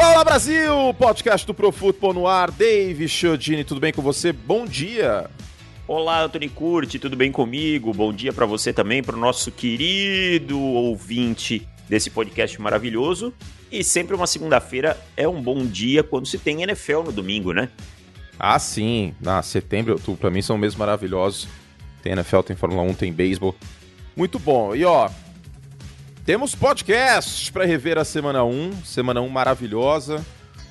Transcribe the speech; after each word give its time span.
Olá, 0.00 0.12
olá 0.12 0.24
Brasil! 0.24 0.94
Podcast 0.98 1.46
do 1.46 1.52
Pro 1.52 1.70
Football 1.70 2.14
no 2.14 2.26
ar. 2.26 2.50
Dave 2.50 3.06
Chiodini, 3.06 3.62
tudo 3.62 3.82
bem 3.82 3.92
com 3.92 4.00
você? 4.00 4.32
Bom 4.32 4.64
dia! 4.64 5.28
Olá, 5.86 6.22
Anthony 6.22 6.48
Curti, 6.48 6.98
tudo 6.98 7.18
bem 7.18 7.30
comigo? 7.30 7.92
Bom 7.92 8.10
dia 8.10 8.32
para 8.32 8.46
você 8.46 8.72
também, 8.72 9.02
para 9.02 9.14
o 9.14 9.18
nosso 9.18 9.52
querido 9.52 10.58
ouvinte 10.58 11.68
desse 11.86 12.08
podcast 12.08 12.58
maravilhoso. 12.58 13.34
E 13.70 13.84
sempre 13.84 14.16
uma 14.16 14.26
segunda-feira 14.26 14.98
é 15.18 15.28
um 15.28 15.42
bom 15.42 15.66
dia 15.66 16.02
quando 16.02 16.26
se 16.26 16.38
tem 16.38 16.62
NFL 16.62 17.02
no 17.02 17.12
domingo, 17.12 17.52
né? 17.52 17.68
Ah, 18.38 18.58
sim. 18.58 19.14
Na 19.20 19.42
setembro 19.42 19.92
e 19.92 19.96
outubro, 19.96 20.18
para 20.18 20.30
mim, 20.30 20.40
são 20.40 20.56
meses 20.56 20.78
maravilhosos. 20.78 21.46
Tem 22.02 22.12
NFL, 22.12 22.40
tem 22.40 22.56
Fórmula 22.56 22.84
1, 22.84 22.94
tem 22.94 23.12
beisebol. 23.12 23.54
Muito 24.16 24.38
bom. 24.38 24.74
E 24.74 24.82
ó, 24.82 25.10
temos 26.30 26.54
podcast 26.54 27.50
para 27.50 27.64
rever 27.64 27.98
a 27.98 28.04
semana 28.04 28.44
1, 28.44 28.84
semana 28.84 29.20
1 29.20 29.28
maravilhosa, 29.28 30.24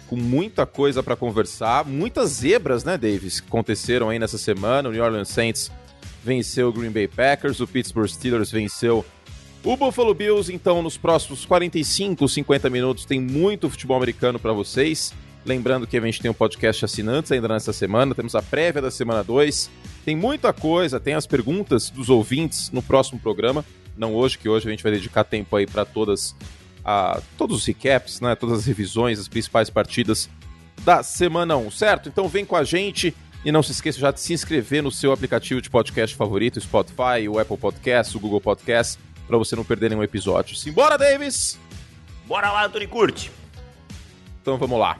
com 0.07 0.15
muita 0.15 0.65
coisa 0.65 1.03
para 1.03 1.17
conversar, 1.17 1.85
muitas 1.85 2.29
zebras, 2.29 2.85
né, 2.85 2.97
Davis, 2.97 3.41
que 3.41 3.47
aconteceram 3.49 4.07
aí 4.07 4.17
nessa 4.17 4.37
semana. 4.37 4.87
O 4.87 4.91
New 4.93 5.03
Orleans 5.03 5.27
Saints 5.27 5.69
venceu 6.23 6.69
o 6.69 6.71
Green 6.71 6.91
Bay 6.91 7.09
Packers, 7.09 7.59
o 7.59 7.67
Pittsburgh 7.67 8.07
Steelers 8.07 8.49
venceu 8.49 9.05
o 9.61 9.75
Buffalo 9.75 10.13
Bills. 10.13 10.49
Então, 10.49 10.81
nos 10.81 10.95
próximos 10.95 11.45
45, 11.45 12.25
50 12.25 12.69
minutos 12.69 13.03
tem 13.03 13.19
muito 13.19 13.69
futebol 13.69 13.97
americano 13.97 14.39
para 14.39 14.53
vocês. 14.53 15.13
Lembrando 15.45 15.85
que 15.85 15.97
a 15.97 16.01
gente 16.01 16.21
tem 16.21 16.31
um 16.31 16.33
podcast 16.33 16.85
assinantes 16.85 17.33
ainda 17.33 17.49
nessa 17.49 17.73
semana, 17.73 18.15
temos 18.15 18.33
a 18.33 18.41
prévia 18.41 18.81
da 18.81 18.91
semana 18.91 19.25
2. 19.25 19.69
Tem 20.05 20.15
muita 20.15 20.53
coisa, 20.53 21.01
tem 21.01 21.15
as 21.15 21.27
perguntas 21.27 21.89
dos 21.89 22.09
ouvintes 22.09 22.71
no 22.71 22.81
próximo 22.81 23.19
programa 23.19 23.65
não 23.99 24.15
hoje, 24.15 24.37
que 24.37 24.47
hoje 24.47 24.67
a 24.67 24.71
gente 24.71 24.81
vai 24.81 24.93
dedicar 24.93 25.23
tempo 25.23 25.55
aí 25.55 25.67
para 25.67 25.83
todas 25.85 26.35
a, 26.83 27.21
todos 27.37 27.57
os 27.57 27.65
recaps, 27.65 28.21
né, 28.21 28.33
todas 28.35 28.59
as 28.59 28.65
revisões, 28.65 29.19
as 29.19 29.27
principais 29.27 29.69
partidas 29.69 30.29
da 30.83 31.03
semana 31.03 31.57
1, 31.57 31.69
certo? 31.71 32.07
Então 32.07 32.27
vem 32.27 32.45
com 32.45 32.55
a 32.55 32.63
gente 32.63 33.13
e 33.43 33.51
não 33.51 33.61
se 33.61 33.71
esqueça 33.71 33.99
já 33.99 34.11
de 34.11 34.21
se 34.21 34.33
inscrever 34.33 34.81
no 34.81 34.91
seu 34.91 35.11
aplicativo 35.11 35.61
de 35.61 35.69
podcast 35.69 36.15
favorito, 36.15 36.59
Spotify, 36.59 37.27
o 37.29 37.37
Apple 37.37 37.57
Podcast, 37.57 38.15
o 38.15 38.19
Google 38.19 38.41
Podcast, 38.41 38.97
para 39.27 39.37
você 39.37 39.55
não 39.55 39.65
perder 39.65 39.89
nenhum 39.89 40.03
episódio. 40.03 40.55
Simbora, 40.55 40.97
Davis! 40.97 41.59
Bora 42.25 42.51
lá, 42.51 42.67
Tony 42.69 42.87
Curte! 42.87 43.31
Então 44.41 44.57
vamos 44.57 44.79
lá. 44.79 44.97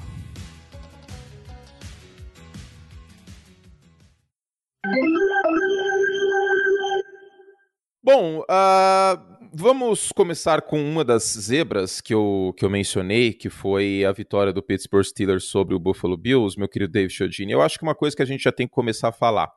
Bom, 8.02 8.40
uh, 8.40 9.50
vamos 9.54 10.14
começar 10.14 10.62
com 10.62 10.82
uma 10.82 11.04
das 11.04 11.24
zebras 11.24 12.00
que 12.00 12.14
eu, 12.14 12.54
que 12.56 12.64
eu 12.64 12.70
mencionei, 12.70 13.34
que 13.34 13.50
foi 13.50 14.06
a 14.06 14.12
vitória 14.14 14.54
do 14.54 14.64
Pittsburgh 14.64 15.04
Steelers 15.04 15.44
sobre 15.44 15.76
o 15.76 15.80
Buffalo 15.80 16.16
Bills, 16.16 16.58
meu 16.58 16.70
querido 16.70 16.94
Dave 16.94 17.10
Chodini. 17.10 17.52
Eu 17.52 17.62
acho 17.62 17.78
que 17.78 17.84
uma 17.84 17.94
coisa 17.94 18.16
que 18.16 18.22
a 18.22 18.26
gente 18.26 18.44
já 18.44 18.54
tem 18.54 18.68
que 18.68 18.74
começar 18.74 19.10
a 19.10 19.12
falar. 19.12 19.52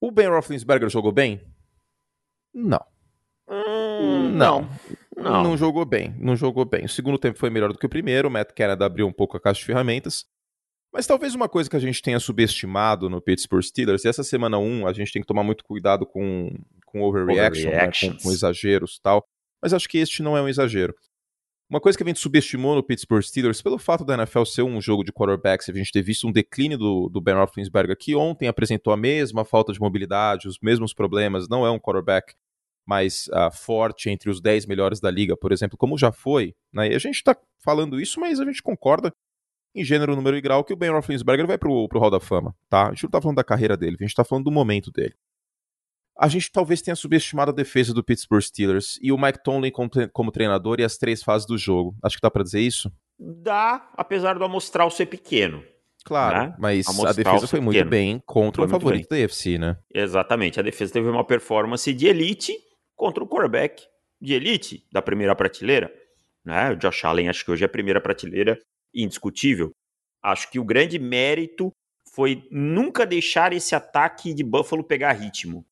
O 0.00 0.10
Ben 0.10 0.28
Roethlisberger 0.28 0.88
jogou 0.88 1.12
bem? 1.12 1.42
Não. 2.54 2.80
Hum, 3.46 4.30
não. 4.30 4.68
não. 5.14 5.42
Não 5.42 5.56
jogou 5.56 5.84
bem, 5.84 6.14
não 6.18 6.34
jogou 6.34 6.64
bem. 6.64 6.86
O 6.86 6.88
segundo 6.88 7.18
tempo 7.18 7.38
foi 7.38 7.50
melhor 7.50 7.72
do 7.72 7.78
que 7.78 7.86
o 7.86 7.90
primeiro, 7.90 8.28
o 8.28 8.30
Matt 8.30 8.52
Canada 8.52 8.86
abriu 8.86 9.06
um 9.06 9.12
pouco 9.12 9.36
a 9.36 9.40
caixa 9.40 9.60
de 9.60 9.66
ferramentas. 9.66 10.24
Mas 10.96 11.06
talvez 11.06 11.34
uma 11.34 11.46
coisa 11.46 11.68
que 11.68 11.76
a 11.76 11.78
gente 11.78 12.00
tenha 12.00 12.18
subestimado 12.18 13.10
no 13.10 13.20
Pittsburgh 13.20 13.62
Steelers, 13.62 14.02
e 14.02 14.08
essa 14.08 14.24
semana 14.24 14.56
1 14.56 14.86
a 14.86 14.94
gente 14.94 15.12
tem 15.12 15.20
que 15.20 15.28
tomar 15.28 15.44
muito 15.44 15.62
cuidado 15.62 16.06
com, 16.06 16.50
com 16.86 17.02
overreaction, 17.02 17.70
né, 17.70 17.90
com, 18.00 18.16
com 18.16 18.32
exageros 18.32 18.96
e 18.96 19.02
tal, 19.02 19.22
mas 19.60 19.74
acho 19.74 19.86
que 19.90 19.98
este 19.98 20.22
não 20.22 20.34
é 20.38 20.40
um 20.40 20.48
exagero. 20.48 20.94
Uma 21.68 21.82
coisa 21.82 21.98
que 21.98 22.02
a 22.02 22.06
gente 22.06 22.18
subestimou 22.18 22.74
no 22.74 22.82
Pittsburgh 22.82 23.22
Steelers, 23.22 23.60
pelo 23.60 23.78
fato 23.78 24.06
da 24.06 24.14
NFL 24.14 24.44
ser 24.44 24.62
um 24.62 24.80
jogo 24.80 25.04
de 25.04 25.12
quarterbacks, 25.12 25.68
a 25.68 25.72
gente 25.74 25.92
ter 25.92 26.00
visto 26.00 26.26
um 26.26 26.32
declínio 26.32 26.78
do, 26.78 27.10
do 27.10 27.20
Ben 27.20 27.34
Roethlisberger, 27.34 27.94
que 27.94 28.16
ontem 28.16 28.48
apresentou 28.48 28.90
a 28.90 28.96
mesma 28.96 29.44
falta 29.44 29.74
de 29.74 29.80
mobilidade, 29.80 30.48
os 30.48 30.58
mesmos 30.62 30.94
problemas, 30.94 31.46
não 31.46 31.66
é 31.66 31.70
um 31.70 31.78
quarterback 31.78 32.32
mais 32.86 33.28
uh, 33.34 33.54
forte 33.54 34.08
entre 34.08 34.30
os 34.30 34.40
10 34.40 34.64
melhores 34.64 34.98
da 34.98 35.10
liga, 35.10 35.36
por 35.36 35.52
exemplo, 35.52 35.76
como 35.76 35.98
já 35.98 36.10
foi. 36.10 36.54
Né? 36.72 36.92
E 36.92 36.94
a 36.94 36.98
gente 36.98 37.16
está 37.16 37.36
falando 37.62 38.00
isso, 38.00 38.18
mas 38.18 38.40
a 38.40 38.46
gente 38.46 38.62
concorda 38.62 39.12
em 39.76 39.84
gênero, 39.84 40.16
número 40.16 40.36
e 40.36 40.40
grau 40.40 40.64
que 40.64 40.72
o 40.72 40.76
Ben 40.76 40.90
Roethlisberger 40.90 41.46
vai 41.46 41.58
pro, 41.58 41.86
pro 41.86 42.00
Hall 42.00 42.10
da 42.10 42.18
Fama, 42.18 42.56
tá? 42.68 42.86
A 42.86 42.90
gente 42.90 43.04
não 43.04 43.10
tá 43.10 43.20
falando 43.20 43.36
da 43.36 43.44
carreira 43.44 43.76
dele, 43.76 43.96
a 44.00 44.02
gente 44.02 44.14
tá 44.14 44.24
falando 44.24 44.46
do 44.46 44.50
momento 44.50 44.90
dele. 44.90 45.14
A 46.18 46.28
gente 46.28 46.50
talvez 46.50 46.80
tenha 46.80 46.96
subestimado 46.96 47.50
a 47.50 47.54
defesa 47.54 47.92
do 47.92 48.02
Pittsburgh 48.02 48.40
Steelers 48.40 48.98
e 49.02 49.12
o 49.12 49.18
Mike 49.18 49.44
Tomlin 49.44 49.70
como, 49.70 49.90
como 50.14 50.32
treinador 50.32 50.80
e 50.80 50.84
as 50.84 50.96
três 50.96 51.22
fases 51.22 51.46
do 51.46 51.58
jogo. 51.58 51.94
Acho 52.02 52.16
que 52.16 52.22
dá 52.22 52.30
para 52.30 52.42
dizer 52.42 52.60
isso? 52.60 52.90
Dá, 53.18 53.90
apesar 53.94 54.38
do 54.38 54.44
amostral 54.44 54.90
ser 54.90 55.06
pequeno. 55.06 55.62
Claro, 56.06 56.38
né? 56.38 56.54
mas 56.58 56.86
a 57.04 57.12
defesa 57.12 57.46
foi 57.48 57.60
muito 57.60 57.84
bem 57.84 58.22
contra 58.24 58.62
foi 58.62 58.68
o 58.68 58.70
favorito 58.70 59.08
da 59.08 59.16
UFC, 59.16 59.58
né? 59.58 59.76
Exatamente, 59.92 60.60
a 60.60 60.62
defesa 60.62 60.92
teve 60.92 61.08
uma 61.08 61.24
performance 61.24 61.92
de 61.92 62.06
elite 62.06 62.54
contra 62.94 63.22
o 63.22 63.26
quarterback 63.26 63.82
de 64.20 64.32
elite 64.32 64.86
da 64.90 65.02
primeira 65.02 65.34
prateleira. 65.34 65.92
Né? 66.44 66.70
O 66.70 66.76
Josh 66.76 67.04
Allen 67.04 67.28
acho 67.28 67.44
que 67.44 67.50
hoje 67.50 67.64
é 67.64 67.66
a 67.66 67.68
primeira 67.68 68.00
prateleira 68.00 68.56
indiscutível. 68.94 69.70
Acho 70.22 70.50
que 70.50 70.58
o 70.58 70.64
grande 70.64 70.98
mérito 70.98 71.70
foi 72.12 72.46
nunca 72.50 73.06
deixar 73.06 73.52
esse 73.52 73.74
ataque 73.74 74.32
de 74.32 74.42
Buffalo 74.42 74.82
pegar 74.82 75.12
ritmo. 75.12 75.64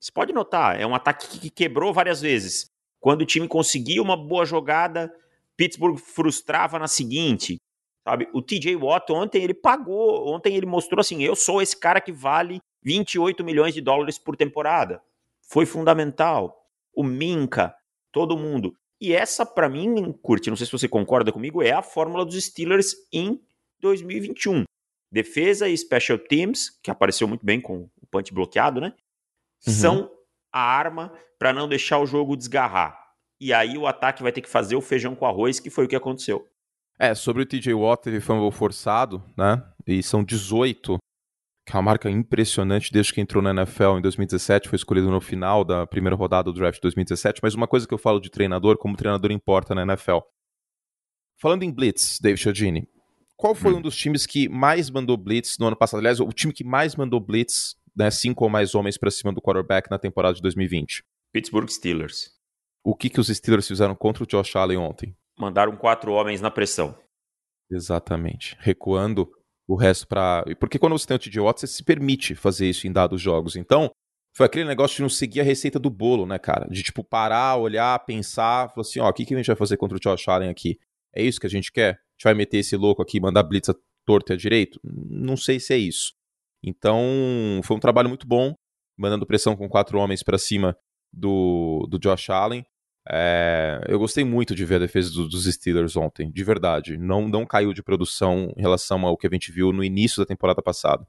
Você 0.00 0.10
pode 0.12 0.32
notar, 0.32 0.80
é 0.80 0.86
um 0.86 0.94
ataque 0.94 1.38
que 1.38 1.50
quebrou 1.50 1.92
várias 1.92 2.20
vezes. 2.20 2.66
Quando 2.98 3.22
o 3.22 3.26
time 3.26 3.46
conseguia 3.46 4.02
uma 4.02 4.16
boa 4.16 4.44
jogada, 4.44 5.12
Pittsburgh 5.56 5.98
frustrava 5.98 6.78
na 6.78 6.88
seguinte. 6.88 7.58
Sabe? 8.02 8.28
O 8.32 8.40
TJ 8.40 8.76
Watt 8.76 9.12
ontem 9.12 9.42
ele 9.42 9.54
pagou, 9.54 10.28
ontem 10.34 10.56
ele 10.56 10.66
mostrou 10.66 11.00
assim, 11.00 11.22
eu 11.22 11.36
sou 11.36 11.60
esse 11.60 11.78
cara 11.78 12.00
que 12.00 12.12
vale 12.12 12.60
28 12.82 13.44
milhões 13.44 13.74
de 13.74 13.80
dólares 13.80 14.18
por 14.18 14.36
temporada. 14.36 15.02
Foi 15.42 15.66
fundamental. 15.66 16.66
O 16.94 17.04
Minka, 17.04 17.74
todo 18.10 18.38
mundo. 18.38 18.74
E 19.00 19.14
essa, 19.14 19.46
para 19.46 19.68
mim, 19.68 20.12
curte, 20.20 20.50
não 20.50 20.56
sei 20.56 20.66
se 20.66 20.72
você 20.72 20.88
concorda 20.88 21.32
comigo, 21.32 21.62
é 21.62 21.72
a 21.72 21.82
fórmula 21.82 22.24
dos 22.24 22.44
Steelers 22.44 22.94
em 23.12 23.40
2021. 23.80 24.64
Defesa 25.10 25.68
e 25.68 25.76
special 25.76 26.18
teams, 26.18 26.78
que 26.82 26.90
apareceu 26.90 27.26
muito 27.26 27.44
bem 27.44 27.60
com 27.60 27.88
o 28.00 28.06
punch 28.10 28.32
bloqueado, 28.32 28.80
né? 28.80 28.92
Uhum. 29.66 29.72
São 29.72 30.10
a 30.52 30.60
arma 30.60 31.12
para 31.38 31.52
não 31.52 31.68
deixar 31.68 31.98
o 31.98 32.06
jogo 32.06 32.36
desgarrar. 32.36 33.00
E 33.40 33.54
aí 33.54 33.78
o 33.78 33.86
ataque 33.86 34.22
vai 34.22 34.30
ter 34.32 34.42
que 34.42 34.48
fazer 34.48 34.76
o 34.76 34.82
feijão 34.82 35.14
com 35.14 35.24
arroz, 35.24 35.58
que 35.58 35.70
foi 35.70 35.86
o 35.86 35.88
que 35.88 35.96
aconteceu. 35.96 36.46
É, 36.98 37.14
sobre 37.14 37.42
o 37.42 37.46
TJ 37.46 37.72
Watt, 37.72 38.02
teve 38.02 38.20
fumble 38.20 38.52
forçado, 38.52 39.24
né? 39.34 39.64
E 39.86 40.02
são 40.02 40.22
18 40.22 40.98
que 41.70 41.76
é 41.76 41.78
uma 41.78 41.82
marca 41.82 42.10
impressionante 42.10 42.92
desde 42.92 43.14
que 43.14 43.20
entrou 43.20 43.40
na 43.40 43.50
NFL 43.50 43.98
em 43.98 44.02
2017, 44.02 44.68
foi 44.68 44.76
escolhido 44.76 45.08
no 45.08 45.20
final 45.20 45.64
da 45.64 45.86
primeira 45.86 46.16
rodada 46.16 46.50
do 46.50 46.52
draft 46.52 46.76
de 46.76 46.82
2017, 46.82 47.40
mas 47.42 47.54
uma 47.54 47.68
coisa 47.68 47.86
que 47.86 47.94
eu 47.94 47.98
falo 47.98 48.18
de 48.18 48.28
treinador, 48.28 48.76
como 48.76 48.96
treinador 48.96 49.30
importa 49.30 49.72
na 49.74 49.82
NFL. 49.82 50.18
Falando 51.40 51.62
em 51.62 51.72
blitz, 51.72 52.18
David 52.20 52.42
Chiodini, 52.42 52.88
qual 53.36 53.54
foi 53.54 53.72
hum. 53.72 53.76
um 53.76 53.82
dos 53.82 53.96
times 53.96 54.26
que 54.26 54.48
mais 54.48 54.90
mandou 54.90 55.16
blitz 55.16 55.58
no 55.58 55.68
ano 55.68 55.76
passado? 55.76 56.00
Aliás, 56.00 56.18
o 56.18 56.26
time 56.32 56.52
que 56.52 56.64
mais 56.64 56.96
mandou 56.96 57.20
blitz, 57.20 57.76
né, 57.96 58.10
cinco 58.10 58.44
ou 58.44 58.50
mais 58.50 58.74
homens 58.74 58.98
para 58.98 59.10
cima 59.10 59.32
do 59.32 59.40
quarterback 59.40 59.88
na 59.88 59.98
temporada 59.98 60.34
de 60.34 60.42
2020? 60.42 61.04
Pittsburgh 61.32 61.68
Steelers. 61.68 62.32
O 62.82 62.96
que, 62.96 63.08
que 63.08 63.20
os 63.20 63.28
Steelers 63.28 63.68
fizeram 63.68 63.94
contra 63.94 64.24
o 64.24 64.26
Josh 64.26 64.56
Allen 64.56 64.78
ontem? 64.78 65.16
Mandaram 65.38 65.76
quatro 65.76 66.12
homens 66.12 66.40
na 66.40 66.50
pressão. 66.50 66.98
Exatamente. 67.70 68.56
Recuando 68.58 69.30
o 69.70 69.76
resto 69.76 70.06
para. 70.08 70.44
Porque 70.58 70.78
quando 70.78 70.98
você 70.98 71.06
tem 71.06 71.42
Watt, 71.42 71.60
você 71.60 71.66
se 71.68 71.84
permite 71.84 72.34
fazer 72.34 72.68
isso 72.68 72.88
em 72.88 72.92
dados 72.92 73.20
jogos. 73.20 73.54
Então, 73.54 73.88
foi 74.36 74.46
aquele 74.46 74.64
negócio 74.64 74.96
de 74.96 75.02
não 75.02 75.08
seguir 75.08 75.40
a 75.40 75.44
receita 75.44 75.78
do 75.78 75.88
bolo, 75.88 76.26
né, 76.26 76.38
cara? 76.38 76.66
De 76.68 76.82
tipo 76.82 77.04
parar, 77.04 77.56
olhar, 77.56 77.96
pensar, 78.00 78.68
falar 78.70 78.80
assim: 78.80 78.98
ó, 78.98 79.08
o 79.08 79.12
que, 79.12 79.24
que 79.24 79.32
a 79.32 79.36
gente 79.36 79.46
vai 79.46 79.56
fazer 79.56 79.76
contra 79.76 79.96
o 79.96 80.00
Josh 80.00 80.28
Allen 80.28 80.50
aqui? 80.50 80.76
É 81.14 81.22
isso 81.22 81.40
que 81.40 81.46
a 81.46 81.50
gente 81.50 81.70
quer? 81.70 81.90
A 81.90 81.92
gente 81.92 82.24
vai 82.24 82.34
meter 82.34 82.58
esse 82.58 82.76
louco 82.76 83.00
aqui, 83.00 83.20
mandar 83.20 83.44
blitz 83.44 83.68
a 83.68 83.74
torto 84.04 84.32
e 84.32 84.34
a 84.34 84.36
direito? 84.36 84.80
Não 84.82 85.36
sei 85.36 85.60
se 85.60 85.72
é 85.72 85.78
isso. 85.78 86.14
Então, 86.62 87.00
foi 87.62 87.76
um 87.76 87.80
trabalho 87.80 88.08
muito 88.08 88.26
bom, 88.26 88.54
mandando 88.98 89.26
pressão 89.26 89.56
com 89.56 89.68
quatro 89.68 89.98
homens 89.98 90.22
para 90.22 90.36
cima 90.36 90.76
do, 91.12 91.86
do 91.88 91.98
Josh 91.98 92.28
Allen. 92.28 92.64
É, 93.12 93.80
eu 93.88 93.98
gostei 93.98 94.24
muito 94.24 94.54
de 94.54 94.64
ver 94.64 94.76
a 94.76 94.80
defesa 94.80 95.10
do, 95.10 95.28
dos 95.28 95.44
Steelers 95.44 95.96
ontem, 95.96 96.30
de 96.30 96.44
verdade. 96.44 96.96
Não, 96.96 97.28
não 97.28 97.44
caiu 97.44 97.72
de 97.72 97.82
produção 97.82 98.52
em 98.56 98.60
relação 98.60 99.04
ao 99.04 99.16
que 99.16 99.26
a 99.26 99.30
gente 99.30 99.50
viu 99.50 99.72
no 99.72 99.82
início 99.82 100.22
da 100.22 100.26
temporada 100.26 100.62
passada. 100.62 101.04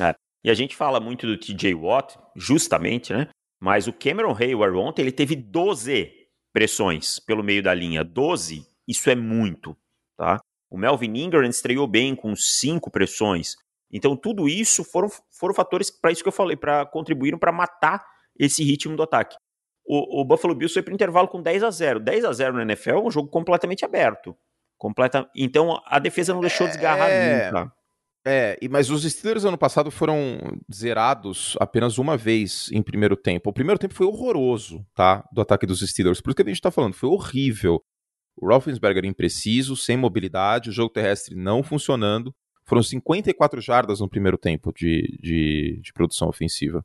É, 0.00 0.14
e 0.42 0.50
a 0.50 0.54
gente 0.54 0.74
fala 0.74 0.98
muito 0.98 1.26
do 1.26 1.38
TJ 1.38 1.74
Watt, 1.74 2.18
justamente, 2.34 3.12
né? 3.12 3.28
Mas 3.60 3.86
o 3.86 3.92
Cameron 3.92 4.34
Hayward 4.34 4.76
ontem 4.76 5.02
ele 5.02 5.12
teve 5.12 5.36
12 5.36 6.10
pressões 6.52 7.20
pelo 7.20 7.44
meio 7.44 7.62
da 7.62 7.74
linha. 7.74 8.02
12, 8.02 8.66
isso 8.88 9.08
é 9.08 9.14
muito, 9.14 9.76
tá? 10.16 10.40
O 10.68 10.76
Melvin 10.76 11.16
Ingram 11.16 11.48
estreou 11.48 11.86
bem 11.86 12.16
com 12.16 12.34
cinco 12.34 12.90
pressões. 12.90 13.54
Então, 13.92 14.16
tudo 14.16 14.48
isso 14.48 14.82
foram, 14.82 15.08
foram 15.30 15.54
fatores 15.54 15.90
para 15.90 16.10
isso 16.10 16.22
que 16.22 16.28
eu 16.28 16.32
falei, 16.32 16.56
para 16.56 16.86
contribuíram 16.86 17.38
para 17.38 17.52
matar 17.52 18.04
esse 18.38 18.64
ritmo 18.64 18.96
do 18.96 19.02
ataque 19.02 19.36
o, 19.92 20.20
o 20.20 20.24
Buffalo 20.24 20.54
Bills 20.54 20.72
foi 20.72 20.82
para 20.82 20.92
o 20.92 20.94
intervalo 20.94 21.28
com 21.28 21.42
10 21.42 21.62
a 21.64 21.70
0 21.70 22.00
10 22.00 22.24
a 22.24 22.32
0 22.32 22.54
no 22.54 22.60
NFL 22.62 22.90
é 22.90 23.00
um 23.02 23.10
jogo 23.10 23.28
completamente 23.28 23.84
aberto. 23.84 24.36
Completa... 24.78 25.28
Então 25.36 25.80
a 25.86 25.98
defesa 25.98 26.32
não 26.32 26.40
deixou 26.40 26.66
desgarrar 26.66 27.10
É. 27.10 27.46
nunca. 27.46 27.72
É, 28.24 28.58
e- 28.60 28.68
mas 28.68 28.90
os 28.90 29.02
Steelers 29.02 29.44
ano 29.44 29.56
passado 29.58 29.90
foram 29.90 30.38
zerados 30.72 31.56
apenas 31.58 31.96
uma 31.98 32.16
vez 32.16 32.68
em 32.72 32.82
primeiro 32.82 33.16
tempo. 33.16 33.48
O 33.50 33.52
primeiro 33.52 33.78
tempo 33.78 33.94
foi 33.94 34.06
horroroso, 34.06 34.84
tá? 34.94 35.24
Do 35.32 35.40
ataque 35.40 35.66
dos 35.66 35.80
Steelers. 35.80 36.20
Por 36.20 36.30
isso 36.30 36.36
que 36.36 36.42
a 36.42 36.46
gente 36.46 36.60
tá 36.60 36.70
falando, 36.70 36.94
foi 36.94 37.08
horrível. 37.08 37.82
O 38.36 38.46
Roethlisberger 38.46 39.04
impreciso, 39.04 39.74
sem 39.76 39.96
mobilidade, 39.96 40.70
o 40.70 40.72
jogo 40.72 40.92
terrestre 40.92 41.34
não 41.34 41.62
funcionando. 41.62 42.34
Foram 42.64 42.82
54 42.82 43.60
jardas 43.60 44.00
no 44.00 44.08
primeiro 44.08 44.38
tempo 44.38 44.72
de, 44.72 45.18
de, 45.20 45.80
de 45.82 45.92
produção 45.92 46.28
ofensiva. 46.28 46.84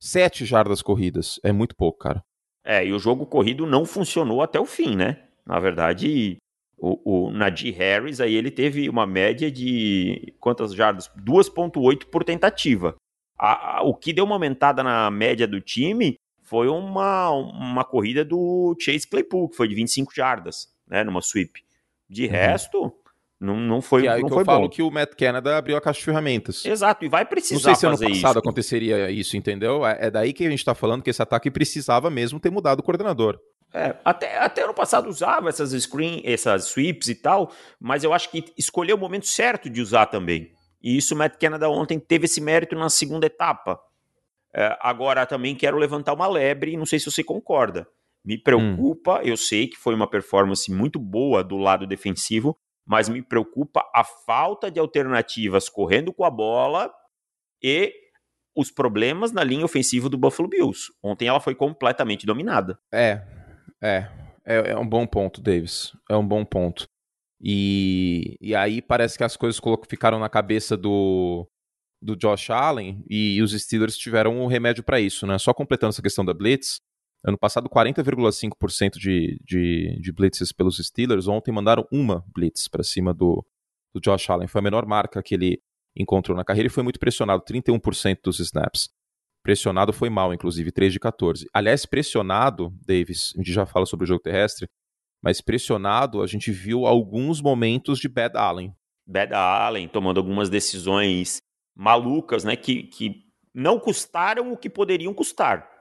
7 0.00 0.44
jardas 0.44 0.82
corridas. 0.82 1.38
É 1.42 1.52
muito 1.52 1.74
pouco, 1.76 1.98
cara. 1.98 2.22
É, 2.66 2.84
e 2.84 2.92
o 2.92 2.98
jogo 2.98 3.24
corrido 3.24 3.64
não 3.66 3.84
funcionou 3.86 4.42
até 4.42 4.58
o 4.58 4.66
fim, 4.66 4.96
né? 4.96 5.22
Na 5.46 5.60
verdade, 5.60 6.36
o, 6.76 7.26
o 7.28 7.30
Najee 7.30 7.70
Harris, 7.70 8.20
aí 8.20 8.34
ele 8.34 8.50
teve 8.50 8.88
uma 8.88 9.06
média 9.06 9.50
de 9.50 10.34
quantas 10.40 10.74
jardas? 10.74 11.08
2.8 11.16 12.06
por 12.06 12.24
tentativa. 12.24 12.96
A- 13.38 13.78
a- 13.78 13.82
o 13.82 13.94
que 13.94 14.12
deu 14.12 14.24
uma 14.24 14.34
aumentada 14.34 14.82
na 14.82 15.10
média 15.10 15.46
do 15.46 15.60
time 15.60 16.16
foi 16.42 16.68
uma, 16.68 17.30
uma 17.30 17.84
corrida 17.84 18.24
do 18.24 18.76
Chase 18.80 19.06
Claypool, 19.06 19.48
que 19.48 19.56
foi 19.56 19.68
de 19.68 19.74
25 19.74 20.12
jardas, 20.14 20.68
né, 20.88 21.04
numa 21.04 21.20
sweep. 21.20 21.62
De 22.08 22.26
resto, 22.26 22.92
não, 23.38 23.56
não 23.58 23.82
foi, 23.82 24.02
que 24.02 24.08
é 24.08 24.18
não 24.18 24.28
que 24.28 24.34
foi 24.34 24.42
eu 24.42 24.46
falo 24.46 24.62
bom. 24.62 24.68
que 24.68 24.82
o 24.82 24.90
Matt 24.90 25.14
Canada 25.14 25.58
abriu 25.58 25.76
a 25.76 25.80
caixa 25.80 25.98
de 25.98 26.04
ferramentas. 26.04 26.64
Exato, 26.64 27.04
e 27.04 27.08
vai 27.08 27.24
Não 27.24 27.28
precisar 27.28 27.60
sei 27.60 27.74
se 27.74 27.86
ano 27.86 27.96
fazer 27.96 28.08
passado 28.08 28.30
isso. 28.30 28.38
aconteceria 28.38 29.10
isso, 29.10 29.36
entendeu? 29.36 29.86
É, 29.86 30.06
é 30.06 30.10
daí 30.10 30.32
que 30.32 30.46
a 30.46 30.50
gente 30.50 30.64
tá 30.64 30.74
falando 30.74 31.02
que 31.02 31.10
esse 31.10 31.20
ataque 31.20 31.50
precisava 31.50 32.10
mesmo 32.10 32.40
ter 32.40 32.50
mudado 32.50 32.80
o 32.80 32.82
coordenador. 32.82 33.38
É, 33.74 33.94
até, 34.04 34.38
até 34.38 34.62
ano 34.62 34.72
passado 34.72 35.08
usava 35.08 35.50
essas 35.50 35.72
screen, 35.72 36.22
essas 36.24 36.66
sweeps 36.68 37.08
e 37.08 37.14
tal, 37.14 37.52
mas 37.78 38.04
eu 38.04 38.14
acho 38.14 38.30
que 38.30 38.44
escolheu 38.56 38.96
o 38.96 38.98
momento 38.98 39.26
certo 39.26 39.68
de 39.68 39.82
usar 39.82 40.06
também. 40.06 40.50
E 40.82 40.96
isso 40.96 41.14
o 41.14 41.18
Matt 41.18 41.36
Canada 41.38 41.68
ontem 41.68 41.98
teve 41.98 42.24
esse 42.24 42.40
mérito 42.40 42.74
na 42.74 42.88
segunda 42.88 43.26
etapa. 43.26 43.78
É, 44.54 44.78
agora 44.80 45.26
também 45.26 45.54
quero 45.54 45.76
levantar 45.76 46.14
uma 46.14 46.26
lebre, 46.26 46.72
e 46.72 46.76
não 46.76 46.86
sei 46.86 46.98
se 46.98 47.10
você 47.10 47.22
concorda. 47.22 47.86
Me 48.24 48.38
preocupa, 48.38 49.20
eu 49.22 49.36
sei 49.36 49.68
que 49.68 49.76
foi 49.76 49.94
uma 49.94 50.08
performance 50.08 50.72
muito 50.72 50.98
boa 50.98 51.44
do 51.44 51.56
lado 51.58 51.86
defensivo, 51.86 52.56
mas 52.86 53.08
me 53.08 53.20
preocupa 53.20 53.84
a 53.94 54.04
falta 54.04 54.70
de 54.70 54.78
alternativas 54.78 55.68
correndo 55.68 56.12
com 56.12 56.24
a 56.24 56.30
bola 56.30 56.92
e 57.62 57.92
os 58.56 58.70
problemas 58.70 59.32
na 59.32 59.44
linha 59.44 59.64
ofensiva 59.64 60.08
do 60.08 60.16
Buffalo 60.16 60.48
Bills. 60.48 60.92
Ontem 61.02 61.28
ela 61.28 61.40
foi 61.40 61.54
completamente 61.54 62.24
dominada. 62.24 62.78
É, 62.92 63.22
é, 63.82 64.08
é, 64.46 64.70
é 64.70 64.78
um 64.78 64.88
bom 64.88 65.06
ponto, 65.06 65.42
Davis. 65.42 65.92
É 66.08 66.16
um 66.16 66.26
bom 66.26 66.44
ponto. 66.44 66.88
E, 67.40 68.36
e 68.40 68.54
aí 68.54 68.80
parece 68.80 69.18
que 69.18 69.24
as 69.24 69.36
coisas 69.36 69.60
ficaram 69.88 70.18
na 70.18 70.28
cabeça 70.28 70.74
do, 70.76 71.46
do 72.00 72.16
Josh 72.16 72.48
Allen 72.50 73.04
e 73.10 73.42
os 73.42 73.52
Steelers 73.52 73.98
tiveram 73.98 74.40
um 74.40 74.46
remédio 74.46 74.82
para 74.82 75.00
isso, 75.00 75.26
né? 75.26 75.36
Só 75.38 75.52
completando 75.52 75.90
essa 75.90 76.02
questão 76.02 76.24
da 76.24 76.32
Blitz, 76.32 76.80
ano 77.26 77.36
passado 77.36 77.68
40,5% 77.68 78.92
de, 78.92 79.40
de, 79.44 79.98
de 80.00 80.12
blitzes 80.12 80.52
pelos 80.52 80.78
Steelers, 80.78 81.26
ontem 81.26 81.50
mandaram 81.50 81.84
uma 81.90 82.24
blitz 82.32 82.68
para 82.68 82.84
cima 82.84 83.12
do, 83.12 83.44
do 83.92 84.00
Josh 84.00 84.30
Allen. 84.30 84.46
Foi 84.46 84.60
a 84.60 84.62
menor 84.62 84.86
marca 84.86 85.20
que 85.20 85.34
ele 85.34 85.60
encontrou 85.96 86.36
na 86.36 86.44
carreira 86.44 86.68
e 86.68 86.70
foi 86.70 86.84
muito 86.84 87.00
pressionado, 87.00 87.42
31% 87.42 88.18
dos 88.22 88.38
snaps. 88.38 88.88
Pressionado 89.42 89.92
foi 89.92 90.08
mal, 90.08 90.32
inclusive, 90.32 90.70
3 90.70 90.92
de 90.92 91.00
14. 91.00 91.46
Aliás, 91.52 91.84
pressionado, 91.84 92.72
Davis, 92.86 93.32
a 93.34 93.38
gente 93.38 93.52
já 93.52 93.66
fala 93.66 93.86
sobre 93.86 94.04
o 94.04 94.06
jogo 94.06 94.22
terrestre, 94.22 94.68
mas 95.22 95.40
pressionado 95.40 96.22
a 96.22 96.26
gente 96.26 96.52
viu 96.52 96.86
alguns 96.86 97.40
momentos 97.40 97.98
de 97.98 98.08
Bad 98.08 98.36
Allen. 98.36 98.72
Bad 99.04 99.34
Allen 99.34 99.88
tomando 99.88 100.18
algumas 100.18 100.48
decisões 100.48 101.38
malucas, 101.74 102.44
né? 102.44 102.56
Que, 102.56 102.84
que 102.84 103.24
não 103.54 103.80
custaram 103.80 104.52
o 104.52 104.56
que 104.56 104.68
poderiam 104.68 105.14
custar, 105.14 105.75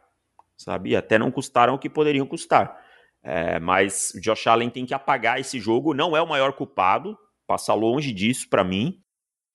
sabe? 0.57 0.95
Até 0.95 1.17
não 1.17 1.31
custaram 1.31 1.75
o 1.75 1.79
que 1.79 1.89
poderiam 1.89 2.25
custar. 2.25 2.75
É, 3.23 3.59
mas 3.59 4.11
o 4.15 4.21
Josh 4.21 4.45
Allen 4.47 4.69
tem 4.69 4.85
que 4.85 4.93
apagar 4.93 5.39
esse 5.39 5.59
jogo. 5.59 5.93
Não 5.93 6.15
é 6.15 6.21
o 6.21 6.27
maior 6.27 6.53
culpado, 6.53 7.17
passa 7.47 7.73
longe 7.73 8.11
disso 8.11 8.47
para 8.49 8.63
mim. 8.63 8.99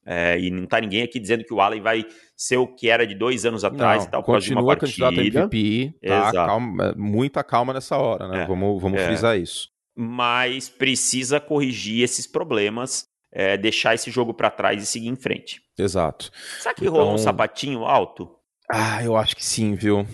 É, 0.05 0.39
e 0.41 0.51
não 0.51 0.67
tá 0.67 0.81
ninguém 0.81 1.03
aqui 1.03 1.21
dizendo 1.21 1.45
que 1.45 1.53
o 1.53 1.61
Allen 1.61 1.81
vai 1.83 2.05
ser 2.35 2.57
o 2.57 2.67
que 2.67 2.89
era 2.89 3.07
de 3.07 3.15
dois 3.15 3.45
anos 3.45 3.63
atrás 3.65 4.03
Não, 4.03 4.09
e 4.09 4.11
tal, 4.11 4.23
por 4.25 4.33
causa 4.33 4.47
de 4.47 4.53
uma 4.55 4.63
continua 4.63 4.77
partida. 5.13 5.13
candidato 5.13 5.21
a 5.21 5.47
MVP, 5.47 5.95
tá? 6.09 6.33
Calma, 6.33 6.95
muita 6.97 7.45
calma 7.45 7.75
nessa 7.75 7.97
hora, 7.99 8.27
né? 8.27 8.43
É, 8.43 8.47
Vamos, 8.47 8.81
vamos 8.83 8.99
é. 8.99 9.07
frisar 9.07 9.39
isso. 9.39 9.69
Mas 9.95 10.69
precisa 10.71 11.39
corrigir 11.39 12.03
esses 12.03 12.27
problemas, 12.27 13.05
é, 13.31 13.57
deixar 13.59 13.95
esse 13.95 14.11
jogo 14.11 14.33
para 14.33 14.51
trás 14.51 14.83
e 14.83 14.87
seguir 14.87 15.09
em 15.09 15.17
frente. 15.17 15.61
Exato. 15.79 16.31
Será 16.59 16.75
que 16.75 16.87
rolou 16.87 17.09
um 17.09 17.13
Então- 17.13 17.19
sapatinho 17.19 17.85
alto? 17.85 18.35
Ah, 18.73 19.05
eu 19.05 19.17
acho 19.17 19.37
que 19.37 19.45
sim, 19.45 19.75
viu? 19.75 20.07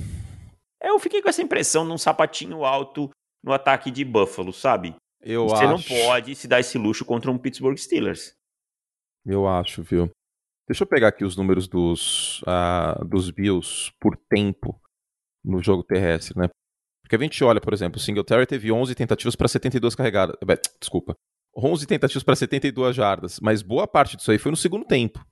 Eu 0.81 0.99
fiquei 0.99 1.23
com 1.23 1.29
essa 1.29 1.43
impressão 1.43 1.85
num 1.85 1.99
sapatinho 1.99 2.65
alto 2.65 3.11
no 3.43 3.53
ataque 3.53 3.91
de 3.91 4.05
Buffalo, 4.05 4.53
sabe? 4.53 4.95
Eu 5.21 5.49
Você 5.49 5.65
acho. 5.65 5.73
não 5.73 5.83
pode 6.07 6.35
se 6.35 6.47
dar 6.47 6.61
esse 6.61 6.77
luxo 6.79 7.05
contra 7.05 7.31
um 7.31 7.39
Pittsburgh 7.39 7.77
Steelers. 7.77 8.35
Eu 9.25 9.47
acho, 9.47 9.83
viu? 9.83 10.11
Deixa 10.69 10.83
eu 10.83 10.87
pegar 10.87 11.09
aqui 11.09 11.25
os 11.25 11.37
números 11.37 11.69
dos, 11.69 12.43
ah, 12.47 13.01
dos 13.05 13.31
Bills 13.31 13.93
por 14.01 14.17
tempo 14.17 14.81
no 15.45 15.63
jogo 15.63 15.83
terrestre, 15.83 16.39
né? 16.39 16.49
Porque 17.03 17.15
a 17.15 17.19
gente 17.21 17.43
olha, 17.45 17.61
por 17.61 17.73
exemplo, 17.73 17.99
o 17.99 18.01
Singletary 18.01 18.47
teve 18.47 18.73
11 18.73 18.93
tentativas 18.95 19.37
para 19.37 19.47
72 19.47 19.95
carregadas. 19.95 20.37
eh, 20.43 20.61
Desculpa. 20.81 21.15
11 21.57 21.87
tentativas 21.87 22.23
para 22.23 22.35
72 22.37 22.95
jardas, 22.95 23.39
mas 23.41 23.63
boa 23.63 23.87
parte 23.87 24.17
disso 24.17 24.31
aí 24.31 24.39
foi 24.39 24.51
no 24.51 24.57
segundo 24.57 24.85
tempo. 24.85 25.25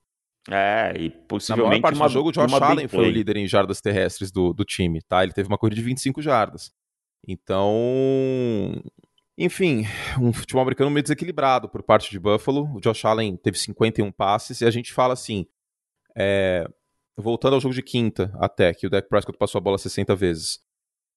É, 0.50 0.93
e 0.96 1.08
Na 1.08 1.14
maior 1.14 1.26
possivelmente 1.26 1.81
parte 1.81 1.96
uma, 1.96 2.06
do 2.06 2.12
jogo, 2.12 2.29
o 2.29 2.32
Josh 2.32 2.52
Allen 2.52 2.88
foi 2.88 3.08
o 3.08 3.11
líder 3.11 3.37
em 3.37 3.46
jardas 3.46 3.81
terrestres 3.81 4.31
do, 4.31 4.52
do 4.52 4.64
time, 4.64 5.00
tá? 5.02 5.23
Ele 5.23 5.32
teve 5.32 5.49
uma 5.49 5.56
corrida 5.56 5.76
de 5.76 5.82
25 5.82 6.20
jardas. 6.20 6.70
Então, 7.26 8.82
enfim, 9.38 9.85
um 10.20 10.32
futebol 10.32 10.62
americano 10.62 10.91
meio 10.91 11.02
desequilibrado 11.02 11.69
por 11.69 11.82
parte 11.82 12.11
de 12.11 12.19
Buffalo. 12.19 12.70
O 12.75 12.81
Josh 12.81 13.05
Allen 13.05 13.37
teve 13.37 13.58
51 13.58 14.12
passes 14.12 14.61
e 14.61 14.67
a 14.67 14.70
gente 14.70 14.93
fala 14.93 15.14
assim, 15.14 15.46
é, 16.17 16.69
voltando 17.17 17.55
ao 17.55 17.61
jogo 17.61 17.75
de 17.75 17.82
quinta 17.82 18.32
até, 18.38 18.73
que 18.75 18.87
o 18.87 18.90
Dak 18.90 19.09
Prescott 19.09 19.38
passou 19.38 19.59
a 19.59 19.62
bola 19.62 19.78
60 19.78 20.14
vezes. 20.14 20.61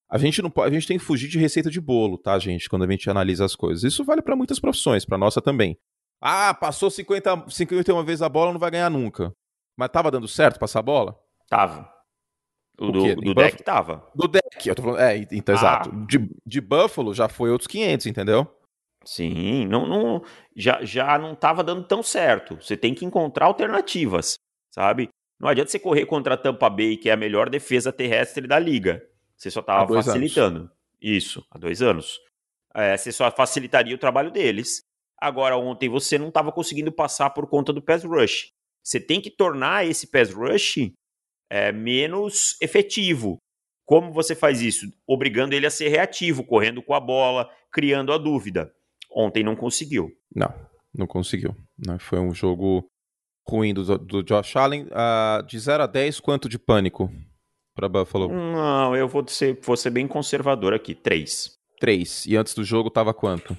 A 0.10 0.18
gente 0.18 0.42
não 0.42 0.50
pode, 0.50 0.70
a 0.70 0.80
gente 0.80 0.88
tem 0.88 0.98
que 0.98 1.04
fugir 1.04 1.28
de 1.28 1.38
receita 1.38 1.70
de 1.70 1.82
bolo, 1.82 2.18
tá, 2.18 2.40
gente, 2.40 2.70
quando 2.70 2.86
a 2.86 2.90
gente 2.90 3.10
analisa 3.10 3.44
as 3.44 3.56
coisas. 3.56 3.84
Isso 3.84 4.06
vale 4.06 4.22
para 4.22 4.38
muitas 4.38 4.58
profissões, 4.58 5.04
para 5.04 5.18
nossa 5.18 5.42
também. 5.42 5.78
Ah, 6.22 6.54
passou 6.54 6.90
50, 6.90 7.46
51 7.50 8.04
vezes 8.04 8.22
a 8.22 8.30
bola, 8.30 8.52
não 8.52 8.60
vai 8.60 8.72
ganhar 8.72 8.90
nunca. 8.90 9.32
Mas 9.78 9.90
tava 9.90 10.10
dando 10.10 10.28
certo 10.28 10.60
passar 10.60 10.80
a 10.80 10.84
bola? 10.84 11.20
Tava. 11.48 11.92
O, 12.80 12.88
O 12.88 12.92
do, 12.92 13.16
do 13.16 13.34
deck 13.34 13.64
tava. 13.64 14.08
Do 14.16 14.28
deck, 14.28 14.68
eu 14.68 14.76
tô 14.76 14.82
falando. 14.84 15.00
É, 15.00 15.18
então, 15.32 15.54
Ah. 15.56 15.58
exato. 15.58 15.92
De, 16.08 16.30
de 16.46 16.62
Buffalo 16.62 17.14
já 17.14 17.28
foi 17.30 17.50
outros 17.52 17.68
500, 17.68 18.06
entendeu? 18.08 18.48
Sim, 19.06 19.66
não, 19.68 19.88
não, 19.88 20.24
já, 20.56 20.84
já 20.84 21.18
não 21.18 21.34
tava 21.34 21.64
dando 21.64 21.84
tão 21.88 22.04
certo. 22.04 22.56
Você 22.62 22.76
tem 22.76 22.94
que 22.94 23.06
encontrar 23.06 23.46
alternativas, 23.46 24.36
sabe? 24.74 25.10
Não 25.40 25.48
adianta 25.48 25.72
você 25.72 25.80
correr 25.80 26.06
contra 26.06 26.34
a 26.34 26.38
Tampa 26.38 26.70
Bay, 26.70 26.98
que 26.98 27.10
é 27.10 27.14
a 27.14 27.18
melhor 27.18 27.50
defesa 27.50 27.94
terrestre 27.94 28.48
da 28.48 28.60
liga. 28.60 29.02
Você 29.38 29.50
só 29.52 29.62
tava 29.62 29.94
facilitando. 30.04 30.70
Isso, 31.00 31.46
há 31.52 31.58
dois 31.60 31.82
anos. 31.82 32.20
É, 32.74 32.98
você 32.98 33.12
só 33.12 33.32
facilitaria 33.32 33.96
o 33.96 34.00
trabalho 34.00 34.32
deles. 34.32 34.82
Agora, 35.20 35.58
ontem 35.58 35.90
você 35.90 36.18
não 36.18 36.28
estava 36.28 36.52
conseguindo 36.52 36.92
passar 36.92 37.32
por 37.32 37.48
conta 37.48 37.74
do 37.74 37.82
pass 37.82 38.04
rush. 38.04 38.52
Você 38.84 39.00
tem 39.00 39.20
que 39.20 39.30
tornar 39.30 39.86
esse 39.86 40.08
pass 40.08 40.32
rush 40.32 40.92
é, 41.50 41.72
menos 41.72 42.56
efetivo. 42.62 43.38
Como 43.86 44.12
você 44.12 44.36
faz 44.36 44.62
isso? 44.62 44.86
Obrigando 45.08 45.54
ele 45.54 45.66
a 45.66 45.72
ser 45.72 45.88
reativo, 45.88 46.44
correndo 46.44 46.84
com 46.84 46.94
a 46.94 47.00
bola, 47.00 47.50
criando 47.72 48.12
a 48.12 48.18
dúvida. 48.18 48.72
Ontem 49.12 49.44
não 49.44 49.56
conseguiu. 49.56 50.12
Não, 50.36 50.54
não 50.94 51.08
conseguiu. 51.08 51.56
Né? 51.78 51.98
Foi 52.00 52.20
um 52.20 52.34
jogo 52.34 52.86
ruim 53.48 53.74
do, 53.74 53.98
do 53.98 54.22
Josh 54.22 54.56
Allen. 54.56 54.88
Ah, 54.92 55.44
de 55.48 55.58
0 55.58 55.84
a 55.84 55.88
10, 55.88 56.20
quanto 56.20 56.50
de 56.50 56.60
pânico 56.60 57.10
para 57.74 57.88
Buffalo? 57.88 58.28
Não, 58.28 58.96
eu 58.96 59.08
vou 59.08 59.26
ser, 59.28 59.60
vou 59.62 59.78
ser 59.78 59.90
bem 59.90 60.08
conservador 60.08 60.74
aqui. 60.74 60.94
Três. 60.94 61.54
3. 61.80 62.26
E 62.26 62.36
antes 62.36 62.54
do 62.54 62.64
jogo 62.64 62.90
tava 62.90 63.14
quanto? 63.14 63.56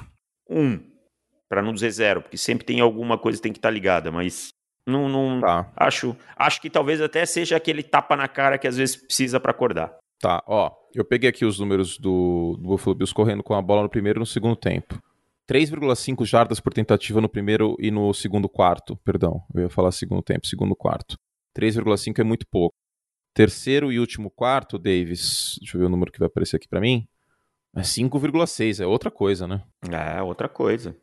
Um. 0.48 0.78
Para 1.48 1.62
não 1.62 1.72
dizer 1.72 1.90
zero, 1.90 2.22
porque 2.22 2.36
sempre 2.36 2.64
tem 2.66 2.80
alguma 2.80 3.16
coisa 3.16 3.38
que 3.38 3.42
tem 3.42 3.52
que 3.52 3.58
estar 3.58 3.70
ligada, 3.70 4.10
mas 4.12 4.50
não, 4.86 5.08
não 5.08 5.40
Tá, 5.40 5.70
acho, 5.76 6.16
acho 6.36 6.60
que 6.60 6.68
talvez 6.70 7.00
até 7.00 7.24
seja 7.26 7.56
aquele 7.56 7.82
tapa 7.82 8.16
na 8.16 8.28
cara 8.28 8.58
que 8.58 8.66
às 8.68 8.76
vezes 8.76 8.96
precisa 8.96 9.38
para 9.40 9.50
acordar. 9.50 9.96
tá. 10.20 10.42
Ó, 10.46 10.70
eu 10.94 11.04
peguei 11.04 11.30
aqui 11.30 11.44
os 11.44 11.58
números 11.58 11.98
do, 11.98 12.56
do 12.60 12.68
Buffalo 12.68 12.96
Bills 12.96 13.14
correndo 13.14 13.42
com 13.42 13.54
a 13.54 13.62
bola 13.62 13.82
no 13.82 13.88
primeiro 13.88 14.18
e 14.18 14.20
no 14.20 14.26
segundo 14.26 14.56
tempo. 14.56 14.98
3,5 15.48 16.26
jardas 16.26 16.60
por 16.60 16.74
tentativa 16.74 17.20
no 17.20 17.28
primeiro 17.28 17.74
e 17.78 17.90
no 17.90 18.12
segundo 18.12 18.48
quarto. 18.48 18.96
Perdão, 19.04 19.42
eu 19.54 19.62
ia 19.62 19.70
falar 19.70 19.92
segundo 19.92 20.22
tempo, 20.22 20.46
segundo 20.46 20.76
quarto. 20.76 21.16
3,5 21.58 22.18
é 22.18 22.24
muito 22.24 22.46
pouco. 22.50 22.74
Terceiro 23.34 23.90
e 23.92 23.98
último 23.98 24.30
quarto, 24.30 24.78
Davis, 24.78 25.56
deixa 25.60 25.76
eu 25.76 25.80
ver 25.80 25.86
o 25.86 25.88
número 25.88 26.10
que 26.12 26.18
vai 26.18 26.26
aparecer 26.26 26.56
aqui 26.56 26.68
pra 26.68 26.80
mim. 26.80 27.06
É 27.74 27.80
5,6, 27.82 28.82
é 28.82 28.86
outra 28.86 29.10
coisa, 29.10 29.46
né? 29.46 29.62
É, 29.90 30.20
outra 30.22 30.48
coisa. 30.48 30.96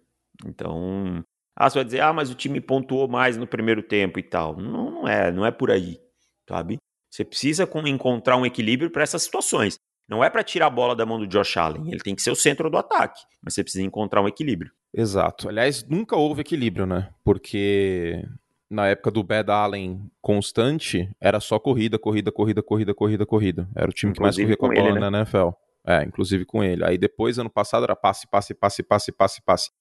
Então, 0.45 1.23
ah, 1.55 1.69
você 1.69 1.79
vai 1.79 1.85
dizer, 1.85 2.01
ah, 2.01 2.11
mas 2.11 2.29
o 2.29 2.35
time 2.35 2.59
pontuou 2.59 3.07
mais 3.07 3.37
no 3.37 3.47
primeiro 3.47 3.81
tempo 3.81 4.19
e 4.19 4.23
tal. 4.23 4.57
Não, 4.57 4.91
não 4.91 5.07
é, 5.07 5.31
não 5.31 5.45
é 5.45 5.51
por 5.51 5.71
aí, 5.71 5.99
sabe? 6.47 6.77
Você 7.09 7.23
precisa 7.23 7.69
encontrar 7.85 8.35
um 8.37 8.45
equilíbrio 8.45 8.89
para 8.89 9.03
essas 9.03 9.23
situações. 9.23 9.77
Não 10.07 10.23
é 10.23 10.29
para 10.29 10.43
tirar 10.43 10.67
a 10.67 10.69
bola 10.69 10.95
da 10.95 11.05
mão 11.05 11.17
do 11.17 11.25
Josh 11.25 11.57
Allen, 11.57 11.87
ele 11.87 11.99
tem 11.99 12.13
que 12.13 12.21
ser 12.21 12.29
o 12.29 12.35
centro 12.35 12.69
do 12.69 12.77
ataque, 12.77 13.21
mas 13.41 13.53
você 13.53 13.63
precisa 13.63 13.83
encontrar 13.83 14.21
um 14.21 14.27
equilíbrio. 14.27 14.71
Exato. 14.93 15.49
Aliás, 15.49 15.83
nunca 15.83 16.15
houve 16.15 16.41
equilíbrio, 16.41 16.85
né? 16.85 17.09
Porque 17.23 18.23
na 18.69 18.87
época 18.87 19.11
do 19.11 19.23
Bad 19.23 19.49
Allen 19.49 20.09
constante, 20.21 21.09
era 21.19 21.39
só 21.39 21.57
corrida, 21.57 21.97
corrida, 21.97 22.31
corrida, 22.31 22.61
corrida, 22.61 22.93
corrida, 22.93 23.25
corrida. 23.25 23.69
Era 23.75 23.89
o 23.89 23.93
time 23.93 24.11
inclusive 24.11 24.43
que 24.43 24.47
mais 24.47 24.57
corria 24.57 24.57
com 24.57 24.65
a 24.65 24.83
bola 24.83 24.89
ele, 24.89 24.99
né? 24.99 25.09
na 25.09 25.17
NFL. 25.19 25.49
É, 25.87 26.03
inclusive 26.03 26.45
com 26.45 26.63
ele. 26.63 26.83
Aí 26.83 26.97
depois, 26.97 27.37
ano 27.37 27.49
passado, 27.49 27.83
era 27.83 27.95
passe, 27.95 28.27
passe, 28.27 28.53
passe, 28.53 28.83
passe, 28.83 29.11
passe, 29.11 29.41
passe. 29.43 29.71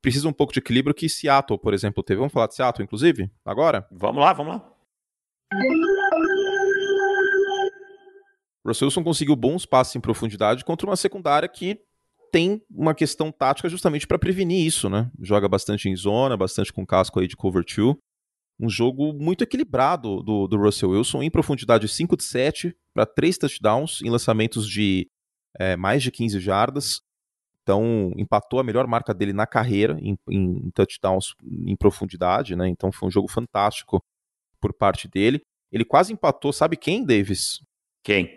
Precisa 0.00 0.28
um 0.28 0.32
pouco 0.32 0.52
de 0.52 0.60
equilíbrio 0.60 0.94
que 0.94 1.08
Seattle, 1.08 1.58
por 1.58 1.74
exemplo, 1.74 2.02
teve. 2.02 2.18
Vamos 2.18 2.32
falar 2.32 2.46
de 2.46 2.54
Seattle, 2.54 2.84
inclusive, 2.84 3.30
agora? 3.44 3.86
Vamos 3.90 4.20
lá, 4.20 4.32
vamos 4.32 4.54
lá. 4.54 4.74
Russell 8.66 8.86
Wilson 8.86 9.02
conseguiu 9.02 9.34
bons 9.34 9.64
passes 9.64 9.96
em 9.96 10.00
profundidade 10.00 10.64
contra 10.64 10.86
uma 10.86 10.96
secundária 10.96 11.48
que 11.48 11.80
tem 12.30 12.62
uma 12.70 12.94
questão 12.94 13.32
tática 13.32 13.68
justamente 13.68 14.06
para 14.06 14.18
prevenir 14.18 14.64
isso, 14.64 14.88
né? 14.90 15.10
Joga 15.20 15.48
bastante 15.48 15.88
em 15.88 15.96
zona, 15.96 16.36
bastante 16.36 16.72
com 16.72 16.86
casco 16.86 17.18
aí 17.18 17.26
de 17.26 17.36
cover 17.36 17.64
2. 17.64 17.96
Um 18.60 18.68
jogo 18.68 19.12
muito 19.12 19.42
equilibrado 19.42 20.22
do, 20.22 20.46
do 20.46 20.56
Russell 20.56 20.90
Wilson, 20.90 21.22
em 21.22 21.30
profundidade 21.30 21.88
5 21.88 22.16
de 22.16 22.24
7 22.24 22.76
para 22.92 23.06
3 23.06 23.38
touchdowns, 23.38 24.02
em 24.02 24.10
lançamentos 24.10 24.68
de 24.68 25.08
é, 25.58 25.76
mais 25.76 26.02
de 26.02 26.10
15 26.10 26.40
jardas. 26.40 27.00
Então, 27.68 28.10
empatou 28.16 28.58
a 28.58 28.64
melhor 28.64 28.86
marca 28.86 29.12
dele 29.12 29.34
na 29.34 29.46
carreira 29.46 29.98
em, 30.00 30.16
em 30.30 30.70
touchdowns 30.70 31.34
em 31.44 31.76
profundidade, 31.76 32.56
né? 32.56 32.66
Então, 32.66 32.90
foi 32.90 33.08
um 33.08 33.10
jogo 33.10 33.28
fantástico 33.28 34.02
por 34.58 34.72
parte 34.72 35.06
dele. 35.06 35.42
Ele 35.70 35.84
quase 35.84 36.10
empatou, 36.10 36.50
sabe 36.50 36.78
quem, 36.78 37.04
Davis? 37.04 37.60
Quem? 38.02 38.30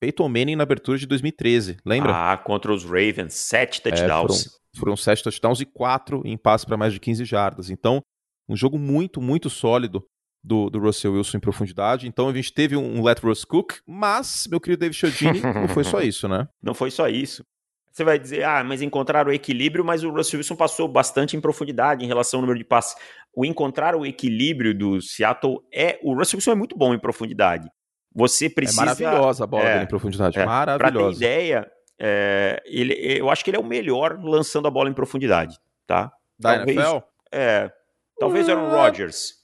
Peyton 0.00 0.30
Manning 0.30 0.56
na 0.56 0.62
abertura 0.62 0.96
de 0.96 1.06
2013, 1.06 1.76
lembra? 1.84 2.32
Ah, 2.32 2.38
contra 2.38 2.72
os 2.72 2.82
Ravens, 2.82 3.34
sete 3.34 3.82
touchdowns. 3.82 4.46
É, 4.46 4.48
foram, 4.48 4.78
foram 4.78 4.96
sete 4.96 5.22
touchdowns 5.24 5.60
e 5.60 5.66
quatro 5.66 6.22
em 6.24 6.38
passe 6.38 6.64
para 6.64 6.78
mais 6.78 6.94
de 6.94 7.00
15 7.00 7.26
jardas. 7.26 7.68
Então, 7.68 8.00
um 8.48 8.56
jogo 8.56 8.78
muito, 8.78 9.20
muito 9.20 9.50
sólido 9.50 10.02
do, 10.42 10.70
do 10.70 10.78
Russell 10.78 11.12
Wilson 11.12 11.36
em 11.36 11.40
profundidade. 11.40 12.08
Então, 12.08 12.30
a 12.30 12.32
gente 12.32 12.50
teve 12.50 12.78
um 12.78 13.02
Let 13.02 13.20
Russ 13.20 13.44
Cook, 13.44 13.74
mas, 13.86 14.46
meu 14.50 14.58
querido 14.58 14.80
David 14.80 14.96
Chiodini, 14.96 15.42
não 15.42 15.68
foi 15.68 15.84
só 15.84 16.00
isso, 16.02 16.26
né? 16.26 16.48
Não 16.62 16.72
foi 16.72 16.90
só 16.90 17.08
isso. 17.10 17.44
Você 17.90 18.04
vai 18.04 18.18
dizer, 18.18 18.44
ah, 18.44 18.62
mas 18.62 18.82
encontraram 18.82 19.30
o 19.30 19.34
equilíbrio, 19.34 19.84
mas 19.84 20.04
o 20.04 20.10
Russell 20.10 20.38
Wilson 20.38 20.54
passou 20.54 20.86
bastante 20.86 21.36
em 21.36 21.40
profundidade 21.40 22.04
em 22.04 22.08
relação 22.08 22.38
ao 22.38 22.42
número 22.42 22.58
de 22.58 22.64
passes. 22.64 22.96
O 23.34 23.44
encontrar 23.44 23.96
o 23.96 24.06
equilíbrio 24.06 24.72
do 24.72 25.00
Seattle 25.00 25.60
é. 25.72 25.98
O 26.02 26.14
Russell 26.14 26.38
Wilson 26.38 26.52
é 26.52 26.54
muito 26.54 26.76
bom 26.76 26.94
em 26.94 26.98
profundidade. 26.98 27.68
Você 28.14 28.46
é 28.46 28.48
precisa. 28.50 28.82
É 28.82 28.84
maravilhosa 28.84 29.44
a 29.44 29.46
bola 29.46 29.64
é, 29.64 29.72
dele 29.72 29.84
em 29.84 29.88
profundidade. 29.88 30.38
É, 30.38 30.46
maravilhosa. 30.46 30.92
Pra 30.92 31.10
ter 31.10 31.16
ideia, 31.16 31.70
é, 31.98 32.62
ele, 32.64 32.94
eu 32.94 33.28
acho 33.28 33.44
que 33.44 33.50
ele 33.50 33.56
é 33.56 33.60
o 33.60 33.64
melhor 33.64 34.18
lançando 34.22 34.66
a 34.68 34.70
bola 34.70 34.88
em 34.88 34.94
profundidade, 34.94 35.58
tá? 35.86 36.12
Da 36.38 36.56
talvez, 36.56 36.78
NFL? 36.78 36.98
É. 37.32 37.70
Talvez 38.18 38.48
uh, 38.48 38.52
Aaron 38.52 38.70
Rodgers. 38.70 39.34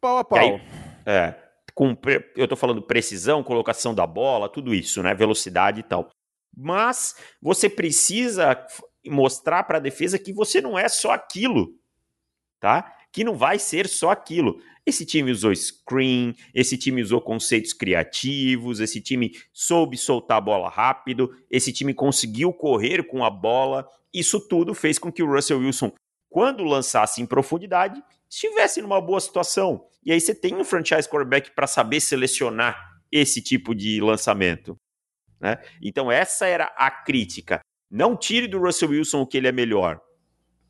Pau 0.00 0.18
a 0.18 0.24
pau. 0.24 0.38
Aí, 0.38 0.60
é. 1.06 1.34
Com, 1.74 1.96
eu 2.36 2.46
tô 2.46 2.56
falando 2.56 2.82
precisão, 2.82 3.42
colocação 3.42 3.94
da 3.94 4.06
bola, 4.06 4.48
tudo 4.48 4.74
isso, 4.74 5.02
né? 5.02 5.14
Velocidade 5.14 5.80
e 5.80 5.82
tal. 5.82 6.10
Mas 6.56 7.14
você 7.40 7.68
precisa 7.68 8.66
mostrar 9.06 9.62
para 9.64 9.78
a 9.78 9.80
defesa 9.80 10.18
que 10.18 10.32
você 10.32 10.60
não 10.60 10.78
é 10.78 10.88
só 10.88 11.12
aquilo, 11.12 11.74
tá? 12.58 12.94
Que 13.12 13.24
não 13.24 13.36
vai 13.36 13.58
ser 13.58 13.88
só 13.88 14.10
aquilo. 14.10 14.60
Esse 14.84 15.04
time 15.04 15.30
usou 15.30 15.54
screen, 15.54 16.34
esse 16.54 16.76
time 16.76 17.02
usou 17.02 17.20
conceitos 17.20 17.72
criativos, 17.72 18.80
esse 18.80 19.00
time 19.00 19.32
soube 19.52 19.96
soltar 19.96 20.38
a 20.38 20.40
bola 20.40 20.68
rápido, 20.68 21.30
esse 21.50 21.72
time 21.72 21.94
conseguiu 21.94 22.52
correr 22.52 23.04
com 23.04 23.24
a 23.24 23.30
bola. 23.30 23.86
Isso 24.12 24.40
tudo 24.48 24.74
fez 24.74 24.98
com 24.98 25.12
que 25.12 25.22
o 25.22 25.32
Russell 25.32 25.60
Wilson, 25.60 25.92
quando 26.28 26.64
lançasse 26.64 27.20
em 27.20 27.26
profundidade, 27.26 28.02
estivesse 28.28 28.80
numa 28.80 29.00
boa 29.00 29.20
situação. 29.20 29.84
E 30.04 30.12
aí 30.12 30.20
você 30.20 30.34
tem 30.34 30.54
um 30.54 30.64
franchise 30.64 31.08
quarterback 31.08 31.50
para 31.54 31.66
saber 31.66 32.00
selecionar 32.00 32.76
esse 33.12 33.42
tipo 33.42 33.74
de 33.74 34.00
lançamento. 34.00 34.78
Né? 35.40 35.58
Então, 35.82 36.10
essa 36.10 36.46
era 36.46 36.66
a 36.76 36.90
crítica. 36.90 37.60
Não 37.90 38.16
tire 38.16 38.46
do 38.46 38.60
Russell 38.60 38.90
Wilson 38.90 39.22
o 39.22 39.26
que 39.26 39.36
ele 39.36 39.48
é 39.48 39.52
melhor, 39.52 40.00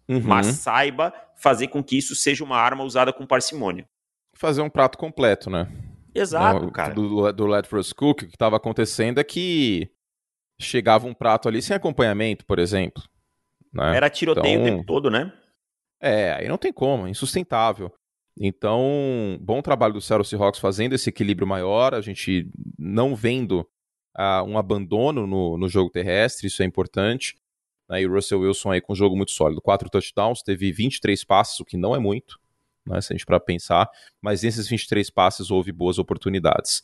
uhum. 0.09 0.21
mas 0.23 0.47
saiba 0.47 1.13
fazer 1.37 1.69
com 1.69 1.83
que 1.83 1.99
isso 1.99 2.15
seja 2.15 2.45
uma 2.45 2.57
arma 2.57 2.85
usada 2.85 3.13
com 3.13 3.27
parcimônia. 3.27 3.87
Fazer 4.35 4.63
um 4.63 4.71
prato 4.71 4.97
completo, 4.97 5.51
né? 5.51 5.69
Exato, 6.15 6.65
no, 6.65 6.73
cara. 6.73 6.95
Do, 6.95 7.33
do 7.33 7.47
Ledford 7.47 7.95
Cook, 7.95 8.23
o 8.23 8.27
que 8.27 8.35
estava 8.35 8.57
acontecendo 8.57 9.19
é 9.19 9.25
que 9.25 9.91
chegava 10.61 11.07
um 11.07 11.15
prato 11.15 11.49
ali 11.49 11.61
sem 11.63 11.77
acompanhamento, 11.77 12.45
por 12.45 12.59
exemplo. 12.59 13.03
Né? 13.73 13.97
Era 13.97 14.11
tiroteio 14.11 14.61
então, 14.61 14.63
o 14.63 14.77
tempo 14.77 14.87
todo, 14.87 15.11
né? 15.11 15.33
É, 16.01 16.33
aí 16.33 16.49
não 16.49 16.59
tem 16.59 16.73
como, 16.73 17.07
é 17.07 17.11
insustentável. 17.11 17.93
Então, 18.39 19.39
bom 19.41 19.61
trabalho 19.61 19.95
do 19.95 20.01
Seattle 20.01 20.25
Seahawks 20.25 20.61
fazendo 20.61 20.95
esse 20.95 21.11
equilíbrio 21.11 21.47
maior, 21.47 21.95
a 21.95 22.01
gente 22.01 22.49
não 22.79 23.15
vendo 23.15 23.67
uh, 24.17 24.45
um 24.45 24.59
abandono 24.59 25.27
no, 25.27 25.59
no 25.59 25.69
jogo 25.69 25.91
terrestre, 25.91 26.47
isso 26.47 26.63
é 26.63 26.67
importante. 26.67 27.37
Né? 27.89 28.03
E 28.03 28.07
o 28.07 28.13
Russell 28.13 28.41
Wilson 28.41 28.71
aí 28.71 28.81
com 28.81 28.93
um 28.93 28.97
jogo 28.97 29.17
muito 29.17 29.33
sólido. 29.33 29.61
Quatro 29.61 29.91
touchdowns, 29.91 30.43
teve 30.43 30.73
23 30.73 31.23
passes, 31.25 31.59
o 31.61 31.65
que 31.65 31.77
não 31.77 31.95
é 31.95 31.99
muito, 31.99 32.39
né, 32.87 33.01
se 33.01 33.13
a 33.13 33.17
gente 33.17 33.27
para 33.27 33.41
pensar, 33.41 33.89
mas 34.21 34.43
nesses 34.43 34.69
23 34.69 35.11
passes 35.11 35.51
houve 35.51 35.73
boas 35.73 35.99
oportunidades. 35.99 36.83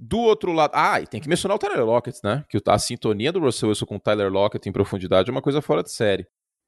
Do 0.00 0.18
outro 0.18 0.52
lado, 0.52 0.72
ah, 0.74 1.00
e 1.00 1.06
tem 1.06 1.20
que 1.20 1.28
mencionar 1.28 1.56
o 1.56 1.58
Tyler 1.58 1.84
Lockett, 1.84 2.20
né? 2.22 2.44
Que 2.48 2.62
a 2.64 2.78
sintonia 2.78 3.32
do 3.32 3.40
Russell 3.40 3.68
Wilson 3.68 3.84
com 3.84 3.96
o 3.96 4.00
Tyler 4.00 4.30
Lockett 4.30 4.68
em 4.68 4.72
profundidade 4.72 5.28
é 5.28 5.32
uma 5.32 5.42
coisa 5.42 5.60
fora 5.60 5.82
de 5.82 5.90
série. 5.90 6.24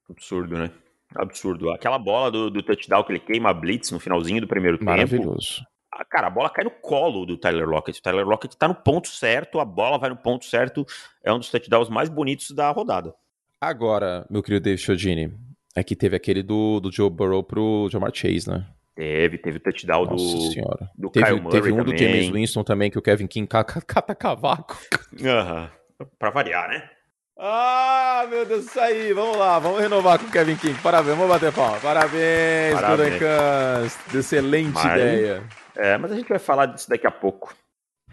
Absurdo, 0.09 0.57
né? 0.57 0.69
Absurdo. 1.15 1.71
Aquela 1.71 1.97
bola 1.97 2.29
do, 2.29 2.49
do 2.49 2.61
touchdown 2.61 3.05
que 3.05 3.13
ele 3.13 3.19
queima 3.21 3.49
a 3.49 3.53
blitz 3.53 3.89
no 3.89 4.01
finalzinho 4.01 4.41
do 4.41 4.47
primeiro 4.47 4.77
tempo. 4.77 4.91
Maravilhoso 4.91 5.63
cara, 6.05 6.27
a 6.27 6.29
bola 6.29 6.49
cai 6.49 6.63
no 6.63 6.71
colo 6.71 7.25
do 7.25 7.37
Tyler 7.37 7.67
Lockett. 7.67 7.99
O 7.99 8.01
Tyler 8.01 8.25
Lockett 8.25 8.57
tá 8.57 8.67
no 8.67 8.75
ponto 8.75 9.07
certo, 9.07 9.59
a 9.59 9.65
bola 9.65 9.97
vai 9.97 10.09
no 10.09 10.17
ponto 10.17 10.45
certo. 10.45 10.85
É 11.23 11.31
um 11.31 11.39
dos 11.39 11.49
touchdowns 11.49 11.89
mais 11.89 12.09
bonitos 12.09 12.51
da 12.51 12.69
rodada. 12.71 13.13
Agora, 13.59 14.25
meu 14.29 14.41
querido 14.41 14.63
David 14.63 14.81
Chodini, 14.81 15.33
é 15.75 15.83
que 15.83 15.95
teve 15.95 16.15
aquele 16.15 16.41
do, 16.41 16.79
do 16.79 16.91
Joe 16.91 17.09
Burrow 17.09 17.43
pro 17.43 17.87
Jamar 17.91 18.11
Chase, 18.13 18.49
né? 18.49 18.65
Teve, 18.95 19.37
teve 19.37 19.57
o 19.57 19.59
touchdown 19.61 20.05
Nossa 20.05 20.23
do, 20.35 20.41
senhora. 20.51 20.89
do 20.97 21.09
teve, 21.09 21.25
Kyle 21.25 21.41
Murray 21.41 21.61
Teve 21.61 21.71
um 21.71 21.77
também. 21.77 21.93
do 21.93 21.97
James 21.97 22.29
Winston 22.29 22.63
também, 22.63 22.91
que 22.91 22.99
o 22.99 23.01
Kevin 23.01 23.27
King 23.27 23.47
cata 23.47 24.15
cavaco. 24.15 24.77
Uhum. 25.13 26.07
pra 26.19 26.29
variar, 26.29 26.69
né? 26.69 26.89
Ah, 27.43 28.27
meu 28.29 28.45
Deus, 28.45 28.65
isso 28.65 28.79
aí. 28.79 29.13
Vamos 29.13 29.35
lá, 29.37 29.57
vamos 29.57 29.79
renovar 29.79 30.19
com 30.19 30.25
o 30.25 30.31
Kevin 30.31 30.55
King. 30.55 30.77
Parabéns, 30.81 31.17
vamos 31.17 31.31
bater 31.31 31.51
palma. 31.51 31.79
Parabéns, 31.79 32.73
Parabéns. 32.73 33.97
Excelente 34.13 34.73
Mas... 34.73 34.85
ideia. 34.85 35.43
É, 35.81 35.97
mas 35.97 36.11
a 36.11 36.15
gente 36.15 36.29
vai 36.29 36.37
falar 36.37 36.67
disso 36.67 36.87
daqui 36.87 37.07
a 37.07 37.11
pouco. 37.11 37.55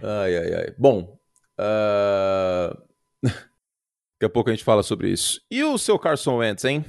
Ai, 0.02 0.36
ai, 0.36 0.54
ai. 0.54 0.74
Bom, 0.78 1.18
uh... 1.60 2.74
daqui 3.22 4.24
a 4.24 4.30
pouco 4.30 4.48
a 4.48 4.54
gente 4.54 4.64
fala 4.64 4.82
sobre 4.82 5.10
isso. 5.10 5.42
E 5.50 5.62
o 5.62 5.76
seu 5.76 5.98
Carson 5.98 6.38
Wentz, 6.38 6.64
hein? 6.64 6.82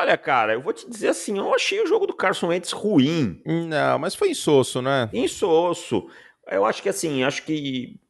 Olha, 0.00 0.16
cara, 0.16 0.54
eu 0.54 0.62
vou 0.62 0.72
te 0.72 0.88
dizer 0.88 1.08
assim, 1.08 1.36
eu 1.36 1.54
achei 1.54 1.82
o 1.82 1.86
jogo 1.86 2.06
do 2.06 2.16
Carson 2.16 2.46
Wentz 2.46 2.72
ruim. 2.72 3.42
Não, 3.44 3.98
mas 3.98 4.14
foi 4.14 4.30
insosso, 4.30 4.80
né? 4.80 5.10
Insosso. 5.12 6.08
Eu 6.46 6.64
acho 6.64 6.82
que 6.82 6.88
assim, 6.88 7.22
acho 7.22 7.42
que 7.42 8.00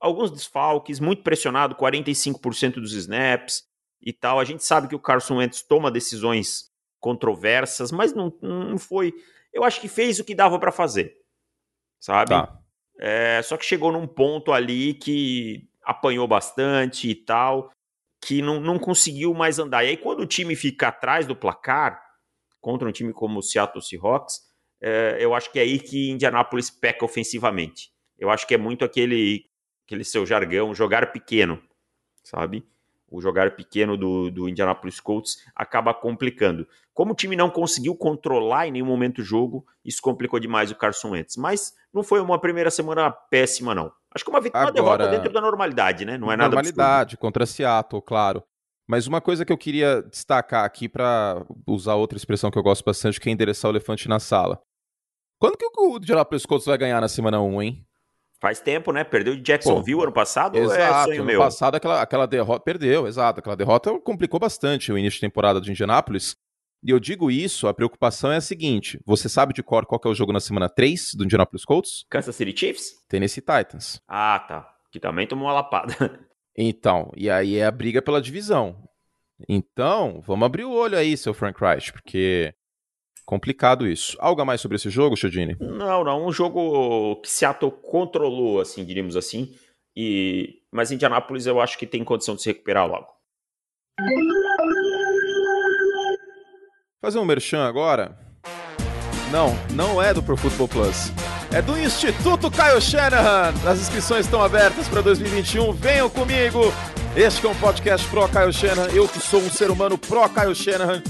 alguns 0.00 0.30
desfalques, 0.30 0.98
muito 0.98 1.22
pressionado, 1.22 1.74
45% 1.74 2.74
dos 2.74 2.94
snaps 2.94 3.64
e 4.00 4.14
tal. 4.14 4.40
A 4.40 4.44
gente 4.44 4.64
sabe 4.64 4.88
que 4.88 4.94
o 4.94 5.00
Carson 5.00 5.36
Wentz 5.36 5.60
toma 5.62 5.90
decisões 5.90 6.70
controversas, 7.00 7.92
mas 7.92 8.14
não, 8.14 8.32
não 8.40 8.78
foi 8.78 9.12
eu 9.56 9.64
acho 9.64 9.80
que 9.80 9.88
fez 9.88 10.20
o 10.20 10.24
que 10.24 10.34
dava 10.34 10.58
para 10.58 10.70
fazer, 10.70 11.16
sabe? 11.98 12.30
Tá. 12.30 12.60
É, 12.98 13.40
só 13.42 13.56
que 13.56 13.64
chegou 13.64 13.90
num 13.90 14.06
ponto 14.06 14.52
ali 14.52 14.94
que 14.94 15.68
apanhou 15.82 16.28
bastante 16.28 17.08
e 17.08 17.14
tal, 17.14 17.72
que 18.20 18.42
não, 18.42 18.60
não 18.60 18.78
conseguiu 18.78 19.32
mais 19.32 19.58
andar. 19.58 19.82
E 19.84 19.88
aí, 19.88 19.96
quando 19.96 20.20
o 20.20 20.26
time 20.26 20.54
fica 20.54 20.88
atrás 20.88 21.26
do 21.26 21.34
placar, 21.34 22.02
contra 22.60 22.86
um 22.86 22.92
time 22.92 23.12
como 23.12 23.38
o 23.38 23.42
Seattle 23.42 23.82
Seahawks, 23.82 24.40
é, 24.80 25.16
eu 25.18 25.34
acho 25.34 25.50
que 25.50 25.58
é 25.58 25.62
aí 25.62 25.78
que 25.78 26.10
Indianapolis 26.10 26.70
peca 26.70 27.04
ofensivamente. 27.04 27.90
Eu 28.18 28.30
acho 28.30 28.46
que 28.46 28.54
é 28.54 28.58
muito 28.58 28.84
aquele, 28.84 29.46
aquele 29.86 30.04
seu 30.04 30.26
jargão, 30.26 30.74
jogar 30.74 31.12
pequeno, 31.12 31.62
sabe? 32.22 32.66
O 33.08 33.20
jogar 33.20 33.54
pequeno 33.54 33.96
do, 33.96 34.30
do 34.30 34.48
Indianapolis 34.48 35.00
Colts 35.00 35.38
acaba 35.54 35.94
complicando. 35.94 36.66
Como 36.92 37.12
o 37.12 37.14
time 37.14 37.36
não 37.36 37.50
conseguiu 37.50 37.94
controlar 37.94 38.66
em 38.66 38.72
nenhum 38.72 38.86
momento 38.86 39.18
o 39.18 39.24
jogo, 39.24 39.64
isso 39.84 40.00
complicou 40.02 40.40
demais 40.40 40.70
o 40.70 40.74
Carson 40.74 41.10
Wentz. 41.10 41.36
Mas 41.36 41.74
não 41.92 42.02
foi 42.02 42.20
uma 42.20 42.40
primeira 42.40 42.70
semana 42.70 43.10
péssima, 43.10 43.74
não. 43.74 43.92
Acho 44.14 44.24
que 44.24 44.30
uma 44.30 44.40
vitória, 44.40 44.68
Agora, 44.68 44.98
derrota 44.98 45.08
dentro 45.08 45.32
da 45.32 45.40
normalidade, 45.40 46.04
né? 46.04 46.16
Não 46.16 46.32
é 46.32 46.36
nada 46.36 46.54
Normalidade, 46.54 47.14
absurdo. 47.14 47.20
contra 47.20 47.44
Seattle, 47.46 48.02
claro. 48.02 48.42
Mas 48.88 49.06
uma 49.06 49.20
coisa 49.20 49.44
que 49.44 49.52
eu 49.52 49.58
queria 49.58 50.02
destacar 50.02 50.64
aqui 50.64 50.88
para 50.88 51.44
usar 51.66 51.96
outra 51.96 52.16
expressão 52.16 52.50
que 52.50 52.58
eu 52.58 52.62
gosto 52.62 52.84
bastante, 52.84 53.20
que 53.20 53.28
é 53.28 53.32
endereçar 53.32 53.70
o 53.70 53.72
elefante 53.72 54.08
na 54.08 54.18
sala. 54.18 54.60
Quando 55.38 55.58
que 55.58 55.66
o 55.78 55.96
Indianapolis 55.96 56.46
Colts 56.46 56.66
vai 56.66 56.78
ganhar 56.78 57.00
na 57.00 57.08
semana 57.08 57.40
1, 57.42 57.62
hein? 57.62 57.86
Faz 58.46 58.60
tempo, 58.60 58.92
né? 58.92 59.02
Perdeu 59.02 59.34
de 59.34 59.42
Jacksonville 59.42 59.96
Pô, 59.96 60.02
ano 60.04 60.12
passado 60.12 60.56
exato, 60.56 60.80
é 60.80 61.04
sonho 61.06 61.22
ano 61.22 61.24
meu? 61.24 61.40
passado 61.40 61.74
aquela, 61.74 62.00
aquela 62.00 62.26
derrota... 62.26 62.60
Perdeu, 62.60 63.08
exato. 63.08 63.40
Aquela 63.40 63.56
derrota 63.56 63.98
complicou 63.98 64.38
bastante 64.38 64.92
o 64.92 64.96
início 64.96 65.16
de 65.16 65.26
temporada 65.26 65.60
de 65.60 65.68
Indianapolis. 65.68 66.36
E 66.80 66.90
eu 66.90 67.00
digo 67.00 67.28
isso, 67.28 67.66
a 67.66 67.74
preocupação 67.74 68.30
é 68.30 68.36
a 68.36 68.40
seguinte: 68.40 69.00
você 69.04 69.28
sabe 69.28 69.52
de 69.52 69.64
cor 69.64 69.84
qual 69.84 70.00
é 70.04 70.08
o 70.08 70.14
jogo 70.14 70.32
na 70.32 70.38
semana 70.38 70.68
3 70.68 71.14
do 71.16 71.24
Indianapolis 71.24 71.64
Colts? 71.64 72.04
Kansas 72.08 72.36
City 72.36 72.56
Chiefs? 72.56 72.92
Tennessee 73.08 73.40
Titans. 73.40 74.00
Ah, 74.06 74.38
tá. 74.38 74.68
Que 74.92 75.00
também 75.00 75.26
tomou 75.26 75.48
uma 75.48 75.54
lapada. 75.54 75.94
Então, 76.58 77.12
e 77.14 77.28
aí 77.28 77.58
é 77.58 77.66
a 77.66 77.70
briga 77.70 78.00
pela 78.00 78.18
divisão. 78.18 78.82
Então, 79.46 80.22
vamos 80.24 80.46
abrir 80.46 80.64
o 80.64 80.72
olho 80.72 80.96
aí, 80.96 81.14
seu 81.14 81.34
Frank 81.34 81.60
Reich, 81.60 81.92
porque 81.92 82.54
complicado 83.26 83.86
isso. 83.86 84.16
Algo 84.20 84.40
a 84.40 84.44
mais 84.44 84.60
sobre 84.60 84.76
esse 84.76 84.88
jogo, 84.88 85.16
Chodini? 85.16 85.56
Não, 85.60 86.04
não. 86.04 86.26
Um 86.26 86.32
jogo 86.32 87.16
que 87.16 87.28
Seattle 87.28 87.72
controlou, 87.72 88.60
assim, 88.60 88.84
diríamos 88.84 89.16
assim. 89.16 89.52
E... 89.94 90.60
Mas 90.72 90.92
Indianapolis 90.92 91.46
eu 91.46 91.60
acho 91.60 91.76
que 91.76 91.86
tem 91.86 92.04
condição 92.04 92.36
de 92.36 92.42
se 92.42 92.48
recuperar 92.48 92.86
logo. 92.86 93.08
Fazer 97.02 97.18
um 97.18 97.24
merchan 97.24 97.64
agora? 97.66 98.16
Não, 99.30 99.54
não 99.74 100.00
é 100.00 100.14
do 100.14 100.22
Pro 100.22 100.36
Football 100.36 100.68
Plus. 100.68 101.12
É 101.52 101.60
do 101.60 101.78
Instituto 101.78 102.50
Caio 102.50 102.80
Shanahan. 102.80 103.54
As 103.66 103.80
inscrições 103.80 104.26
estão 104.26 104.42
abertas 104.42 104.88
para 104.88 105.00
2021. 105.00 105.72
Venham 105.72 106.08
comigo. 106.10 106.60
Este 107.16 107.46
é 107.46 107.48
um 107.48 107.54
podcast 107.54 108.06
pro 108.08 108.28
Caio 108.28 108.52
Shanahan. 108.52 108.88
Eu 108.92 109.08
que 109.08 109.18
sou 109.18 109.40
um 109.40 109.50
ser 109.50 109.70
humano 109.70 109.96
pro 109.96 110.28
Caio 110.28 110.54
Shanahan. 110.54 111.02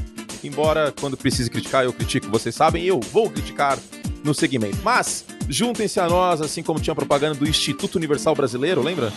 Embora 0.44 0.92
quando 1.00 1.16
precise 1.16 1.50
criticar 1.50 1.84
eu 1.84 1.92
critico, 1.92 2.28
vocês 2.28 2.54
sabem, 2.54 2.84
eu 2.84 3.00
vou 3.00 3.30
criticar 3.30 3.78
no 4.24 4.34
segmento. 4.34 4.78
Mas 4.82 5.24
juntem-se 5.48 6.00
a 6.00 6.08
nós, 6.08 6.40
assim 6.40 6.62
como 6.62 6.80
tinha 6.80 6.94
propaganda 6.94 7.34
do 7.34 7.48
Instituto 7.48 7.96
Universal 7.96 8.34
Brasileiro, 8.34 8.82
lembra? 8.82 9.12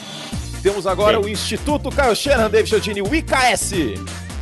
Temos 0.61 0.85
agora 0.85 1.17
Sim. 1.17 1.25
o 1.25 1.29
Instituto 1.29 1.89
Caio 1.89 2.15
Shanahan, 2.15 2.49
David 2.49 2.69
Chodini, 2.69 3.01
o 3.01 3.15
IKS. 3.15 3.71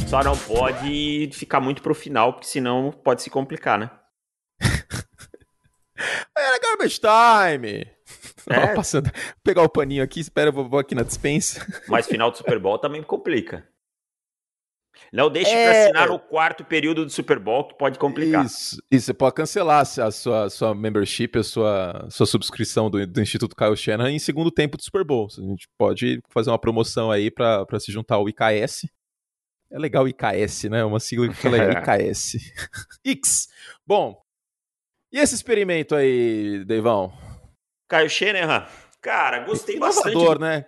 Só 0.07 0.23
não 0.23 0.37
pode 0.37 1.29
ficar 1.33 1.59
muito 1.59 1.81
pro 1.81 1.93
final, 1.93 2.33
porque 2.33 2.47
senão 2.47 2.91
pode 2.91 3.21
se 3.21 3.29
complicar, 3.29 3.77
né? 3.77 3.91
Era 6.35 6.59
garbage 6.63 6.99
time! 6.99 7.87
É. 8.49 8.73
passando, 8.73 9.11
pegar 9.43 9.61
o 9.61 9.69
paninho 9.69 10.01
aqui, 10.01 10.21
espera, 10.21 10.51
vou, 10.51 10.67
vou 10.69 10.79
aqui 10.79 10.95
na 10.95 11.03
dispensa. 11.03 11.65
Mas 11.87 12.07
final 12.07 12.31
do 12.31 12.37
Super 12.37 12.57
Bowl 12.57 12.79
também 12.79 13.03
complica. 13.03 13.67
Não 15.11 15.29
deixe 15.29 15.51
é... 15.51 15.63
para 15.63 15.83
assinar 15.83 16.11
o 16.11 16.19
quarto 16.19 16.63
período 16.65 17.05
do 17.05 17.11
Super 17.11 17.39
Bowl, 17.39 17.67
que 17.67 17.77
pode 17.77 17.97
complicar. 17.97 18.45
Isso, 18.45 18.81
isso 18.91 19.05
você 19.05 19.13
pode 19.13 19.35
cancelar 19.35 19.81
a 19.81 20.11
sua, 20.11 20.49
sua 20.49 20.75
membership, 20.75 21.37
a 21.37 21.43
sua, 21.43 22.07
sua 22.09 22.25
subscrição 22.25 22.89
do, 22.89 23.05
do 23.05 23.21
Instituto 23.21 23.55
Kyle 23.55 23.75
Shannon 23.75 24.07
em 24.07 24.19
segundo 24.19 24.51
tempo 24.51 24.77
do 24.77 24.83
Super 24.83 25.03
Bowl. 25.03 25.27
A 25.37 25.41
gente 25.41 25.67
pode 25.77 26.19
fazer 26.29 26.49
uma 26.49 26.59
promoção 26.59 27.11
aí 27.11 27.31
para 27.31 27.79
se 27.79 27.91
juntar 27.91 28.15
ao 28.15 28.27
IKS. 28.27 28.87
É 29.71 29.77
legal 29.77 30.05
o 30.05 30.07
IKS, 30.07 30.63
né? 30.65 30.83
Uma 30.83 30.99
sigla 30.99 31.27
que 31.27 31.35
fala 31.35 31.57
IKS. 31.71 32.37
X. 33.05 33.47
Bom, 33.85 34.21
e 35.11 35.19
esse 35.19 35.35
experimento 35.35 35.95
aí, 35.95 36.65
Deivão? 36.65 37.13
Caio 37.89 38.09
Shanahan, 38.09 38.67
cara, 39.01 39.39
gostei 39.45 39.75
Inovador, 39.75 39.95
bastante. 39.95 40.15
Inovador, 40.15 40.39
né? 40.41 40.65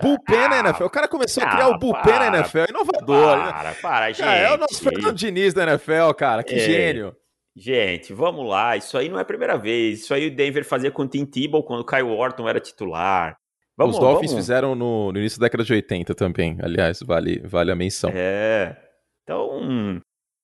Bullpen 0.00 0.38
ah, 0.38 0.48
na 0.48 0.58
NFL. 0.60 0.84
O 0.84 0.90
cara 0.90 1.08
começou 1.08 1.42
a 1.42 1.50
criar 1.50 1.68
o 1.68 1.78
bullpen 1.78 2.02
para, 2.02 2.30
na 2.30 2.38
NFL. 2.38 2.70
Inovador. 2.70 3.36
Né? 3.38 3.52
Para, 3.52 3.74
para, 3.74 4.08
gente. 4.12 4.24
Cara, 4.24 4.38
é 4.38 4.54
o 4.54 4.56
nosso 4.56 4.80
Fernando 4.82 5.16
Diniz 5.16 5.52
da 5.52 5.64
NFL, 5.64 6.12
cara. 6.16 6.44
Que 6.44 6.54
é, 6.54 6.58
gênio. 6.60 7.16
Gente, 7.56 8.12
vamos 8.12 8.48
lá. 8.48 8.76
Isso 8.76 8.96
aí 8.96 9.08
não 9.08 9.18
é 9.18 9.22
a 9.22 9.24
primeira 9.24 9.58
vez. 9.58 10.00
Isso 10.00 10.14
aí 10.14 10.28
o 10.28 10.34
Denver 10.34 10.64
fazia 10.64 10.92
com 10.92 11.02
o 11.02 11.08
Tim 11.08 11.24
Tebow 11.24 11.64
quando 11.64 11.80
o 11.80 11.84
Kyle 11.84 12.04
Orton 12.04 12.48
era 12.48 12.60
titular. 12.60 13.36
Vamos, 13.76 13.96
Os 13.96 14.00
Dolphins 14.00 14.30
vamos. 14.30 14.44
fizeram 14.44 14.74
no, 14.74 15.10
no, 15.10 15.18
início 15.18 15.40
da 15.40 15.46
década 15.46 15.64
de 15.64 15.72
80 15.72 16.14
também. 16.14 16.56
Aliás, 16.62 17.00
vale, 17.02 17.40
vale 17.44 17.72
a 17.72 17.76
menção. 17.76 18.10
É. 18.14 18.76
Então, 19.24 19.60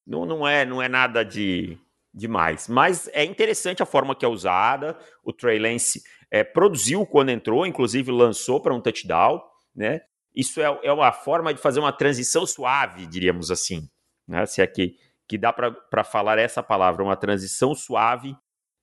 não, 0.06 0.26
não, 0.26 0.48
é, 0.48 0.64
não 0.64 0.82
é 0.82 0.88
nada 0.88 1.24
de 1.24 1.78
demais. 2.12 2.66
Mas 2.66 3.08
é 3.12 3.24
interessante 3.24 3.82
a 3.82 3.86
forma 3.86 4.14
que 4.14 4.24
é 4.24 4.28
usada. 4.28 4.96
O 5.22 5.32
Trey 5.32 5.58
Lance 5.58 6.02
é, 6.30 6.42
produziu 6.44 7.06
quando 7.06 7.30
entrou, 7.30 7.66
inclusive 7.66 8.10
lançou 8.10 8.60
para 8.60 8.74
um 8.74 8.80
touchdown, 8.80 9.40
né? 9.74 10.00
Isso 10.34 10.60
é, 10.60 10.80
é 10.82 10.92
uma 10.92 11.12
forma 11.12 11.52
de 11.54 11.60
fazer 11.60 11.80
uma 11.80 11.92
transição 11.92 12.46
suave, 12.46 13.06
diríamos 13.06 13.50
assim, 13.50 13.88
né? 14.28 14.44
Se 14.44 14.60
é 14.60 14.66
que, 14.66 14.96
que 15.28 15.38
dá 15.38 15.52
para 15.52 16.04
falar 16.04 16.38
essa 16.38 16.62
palavra, 16.62 17.02
uma 17.02 17.16
transição 17.16 17.74
suave. 17.74 18.36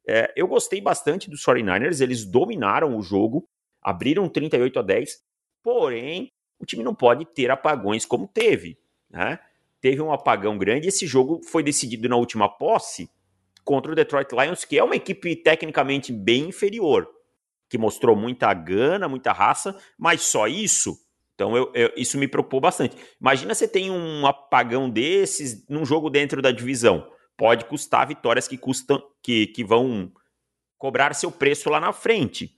É, 0.08 0.34
eu 0.36 0.47
gostei 0.47 0.82
bastante 0.82 1.29
dos 1.29 1.43
49ers, 1.45 2.01
eles 2.01 2.25
dominaram 2.25 2.97
o 2.97 3.01
jogo, 3.01 3.47
abriram 3.82 4.27
38 4.27 4.79
a 4.79 4.82
10, 4.82 5.17
porém, 5.62 6.29
o 6.60 6.65
time 6.65 6.84
não 6.84 6.95
pode 6.95 7.25
ter 7.25 7.51
apagões 7.51 8.06
como 8.06 8.27
teve, 8.27 8.77
né? 9.10 9.39
Teve 9.79 10.01
um 10.01 10.12
apagão 10.13 10.58
grande, 10.58 10.88
esse 10.88 11.06
jogo 11.06 11.41
foi 11.45 11.62
decidido 11.62 12.08
na 12.08 12.15
última 12.15 12.49
posse, 12.49 13.10
contra 13.63 13.91
o 13.91 13.95
Detroit 13.95 14.32
Lions, 14.32 14.65
que 14.65 14.77
é 14.77 14.84
uma 14.84 14.95
equipe 14.95 15.36
tecnicamente 15.36 16.12
bem 16.12 16.49
inferior, 16.49 17.08
que 17.73 17.77
mostrou 17.79 18.15
muita 18.15 18.53
gana, 18.53 19.09
muita 19.09 19.31
raça, 19.31 19.75
mas 19.97 20.21
só 20.21 20.45
isso. 20.45 20.95
Então 21.33 21.57
eu, 21.57 21.71
eu, 21.73 21.91
isso 21.97 22.19
me 22.19 22.27
preocupou 22.27 22.62
bastante. 22.62 22.95
Imagina 23.19 23.55
você 23.55 23.67
tem 23.67 23.89
um 23.89 24.27
apagão 24.27 24.88
desses 24.88 25.67
num 25.67 25.83
jogo 25.83 26.07
dentro 26.07 26.39
da 26.39 26.51
divisão. 26.51 27.12
Pode 27.36 27.65
custar 27.65 28.07
vitórias 28.07 28.47
que 28.47 28.59
custam, 28.59 29.01
que, 29.23 29.47
que 29.47 29.63
vão 29.63 30.12
cobrar 30.77 31.15
seu 31.15 31.31
preço 31.31 31.67
lá 31.67 31.79
na 31.79 31.91
frente. 31.91 32.51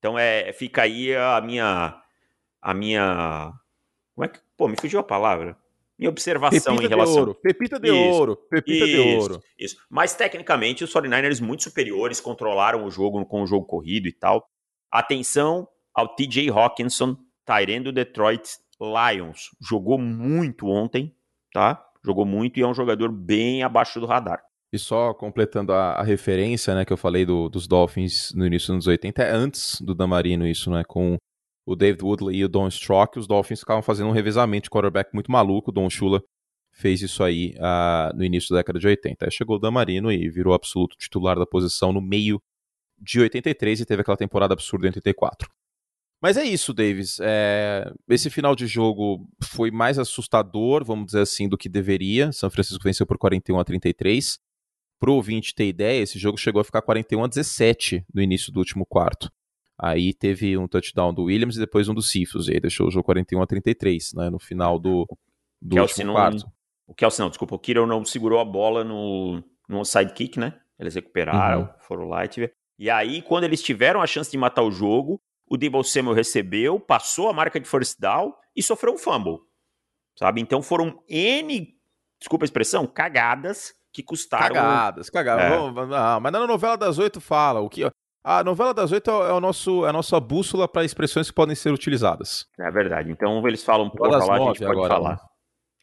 Então 0.00 0.18
é, 0.18 0.52
fica 0.52 0.82
aí 0.82 1.14
a 1.14 1.40
minha 1.40 2.02
a 2.60 2.74
minha 2.74 3.52
como 4.16 4.24
é 4.24 4.28
que, 4.28 4.40
pô, 4.56 4.66
me 4.66 4.74
fugiu 4.76 4.98
a 4.98 5.04
palavra 5.04 5.56
minha 5.98 6.10
observação 6.10 6.76
pepita 6.76 6.84
em 6.86 6.88
relação. 6.88 7.14
De 7.14 7.20
ouro, 7.20 7.34
pepita 7.34 7.80
de 7.80 7.88
isso, 7.88 8.18
ouro, 8.18 8.36
pepita 8.50 8.84
isso, 8.84 8.86
de 8.86 9.16
ouro. 9.16 9.42
Isso. 9.58 9.76
Mas 9.88 10.14
tecnicamente 10.14 10.84
os 10.84 10.92
49ers 10.92 11.40
muito 11.40 11.62
superiores, 11.62 12.20
controlaram 12.20 12.84
o 12.84 12.90
jogo 12.90 13.24
com 13.24 13.42
o 13.42 13.46
jogo 13.46 13.66
corrido 13.66 14.06
e 14.06 14.12
tal. 14.12 14.46
Atenção 14.90 15.68
ao 15.94 16.14
TJ 16.14 16.50
Hawkinson, 16.50 17.16
Tyrene 17.44 17.84
do 17.84 17.92
Detroit 17.92 18.48
Lions. 18.80 19.50
Jogou 19.60 19.98
muito 19.98 20.66
ontem, 20.66 21.14
tá? 21.52 21.82
Jogou 22.04 22.24
muito 22.24 22.58
e 22.58 22.62
é 22.62 22.66
um 22.66 22.74
jogador 22.74 23.10
bem 23.10 23.62
abaixo 23.62 23.98
do 23.98 24.06
radar. 24.06 24.42
E 24.72 24.78
só 24.78 25.14
completando 25.14 25.72
a, 25.72 25.92
a 25.92 26.02
referência, 26.02 26.74
né, 26.74 26.84
que 26.84 26.92
eu 26.92 26.96
falei 26.96 27.24
do, 27.24 27.48
dos 27.48 27.66
Dolphins 27.66 28.32
no 28.34 28.46
início 28.46 28.66
dos 28.66 28.74
anos 28.74 28.86
80, 28.86 29.22
é 29.22 29.30
antes 29.30 29.80
do 29.80 29.94
Damarino 29.94 30.46
isso, 30.46 30.70
né, 30.70 30.82
com 30.86 31.16
o 31.66 31.74
David 31.74 32.04
Woodley 32.04 32.36
e 32.36 32.44
o 32.44 32.48
Don 32.48 32.68
Strock, 32.68 33.18
os 33.18 33.26
Dolphins 33.26 33.60
ficavam 33.60 33.82
fazendo 33.82 34.08
um 34.08 34.12
revezamento 34.12 34.64
de 34.64 34.70
quarterback 34.70 35.10
muito 35.12 35.32
maluco. 35.32 35.70
O 35.70 35.74
Don 35.74 35.90
Shula 35.90 36.22
fez 36.72 37.02
isso 37.02 37.24
aí 37.24 37.54
uh, 37.56 38.16
no 38.16 38.22
início 38.22 38.50
da 38.50 38.58
década 38.58 38.78
de 38.78 38.86
80. 38.86 39.24
Aí 39.24 39.32
chegou 39.32 39.56
o 39.56 39.58
Dan 39.58 39.72
Marino 39.72 40.12
e 40.12 40.28
virou 40.30 40.54
absoluto 40.54 40.96
titular 40.96 41.36
da 41.36 41.46
posição 41.46 41.92
no 41.92 42.00
meio 42.00 42.40
de 42.98 43.20
83 43.20 43.80
e 43.80 43.84
teve 43.84 44.02
aquela 44.02 44.16
temporada 44.16 44.54
absurda 44.54 44.86
em 44.86 44.88
84. 44.88 45.50
Mas 46.20 46.36
é 46.36 46.44
isso, 46.44 46.72
Davis. 46.72 47.18
É... 47.20 47.92
Esse 48.08 48.30
final 48.30 48.56
de 48.56 48.66
jogo 48.66 49.28
foi 49.42 49.70
mais 49.70 49.98
assustador, 49.98 50.84
vamos 50.84 51.06
dizer 51.06 51.20
assim, 51.20 51.48
do 51.48 51.58
que 51.58 51.68
deveria. 51.68 52.32
São 52.32 52.50
Francisco 52.50 52.82
venceu 52.82 53.06
por 53.06 53.18
41 53.18 53.58
a 53.58 53.64
33. 53.64 54.38
Pro 54.98 55.14
ouvinte 55.14 55.54
ter 55.54 55.68
ideia, 55.68 56.02
esse 56.02 56.18
jogo 56.18 56.38
chegou 56.38 56.60
a 56.60 56.64
ficar 56.64 56.80
41 56.80 57.24
a 57.24 57.26
17 57.26 58.06
no 58.14 58.22
início 58.22 58.50
do 58.50 58.58
último 58.58 58.86
quarto. 58.86 59.30
Aí 59.78 60.14
teve 60.14 60.56
um 60.56 60.66
touchdown 60.66 61.12
do 61.12 61.24
Williams 61.24 61.56
e 61.56 61.60
depois 61.60 61.86
um 61.86 61.94
do 61.94 62.00
Cifus, 62.00 62.48
e 62.48 62.54
aí 62.54 62.60
deixou 62.60 62.88
o 62.88 62.90
jogo 62.90 63.04
41 63.04 63.42
a 63.42 63.46
33, 63.46 64.14
né, 64.14 64.30
no 64.30 64.38
final 64.38 64.78
do, 64.78 65.06
do 65.60 65.78
último 65.78 66.14
quarto. 66.14 66.50
O 66.86 66.94
Kelsey 66.94 67.22
não, 67.22 67.28
desculpa, 67.28 67.54
o 67.54 67.58
Kiro 67.58 67.86
não 67.86 68.04
segurou 68.04 68.38
a 68.38 68.44
bola 68.44 68.84
no, 68.84 69.42
no 69.68 69.84
sidekick, 69.84 70.38
né? 70.38 70.58
Eles 70.78 70.94
recuperaram, 70.94 71.62
uhum. 71.62 71.68
foram 71.80 72.08
lá 72.08 72.24
e 72.24 72.28
tiveram. 72.28 72.54
E 72.78 72.90
aí, 72.90 73.22
quando 73.22 73.44
eles 73.44 73.62
tiveram 73.62 74.02
a 74.02 74.06
chance 74.06 74.30
de 74.30 74.36
matar 74.36 74.62
o 74.62 74.70
jogo, 74.70 75.20
o 75.48 75.56
Debo 75.56 75.82
Samuel 75.82 76.14
recebeu, 76.14 76.78
passou 76.78 77.28
a 77.28 77.32
marca 77.32 77.58
de 77.58 77.68
first 77.68 77.98
down 78.00 78.34
e 78.54 78.62
sofreu 78.62 78.94
um 78.94 78.98
fumble. 78.98 79.38
Sabe? 80.18 80.40
Então 80.40 80.62
foram 80.62 81.02
N, 81.08 81.74
desculpa 82.18 82.44
a 82.44 82.46
expressão, 82.46 82.86
cagadas 82.86 83.74
que 83.92 84.02
custaram. 84.02 84.54
Cagadas, 84.54 85.10
cagadas. 85.10 85.44
É. 85.44 85.50
Não, 85.50 86.20
mas 86.20 86.32
na 86.32 86.46
novela 86.46 86.76
das 86.76 86.98
oito 86.98 87.20
fala 87.20 87.60
o 87.60 87.68
que. 87.68 87.88
A 88.24 88.42
novela 88.42 88.74
das 88.74 88.90
oito 88.92 89.08
é, 89.08 89.32
o 89.32 89.40
nosso, 89.40 89.86
é 89.86 89.90
a 89.90 89.92
nossa 89.92 90.18
bússola 90.18 90.66
para 90.66 90.84
expressões 90.84 91.28
que 91.28 91.34
podem 91.34 91.54
ser 91.54 91.70
utilizadas. 91.70 92.46
É 92.58 92.70
verdade. 92.70 93.10
Então 93.10 93.46
eles 93.46 93.62
falam 93.62 93.88
porra 93.88 94.18
lá, 94.18 94.34
a 94.34 94.38
gente 94.38 94.58
pode 94.58 94.64
agora, 94.64 94.94
falar. 94.94 95.12
Né? 95.12 95.18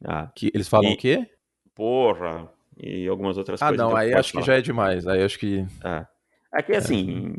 Ah, 0.06 0.32
que 0.36 0.52
eles 0.54 0.68
falam 0.68 0.92
e, 0.92 0.94
o 0.94 0.98
quê? 0.98 1.26
Porra 1.74 2.52
e 2.78 3.08
algumas 3.08 3.38
outras 3.38 3.62
ah, 3.62 3.68
coisas. 3.68 3.86
Ah, 3.86 3.90
não, 3.90 3.96
aí 3.96 4.14
acho 4.14 4.34
falar. 4.34 4.42
que 4.42 4.48
já 4.48 4.58
é 4.58 4.62
demais. 4.62 5.08
Aí 5.08 5.24
acho 5.24 5.40
que. 5.40 5.66
É. 5.84 6.06
Aqui, 6.54 6.74
é 6.74 6.78
assim, 6.78 7.34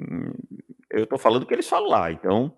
é. 0.93 1.01
eu 1.01 1.07
tô 1.07 1.17
falando 1.17 1.45
o 1.45 1.47
que 1.47 1.55
eles 1.55 1.69
falam 1.69 1.89
lá, 1.89 2.11
então. 2.11 2.53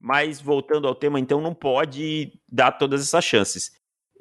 Mas 0.00 0.40
voltando 0.40 0.86
ao 0.86 0.94
tema, 0.94 1.18
então 1.18 1.40
não 1.40 1.54
pode 1.54 2.32
dar 2.48 2.72
todas 2.72 3.00
essas 3.00 3.24
chances. 3.24 3.70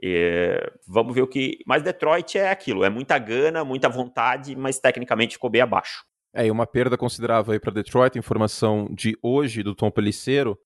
É, 0.04 0.72
vamos 0.88 1.14
ver 1.14 1.22
o 1.22 1.28
que. 1.28 1.60
Mas 1.66 1.84
Detroit 1.84 2.38
é 2.38 2.50
aquilo: 2.50 2.84
é 2.84 2.90
muita 2.90 3.18
gana, 3.20 3.66
muita 3.66 3.90
vontade, 3.90 4.56
mas 4.56 4.80
tecnicamente 4.80 5.34
ficou 5.34 5.50
bem 5.50 5.62
abaixo. 5.62 6.04
É, 6.34 6.46
e 6.46 6.52
uma 6.52 6.66
perda 6.66 6.98
considerável 6.98 7.52
aí 7.52 7.60
para 7.60 7.74
Detroit, 7.74 8.18
informação 8.18 8.88
de 8.92 9.18
hoje 9.22 9.64
do 9.64 9.76
Tom 9.76 9.92
Peliceiro. 9.92 10.58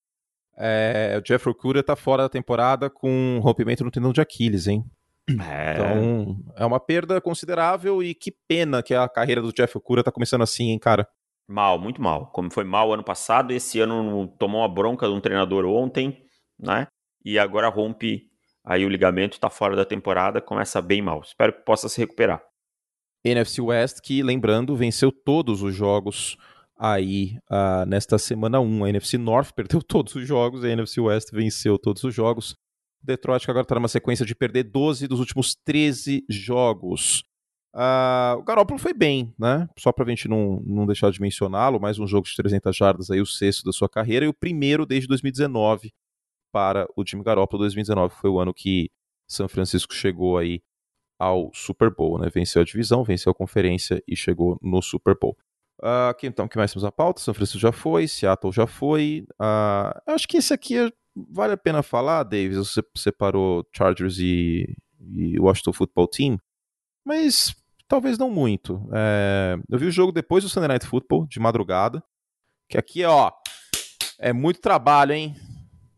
É, 0.56 1.16
o 1.18 1.22
Jeff 1.22 1.46
Okuda 1.48 1.82
tá 1.82 1.96
fora 1.96 2.22
da 2.22 2.28
temporada 2.28 2.88
com 2.88 3.40
rompimento 3.42 3.84
no 3.84 3.90
tendão 3.90 4.12
de 4.12 4.20
Aquiles, 4.20 4.66
hein? 4.68 4.84
É. 5.28 5.74
Então, 5.74 6.38
é 6.56 6.64
uma 6.64 6.78
perda 6.78 7.20
considerável 7.20 8.02
e 8.02 8.14
que 8.14 8.32
pena 8.48 8.82
que 8.82 8.94
a 8.94 9.08
carreira 9.08 9.42
do 9.42 9.52
Jeff 9.52 9.76
Okuda 9.76 10.04
tá 10.04 10.12
começando 10.12 10.42
assim, 10.42 10.70
hein, 10.70 10.78
cara? 10.78 11.06
Mal, 11.48 11.78
muito 11.78 12.02
mal. 12.02 12.30
Como 12.32 12.52
foi 12.52 12.64
mal 12.64 12.92
ano 12.92 13.04
passado, 13.04 13.52
esse 13.52 13.78
ano 13.80 14.26
tomou 14.38 14.60
uma 14.60 14.68
bronca 14.68 15.06
de 15.06 15.12
um 15.12 15.20
treinador 15.20 15.64
ontem, 15.64 16.24
né? 16.58 16.88
E 17.24 17.38
agora 17.38 17.68
rompe 17.68 18.24
aí 18.64 18.84
o 18.84 18.88
ligamento, 18.88 19.38
tá 19.38 19.48
fora 19.48 19.76
da 19.76 19.84
temporada, 19.84 20.40
começa 20.40 20.82
bem 20.82 21.00
mal. 21.00 21.20
Espero 21.20 21.52
que 21.52 21.64
possa 21.64 21.88
se 21.88 22.00
recuperar. 22.00 22.42
NFC 23.24 23.60
West, 23.60 24.00
que 24.00 24.22
lembrando, 24.22 24.74
venceu 24.76 25.12
todos 25.12 25.62
os 25.62 25.74
jogos 25.74 26.36
aí 26.78 27.36
uh, 27.50 27.86
nesta 27.86 28.18
semana 28.18 28.60
1. 28.60 28.84
A 28.84 28.88
NFC 28.88 29.16
North 29.18 29.52
perdeu 29.54 29.82
todos 29.82 30.14
os 30.14 30.26
jogos, 30.26 30.64
a 30.64 30.68
NFC 30.68 31.00
West 31.00 31.30
venceu 31.32 31.78
todos 31.78 32.02
os 32.04 32.14
jogos. 32.14 32.56
Detroit 33.02 33.44
que 33.44 33.50
agora 33.50 33.62
está 33.62 33.76
numa 33.76 33.88
sequência 33.88 34.26
de 34.26 34.34
perder 34.34 34.64
12 34.64 35.06
dos 35.06 35.20
últimos 35.20 35.54
13 35.64 36.24
jogos. 36.28 37.22
Uh, 37.76 38.38
o 38.38 38.42
Garoppolo 38.42 38.78
foi 38.80 38.94
bem, 38.94 39.34
né? 39.38 39.68
Só 39.76 39.92
para 39.92 40.06
a 40.06 40.08
gente 40.08 40.26
não, 40.28 40.62
não 40.64 40.86
deixar 40.86 41.10
de 41.10 41.20
mencioná-lo, 41.20 41.78
mais 41.78 41.98
um 41.98 42.06
jogo 42.06 42.26
de 42.26 42.34
300 42.34 42.74
jardas 42.74 43.10
aí, 43.10 43.20
o 43.20 43.26
sexto 43.26 43.64
da 43.64 43.72
sua 43.72 43.86
carreira 43.86 44.24
e 44.24 44.28
o 44.28 44.32
primeiro 44.32 44.86
desde 44.86 45.06
2019 45.06 45.92
para 46.50 46.88
o 46.96 47.04
time 47.04 47.22
Garoppolo. 47.22 47.60
2019 47.60 48.14
foi 48.14 48.30
o 48.30 48.40
ano 48.40 48.54
que 48.54 48.90
São 49.28 49.46
Francisco 49.46 49.92
chegou 49.92 50.38
aí 50.38 50.62
ao 51.18 51.50
Super 51.52 51.94
Bowl, 51.94 52.18
né? 52.18 52.30
Venceu 52.34 52.62
a 52.62 52.64
divisão, 52.64 53.04
venceu 53.04 53.30
a 53.30 53.34
conferência 53.34 54.02
e 54.08 54.16
chegou 54.16 54.58
no 54.62 54.80
Super 54.80 55.14
Bowl. 55.18 55.36
Uh, 55.78 56.08
aqui, 56.08 56.26
então, 56.26 56.48
que 56.48 56.56
mais 56.56 56.72
temos 56.72 56.84
a 56.84 56.90
pauta? 56.90 57.20
São 57.20 57.34
Francisco 57.34 57.60
já 57.60 57.72
foi, 57.72 58.08
Seattle 58.08 58.54
já 58.54 58.66
foi. 58.66 59.26
Uh, 59.32 60.00
acho 60.14 60.26
que 60.26 60.38
esse 60.38 60.54
aqui 60.54 60.78
é, 60.78 60.90
vale 61.14 61.52
a 61.52 61.58
pena 61.58 61.82
falar, 61.82 62.22
Davis. 62.22 62.56
Você 62.56 62.82
separou 62.96 63.66
Chargers 63.76 64.18
e, 64.18 64.74
e 65.12 65.38
Washington 65.38 65.74
Football 65.74 66.08
Team, 66.08 66.38
mas 67.04 67.54
talvez 67.88 68.18
não 68.18 68.30
muito. 68.30 68.88
É, 68.92 69.56
eu 69.70 69.78
vi 69.78 69.86
o 69.86 69.92
jogo 69.92 70.12
depois 70.12 70.44
do 70.44 70.50
Sunday 70.50 70.68
Night 70.68 70.86
Football, 70.86 71.26
de 71.26 71.38
madrugada, 71.40 72.02
que 72.68 72.78
aqui, 72.78 73.04
ó, 73.04 73.30
é 74.18 74.32
muito 74.32 74.60
trabalho, 74.60 75.12
hein? 75.12 75.36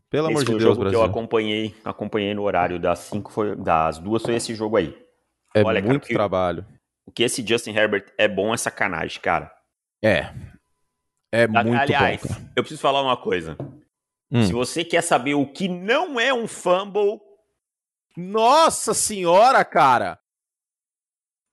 Pelo 0.09 0.27
esse 0.27 0.33
amor 0.33 0.45
de 0.45 0.51
Deus, 0.51 0.63
jogo 0.63 0.79
Brasil. 0.81 0.99
que 0.99 1.05
eu 1.05 1.09
acompanhei, 1.09 1.75
acompanhei 1.85 2.33
no 2.33 2.43
horário 2.43 2.79
das 2.79 2.99
cinco 2.99 3.31
foi, 3.31 3.55
das 3.55 3.99
duas 3.99 4.23
foi 4.23 4.35
esse 4.35 4.55
jogo 4.55 4.75
aí. 4.75 4.97
É 5.55 5.63
Olha, 5.63 5.81
muito 5.81 6.07
cara, 6.07 6.13
trabalho. 6.13 6.65
O 7.05 7.11
que 7.11 7.23
esse 7.23 7.45
Justin 7.45 7.71
Herbert 7.71 8.05
é 8.17 8.27
bom 8.27 8.53
é 8.53 8.57
sacanagem, 8.57 9.19
cara. 9.21 9.51
É. 10.03 10.31
É 11.31 11.47
muito 11.47 11.75
Aliás, 11.75 12.21
bom. 12.23 12.35
eu 12.55 12.63
preciso 12.63 12.81
falar 12.81 13.01
uma 13.03 13.17
coisa. 13.17 13.55
Hum. 14.31 14.43
Se 14.45 14.51
você 14.51 14.83
quer 14.83 15.01
saber 15.01 15.35
o 15.35 15.45
que 15.45 15.67
não 15.67 16.19
é 16.19 16.33
um 16.33 16.47
fumble. 16.47 17.19
Nossa 18.17 18.93
senhora, 18.93 19.63
cara! 19.63 20.19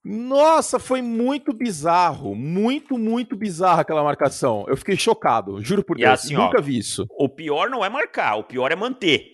Nossa, 0.09 0.79
foi 0.79 1.03
muito 1.03 1.53
bizarro. 1.53 2.33
Muito, 2.33 2.97
muito 2.97 3.35
bizarro 3.35 3.81
aquela 3.81 4.05
marcação. 4.05 4.65
Eu 4.69 4.77
fiquei 4.77 4.97
chocado, 4.97 5.61
juro 5.61 5.83
por 5.83 5.97
Deus. 5.97 6.25
Assim, 6.25 6.35
nunca 6.35 6.61
ó, 6.61 6.63
vi 6.63 6.79
isso. 6.79 7.05
O 7.11 7.29
pior 7.29 7.69
não 7.69 7.85
é 7.85 7.89
marcar, 7.89 8.37
o 8.37 8.45
pior 8.45 8.71
é 8.71 8.77
manter. 8.77 9.27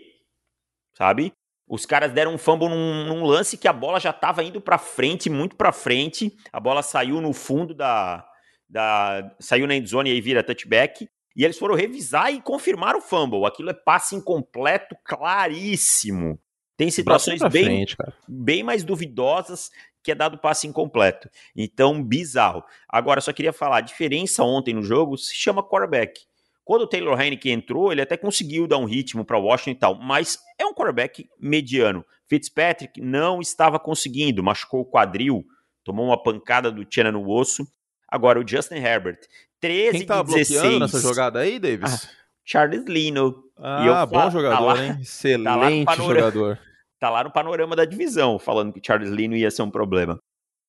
Sabe? 0.97 1.31
Os 1.69 1.85
caras 1.85 2.11
deram 2.13 2.33
um 2.33 2.39
fumble 2.39 2.71
num, 2.71 3.05
num 3.05 3.23
lance 3.23 3.59
que 3.59 3.69
a 3.69 3.73
bola 3.73 4.01
já 4.01 4.11
estava 4.11 4.43
indo 4.43 4.63
para 4.63 4.79
frente, 4.79 5.29
muito 5.29 5.57
para 5.57 5.73
frente. 5.73 6.35
A 6.51 6.59
bola 6.59 6.83
saiu 6.83 7.21
no 7.21 7.35
fundo 7.35 7.75
da, 7.75 8.27
da. 8.67 9.31
Saiu 9.41 9.67
na 9.67 9.75
endzone 9.75 10.09
e 10.09 10.15
aí 10.15 10.23
vira 10.23 10.43
touchback. 10.43 11.07
E 11.37 11.45
eles 11.45 11.59
foram 11.59 11.75
revisar 11.75 12.33
e 12.33 12.41
confirmar 12.41 12.97
o 12.97 13.03
fumble. 13.03 13.45
Aquilo 13.45 13.69
é 13.69 13.75
passe 13.75 14.17
incompleto 14.17 14.97
claríssimo. 15.05 16.39
Tem 16.83 16.91
situações 16.91 17.41
bem, 17.51 17.65
frente, 17.65 17.97
bem 18.27 18.63
mais 18.65 18.83
duvidosas 18.83 19.71
que 20.03 20.11
é 20.11 20.15
dado 20.17 20.37
passe 20.37 20.67
incompleto. 20.67 21.31
Então, 21.55 22.03
bizarro. 22.03 22.65
Agora, 22.89 23.21
só 23.21 23.33
queria 23.33 23.53
falar, 23.53 23.77
a 23.77 23.83
diferença 23.83 24.43
ontem 24.43 24.75
no 24.75 24.83
jogo 24.83 25.17
se 25.17 25.33
chama 25.33 25.63
quarterback. 25.63 26.23
Quando 26.65 26.83
o 26.83 26.87
Taylor 26.87 27.21
Heineke 27.21 27.51
entrou, 27.51 27.93
ele 27.93 28.03
até 28.03 28.17
conseguiu 28.17 28.67
dar 28.67 28.79
um 28.79 28.85
ritmo 28.85 29.25
para 29.25 29.39
Washington 29.39 29.71
e 29.71 29.75
tal, 29.79 29.95
mas 29.95 30.39
é 30.59 30.67
um 30.67 30.75
quarterback 30.75 31.29
mediano. 31.39 32.05
Fitzpatrick 32.29 33.01
não 33.01 33.41
estava 33.41 33.79
conseguindo, 33.79 34.43
machucou 34.43 34.81
o 34.81 34.85
quadril, 34.85 35.45
tomou 35.85 36.07
uma 36.07 36.21
pancada 36.21 36.71
do 36.71 36.85
Tiana 36.85 37.13
no 37.13 37.29
osso. 37.31 37.65
Agora 38.09 38.41
o 38.41 38.47
Justin 38.47 38.77
Herbert, 38.77 39.21
13 39.61 39.99
Quem 39.99 40.07
tava 40.07 40.25
16. 40.25 40.49
bloqueando 40.51 40.81
nessa 40.81 41.01
jogada 41.01 41.39
aí, 41.39 41.59
Davis? 41.59 42.05
Ah, 42.05 42.09
Charles 42.45 42.85
Lino. 42.87 43.45
Ah, 43.57 44.05
bom 44.05 44.31
jogador, 44.31 44.57
tá 44.57 44.61
lá, 44.61 44.85
hein? 44.85 44.99
Excelente 45.01 45.87
tá 45.87 45.95
jogador. 45.95 46.59
Tá 47.03 47.11
lá 47.11 47.25
no 47.25 47.33
panorama 47.33 47.75
da 47.75 47.85
divisão, 47.85 48.39
falando 48.39 48.73
que 48.73 48.81
Charles 48.81 49.11
Lino 49.11 49.35
ia 49.35 49.51
ser 49.51 49.63
um 49.63 49.71
problema. 49.73 50.21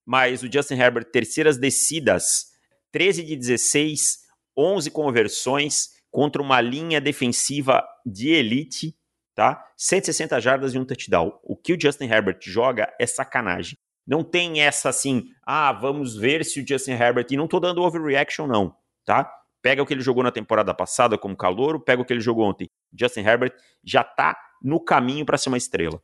Mas 0.03 0.41
o 0.41 0.51
Justin 0.51 0.79
Herbert, 0.79 1.11
terceiras 1.11 1.59
descidas, 1.59 2.45
13 2.91 3.21
de 3.21 3.35
16, 3.35 4.17
11 4.57 4.89
conversões 4.89 5.89
contra 6.09 6.41
uma 6.41 6.59
linha 6.59 6.99
defensiva 6.99 7.87
de 8.03 8.29
elite, 8.29 8.97
tá? 9.35 9.63
160 9.77 10.41
jardas 10.41 10.73
e 10.73 10.79
um 10.79 10.83
touchdown. 10.83 11.37
O 11.43 11.55
que 11.55 11.71
o 11.71 11.79
Justin 11.79 12.05
Herbert 12.05 12.39
joga 12.41 12.91
é 12.99 13.05
sacanagem. 13.05 13.77
Não 14.03 14.23
tem 14.23 14.59
essa 14.59 14.89
assim, 14.89 15.25
ah, 15.45 15.71
vamos 15.71 16.15
ver 16.15 16.43
se 16.43 16.59
o 16.59 16.67
Justin 16.67 16.93
Herbert. 16.93 17.27
E 17.29 17.37
não 17.37 17.47
tô 17.47 17.59
dando 17.59 17.83
overreaction, 17.83 18.47
não, 18.47 18.75
tá? 19.05 19.31
Pega 19.61 19.83
o 19.83 19.85
que 19.85 19.93
ele 19.93 20.01
jogou 20.01 20.23
na 20.23 20.31
temporada 20.31 20.73
passada 20.73 21.15
como 21.15 21.37
calouro, 21.37 21.79
pega 21.79 22.01
o 22.01 22.05
que 22.05 22.11
ele 22.11 22.21
jogou 22.21 22.49
ontem. 22.49 22.67
Justin 22.91 23.21
Herbert 23.21 23.53
já 23.83 24.03
tá 24.03 24.35
no 24.63 24.79
caminho 24.83 25.27
para 25.27 25.37
ser 25.37 25.49
uma 25.49 25.59
estrela. 25.59 26.01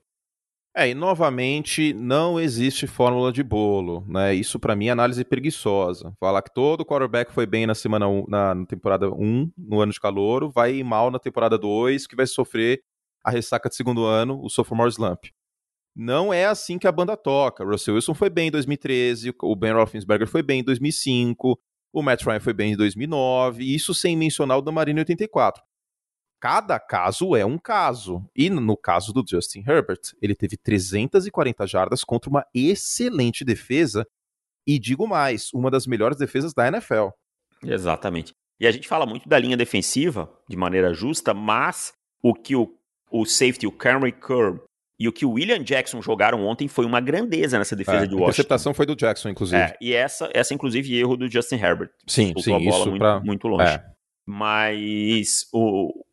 É, 0.76 0.88
e 0.90 0.94
novamente 0.94 1.94
não 1.94 2.40
existe 2.40 2.86
fórmula 2.86 3.32
de 3.32 3.42
bolo, 3.42 4.06
né? 4.08 4.36
Isso 4.36 4.60
para 4.60 4.76
mim 4.76 4.88
é 4.88 4.92
análise 4.92 5.26
preguiçosa. 5.26 6.14
Falar 6.20 6.44
que 6.44 6.54
todo 6.54 6.86
quarterback 6.86 7.34
foi 7.34 7.48
bem 7.48 7.66
na 7.66 7.74
semana 7.74 8.08
um, 8.08 8.24
na, 8.28 8.54
na, 8.54 8.66
temporada 8.66 9.10
1, 9.10 9.52
no 9.58 9.82
ano 9.82 9.92
de 9.92 10.00
calouro, 10.00 10.50
vai 10.50 10.84
mal 10.84 11.10
na 11.10 11.18
temporada 11.18 11.58
2, 11.58 12.06
que 12.06 12.16
vai 12.16 12.28
sofrer 12.28 12.82
a 13.24 13.32
ressaca 13.32 13.68
de 13.68 13.76
segundo 13.76 14.06
ano, 14.06 14.40
o 14.44 14.50
sophomore 14.50 14.92
slump. 14.92 15.26
Não 15.96 16.32
é 16.32 16.46
assim 16.46 16.78
que 16.78 16.88
a 16.88 16.92
banda 16.92 17.18
toca. 17.18 17.66
Russell 17.66 17.96
Wilson 17.96 18.14
foi 18.14 18.30
bem 18.30 18.50
em 18.50 18.52
2013, 18.52 19.34
o 19.42 19.56
Ben 19.56 19.74
Roethlisberger 19.74 20.28
foi 20.28 20.44
bem 20.44 20.60
em 20.62 20.64
2005, 20.64 21.60
o 21.92 22.02
Matt 22.04 22.24
Ryan 22.24 22.40
foi 22.40 22.54
bem 22.54 22.74
em 22.74 22.78
2009, 22.78 23.64
isso 23.64 23.94
sem 23.94 24.16
mencionar 24.16 24.60
o 24.60 24.62
da 24.62 24.72
Marina 24.72 25.02
84 25.02 25.69
cada 26.40 26.80
caso 26.80 27.36
é 27.36 27.46
um 27.46 27.58
caso. 27.58 28.24
E 28.36 28.50
no 28.50 28.78
caso 28.78 29.12
do 29.12 29.24
Justin 29.28 29.64
Herbert, 29.68 30.02
ele 30.22 30.36
teve 30.36 30.58
340 30.58 31.68
jardas 31.68 32.04
contra 32.04 32.30
uma 32.30 32.46
excelente 32.54 33.44
defesa 33.44 34.08
e 34.66 34.78
digo 34.78 35.08
mais, 35.08 35.52
uma 35.54 35.72
das 35.72 35.88
melhores 35.88 36.18
defesas 36.18 36.54
da 36.54 36.68
NFL. 36.68 37.10
Exatamente. 37.64 38.34
E 38.60 38.68
a 38.68 38.72
gente 38.72 38.88
fala 38.88 39.06
muito 39.06 39.28
da 39.28 39.40
linha 39.40 39.58
defensiva 39.58 40.30
de 40.48 40.56
maneira 40.56 40.94
justa, 40.94 41.34
mas 41.34 41.94
o 42.22 42.34
que 42.34 42.56
o, 42.56 42.72
o 43.10 43.26
safety, 43.26 43.66
o 43.66 43.72
Cameron 43.72 44.12
Curb 44.12 44.62
e 45.00 45.08
o 45.08 45.14
que 45.14 45.26
o 45.26 45.32
William 45.32 45.64
Jackson 45.64 46.02
jogaram 46.02 46.46
ontem 46.46 46.68
foi 46.68 46.86
uma 46.86 47.00
grandeza 47.00 47.58
nessa 47.58 47.76
defesa 47.76 48.04
é, 48.04 48.08
de 48.08 48.14
Washington. 48.14 48.26
A 48.26 48.28
interceptação 48.28 48.74
foi 48.74 48.86
do 48.86 48.96
Jackson, 48.96 49.30
inclusive. 49.30 49.62
É, 49.62 49.78
e 49.80 49.94
essa, 49.94 50.30
essa 50.34 50.54
inclusive, 50.54 50.94
erro 50.98 51.16
do 51.16 51.32
Justin 51.32 51.56
Herbert. 51.56 51.90
Sim, 52.06 52.34
sim, 52.38 52.54
a 52.54 52.60
bola 52.60 52.70
isso 52.70 52.90
muito, 52.90 53.00
pra... 53.00 53.20
muito 53.22 53.48
longe. 53.48 53.72
É. 53.72 53.86
Mas 54.28 55.48
o, 55.54 56.04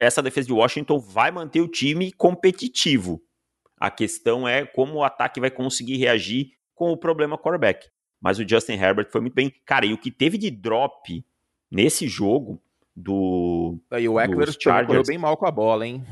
essa 0.00 0.22
defesa 0.22 0.46
de 0.46 0.52
Washington 0.52 0.98
vai 0.98 1.30
manter 1.30 1.60
o 1.60 1.68
time 1.68 2.12
competitivo. 2.12 3.22
A 3.78 3.90
questão 3.90 4.46
é 4.46 4.64
como 4.64 4.94
o 4.94 5.04
ataque 5.04 5.40
vai 5.40 5.50
conseguir 5.50 5.96
reagir 5.96 6.52
com 6.74 6.90
o 6.90 6.96
problema 6.96 7.38
quarterback. 7.38 7.88
Mas 8.20 8.38
o 8.38 8.48
Justin 8.48 8.74
Herbert 8.74 9.08
foi 9.10 9.20
muito 9.20 9.34
bem. 9.34 9.52
Cara, 9.64 9.86
e 9.86 9.92
o 9.92 9.98
que 9.98 10.10
teve 10.10 10.36
de 10.36 10.50
drop 10.50 11.24
nesse 11.70 12.08
jogo 12.08 12.60
do. 12.94 13.78
E 13.92 14.08
o 14.08 14.18
Eckler 14.18 14.48
correu 14.86 15.02
bem 15.06 15.18
mal 15.18 15.36
com 15.36 15.46
a 15.46 15.50
bola, 15.50 15.86
hein? 15.86 16.04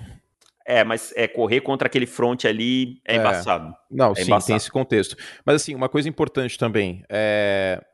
É, 0.65 0.83
mas 0.83 1.13
é 1.17 1.29
correr 1.29 1.61
contra 1.61 1.87
aquele 1.87 2.07
front 2.07 2.45
ali 2.45 3.01
é, 3.05 3.17
é. 3.17 3.19
embaçado. 3.19 3.75
Não, 3.91 4.13
é 4.13 4.17
sim, 4.17 4.23
embaçado. 4.23 4.47
tem 4.47 4.57
esse 4.57 4.71
contexto. 4.71 5.17
Mas 5.45 5.57
assim, 5.57 5.75
uma 5.75 5.89
coisa 5.89 6.09
importante 6.09 6.59
também 6.59 7.05
é 7.09 7.85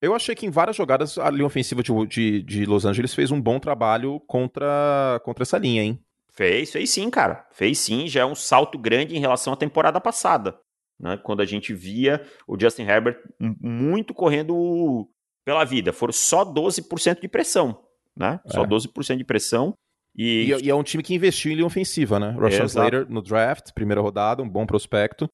eu 0.00 0.14
achei 0.14 0.34
que 0.34 0.46
em 0.46 0.50
várias 0.50 0.76
jogadas 0.76 1.18
a 1.18 1.30
linha 1.30 1.46
ofensiva 1.46 1.82
de, 1.82 1.92
de, 2.06 2.42
de, 2.42 2.66
Los 2.66 2.84
Angeles 2.84 3.14
fez 3.14 3.30
um 3.30 3.40
bom 3.40 3.58
trabalho 3.58 4.20
contra, 4.20 5.20
contra 5.24 5.42
essa 5.42 5.58
linha, 5.58 5.82
hein? 5.82 6.00
Fez, 6.32 6.70
fez 6.70 6.90
sim, 6.90 7.08
cara. 7.08 7.46
Fez 7.50 7.78
sim, 7.78 8.06
já 8.06 8.20
é 8.20 8.24
um 8.26 8.34
salto 8.34 8.78
grande 8.78 9.16
em 9.16 9.20
relação 9.20 9.54
à 9.54 9.56
temporada 9.56 10.00
passada. 10.00 10.58
Né? 11.00 11.16
Quando 11.22 11.40
a 11.40 11.46
gente 11.46 11.72
via 11.72 12.22
o 12.46 12.60
Justin 12.60 12.82
Herbert 12.82 13.18
muito 13.40 14.12
correndo 14.12 15.08
pela 15.44 15.64
vida. 15.64 15.92
Foram 15.92 16.12
só 16.12 16.44
12% 16.44 17.20
de 17.20 17.28
pressão. 17.28 17.80
Né? 18.14 18.40
Só 18.46 18.64
é. 18.64 18.66
12% 18.66 19.16
de 19.16 19.24
pressão. 19.24 19.72
E... 20.14 20.52
e, 20.52 20.64
e 20.64 20.70
é 20.70 20.74
um 20.74 20.82
time 20.82 21.02
que 21.02 21.14
investiu 21.14 21.52
em 21.52 21.54
linha 21.54 21.66
ofensiva, 21.66 22.18
né? 22.18 22.30
Russian 22.30 22.64
Slater 22.64 23.06
no 23.08 23.22
draft, 23.22 23.72
primeira 23.74 24.00
rodada, 24.00 24.42
um 24.42 24.48
bom 24.48 24.66
prospecto. 24.66 25.28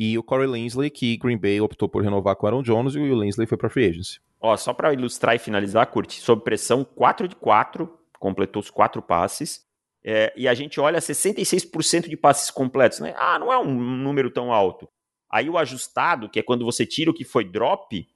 E 0.00 0.16
o 0.16 0.22
Corey 0.22 0.46
Linsley, 0.46 0.90
que 0.90 1.16
Green 1.16 1.36
Bay 1.36 1.60
optou 1.60 1.88
por 1.88 2.04
renovar 2.04 2.36
com 2.36 2.46
o 2.46 2.48
Aaron 2.48 2.62
Jones 2.62 2.94
e 2.94 3.00
o 3.00 3.20
Linsley 3.20 3.48
foi 3.48 3.58
para 3.58 3.68
free 3.68 3.88
agency. 3.88 4.20
Ó, 4.40 4.56
só 4.56 4.72
para 4.72 4.92
ilustrar 4.92 5.34
e 5.34 5.40
finalizar, 5.40 5.84
Curti, 5.88 6.20
sob 6.20 6.44
pressão, 6.44 6.84
4 6.84 7.26
de 7.26 7.34
4, 7.34 7.92
completou 8.20 8.60
os 8.60 8.70
quatro 8.70 9.02
passes. 9.02 9.66
É, 10.04 10.32
e 10.36 10.46
a 10.46 10.54
gente 10.54 10.78
olha 10.78 11.00
66% 11.00 12.08
de 12.08 12.16
passes 12.16 12.48
completos, 12.48 13.00
né? 13.00 13.12
Ah, 13.18 13.40
não 13.40 13.52
é 13.52 13.58
um 13.58 13.74
número 13.74 14.30
tão 14.30 14.52
alto. 14.52 14.88
Aí 15.28 15.50
o 15.50 15.58
ajustado, 15.58 16.30
que 16.30 16.38
é 16.38 16.44
quando 16.44 16.64
você 16.64 16.86
tira 16.86 17.10
o 17.10 17.14
que 17.14 17.24
foi 17.24 17.44
drop, 17.44 18.06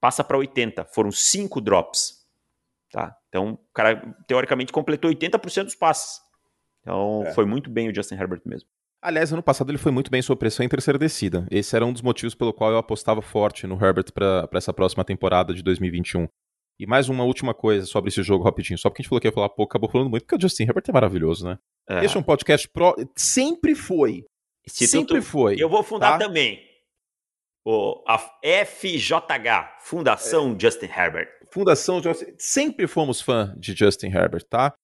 passa 0.00 0.24
para 0.24 0.36
80. 0.36 0.86
Foram 0.86 1.12
5 1.12 1.60
drops. 1.60 2.26
Tá? 2.90 3.16
Então, 3.28 3.52
o 3.52 3.72
cara, 3.72 4.12
teoricamente, 4.26 4.72
completou 4.72 5.08
80% 5.08 5.66
dos 5.66 5.76
passes. 5.76 6.20
Então, 6.80 7.22
é. 7.24 7.32
foi 7.32 7.44
muito 7.44 7.70
bem 7.70 7.88
o 7.88 7.94
Justin 7.94 8.16
Herbert 8.16 8.42
mesmo. 8.44 8.68
Aliás, 9.00 9.32
ano 9.32 9.42
passado 9.42 9.70
ele 9.70 9.78
foi 9.78 9.92
muito 9.92 10.10
bem 10.10 10.20
sob 10.20 10.38
pressão 10.38 10.64
em 10.64 10.68
terceira 10.68 10.98
descida. 10.98 11.46
Esse 11.50 11.76
era 11.76 11.86
um 11.86 11.92
dos 11.92 12.02
motivos 12.02 12.34
pelo 12.34 12.52
qual 12.52 12.72
eu 12.72 12.78
apostava 12.78 13.22
forte 13.22 13.66
no 13.66 13.74
Herbert 13.74 14.12
para 14.12 14.48
essa 14.54 14.72
próxima 14.72 15.04
temporada 15.04 15.54
de 15.54 15.62
2021. 15.62 16.28
E 16.80 16.86
mais 16.86 17.08
uma 17.08 17.24
última 17.24 17.54
coisa 17.54 17.86
sobre 17.86 18.08
esse 18.08 18.22
jogo 18.22 18.44
rapidinho. 18.44 18.78
Só 18.78 18.88
porque 18.88 19.00
a 19.00 19.02
gente 19.02 19.08
falou 19.08 19.20
que 19.20 19.28
ia 19.28 19.32
falar 19.32 19.48
pouco, 19.48 19.70
acabou 19.70 19.90
falando 19.90 20.10
muito, 20.10 20.24
porque 20.24 20.36
o 20.36 20.40
Justin 20.40 20.64
Herbert 20.64 20.84
é 20.88 20.92
maravilhoso, 20.92 21.44
né? 21.44 21.58
É. 21.88 22.04
Esse 22.04 22.16
é 22.16 22.20
um 22.20 22.22
podcast 22.22 22.68
pro. 22.68 22.94
Sempre 23.16 23.74
foi. 23.74 24.24
Instituto... 24.66 24.90
Sempre 24.90 25.22
foi. 25.22 25.56
Eu 25.58 25.68
vou 25.68 25.82
fundar 25.82 26.18
tá? 26.18 26.26
também. 26.26 26.60
O, 27.64 28.02
a 28.06 28.18
FJH, 28.18 29.78
Fundação 29.80 30.54
é. 30.54 30.60
Justin 30.60 30.86
Herbert. 30.86 31.28
Fundação 31.52 32.02
Justin. 32.02 32.26
Sempre 32.38 32.86
fomos 32.86 33.20
fã 33.20 33.54
de 33.58 33.74
Justin 33.74 34.08
Herbert, 34.08 34.44
tá? 34.48 34.74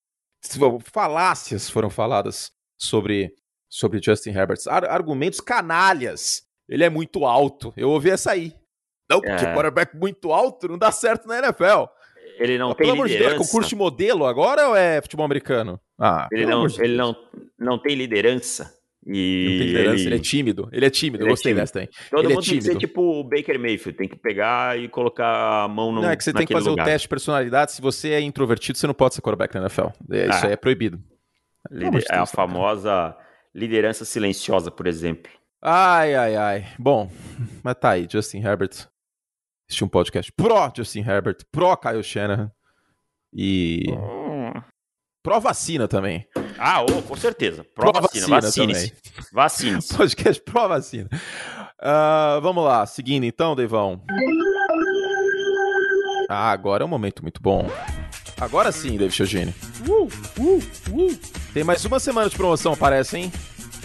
Falácias 0.92 1.70
foram 1.70 1.88
faladas 1.88 2.50
sobre, 2.77 3.35
sobre 3.75 4.01
Justin 4.01 4.31
Herbert. 4.31 4.59
Ar 4.69 4.85
argumentos 4.85 5.41
canalhas. 5.41 6.43
Ele 6.69 6.85
é 6.85 6.89
muito 6.89 7.25
alto. 7.25 7.75
Eu 7.77 7.91
ouvi 7.91 8.11
essa 8.11 8.31
aí. 8.31 8.55
Não, 9.11 9.21
porque 9.21 9.45
é. 9.45 9.53
quarterback 9.53 9.97
muito 9.97 10.33
alto 10.33 10.69
não 10.69 10.79
dá 10.79 10.93
certo 10.93 11.27
na 11.27 11.39
NFL. 11.39 11.87
Ele 12.39 12.57
não 12.57 12.73
tem 12.73 12.91
liderança. 12.91 13.13
De 13.13 13.19
Deus, 13.19 13.33
é 13.33 13.37
concurso 13.37 13.69
de 13.69 13.77
modelo 13.77 14.25
agora 14.27 14.69
ou 14.69 14.77
é 14.77 15.03
futebol 15.03 15.27
americano? 15.27 15.79
Ah, 15.99 16.29
ele 16.33 16.47
não, 16.47 16.67
de 16.67 16.83
ele 16.83 16.97
não, 16.97 17.15
não 17.59 17.79
tem 17.79 17.95
liderança. 17.97 18.73
E 19.07 19.45
não 19.45 19.59
tem 19.59 19.67
liderança, 19.67 19.95
ele... 20.03 20.07
ele... 20.07 20.15
é 20.15 20.19
tímido. 20.19 20.69
Ele 20.73 20.87
é 20.87 20.91
tímido, 20.91 21.25
ele 21.25 21.29
é 21.29 21.33
gostei 21.33 21.53
é 21.53 21.55
dessa 21.57 21.73
também. 21.75 21.89
Todo 22.11 22.21
ele 22.21 22.35
mundo 22.35 22.45
é 22.45 22.47
tem 22.47 22.59
que 22.59 22.65
ser 22.65 22.77
tipo 22.79 23.03
o 23.03 23.25
Baker 23.25 23.59
Mayfield, 23.59 23.99
tem 23.99 24.09
que 24.09 24.17
pegar 24.17 24.79
e 24.79 24.89
colocar 24.89 25.65
a 25.65 25.69
mão 25.69 25.93
no 25.93 26.01
Não, 26.01 26.11
é 26.11 26.17
que 26.17 26.25
você 26.25 26.33
tem 26.33 26.47
que 26.47 26.53
fazer 26.53 26.71
lugar. 26.71 26.87
o 26.87 26.87
teste 26.87 27.05
de 27.05 27.11
personalidade. 27.11 27.73
Se 27.73 27.83
você 27.83 28.13
é 28.13 28.21
introvertido, 28.21 28.79
você 28.79 28.87
não 28.87 28.95
pode 28.95 29.15
ser 29.15 29.21
quarterback 29.21 29.55
na 29.55 29.63
NFL. 29.63 29.89
É, 30.11 30.29
isso 30.29 30.45
ah. 30.45 30.47
aí 30.47 30.53
é 30.53 30.57
proibido. 30.57 30.99
Lider... 31.71 32.05
É 32.11 32.17
a 32.17 32.27
famosa 32.27 33.17
liderança 33.55 34.05
silenciosa, 34.05 34.71
por 34.71 34.87
exemplo. 34.87 35.31
Ai, 35.62 36.14
ai, 36.14 36.37
ai. 36.37 36.67
Bom, 36.79 37.11
mas 37.62 37.77
tá 37.77 37.90
aí, 37.90 38.07
Justin 38.11 38.38
Herbert 38.38 38.88
Existe 39.69 39.85
um 39.85 39.88
podcast 39.88 40.31
pró 40.33 40.71
Justin 40.75 41.01
Herbert, 41.01 41.38
pró 41.51 41.77
Kyle 41.77 42.03
Shanahan 42.03 42.51
e 43.33 43.85
hum. 43.88 44.53
pró 45.23 45.40
vacina 45.40 45.88
também. 45.88 46.27
Ah, 46.59 46.83
oh, 46.83 47.03
com 47.03 47.17
certeza. 47.17 47.64
Pró, 47.75 47.90
pró 47.90 48.03
vacina, 48.03 48.40
vacina 48.40 48.73
vacine 48.73 48.93
Vacine. 49.33 49.79
podcast 49.97 50.43
pró 50.43 50.69
vacina. 50.69 51.09
Uh, 51.81 52.40
vamos 52.40 52.62
lá, 52.64 52.85
seguindo 52.87 53.25
então, 53.25 53.57
Deivão. 53.57 54.03
Ah, 56.29 56.51
agora 56.51 56.85
é 56.85 56.87
um 56.87 56.90
momento 56.90 57.23
muito 57.23 57.40
bom. 57.43 57.69
Agora 58.40 58.71
sim, 58.71 58.99
David 58.99 59.14
Chiogini. 59.14 59.55
Uh, 59.88 60.05
uh, 60.40 60.59
uh. 60.59 61.43
Tem 61.55 61.62
mais 61.62 61.85
uma 61.85 62.01
semana 62.01 62.29
de 62.29 62.37
promoção, 62.37 62.77
parece, 62.77 63.17
hein? 63.17 63.33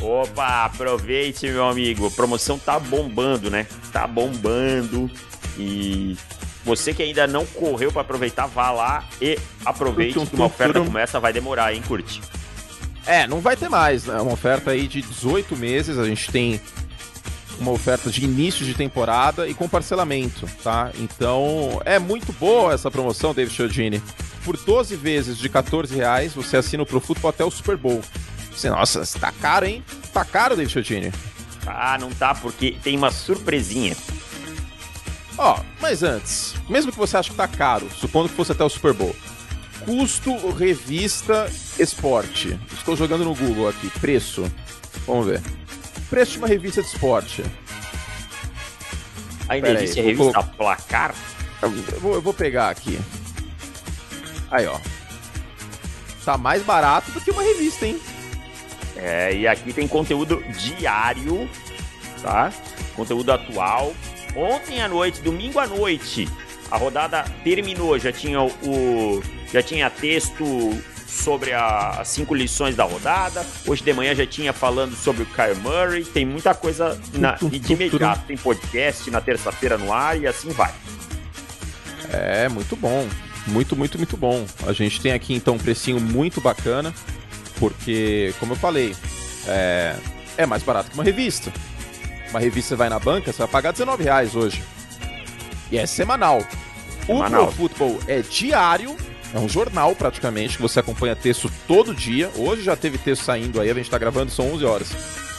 Opa, 0.02 0.66
aproveite, 0.66 1.46
meu 1.48 1.68
amigo. 1.68 2.08
A 2.08 2.12
promoção 2.12 2.58
tá 2.58 2.80
bombando, 2.80 3.52
né? 3.52 3.68
Tá 3.94 4.08
bombando. 4.08 5.10
E 5.56 6.18
você 6.66 6.96
que 6.96 7.04
ainda 7.04 7.28
não 7.28 7.46
correu 7.46 7.92
para 7.92 8.02
aproveitar, 8.02 8.48
vá 8.48 8.72
lá 8.72 9.08
e 9.22 9.38
aproveite 9.64 10.20
que 10.20 10.36
uma 10.36 10.48
oferta 10.48 10.80
como 10.80 10.98
essa 10.98 11.20
vai 11.20 11.32
demorar, 11.32 11.72
hein, 11.72 11.84
curte. 11.88 12.24
É, 13.06 13.28
não 13.28 13.40
vai 13.40 13.56
ter 13.56 13.70
mais, 13.70 14.06
né? 14.06 14.20
Uma 14.20 14.34
oferta 14.34 14.72
aí 14.72 14.88
de 14.88 15.04
18 15.04 15.56
meses, 15.56 16.00
a 16.00 16.06
gente 16.06 16.32
tem 16.32 16.60
uma 17.60 17.72
oferta 17.72 18.10
de 18.10 18.26
início 18.26 18.66
de 18.66 18.74
temporada 18.74 19.48
e 19.48 19.54
com 19.54 19.70
parcelamento, 19.70 20.48
tá? 20.64 20.90
Então, 20.98 21.80
é 21.86 22.00
muito 22.00 22.34
boa 22.34 22.74
essa 22.74 22.90
promoção, 22.90 23.32
David 23.32 23.56
Chiodini. 23.56 24.02
Por 24.44 24.58
12 24.58 24.96
vezes 24.96 25.38
de 25.38 25.50
14 25.50 25.96
reais, 25.96 26.34
você 26.34 26.58
assina 26.58 26.84
o 26.84 26.86
Pro 26.86 27.00
Football 27.00 27.30
até 27.30 27.44
o 27.44 27.52
Super 27.52 27.78
Bowl. 27.78 28.02
Você, 28.52 28.70
nossa, 28.70 29.06
tá 29.20 29.32
caro, 29.32 29.66
hein? 29.66 29.84
Tá 30.14 30.26
caro, 30.26 30.56
David 30.56 30.72
Chiodini. 30.72 31.14
Ah, 31.66 31.98
não 32.00 32.10
tá, 32.10 32.34
porque 32.34 32.78
tem 32.84 32.98
uma 32.98 33.12
surpresinha. 33.12 33.96
Ó, 35.38 35.60
mas 35.80 36.04
antes, 36.04 36.56
mesmo 36.68 36.92
que 36.92 36.98
você 36.98 37.16
ache 37.16 37.30
que 37.30 37.36
tá 37.36 37.48
caro, 37.48 37.90
supondo 37.90 38.28
que 38.28 38.36
fosse 38.36 38.52
até 38.52 38.64
o 38.64 38.70
Super 38.70 38.94
Bowl, 38.94 39.16
custo 39.86 40.36
revista 40.52 41.50
esporte. 41.78 42.60
Estou 42.74 42.96
jogando 42.98 43.24
no 43.24 43.36
Google 43.36 43.70
aqui, 43.70 43.90
preço. 44.00 44.52
Vamos 45.06 45.28
ver. 45.28 45.42
Preço 46.10 46.34
de 46.34 46.38
uma 46.40 46.48
revista 46.48 46.82
de 46.82 46.90
esporte. 46.90 47.44
Ainda 49.48 49.68
Pera 49.68 49.84
existe 49.84 50.00
aí, 50.00 50.06
a 50.06 50.10
revista 50.10 50.42
vou... 50.42 50.52
Placar? 50.58 51.16
Eu 51.62 51.72
vou, 52.00 52.14
eu 52.16 52.22
vou 52.22 52.34
pegar 52.34 52.70
aqui. 52.70 53.00
Aí, 54.52 54.66
ó. 54.68 54.80
Tá 56.26 56.38
mais 56.38 56.64
barato 56.64 57.12
do 57.12 57.22
que 57.22 57.32
uma 57.32 57.42
revista, 57.42 57.86
hein? 57.86 58.00
É, 58.96 59.34
e 59.34 59.48
aqui 59.48 59.72
tem 59.72 59.88
conteúdo 59.88 60.44
diário, 60.58 61.50
tá? 62.22 62.52
Conteúdo 62.96 63.32
atual, 63.32 63.94
Ontem 64.36 64.82
à 64.82 64.88
noite, 64.88 65.22
domingo 65.22 65.60
à 65.60 65.68
noite, 65.68 66.28
a 66.70 66.78
rodada 66.78 67.24
terminou, 67.44 67.98
já 67.98 68.12
tinha 68.12 68.42
o 68.42 69.24
já 69.52 69.64
tinha 69.64 69.90
texto 69.90 70.46
sobre 71.08 71.54
a, 71.54 71.90
as 72.00 72.08
cinco 72.10 72.36
lições 72.36 72.76
da 72.76 72.84
rodada. 72.84 73.46
Hoje 73.66 73.84
de 73.84 73.92
manhã 73.92 74.14
já 74.14 74.26
tinha 74.28 74.54
falando 74.54 74.96
sobre 74.96 75.24
o 75.24 75.26
Kyle 75.26 75.56
Murray. 75.56 76.06
Tem 76.06 76.24
muita 76.24 76.54
coisa 76.54 77.00
na, 77.14 77.32
de 77.32 77.74
imediato. 77.74 78.26
Tem 78.28 78.38
podcast 78.38 79.10
na 79.10 79.20
terça-feira 79.20 79.78
no 79.78 79.92
ar 79.92 80.20
e 80.20 80.28
assim 80.28 80.50
vai. 80.52 80.72
É, 82.12 82.48
muito 82.48 82.76
bom. 82.76 83.08
Muito, 83.50 83.76
muito, 83.76 83.98
muito 83.98 84.16
bom. 84.16 84.46
A 84.66 84.74
gente 84.74 85.02
tem 85.02 85.12
aqui 85.12 85.34
então 85.34 85.56
um 85.56 85.60
precinho 85.60 86.00
muito 86.00 86.40
bacana, 86.40 86.94
porque, 87.60 88.34
como 88.40 88.54
eu 88.54 88.58
falei, 88.58 88.96
é, 89.48 89.96
é 90.38 90.46
mais 90.46 90.64
barato 90.64 90.90
que 90.90 90.96
uma 90.96 91.04
revista 91.04 91.52
uma 92.30 92.40
revista 92.40 92.76
vai 92.76 92.90
na 92.90 93.00
banca, 93.00 93.32
você 93.32 93.40
vai 93.40 93.48
pagar 93.48 93.72
19 93.72 94.04
reais 94.04 94.36
hoje. 94.36 94.64
E 95.72 95.78
é 95.78 95.86
semanal. 95.86 96.42
semanal. 97.06 97.44
O 97.44 97.46
Pro 97.48 97.56
Football 97.56 98.00
é 98.08 98.22
diário, 98.22 98.96
é 99.34 99.40
um 99.40 99.50
jornal 99.50 99.96
praticamente, 99.96 100.56
que 100.56 100.62
você 100.62 100.80
acompanha 100.80 101.16
texto 101.16 101.52
todo 101.68 101.94
dia. 101.94 102.30
Hoje 102.36 102.62
já 102.62 102.76
teve 102.76 102.98
texto 102.98 103.24
saindo 103.24 103.60
aí, 103.60 103.70
a 103.70 103.74
gente 103.74 103.90
tá 103.90 103.98
gravando, 103.98 104.32
são 104.32 104.52
11 104.54 104.66
horas. 104.66 104.90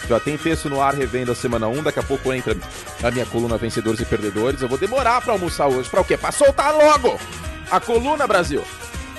Já 0.08 0.18
tem 0.18 0.36
texto 0.36 0.68
no 0.68 0.80
ar 0.80 0.94
revendo 0.94 1.30
a 1.30 1.34
semana 1.34 1.68
1, 1.68 1.84
daqui 1.84 2.00
a 2.00 2.02
pouco 2.02 2.32
entra 2.32 2.56
a 3.02 3.10
minha 3.10 3.26
coluna 3.26 3.56
Vencedores 3.56 4.00
e 4.00 4.04
Perdedores. 4.04 4.60
Eu 4.60 4.68
vou 4.68 4.78
demorar 4.78 5.20
para 5.20 5.32
almoçar 5.32 5.68
hoje. 5.68 5.88
Para 5.88 6.00
o 6.00 6.04
quê? 6.04 6.16
Para 6.16 6.32
soltar 6.32 6.74
logo 6.74 7.18
a 7.70 7.80
coluna, 7.80 8.26
Brasil. 8.26 8.62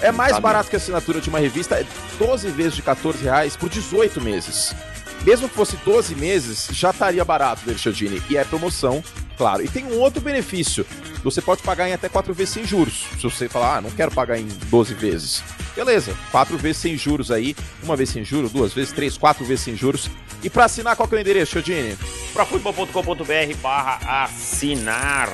É 0.02 0.12
mais 0.12 0.34
tá 0.34 0.40
barato 0.40 0.70
que 0.70 0.76
a 0.76 0.80
assinatura 0.80 1.22
de 1.22 1.30
uma 1.30 1.40
revista, 1.40 1.76
é 1.76 1.86
12 2.18 2.50
vezes 2.50 2.76
de 2.76 2.82
14 2.82 3.24
reais 3.24 3.56
por 3.56 3.70
18 3.70 4.20
meses. 4.20 4.76
Mesmo 5.24 5.48
que 5.48 5.56
fosse 5.56 5.78
12 5.78 6.16
meses, 6.16 6.68
já 6.72 6.90
estaria 6.90 7.24
barato, 7.24 7.62
Derchadini. 7.66 8.22
E 8.30 8.36
é 8.36 8.44
promoção, 8.44 9.04
claro. 9.42 9.66
E 9.66 9.68
tem 9.68 9.84
um 9.86 9.98
outro 9.98 10.22
benefício. 10.22 10.86
Você 11.24 11.42
pode 11.42 11.64
pagar 11.64 11.90
em 11.90 11.94
até 11.94 12.08
4 12.08 12.32
vezes 12.32 12.54
sem 12.54 12.64
juros. 12.64 13.08
Se 13.16 13.24
você 13.24 13.50
falar, 13.50 13.78
ah, 13.78 13.82
não 13.82 13.90
quero 13.90 14.12
pagar 14.12 14.38
em 14.38 14.48
12 14.70 14.94
vezes. 14.94 15.44
Beleza, 15.76 16.16
4 16.32 16.56
vezes 16.60 16.78
sem 16.78 16.96
juros 16.96 17.32
aí. 17.32 17.56
Uma 17.82 17.96
vez 17.96 18.10
sem 18.10 18.24
juros, 18.24 18.52
duas 18.52 18.72
vezes, 18.72 18.94
três, 18.94 19.18
quatro 19.18 19.44
vezes 19.44 19.64
sem 19.64 19.76
juros. 19.76 20.12
E 20.44 20.50
para 20.50 20.66
assinar, 20.66 20.96
qual 20.96 21.08
que 21.08 21.16
é 21.16 21.18
o 21.18 21.22
endereço, 21.22 21.54
Chodini? 21.54 21.98
profutbol.com.br 22.34 23.56
barra 23.64 24.24
assinar. 24.26 25.30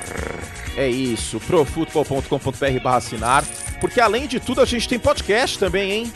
É 0.78 0.88
isso, 0.88 1.39
profutbol.com.br 1.41 2.80
barra 2.82 2.98
assinar. 2.98 3.43
Porque 3.82 4.00
além 4.00 4.26
de 4.26 4.39
tudo, 4.39 4.62
a 4.62 4.65
gente 4.65 4.88
tem 4.88 4.98
podcast 4.98 5.60
também, 5.60 5.91
hein? 5.91 6.13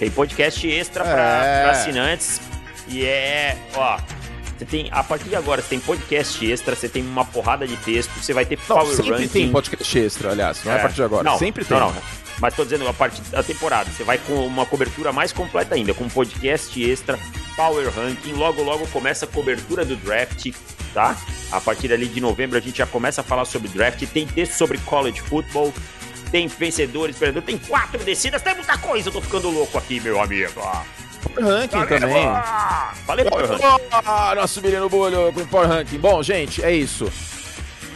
Tem 0.00 0.10
podcast 0.10 0.66
extra 0.66 1.04
é... 1.04 1.12
para 1.12 1.70
assinantes 1.70 2.40
e 2.88 3.04
é, 3.04 3.56
ó, 3.74 3.98
você 4.58 4.64
tem, 4.64 4.88
a 4.90 5.04
partir 5.04 5.28
de 5.28 5.36
agora, 5.36 5.62
você 5.62 5.68
tem 5.68 5.80
podcast 5.80 6.44
extra, 6.50 6.74
você 6.74 6.88
tem 6.88 7.02
uma 7.02 7.24
porrada 7.24 7.66
de 7.66 7.76
texto, 7.76 8.10
você 8.10 8.32
vai 8.32 8.44
ter 8.44 8.58
não, 8.68 8.76
Power 8.76 8.94
sempre 8.94 9.12
Ranking. 9.12 9.28
tem 9.28 9.52
podcast 9.52 9.98
extra, 9.98 10.32
aliás, 10.32 10.64
não 10.64 10.72
é, 10.72 10.74
é 10.74 10.78
a 10.78 10.82
partir 10.82 10.96
de 10.96 11.02
agora. 11.02 11.22
Não, 11.22 11.38
sempre 11.38 11.64
tem. 11.64 11.78
Não, 11.78 11.92
não. 11.92 12.02
Mas 12.40 12.54
tô 12.54 12.64
dizendo, 12.64 12.86
a 12.88 12.92
partir 12.92 13.20
da 13.22 13.42
temporada, 13.42 13.90
você 13.90 14.04
vai 14.04 14.18
com 14.18 14.46
uma 14.46 14.66
cobertura 14.66 15.12
mais 15.12 15.32
completa 15.32 15.74
ainda, 15.74 15.94
com 15.94 16.08
podcast 16.08 16.82
extra, 16.82 17.18
Power 17.56 17.88
Ranking, 17.94 18.32
logo 18.32 18.62
logo 18.62 18.86
começa 18.88 19.24
a 19.24 19.28
cobertura 19.28 19.84
do 19.84 19.96
draft, 19.96 20.52
tá? 20.92 21.16
A 21.50 21.60
partir 21.60 21.92
ali 21.92 22.06
de 22.06 22.20
novembro 22.20 22.58
a 22.58 22.60
gente 22.60 22.78
já 22.78 22.86
começa 22.86 23.20
a 23.20 23.24
falar 23.24 23.44
sobre 23.44 23.68
draft, 23.68 24.04
tem 24.06 24.26
texto 24.26 24.52
sobre 24.52 24.78
college 24.78 25.20
football, 25.20 25.72
tem 26.30 26.46
vencedores, 26.46 27.16
perdedores, 27.16 27.46
tem 27.46 27.58
quatro 27.58 28.02
descidas, 28.04 28.42
tem 28.42 28.54
muita 28.54 28.76
coisa. 28.78 29.08
Eu 29.08 29.12
tô 29.12 29.20
ficando 29.20 29.50
louco 29.50 29.78
aqui, 29.78 29.98
meu 30.00 30.20
amigo. 30.20 30.60
Power 31.22 31.44
Ranking 31.44 31.86
também. 31.86 32.26
Falei 33.06 33.24
Power 33.24 33.46
Ranking. 33.46 33.77
Ah, 33.90 34.34
nosso 34.34 34.60
menino 34.60 34.88
bolho 34.88 35.32
com 35.32 35.46
Power 35.46 35.68
Ranking. 35.68 35.98
Bom, 35.98 36.22
gente, 36.22 36.62
é 36.62 36.74
isso. 36.74 37.10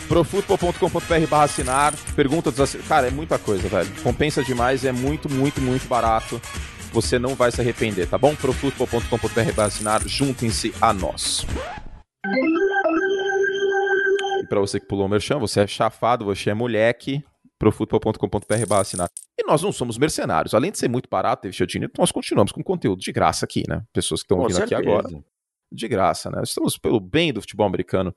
Profutbol.com.br 0.08 1.26
barra 1.28 1.44
assinar. 1.44 1.94
Pergunta 2.14 2.50
dos 2.50 2.60
assinantes. 2.60 2.88
Cara, 2.88 3.08
é 3.08 3.10
muita 3.10 3.38
coisa, 3.38 3.68
velho. 3.68 3.90
Compensa 4.02 4.42
demais, 4.42 4.84
é 4.84 4.92
muito, 4.92 5.30
muito, 5.30 5.60
muito 5.60 5.86
barato. 5.88 6.40
Você 6.92 7.18
não 7.18 7.34
vai 7.34 7.50
se 7.50 7.60
arrepender, 7.60 8.06
tá 8.06 8.18
bom? 8.18 8.34
Profutbol.com.br 8.34 9.52
barra 9.54 9.68
assinar. 9.68 10.06
Juntem-se 10.06 10.74
a 10.80 10.92
nós. 10.92 11.46
E 14.42 14.46
pra 14.46 14.60
você 14.60 14.78
que 14.78 14.86
pulou 14.86 15.06
o 15.06 15.08
merchan, 15.08 15.38
você 15.38 15.60
é 15.60 15.66
chafado, 15.66 16.24
você 16.24 16.50
é 16.50 16.54
moleque 16.54 17.22
profutbol.com.br 17.58 18.66
barra 18.66 18.80
assinar. 18.82 19.08
E 19.38 19.46
nós 19.46 19.62
não 19.62 19.70
somos 19.70 19.96
mercenários. 19.96 20.52
Além 20.52 20.72
de 20.72 20.78
ser 20.78 20.88
muito 20.88 21.08
barato, 21.08 21.42
David 21.42 21.56
Chiodini, 21.56 21.88
nós 21.96 22.10
continuamos 22.10 22.50
com 22.50 22.60
conteúdo 22.60 23.00
de 23.00 23.12
graça 23.12 23.44
aqui, 23.44 23.62
né? 23.68 23.82
Pessoas 23.92 24.20
que 24.20 24.24
estão 24.24 24.38
ouvindo 24.38 24.60
aqui 24.62 24.74
agora. 24.74 25.08
De 25.72 25.88
graça, 25.88 26.30
né? 26.30 26.42
Estamos 26.42 26.76
pelo 26.76 27.00
bem 27.00 27.32
do 27.32 27.40
futebol 27.40 27.66
americano 27.66 28.14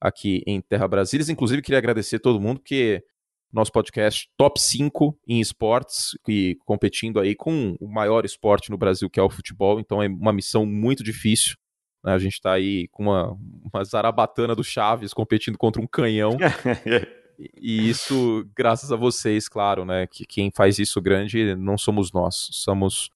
aqui 0.00 0.42
em 0.46 0.60
Terra 0.60 0.88
Brasília. 0.88 1.30
Inclusive, 1.30 1.62
queria 1.62 1.78
agradecer 1.78 2.18
todo 2.18 2.40
mundo, 2.40 2.60
porque 2.60 3.04
nosso 3.52 3.72
podcast 3.72 4.28
top 4.36 4.60
5 4.60 5.18
em 5.26 5.40
esportes 5.40 6.10
e 6.28 6.58
competindo 6.64 7.18
aí 7.18 7.34
com 7.34 7.76
o 7.80 7.88
maior 7.88 8.24
esporte 8.24 8.70
no 8.70 8.76
Brasil, 8.76 9.08
que 9.08 9.18
é 9.18 9.22
o 9.22 9.30
futebol. 9.30 9.80
Então 9.80 10.02
é 10.02 10.08
uma 10.08 10.32
missão 10.32 10.66
muito 10.66 11.02
difícil. 11.02 11.56
Né? 12.04 12.12
A 12.12 12.18
gente 12.18 12.34
está 12.34 12.52
aí 12.52 12.88
com 12.88 13.04
uma, 13.04 13.36
uma 13.72 13.84
zarabatana 13.84 14.54
do 14.54 14.64
Chaves 14.64 15.14
competindo 15.14 15.56
contra 15.56 15.80
um 15.80 15.86
canhão. 15.86 16.36
E 17.56 17.88
isso, 17.88 18.44
graças 18.52 18.90
a 18.90 18.96
vocês, 18.96 19.48
claro, 19.48 19.84
né? 19.84 20.08
Que 20.08 20.26
quem 20.26 20.50
faz 20.50 20.80
isso 20.80 21.00
grande 21.00 21.54
não 21.54 21.78
somos 21.78 22.10
nós, 22.10 22.48
somos 22.50 23.10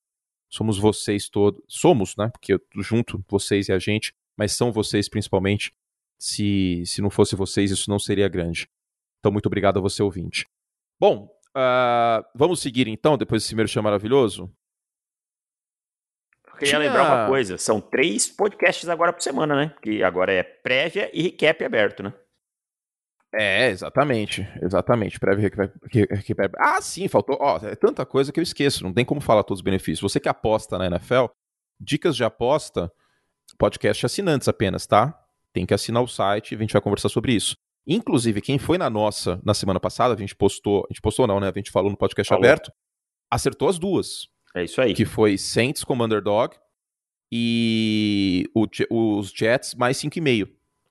somos 0.53 0.79
vocês 0.79 1.29
todos. 1.29 1.63
Somos, 1.67 2.15
né? 2.17 2.29
Porque 2.29 2.61
junto 2.77 3.25
vocês 3.27 3.69
e 3.69 3.73
a 3.73 3.79
gente, 3.79 4.15
mas 4.37 4.53
são 4.53 4.71
vocês 4.71 5.09
principalmente. 5.09 5.73
Se, 6.19 6.85
se 6.87 7.01
não 7.03 7.11
fosse 7.11 7.35
vocês, 7.35 7.71
isso 7.71 7.91
não 7.91 7.99
seria 7.99 8.29
grande. 8.29 8.69
Então, 9.19 9.33
muito 9.33 9.47
obrigado 9.47 9.79
a 9.79 9.81
você, 9.81 10.03
ouvinte. 10.03 10.47
Bom, 11.01 11.29
uh, 11.57 12.25
vamos 12.35 12.61
seguir 12.61 12.87
então, 12.87 13.17
depois 13.17 13.43
desse 13.43 13.57
merchan 13.57 13.83
maravilhoso? 13.83 14.53
Eu 16.47 16.53
queria 16.53 16.69
Tinha... 16.69 16.79
lembrar 16.79 17.07
uma 17.07 17.27
coisa: 17.27 17.59
são 17.59 17.81
três 17.81 18.29
podcasts 18.29 18.89
agora 18.89 19.13
por 19.13 19.23
semana, 19.23 19.57
né? 19.57 19.75
Que 19.83 20.03
agora 20.05 20.33
é 20.33 20.43
prévia 20.45 21.11
e 21.13 21.23
recap 21.23 21.65
aberto, 21.65 22.05
né? 22.05 22.15
É, 23.35 23.71
exatamente. 23.71 24.47
Exatamente. 24.61 25.19
Prévio 25.19 25.43
recap. 25.43 26.55
Ah, 26.59 26.81
sim, 26.83 27.09
faltou. 27.09 27.39
Ó, 27.41 27.59
é 27.63 27.75
tanta 27.75 28.05
coisa 28.05 28.31
que 28.31 28.39
eu 28.39 28.43
esqueço. 28.43 28.85
Não 28.85 28.93
tem 28.93 29.05
como 29.05 29.21
falar 29.21 29.43
todos 29.43 29.61
os 29.61 29.65
benefícios. 29.65 30.01
Você 30.01 30.21
que 30.21 30.29
aposta 30.29 30.77
na 30.77 30.87
NFL, 30.87 31.27
dicas 31.81 32.15
de 32.15 32.25
aposta, 32.25 32.93
podcast 33.59 34.05
assinantes 34.05 34.49
apenas, 34.49 34.87
tá? 34.87 35.19
Tem 35.53 35.65
que 35.65 35.73
assinar 35.75 36.03
o 36.03 36.09
site 36.09 36.53
e 36.53 36.57
a 36.57 36.59
gente 36.59 36.73
vai 36.73 36.83
conversar 36.83 37.09
sobre 37.09 37.33
isso. 37.33 37.57
Inclusive, 37.87 38.41
quem 38.41 38.59
foi 38.59 38.79
na 38.79 38.89
nossa 38.89 39.41
na 39.45 39.55
semana 39.55 39.81
passada, 39.81 40.15
a 40.15 40.17
gente 40.17 40.37
postou. 40.37 40.85
A 40.89 40.93
gente 40.93 41.01
postou, 41.01 41.27
não, 41.27 41.41
né? 41.41 41.49
A 41.49 41.59
gente 41.59 41.71
falou 41.71 41.91
no 41.91 41.97
podcast 41.97 42.29
falou. 42.29 42.45
aberto, 42.45 42.71
acertou 43.31 43.69
as 43.69 43.79
duas. 43.79 44.29
É 44.55 44.65
isso 44.65 44.81
aí. 44.81 44.93
Que 44.95 45.07
foi 45.07 45.39
Saints 45.39 45.83
como 45.83 46.05
underdog 46.05 46.55
e 47.33 48.45
o, 48.55 48.67
os 49.19 49.31
Jets 49.31 49.75
mais 49.75 49.97
5,5. 49.97 50.49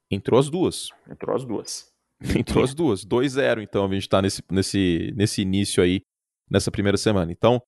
Entrou 0.09 0.39
as 0.39 0.49
duas. 0.49 0.89
Entrou 1.09 1.35
as 1.35 1.45
duas. 1.45 1.90
Entrou 2.37 2.63
as 2.63 2.73
duas. 2.73 3.03
2-0, 3.03 3.61
então, 3.61 3.85
a 3.85 3.93
gente 3.93 4.03
está 4.03 4.21
nesse, 4.21 4.43
nesse, 4.49 5.13
nesse 5.15 5.41
início 5.41 5.81
aí, 5.81 6.01
nessa 6.49 6.71
primeira 6.71 6.97
semana. 6.97 7.31
Então, 7.31 7.61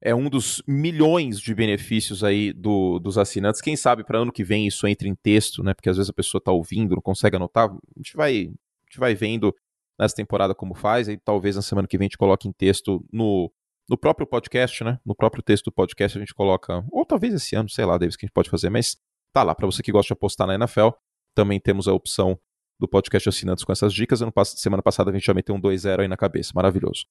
é 0.00 0.12
um 0.14 0.28
dos 0.28 0.60
milhões 0.66 1.40
de 1.40 1.54
benefícios 1.54 2.24
aí 2.24 2.52
do, 2.52 2.98
dos 2.98 3.16
assinantes. 3.16 3.60
Quem 3.60 3.76
sabe 3.76 4.02
para 4.04 4.18
ano 4.18 4.32
que 4.32 4.42
vem 4.42 4.66
isso 4.66 4.86
entre 4.88 5.08
em 5.08 5.14
texto, 5.14 5.62
né? 5.62 5.72
Porque 5.72 5.88
às 5.88 5.96
vezes 5.96 6.10
a 6.10 6.14
pessoa 6.14 6.40
está 6.40 6.50
ouvindo, 6.50 6.96
não 6.96 7.02
consegue 7.02 7.36
anotar. 7.36 7.70
A 7.70 7.78
gente 7.98 8.16
vai, 8.16 8.32
a 8.32 8.84
gente 8.84 8.98
vai 8.98 9.14
vendo 9.14 9.54
nessa 9.98 10.16
temporada 10.16 10.54
como 10.54 10.74
faz, 10.74 11.08
e 11.08 11.16
talvez 11.16 11.54
na 11.54 11.62
semana 11.62 11.86
que 11.86 11.96
vem 11.96 12.06
a 12.06 12.08
gente 12.08 12.18
coloque 12.18 12.48
em 12.48 12.52
texto 12.52 13.04
no, 13.12 13.52
no 13.88 13.96
próprio 13.96 14.26
podcast, 14.26 14.82
né? 14.82 14.98
No 15.06 15.14
próprio 15.14 15.42
texto 15.42 15.66
do 15.66 15.72
podcast 15.72 16.18
a 16.18 16.20
gente 16.20 16.34
coloca, 16.34 16.84
ou 16.90 17.06
talvez 17.06 17.32
esse 17.32 17.54
ano, 17.54 17.68
sei 17.68 17.84
lá, 17.84 17.96
Davis, 17.96 18.16
que 18.16 18.24
a 18.24 18.26
gente 18.26 18.34
pode 18.34 18.50
fazer, 18.50 18.70
mas 18.70 18.96
tá 19.32 19.44
lá, 19.44 19.54
para 19.54 19.66
você 19.66 19.82
que 19.82 19.92
gosta 19.92 20.08
de 20.08 20.14
apostar 20.14 20.48
na 20.48 20.56
NFL, 20.56 20.88
também 21.32 21.60
temos 21.60 21.86
a 21.86 21.92
opção 21.92 22.36
do 22.78 22.88
podcast 22.88 23.28
assinantes 23.28 23.64
com 23.64 23.72
essas 23.72 23.92
dicas. 23.92 24.22
Ano, 24.22 24.32
semana 24.44 24.82
passada 24.82 25.10
a 25.10 25.12
gente 25.12 25.24
já 25.24 25.34
meteu 25.34 25.54
um 25.54 25.60
2-0 25.60 26.00
aí 26.00 26.08
na 26.08 26.16
cabeça. 26.16 26.52
Maravilhoso. 26.54 27.06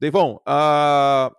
Deivon, 0.00 0.40
uh, 0.48 1.34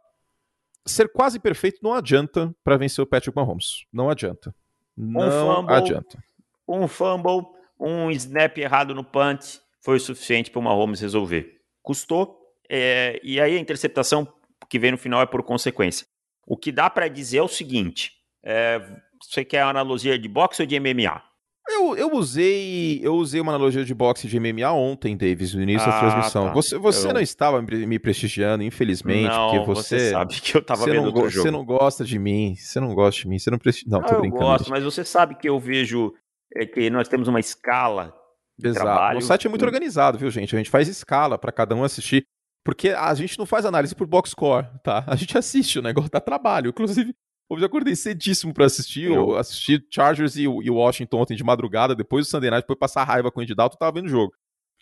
ser 0.85 1.09
quase 1.09 1.39
perfeito 1.39 1.79
não 1.81 1.93
adianta 1.93 2.53
para 2.63 2.77
vencer 2.77 3.03
o 3.03 3.07
Patrick 3.07 3.35
Mahomes. 3.35 3.85
Não 3.91 4.09
adianta. 4.09 4.55
Não 4.95 5.27
um 5.27 5.55
fumble, 5.55 5.75
adianta. 5.75 6.23
Um 6.67 6.87
fumble, 6.87 7.45
um 7.79 8.11
snap 8.11 8.57
errado 8.57 8.93
no 8.93 9.03
punt 9.03 9.59
foi 9.81 9.97
o 9.97 9.99
suficiente 9.99 10.49
para 10.51 10.59
o 10.59 10.63
Mahomes 10.63 11.01
resolver. 11.01 11.59
Custou, 11.81 12.39
é, 12.69 13.19
e 13.23 13.39
aí 13.39 13.57
a 13.57 13.59
interceptação 13.59 14.31
que 14.69 14.79
vem 14.79 14.91
no 14.91 14.97
final 14.97 15.21
é 15.21 15.25
por 15.25 15.43
consequência. 15.43 16.07
O 16.45 16.57
que 16.57 16.71
dá 16.71 16.89
para 16.89 17.07
dizer 17.07 17.37
é 17.37 17.43
o 17.43 17.47
seguinte: 17.47 18.13
é, 18.43 18.81
você 19.21 19.43
quer 19.43 19.63
analogia 19.63 20.17
de 20.17 20.27
boxe 20.27 20.61
ou 20.61 20.65
de 20.65 20.79
MMA? 20.79 21.21
Eu, 21.67 21.95
eu 21.95 22.13
usei 22.13 22.99
eu 23.01 23.15
usei 23.15 23.39
uma 23.39 23.51
analogia 23.53 23.85
de 23.85 23.93
boxe 23.93 24.27
de 24.27 24.39
MMA 24.39 24.71
ontem, 24.71 25.15
Davis, 25.15 25.53
no 25.53 25.61
início 25.61 25.87
ah, 25.87 25.91
da 25.91 25.99
transmissão. 25.99 26.47
Tá. 26.47 26.53
Você, 26.53 26.77
você 26.77 27.07
eu... 27.07 27.13
não 27.13 27.21
estava 27.21 27.61
me 27.61 27.97
prestigiando, 27.97 28.63
infelizmente, 28.63 29.29
não, 29.29 29.51
porque 29.51 29.65
você, 29.65 29.99
você 29.99 30.11
sabe 30.11 30.41
que 30.41 30.57
eu 30.57 30.61
estava 30.61 30.85
vendo 30.85 30.97
não, 30.97 31.05
outro 31.05 31.29
jogo. 31.29 31.47
Você 31.47 31.51
não 31.51 31.65
gosta 31.65 32.03
de 32.03 32.19
mim, 32.19 32.55
você 32.55 32.79
não 32.79 32.93
gosta 32.93 33.21
de 33.21 33.27
mim, 33.27 33.39
você 33.39 33.49
não 33.49 33.57
prestigia. 33.57 33.91
Não, 33.91 34.01
tô 34.01 34.15
eu 34.15 34.21
brincando. 34.21 34.43
Eu 34.43 34.47
gosto, 34.49 34.69
mas 34.69 34.83
você 34.83 35.05
sabe 35.05 35.35
que 35.35 35.47
eu 35.47 35.59
vejo 35.59 36.13
é, 36.55 36.65
que 36.65 36.89
nós 36.89 37.07
temos 37.07 37.27
uma 37.27 37.39
escala 37.39 38.13
Exato. 38.61 38.85
Trabalho. 38.85 39.17
O 39.17 39.21
site 39.21 39.47
é 39.47 39.49
muito 39.49 39.65
organizado, 39.65 40.17
viu, 40.17 40.29
gente? 40.29 40.55
A 40.55 40.57
gente 40.57 40.69
faz 40.69 40.87
escala 40.87 41.37
para 41.37 41.51
cada 41.51 41.75
um 41.75 41.83
assistir. 41.83 42.25
Porque 42.65 42.89
a 42.89 43.13
gente 43.13 43.37
não 43.37 43.45
faz 43.45 43.65
análise 43.65 43.93
por 43.93 44.07
box 44.07 44.29
score, 44.31 44.65
tá? 44.83 45.03
A 45.05 45.15
gente 45.17 45.37
assiste 45.37 45.79
o 45.79 45.81
negócio, 45.81 46.09
dá 46.09 46.21
trabalho. 46.21 46.69
Inclusive, 46.69 47.13
eu 47.49 47.59
já 47.59 47.65
acordei 47.65 47.95
cedíssimo 47.95 48.53
pra 48.53 48.65
assistir. 48.65 49.05
Eu, 49.05 49.31
eu 49.31 49.37
assisti 49.37 49.85
Chargers 49.89 50.35
e, 50.35 50.43
e 50.43 50.69
Washington 50.69 51.17
ontem 51.17 51.35
de 51.35 51.43
madrugada, 51.43 51.95
depois 51.95 52.25
do 52.25 52.29
Sunday 52.29 52.49
Night, 52.49 52.63
depois 52.63 52.79
passar 52.79 53.03
raiva 53.03 53.31
com 53.31 53.39
o 53.39 53.43
Andy 53.43 53.55
Dalton, 53.55 53.77
tava 53.77 53.93
vendo 53.93 54.05
o 54.05 54.09
jogo. 54.09 54.33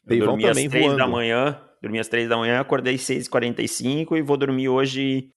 Eu 0.07 0.25
dormi 0.25 0.43
também 0.43 0.65
às 0.65 0.71
3 0.71 0.85
voando. 0.85 0.97
da 0.97 1.07
manhã, 1.07 1.61
dormi 1.81 1.99
às 1.99 2.07
3 2.07 2.29
da 2.29 2.37
manhã, 2.37 2.59
acordei 2.59 2.95
às 2.95 3.01
6h45 3.01 4.17
e 4.17 4.21
vou 4.21 4.37
dormir 4.37 4.69
hoje 4.69 5.29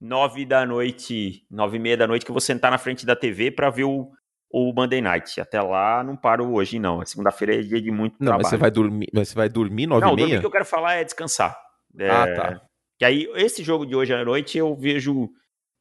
9 0.00 0.44
da 0.44 0.66
noite, 0.66 1.44
9 1.50 1.76
e 1.76 1.80
meia 1.80 1.96
da 1.96 2.06
noite, 2.06 2.24
que 2.24 2.30
eu 2.30 2.34
vou 2.34 2.40
sentar 2.40 2.70
na 2.70 2.78
frente 2.78 3.06
da 3.06 3.16
TV 3.16 3.50
para 3.50 3.70
ver 3.70 3.84
o, 3.84 4.10
o 4.50 4.72
Monday 4.72 5.00
Night. 5.00 5.40
Até 5.40 5.60
lá 5.60 6.04
não 6.04 6.16
paro 6.16 6.52
hoje, 6.52 6.78
não. 6.78 7.04
Segunda-feira 7.04 7.56
é 7.56 7.62
dia 7.62 7.80
de 7.80 7.90
muito 7.90 8.16
não, 8.20 8.26
trabalho. 8.26 8.42
Mas 8.42 8.50
você 8.50 8.56
vai 8.56 8.70
dormir, 8.70 9.08
mas 9.12 9.28
você 9.28 9.34
vai 9.34 9.48
dormir 9.48 9.86
9 9.86 10.04
não, 10.04 10.12
e 10.12 10.16
meia? 10.16 10.28
Não, 10.28 10.36
o 10.36 10.40
que 10.40 10.46
eu 10.46 10.50
quero 10.50 10.64
falar 10.64 10.94
é 10.94 11.04
descansar. 11.04 11.56
É, 11.98 12.10
ah, 12.10 12.34
tá. 12.34 12.60
Que 12.98 13.04
aí, 13.04 13.28
esse 13.34 13.62
jogo 13.62 13.84
de 13.86 13.94
hoje 13.96 14.14
à 14.14 14.24
noite, 14.24 14.58
eu 14.58 14.74
vejo 14.76 15.30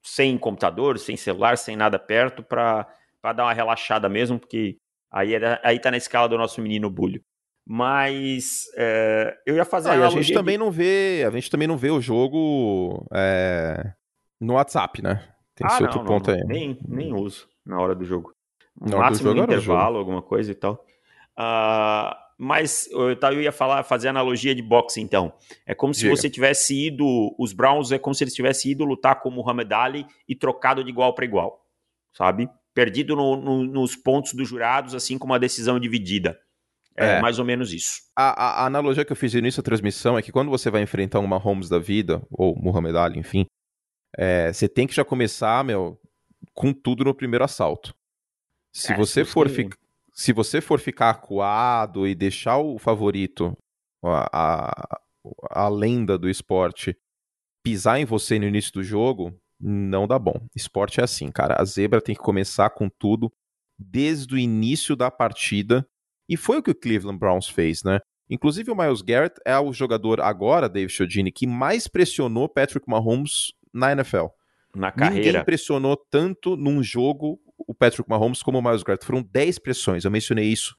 sem 0.03 0.37
computador, 0.37 0.97
sem 0.97 1.15
celular, 1.15 1.57
sem 1.57 1.75
nada 1.75 1.99
perto, 1.99 2.43
para 2.43 2.87
dar 3.35 3.43
uma 3.43 3.53
relaxada 3.53 4.09
mesmo, 4.09 4.39
porque 4.39 4.77
aí, 5.11 5.35
é, 5.35 5.59
aí 5.63 5.79
tá 5.79 5.91
na 5.91 5.97
escala 5.97 6.27
do 6.27 6.37
nosso 6.37 6.61
menino 6.61 6.89
Bulho. 6.89 7.21
Mas 7.67 8.63
é, 8.75 9.37
eu 9.45 9.55
ia 9.55 9.63
fazer 9.63 9.89
ah, 9.89 10.07
a 10.07 10.09
gente 10.09 10.33
também 10.33 10.57
não 10.57 10.71
vê, 10.71 11.23
a 11.27 11.31
gente 11.31 11.49
também 11.49 11.67
não 11.67 11.77
vê 11.77 11.91
o 11.91 12.01
jogo 12.01 13.05
é, 13.13 13.93
no 14.39 14.55
WhatsApp, 14.55 15.01
né? 15.01 15.27
Tem 15.55 15.67
ah, 15.67 15.73
esse 15.73 15.81
não, 15.81 15.87
outro 15.87 15.99
não, 15.99 16.07
ponto 16.07 16.31
não, 16.31 16.37
aí. 16.37 16.43
Nem, 16.43 16.79
nem 16.87 17.13
uso 17.13 17.47
na 17.65 17.79
hora 17.79 17.93
do 17.93 18.03
jogo. 18.03 18.33
No 18.79 18.97
máximo 18.97 19.29
do 19.29 19.37
jogo, 19.37 19.53
intervalo, 19.53 19.99
alguma 19.99 20.21
coisa 20.21 20.51
e 20.51 20.55
tal. 20.55 20.83
Uh, 21.37 22.15
mas 22.43 22.89
eu, 22.89 23.11
eu 23.11 23.41
ia 23.43 23.51
falar, 23.51 23.83
fazer 23.83 24.07
analogia 24.07 24.55
de 24.55 24.63
boxe, 24.63 24.99
então. 24.99 25.31
É 25.63 25.75
como 25.75 25.93
se 25.93 26.01
Diga. 26.01 26.15
você 26.15 26.27
tivesse 26.27 26.87
ido, 26.87 27.05
os 27.37 27.53
Browns 27.53 27.91
é 27.91 27.99
como 27.99 28.15
se 28.15 28.23
eles 28.23 28.33
tivessem 28.33 28.71
ido 28.71 28.83
lutar 28.83 29.21
com 29.21 29.29
o 29.29 29.31
Muhammad 29.31 29.71
Ali 29.71 30.07
e 30.27 30.33
trocado 30.33 30.83
de 30.83 30.89
igual 30.89 31.13
para 31.13 31.23
igual, 31.23 31.63
sabe? 32.11 32.49
Perdido 32.73 33.15
no, 33.15 33.35
no, 33.35 33.63
nos 33.63 33.95
pontos 33.95 34.33
dos 34.33 34.49
jurados, 34.49 34.95
assim 34.95 35.19
como 35.19 35.35
a 35.35 35.37
decisão 35.37 35.79
dividida. 35.79 36.35
É, 36.97 37.17
é, 37.17 37.21
mais 37.21 37.37
ou 37.37 37.45
menos 37.45 37.71
isso. 37.71 38.01
A, 38.15 38.29
a, 38.29 38.63
a, 38.63 38.65
analogia 38.65 39.05
que 39.05 39.11
eu 39.11 39.15
fiz 39.15 39.33
no 39.33 39.39
início 39.39 39.61
da 39.61 39.65
transmissão 39.65 40.17
é 40.17 40.21
que 40.23 40.31
quando 40.31 40.49
você 40.49 40.71
vai 40.71 40.81
enfrentar 40.81 41.19
uma 41.19 41.37
Holmes 41.37 41.69
da 41.69 41.77
vida, 41.77 42.23
ou 42.31 42.55
Muhammad 42.55 42.95
Ali, 42.95 43.19
enfim, 43.19 43.45
é, 44.17 44.51
você 44.51 44.67
tem 44.67 44.87
que 44.87 44.95
já 44.95 45.05
começar, 45.05 45.63
meu, 45.63 46.01
com 46.55 46.73
tudo 46.73 47.03
no 47.03 47.13
primeiro 47.13 47.45
assalto. 47.45 47.93
Se 48.73 48.93
é, 48.93 48.97
você 48.97 49.23
for 49.23 49.47
ficar 49.47 49.77
se 50.13 50.33
você 50.33 50.61
for 50.61 50.79
ficar 50.79 51.09
acuado 51.09 52.07
e 52.07 52.13
deixar 52.13 52.57
o 52.57 52.77
favorito, 52.77 53.57
a, 54.03 54.27
a, 54.33 55.01
a 55.51 55.69
lenda 55.69 56.17
do 56.17 56.29
esporte, 56.29 56.95
pisar 57.63 57.99
em 57.99 58.05
você 58.05 58.37
no 58.39 58.45
início 58.45 58.73
do 58.73 58.83
jogo, 58.83 59.33
não 59.59 60.07
dá 60.07 60.17
bom. 60.17 60.45
Esporte 60.55 60.99
é 60.99 61.03
assim, 61.03 61.31
cara. 61.31 61.61
A 61.61 61.65
zebra 61.65 62.01
tem 62.01 62.15
que 62.15 62.21
começar 62.21 62.69
com 62.71 62.89
tudo 62.89 63.31
desde 63.77 64.33
o 64.33 64.37
início 64.37 64.95
da 64.95 65.09
partida. 65.11 65.85
E 66.27 66.35
foi 66.35 66.57
o 66.57 66.63
que 66.63 66.71
o 66.71 66.75
Cleveland 66.75 67.19
Browns 67.19 67.47
fez, 67.47 67.83
né? 67.83 67.99
Inclusive 68.29 68.71
o 68.71 68.75
Miles 68.75 69.01
Garrett 69.01 69.35
é 69.45 69.59
o 69.59 69.73
jogador 69.73 70.21
agora, 70.21 70.69
David 70.69 70.93
Chodini, 70.93 71.31
que 71.31 71.45
mais 71.45 71.87
pressionou 71.87 72.47
Patrick 72.47 72.89
Mahomes 72.89 73.51
na 73.73 73.91
NFL. 73.91 74.27
Na 74.73 74.91
carreira. 74.91 75.25
Ninguém 75.25 75.43
pressionou 75.43 75.97
tanto 76.09 76.55
num 76.55 76.81
jogo 76.81 77.39
o 77.67 77.73
Patrick 77.73 78.09
Mahomes 78.09 78.43
como 78.43 78.59
o 78.59 78.61
Miles 78.61 78.83
Garrett. 78.83 79.05
Foram 79.05 79.23
10 79.23 79.59
pressões. 79.59 80.05
Eu 80.05 80.11
mencionei 80.11 80.45
isso, 80.45 80.75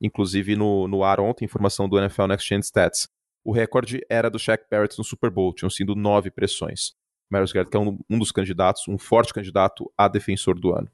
inclusive, 0.00 0.56
no, 0.56 0.86
no 0.88 1.04
ar 1.04 1.20
ontem, 1.20 1.44
informação 1.44 1.88
do 1.88 1.98
NFL 1.98 2.26
Next 2.26 2.48
Gen 2.48 2.60
Stats. 2.60 3.08
O 3.44 3.52
recorde 3.52 4.00
era 4.10 4.28
do 4.28 4.38
Shaq 4.38 4.64
Barrett 4.70 4.98
no 4.98 5.04
Super 5.04 5.30
Bowl, 5.30 5.54
tinham 5.54 5.70
sido 5.70 5.94
nove 5.94 6.30
pressões. 6.30 6.94
Miles 7.30 7.52
Garrett, 7.52 7.70
que 7.70 7.76
é 7.76 7.80
um, 7.80 7.98
um 8.10 8.18
dos 8.18 8.32
candidatos, 8.32 8.86
um 8.88 8.98
forte 8.98 9.32
candidato 9.32 9.92
a 9.96 10.08
defensor 10.08 10.58
do 10.58 10.72
ano. 10.72 10.90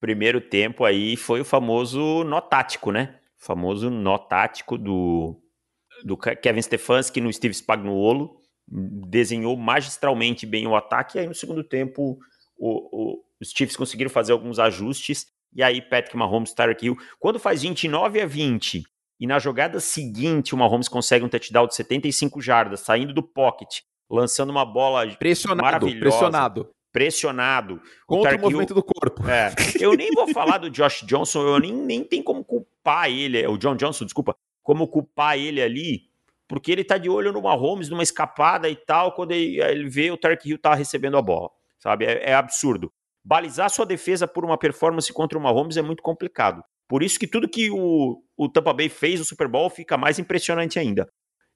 Primeiro 0.00 0.40
tempo 0.40 0.84
aí 0.84 1.16
foi 1.16 1.40
o 1.40 1.44
famoso 1.44 2.24
nó 2.24 2.40
tático, 2.40 2.90
né? 2.90 3.18
O 3.40 3.44
famoso 3.44 3.90
nó 3.90 4.18
tático 4.18 4.78
do, 4.78 5.40
do 6.04 6.16
Kevin 6.16 6.62
Stefanski 6.62 7.20
no 7.20 7.32
Steve 7.32 7.54
Spagnuolo. 7.54 8.36
Desenhou 8.66 9.56
magistralmente 9.56 10.46
bem 10.46 10.66
o 10.66 10.76
ataque, 10.76 11.18
e 11.18 11.20
aí 11.20 11.26
no 11.26 11.34
segundo 11.34 11.64
tempo 11.64 12.18
o, 12.60 13.12
o, 13.12 13.24
os 13.40 13.50
Chiefs 13.50 13.76
conseguiram 13.76 14.10
fazer 14.10 14.32
alguns 14.32 14.58
ajustes, 14.58 15.26
e 15.52 15.62
aí 15.62 15.80
Patrick 15.80 16.16
Mahomes, 16.16 16.52
Tyreek 16.52 16.84
Hill, 16.84 16.96
quando 17.18 17.38
faz 17.38 17.62
29 17.62 18.20
a 18.20 18.26
20 18.26 18.84
e 19.18 19.26
na 19.26 19.38
jogada 19.38 19.80
seguinte 19.80 20.54
o 20.54 20.58
Mahomes 20.58 20.88
consegue 20.88 21.24
um 21.24 21.28
touchdown 21.28 21.66
de 21.66 21.74
75 21.74 22.40
jardas, 22.40 22.80
saindo 22.80 23.12
do 23.12 23.22
pocket, 23.22 23.80
lançando 24.08 24.50
uma 24.50 24.64
bola 24.64 25.06
pressionado, 25.16 25.62
maravilhosa. 25.62 26.00
Pressionado. 26.00 26.70
Pressionado. 26.92 27.82
Contra 28.06 28.34
o, 28.34 28.38
o 28.38 28.40
movimento 28.40 28.70
Hill, 28.70 28.76
do 28.76 28.82
corpo. 28.82 29.28
É, 29.28 29.54
eu 29.80 29.94
nem 29.94 30.10
vou 30.10 30.28
falar 30.28 30.58
do 30.58 30.70
Josh 30.70 31.02
Johnson, 31.06 31.42
eu 31.42 31.58
nem, 31.58 31.72
nem 31.72 32.04
tem 32.04 32.22
como 32.22 32.44
culpar 32.44 33.10
ele, 33.10 33.46
o 33.46 33.56
John 33.56 33.76
Johnson, 33.76 34.04
desculpa, 34.04 34.34
como 34.62 34.88
culpar 34.88 35.38
ele 35.38 35.62
ali, 35.62 36.10
porque 36.48 36.72
ele 36.72 36.82
tá 36.82 36.98
de 36.98 37.08
olho 37.08 37.32
no 37.32 37.42
Mahomes, 37.42 37.88
numa 37.88 38.02
escapada 38.02 38.68
e 38.68 38.74
tal, 38.74 39.12
quando 39.12 39.32
ele, 39.32 39.60
ele 39.60 39.88
vê 39.88 40.10
o 40.10 40.16
Tark 40.16 40.44
Hill 40.44 40.58
tá 40.58 40.74
recebendo 40.74 41.16
a 41.16 41.22
bola, 41.22 41.50
sabe? 41.82 42.04
É, 42.04 42.30
é 42.30 42.34
absurdo. 42.34 42.90
Balizar 43.24 43.70
sua 43.70 43.84
defesa 43.84 44.26
por 44.26 44.44
uma 44.44 44.58
performance 44.58 45.12
contra 45.12 45.38
o 45.38 45.42
Mahomes 45.42 45.76
é 45.76 45.82
muito 45.82 46.02
complicado. 46.02 46.62
Por 46.88 47.02
isso 47.02 47.18
que 47.18 47.26
tudo 47.26 47.48
que 47.48 47.70
o, 47.70 48.22
o 48.36 48.48
Tampa 48.48 48.72
Bay 48.72 48.88
fez 48.88 49.20
no 49.20 49.24
Super 49.24 49.46
Bowl 49.46 49.70
fica 49.70 49.96
mais 49.96 50.18
impressionante 50.18 50.78
ainda. 50.78 51.08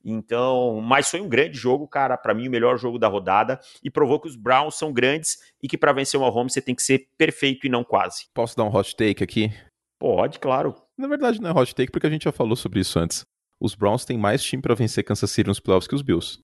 Então, 0.05 0.81
mas 0.83 1.11
foi 1.11 1.21
um 1.21 1.29
grande 1.29 1.57
jogo, 1.57 1.89
cara, 1.89 2.17
para 2.19 2.35
mim 2.35 2.47
o 2.47 2.51
melhor 2.51 2.77
jogo 2.77 2.99
da 2.99 3.09
rodada 3.09 3.59
e 3.83 3.91
provou 3.91 4.21
que 4.21 4.29
os 4.29 4.37
Browns 4.37 4.77
são 4.77 4.93
grandes 4.93 5.39
e 5.63 5.67
que 5.67 5.79
para 5.79 5.95
vencer 5.95 6.21
o 6.21 6.23
Mahomes 6.23 6.53
você 6.53 6.61
tem 6.61 6.75
que 6.75 6.83
ser 6.83 7.09
perfeito 7.17 7.67
e 7.67 7.71
não 7.71 7.83
quase. 7.83 8.27
Posso 8.35 8.55
dar 8.55 8.65
um 8.65 8.77
hot 8.77 8.95
take 8.95 9.25
aqui? 9.25 9.51
Pode, 9.99 10.39
claro. 10.39 10.75
Na 10.99 11.09
verdade 11.09 11.41
não 11.41 11.51
é 11.51 11.53
hot 11.59 11.75
take 11.75 11.91
porque 11.91 12.07
a 12.07 12.11
gente 12.11 12.25
já 12.25 12.33
falou 12.33 12.55
sobre 12.55 12.81
isso 12.81 12.99
antes. 12.99 13.25
Os 13.59 13.75
Browns 13.75 14.05
têm 14.05 14.19
mais 14.19 14.43
time 14.43 14.61
para 14.61 14.75
vencer 14.75 15.05
Kansas 15.05 15.31
City 15.31 15.49
nos 15.49 15.59
playoffs 15.59 15.89
que 15.89 15.95
os 15.95 16.03
Bills. 16.03 16.39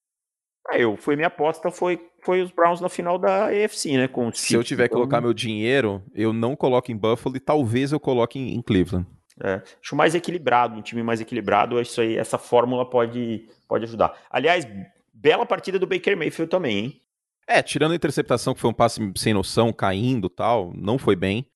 Ah, 0.68 0.78
eu 0.78 0.96
foi 0.96 1.16
minha 1.16 1.28
aposta 1.28 1.70
foi 1.70 1.98
foi 2.22 2.42
os 2.42 2.50
Browns 2.50 2.80
na 2.80 2.88
final 2.88 3.18
da 3.18 3.46
AFC, 3.46 3.96
né? 3.96 4.06
Com 4.06 4.30
Se 4.32 4.54
eu 4.54 4.62
tiver 4.62 4.84
que 4.84 4.94
então... 4.94 5.00
colocar 5.00 5.20
meu 5.20 5.32
dinheiro, 5.32 6.02
eu 6.14 6.32
não 6.32 6.54
coloco 6.54 6.92
em 6.92 6.96
Buffalo 6.96 7.36
e 7.36 7.40
talvez 7.40 7.92
eu 7.92 8.00
coloque 8.00 8.38
em, 8.38 8.54
em 8.54 8.62
Cleveland. 8.62 9.06
É, 9.42 9.62
acho 9.82 9.96
mais 9.96 10.14
equilibrado, 10.14 10.76
um 10.76 10.82
time 10.82 11.02
mais 11.02 11.20
equilibrado, 11.20 11.80
isso 11.80 12.00
aí, 12.02 12.16
essa 12.16 12.36
fórmula 12.36 12.88
pode, 12.88 13.48
pode 13.66 13.84
ajudar. 13.84 14.14
Aliás, 14.30 14.66
bela 15.14 15.46
partida 15.46 15.78
do 15.78 15.86
Baker 15.86 16.16
Mayfield 16.16 16.50
também, 16.50 16.78
hein? 16.78 17.00
É, 17.48 17.62
tirando 17.62 17.92
a 17.92 17.96
interceptação, 17.96 18.54
que 18.54 18.60
foi 18.60 18.70
um 18.70 18.74
passe 18.74 19.00
sem 19.16 19.32
noção, 19.32 19.72
caindo 19.72 20.28
tal, 20.28 20.72
não 20.74 20.98
foi 20.98 21.16
bem. 21.16 21.46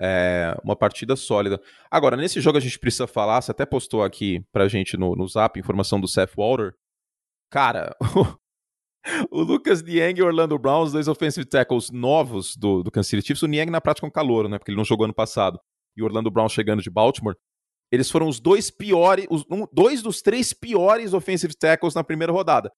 É, 0.00 0.54
uma 0.62 0.76
partida 0.76 1.16
sólida. 1.16 1.60
Agora, 1.90 2.16
nesse 2.16 2.40
jogo 2.40 2.58
a 2.58 2.60
gente 2.60 2.78
precisa 2.78 3.06
falar, 3.06 3.40
você 3.40 3.50
até 3.50 3.64
postou 3.64 4.02
aqui 4.02 4.44
pra 4.52 4.68
gente 4.68 4.96
no, 4.96 5.16
no 5.16 5.26
zap 5.26 5.58
informação 5.58 6.00
do 6.00 6.06
Seth 6.06 6.34
Walter. 6.36 6.72
Cara, 7.50 7.96
o 9.30 9.42
Lucas 9.42 9.82
Niang 9.82 10.18
e 10.18 10.22
o 10.22 10.26
Orlando 10.26 10.58
Brown, 10.58 10.82
os 10.82 10.92
dois 10.92 11.08
offensive 11.08 11.46
tackles 11.46 11.90
novos 11.90 12.56
do, 12.56 12.82
do 12.82 12.90
Kansas 12.90 13.08
City 13.08 13.26
Chiefs, 13.26 13.42
o 13.42 13.46
Niang 13.46 13.70
na 13.70 13.80
prática 13.80 14.06
é 14.06 14.08
um 14.08 14.12
calor, 14.12 14.48
né? 14.48 14.58
Porque 14.58 14.70
ele 14.70 14.76
não 14.76 14.84
jogou 14.84 15.04
ano 15.04 15.14
passado. 15.14 15.58
E 15.96 16.02
o 16.02 16.04
Orlando 16.04 16.30
Brown 16.30 16.48
chegando 16.48 16.82
de 16.82 16.90
Baltimore. 16.90 17.36
Eles 17.90 18.10
foram 18.10 18.28
os 18.28 18.38
dois 18.38 18.70
piores, 18.70 19.26
os, 19.30 19.44
um, 19.50 19.66
dois 19.72 20.02
dos 20.02 20.20
três 20.20 20.52
piores 20.52 21.14
offensive 21.14 21.54
tackles 21.56 21.94
na 21.94 22.04
primeira 22.04 22.32
rodada. 22.32 22.70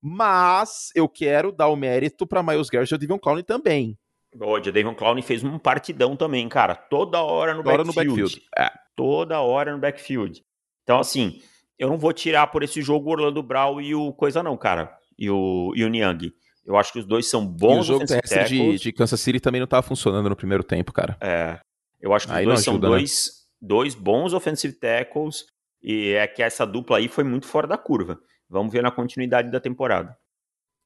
Mas 0.00 0.90
eu 0.94 1.08
quero 1.08 1.50
dar 1.50 1.68
o 1.68 1.76
mérito 1.76 2.26
para 2.26 2.42
Miles 2.42 2.68
Garrett 2.68 2.92
e 2.92 2.94
o 2.94 2.98
Devon 2.98 3.18
Clowney 3.18 3.42
também. 3.42 3.98
O 4.34 4.60
Devon 4.60 4.94
Clowney 4.94 5.22
fez 5.22 5.42
um 5.42 5.58
partidão 5.58 6.14
também, 6.14 6.46
cara. 6.48 6.76
Toda 6.76 7.22
hora 7.22 7.54
no 7.54 7.62
Toda 7.62 7.78
backfield. 7.78 8.08
No 8.08 8.16
backfield. 8.20 8.46
É. 8.56 8.70
Toda 8.94 9.40
hora 9.40 9.72
no 9.72 9.78
backfield. 9.78 10.44
Então, 10.82 11.00
assim, 11.00 11.40
eu 11.78 11.88
não 11.88 11.98
vou 11.98 12.12
tirar 12.12 12.46
por 12.48 12.62
esse 12.62 12.82
jogo 12.82 13.08
o 13.08 13.12
Orlando 13.12 13.42
Brown 13.42 13.80
e 13.80 13.94
o 13.94 14.12
coisa 14.12 14.42
não, 14.42 14.56
cara 14.56 14.98
e 15.18 15.28
o, 15.30 15.72
e 15.74 15.84
o 15.84 15.88
Niang. 15.88 16.32
Eu 16.64 16.76
acho 16.76 16.92
que 16.92 16.98
os 16.98 17.06
dois 17.06 17.28
são 17.28 17.46
bons. 17.46 17.76
E 17.76 17.80
o 17.80 17.82
jogo 17.82 18.06
terrestre 18.06 18.44
de, 18.44 18.78
de, 18.78 18.92
Kansas 18.92 19.20
City 19.20 19.40
também 19.40 19.58
não 19.60 19.64
estava 19.64 19.82
funcionando 19.82 20.28
no 20.28 20.36
primeiro 20.36 20.62
tempo, 20.62 20.92
cara. 20.92 21.16
É. 21.20 21.58
Eu 22.00 22.12
acho 22.12 22.26
que 22.26 22.32
aí 22.32 22.46
os 22.46 22.46
dois 22.46 22.60
ajuda, 22.60 22.86
são 22.86 22.90
dois, 22.90 23.26
né? 23.26 23.68
dois 23.68 23.94
bons 23.94 24.32
offensive 24.32 24.74
tackles 24.74 25.44
e 25.82 26.10
é 26.12 26.26
que 26.26 26.42
essa 26.42 26.66
dupla 26.66 26.98
aí 26.98 27.08
foi 27.08 27.24
muito 27.24 27.46
fora 27.46 27.66
da 27.66 27.78
curva. 27.78 28.20
Vamos 28.48 28.72
ver 28.72 28.82
na 28.82 28.90
continuidade 28.90 29.50
da 29.50 29.60
temporada. 29.60 30.16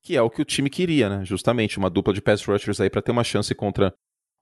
Que 0.03 0.16
é 0.16 0.22
o 0.22 0.30
que 0.30 0.43
o 0.43 0.45
time 0.45 0.70
queria, 0.70 1.09
né? 1.09 1.24
Justamente, 1.24 1.78
uma 1.78 1.91
dupla 1.91 2.12
de 2.12 2.22
pass 2.22 2.45
rushers 2.45 2.80
aí 2.80 2.91
para 2.91 3.03
ter 3.03 3.12
uma 3.12 3.24
chance 3.24 3.55
contra 3.55 3.95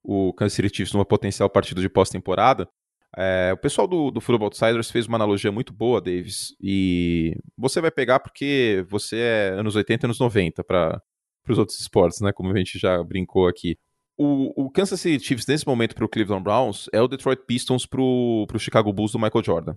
o 0.02 0.32
Kansas 0.32 0.54
City 0.54 0.76
Chiefs 0.76 0.92
numa 0.94 1.04
potencial 1.04 1.50
partida 1.50 1.80
de 1.80 1.88
pós-temporada. 1.88 2.68
É, 3.16 3.50
o 3.52 3.56
pessoal 3.56 3.88
do, 3.88 4.10
do 4.10 4.20
Football 4.20 4.46
Outsiders 4.46 4.90
fez 4.90 5.06
uma 5.06 5.16
analogia 5.16 5.50
muito 5.50 5.72
boa, 5.72 6.00
Davis, 6.00 6.54
e 6.60 7.34
você 7.56 7.80
vai 7.80 7.90
pegar 7.90 8.20
porque 8.20 8.84
você 8.88 9.16
é 9.18 9.48
anos 9.58 9.74
80 9.74 10.04
e 10.04 10.06
anos 10.06 10.20
90 10.20 10.62
para 10.62 11.02
os 11.48 11.58
outros 11.58 11.80
esportes, 11.80 12.20
né? 12.20 12.32
Como 12.32 12.52
a 12.52 12.56
gente 12.56 12.78
já 12.78 13.02
brincou 13.02 13.48
aqui. 13.48 13.76
O, 14.16 14.66
o 14.66 14.70
Kansas 14.70 15.00
City 15.00 15.24
Chiefs, 15.24 15.46
nesse 15.46 15.66
momento, 15.66 15.94
para 15.94 16.04
o 16.04 16.08
Cleveland 16.08 16.44
Browns, 16.44 16.88
é 16.92 17.00
o 17.00 17.08
Detroit 17.08 17.42
Pistons 17.46 17.86
para 17.86 18.00
o 18.00 18.58
Chicago 18.58 18.92
Bulls 18.92 19.12
do 19.12 19.18
Michael 19.18 19.42
Jordan. 19.42 19.76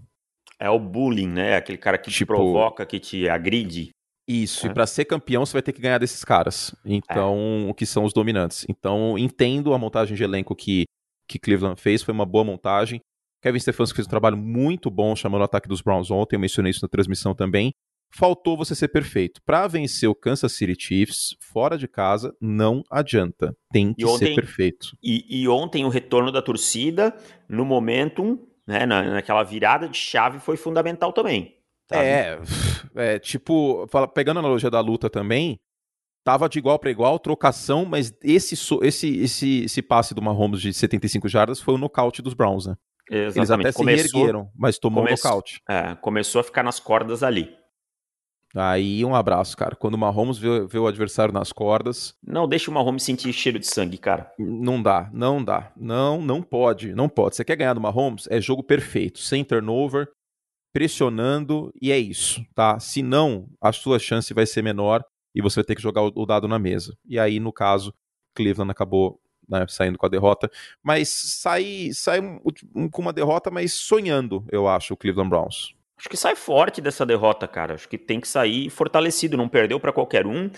É 0.59 0.69
o 0.69 0.77
bullying, 0.77 1.29
né? 1.29 1.55
Aquele 1.55 1.77
cara 1.77 1.97
que 1.97 2.11
tipo, 2.11 2.33
te 2.33 2.37
provoca, 2.37 2.85
que 2.85 2.99
te 2.99 3.27
agride. 3.29 3.89
Isso, 4.27 4.67
é. 4.67 4.69
e 4.69 4.73
para 4.73 4.87
ser 4.87 5.05
campeão 5.05 5.45
você 5.45 5.53
vai 5.53 5.61
ter 5.61 5.73
que 5.73 5.81
ganhar 5.81 5.97
desses 5.97 6.23
caras. 6.23 6.75
Então, 6.85 7.65
é. 7.67 7.71
o 7.71 7.73
que 7.73 7.85
são 7.85 8.03
os 8.03 8.13
dominantes. 8.13 8.65
Então, 8.69 9.17
entendo 9.17 9.73
a 9.73 9.77
montagem 9.77 10.15
de 10.15 10.23
elenco 10.23 10.55
que, 10.55 10.85
que 11.27 11.39
Cleveland 11.39 11.79
fez, 11.79 12.03
foi 12.03 12.13
uma 12.13 12.25
boa 12.25 12.43
montagem. 12.43 13.01
Kevin 13.43 13.59
Stefanski 13.59 13.97
fez 13.97 14.07
um 14.07 14.09
trabalho 14.09 14.37
muito 14.37 14.89
bom 14.89 15.13
chamando 15.17 15.41
o 15.41 15.43
ataque 15.43 15.67
dos 15.67 15.81
Browns 15.81 16.09
ontem, 16.09 16.37
eu 16.37 16.39
mencionei 16.39 16.69
isso 16.69 16.79
na 16.81 16.87
transmissão 16.87 17.35
também. 17.35 17.73
Faltou 18.15 18.55
você 18.55 18.73
ser 18.73 18.87
perfeito. 18.87 19.41
Para 19.43 19.67
vencer 19.67 20.07
o 20.07 20.15
Kansas 20.15 20.53
City 20.53 20.75
Chiefs 20.79 21.35
fora 21.41 21.77
de 21.77 21.87
casa, 21.87 22.33
não 22.39 22.83
adianta. 22.89 23.53
Tem 23.71 23.93
que 23.93 24.05
ontem, 24.05 24.27
ser 24.27 24.35
perfeito. 24.35 24.95
E, 25.03 25.41
e, 25.41 25.47
ontem 25.49 25.83
o 25.83 25.89
retorno 25.89 26.31
da 26.31 26.41
torcida, 26.41 27.13
no 27.49 27.65
momentum, 27.65 28.39
né, 28.65 28.85
na, 28.85 29.01
naquela 29.03 29.43
virada 29.43 29.89
de 29.89 29.97
chave, 29.97 30.39
foi 30.39 30.55
fundamental 30.55 31.11
também. 31.11 31.57
Sabe? 31.89 32.05
É, 32.05 32.39
é, 32.95 33.19
tipo, 33.19 33.87
pegando 34.13 34.37
a 34.37 34.41
analogia 34.41 34.69
da 34.69 34.79
luta 34.79 35.09
também, 35.09 35.59
tava 36.23 36.47
de 36.47 36.59
igual 36.59 36.79
para 36.79 36.91
igual, 36.91 37.19
trocação, 37.19 37.83
mas 37.83 38.13
esse, 38.23 38.55
esse, 38.83 39.17
esse, 39.17 39.63
esse 39.63 39.81
passe 39.81 40.13
do 40.13 40.21
Mahomes 40.21 40.61
de 40.61 40.71
75 40.71 41.27
jardas 41.27 41.59
foi 41.59 41.73
o 41.73 41.79
nocaute 41.79 42.21
dos 42.21 42.35
Browns, 42.35 42.67
né? 42.67 42.75
Exatamente. 43.09 43.37
Eles 43.37 43.49
até 43.51 43.73
começou, 43.73 44.09
se 44.09 44.15
reergueram, 44.17 44.49
mas 44.55 44.77
tomou 44.77 45.03
come, 45.03 45.13
um 45.13 45.15
nocaute. 45.15 45.61
É, 45.69 45.95
começou 45.95 46.41
a 46.41 46.43
ficar 46.43 46.63
nas 46.63 46.79
cordas 46.79 47.23
ali. 47.23 47.55
Aí 48.55 49.03
um 49.03 49.15
abraço, 49.15 49.57
cara. 49.57 49.75
Quando 49.75 49.95
o 49.95 49.97
Mahomes 49.97 50.37
vê, 50.37 50.65
vê, 50.67 50.77
o 50.77 50.85
adversário 50.85 51.33
nas 51.33 51.51
cordas. 51.51 52.15
Não 52.25 52.47
deixa 52.47 52.69
o 52.69 52.73
Mahomes 52.73 53.03
sentir 53.03 53.33
cheiro 53.33 53.57
de 53.57 53.65
sangue, 53.65 53.97
cara. 53.97 54.31
Não 54.37 54.81
dá, 54.81 55.09
não 55.11 55.43
dá. 55.43 55.71
Não, 55.75 56.21
não 56.21 56.41
pode, 56.41 56.93
não 56.93 57.09
pode. 57.09 57.35
Você 57.35 57.43
quer 57.43 57.55
ganhar 57.55 57.73
do 57.73 57.81
Mahomes? 57.81 58.27
É 58.29 58.39
jogo 58.39 58.61
perfeito, 58.61 59.17
sem 59.19 59.43
turnover, 59.43 60.07
pressionando 60.71 61.73
e 61.81 61.91
é 61.91 61.97
isso, 61.97 62.45
tá? 62.53 62.79
Se 62.79 63.01
não, 63.01 63.47
a 63.59 63.71
sua 63.71 63.97
chance 63.97 64.33
vai 64.33 64.45
ser 64.45 64.61
menor 64.61 65.03
e 65.35 65.41
você 65.41 65.55
vai 65.55 65.65
ter 65.65 65.75
que 65.75 65.81
jogar 65.81 66.03
o 66.03 66.25
dado 66.25 66.47
na 66.47 66.59
mesa. 66.59 66.95
E 67.07 67.17
aí, 67.17 67.39
no 67.39 67.51
caso, 67.51 67.91
Cleveland 68.35 68.71
acabou 68.71 69.19
né, 69.47 69.65
saindo 69.67 69.97
com 69.97 70.05
a 70.05 70.09
derrota, 70.09 70.49
mas 70.81 71.09
sai, 71.09 71.89
sai 71.93 72.19
um, 72.19 72.39
um, 72.75 72.89
com 72.89 73.01
uma 73.01 73.13
derrota, 73.13 73.49
mas 73.51 73.73
sonhando, 73.73 74.45
eu 74.51 74.67
acho, 74.67 74.93
o 74.93 74.97
Cleveland 74.97 75.29
Browns. 75.29 75.75
Acho 75.97 76.09
que 76.09 76.17
sai 76.17 76.35
forte 76.35 76.81
dessa 76.81 77.05
derrota, 77.05 77.47
cara. 77.47 77.75
Acho 77.75 77.87
que 77.87 77.97
tem 77.97 78.19
que 78.19 78.27
sair 78.27 78.69
fortalecido, 78.69 79.37
não 79.37 79.47
perdeu 79.47 79.79
para 79.79 79.93
qualquer 79.93 80.27
um. 80.27 80.49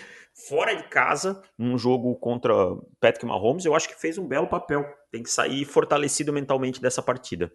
Fora 0.47 0.73
de 0.73 0.83
casa, 0.83 1.39
num 1.55 1.77
jogo 1.77 2.15
contra 2.15 2.51
Patrick 2.99 3.25
Mahomes, 3.25 3.63
eu 3.63 3.75
acho 3.75 3.87
que 3.87 3.99
fez 3.99 4.17
um 4.17 4.27
belo 4.27 4.47
papel. 4.47 4.83
Tem 5.11 5.21
que 5.21 5.29
sair 5.29 5.63
fortalecido 5.63 6.33
mentalmente 6.33 6.81
dessa 6.81 7.01
partida. 7.01 7.51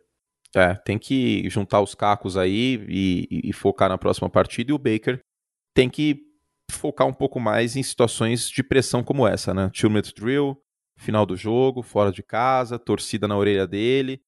É, 0.54 0.74
tem 0.74 0.98
que 0.98 1.48
juntar 1.48 1.80
os 1.80 1.94
cacos 1.94 2.36
aí 2.36 2.84
e, 2.88 3.28
e, 3.28 3.50
e 3.50 3.52
focar 3.52 3.88
na 3.88 3.98
próxima 3.98 4.30
partida. 4.30 4.70
E 4.70 4.74
o 4.74 4.78
Baker 4.78 5.20
tem 5.74 5.90
que 5.90 6.20
focar 6.70 7.06
um 7.06 7.12
pouco 7.12 7.40
mais 7.40 7.76
em 7.76 7.82
situações 7.82 8.48
de 8.48 8.62
pressão 8.62 9.02
como 9.02 9.26
essa, 9.26 9.52
né? 9.52 9.70
Two-minute 9.74 10.14
drill, 10.14 10.56
final 11.00 11.24
do 11.24 11.36
jogo, 11.36 11.82
fora 11.82 12.12
de 12.12 12.22
casa, 12.22 12.78
torcida 12.78 13.26
na 13.26 13.36
orelha 13.36 13.66
dele. 13.66 14.22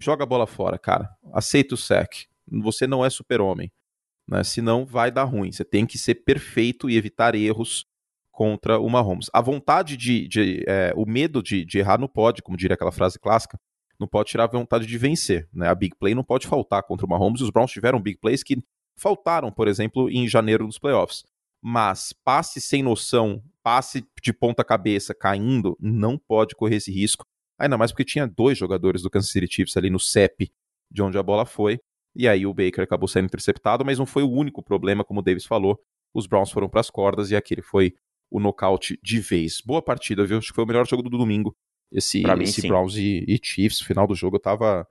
Joga 0.00 0.24
a 0.24 0.26
bola 0.26 0.46
fora, 0.46 0.78
cara. 0.78 1.08
Aceita 1.32 1.74
o 1.74 1.78
sec. 1.78 2.26
Você 2.62 2.86
não 2.86 3.04
é 3.04 3.10
super-homem. 3.10 3.70
né? 4.26 4.42
Senão 4.42 4.86
vai 4.86 5.10
dar 5.10 5.24
ruim. 5.24 5.52
Você 5.52 5.64
tem 5.64 5.86
que 5.86 5.98
ser 5.98 6.16
perfeito 6.16 6.88
e 6.88 6.96
evitar 6.96 7.34
erros 7.34 7.86
contra 8.32 8.78
o 8.78 8.88
Mahomes. 8.88 9.26
A 9.32 9.40
vontade 9.40 9.96
de. 9.96 10.26
de 10.28 10.64
é, 10.66 10.92
o 10.96 11.04
medo 11.04 11.42
de, 11.42 11.64
de, 11.64 11.78
errar 11.78 11.98
não 11.98 12.08
pode, 12.08 12.42
como 12.42 12.56
diria 12.56 12.74
aquela 12.74 12.92
frase 12.92 13.18
clássica, 13.18 13.58
não 13.98 14.06
pode 14.06 14.30
tirar 14.30 14.44
a 14.44 14.46
vontade 14.46 14.86
de 14.86 14.98
vencer. 14.98 15.48
Né? 15.52 15.68
A 15.68 15.74
big 15.74 15.96
play 15.98 16.14
não 16.14 16.24
pode 16.24 16.46
faltar 16.46 16.82
contra 16.84 17.04
o 17.04 17.08
Mahomes. 17.08 17.40
Os 17.40 17.50
Browns 17.50 17.70
tiveram 17.70 18.00
big 18.00 18.18
plays 18.18 18.42
que 18.42 18.56
faltaram, 18.96 19.52
por 19.52 19.68
exemplo, 19.68 20.08
em 20.08 20.26
janeiro 20.28 20.64
nos 20.64 20.78
playoffs. 20.78 21.24
Mas 21.62 22.12
passe 22.24 22.60
sem 22.60 22.82
noção, 22.82 23.42
passe 23.62 24.04
de 24.22 24.32
ponta 24.32 24.64
cabeça 24.64 25.14
caindo, 25.14 25.76
não 25.80 26.16
pode 26.16 26.54
correr 26.54 26.76
esse 26.76 26.92
risco. 26.92 27.24
Ainda 27.58 27.76
mais 27.76 27.90
porque 27.90 28.04
tinha 28.04 28.26
dois 28.26 28.56
jogadores 28.56 29.02
do 29.02 29.10
Kansas 29.10 29.30
City 29.30 29.52
Chiefs 29.52 29.76
ali 29.76 29.90
no 29.90 29.98
CEP, 29.98 30.52
de 30.90 31.02
onde 31.02 31.18
a 31.18 31.22
bola 31.22 31.44
foi. 31.44 31.80
E 32.14 32.28
aí 32.28 32.46
o 32.46 32.54
Baker 32.54 32.82
acabou 32.82 33.08
sendo 33.08 33.26
interceptado, 33.26 33.84
mas 33.84 33.98
não 33.98 34.06
foi 34.06 34.22
o 34.22 34.30
único 34.30 34.62
problema, 34.62 35.04
como 35.04 35.20
o 35.20 35.22
Davis 35.22 35.44
falou. 35.44 35.78
Os 36.14 36.26
Browns 36.26 36.50
foram 36.50 36.68
para 36.68 36.80
as 36.80 36.90
cordas 36.90 37.30
e 37.30 37.36
aquele 37.36 37.62
foi 37.62 37.94
o 38.30 38.40
nocaute 38.40 38.98
de 39.02 39.20
vez. 39.20 39.60
Boa 39.60 39.82
partida, 39.82 40.24
viu? 40.24 40.38
Acho 40.38 40.48
que 40.48 40.54
foi 40.54 40.64
o 40.64 40.66
melhor 40.66 40.86
jogo 40.86 41.02
do 41.02 41.10
domingo. 41.10 41.56
Esse, 41.90 42.22
mim, 42.22 42.42
esse 42.42 42.66
Browns 42.66 42.96
e, 42.96 43.24
e, 43.26 43.38
Chiefs. 43.42 43.80
Final 43.80 44.06
do 44.06 44.14
jogo 44.14 44.36
eu 44.36 44.40
tava, 44.40 44.86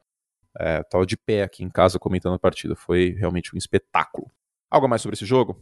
é, 0.59 0.83
tava 0.83 1.05
de 1.05 1.15
pé 1.15 1.43
aqui 1.43 1.63
em 1.63 1.69
casa 1.69 1.99
comentando 1.99 2.35
a 2.35 2.39
partida. 2.39 2.75
Foi 2.75 3.11
realmente 3.11 3.55
um 3.55 3.57
espetáculo. 3.57 4.31
Algo 4.69 4.87
mais 4.87 5.01
sobre 5.01 5.15
esse 5.15 5.25
jogo? 5.25 5.61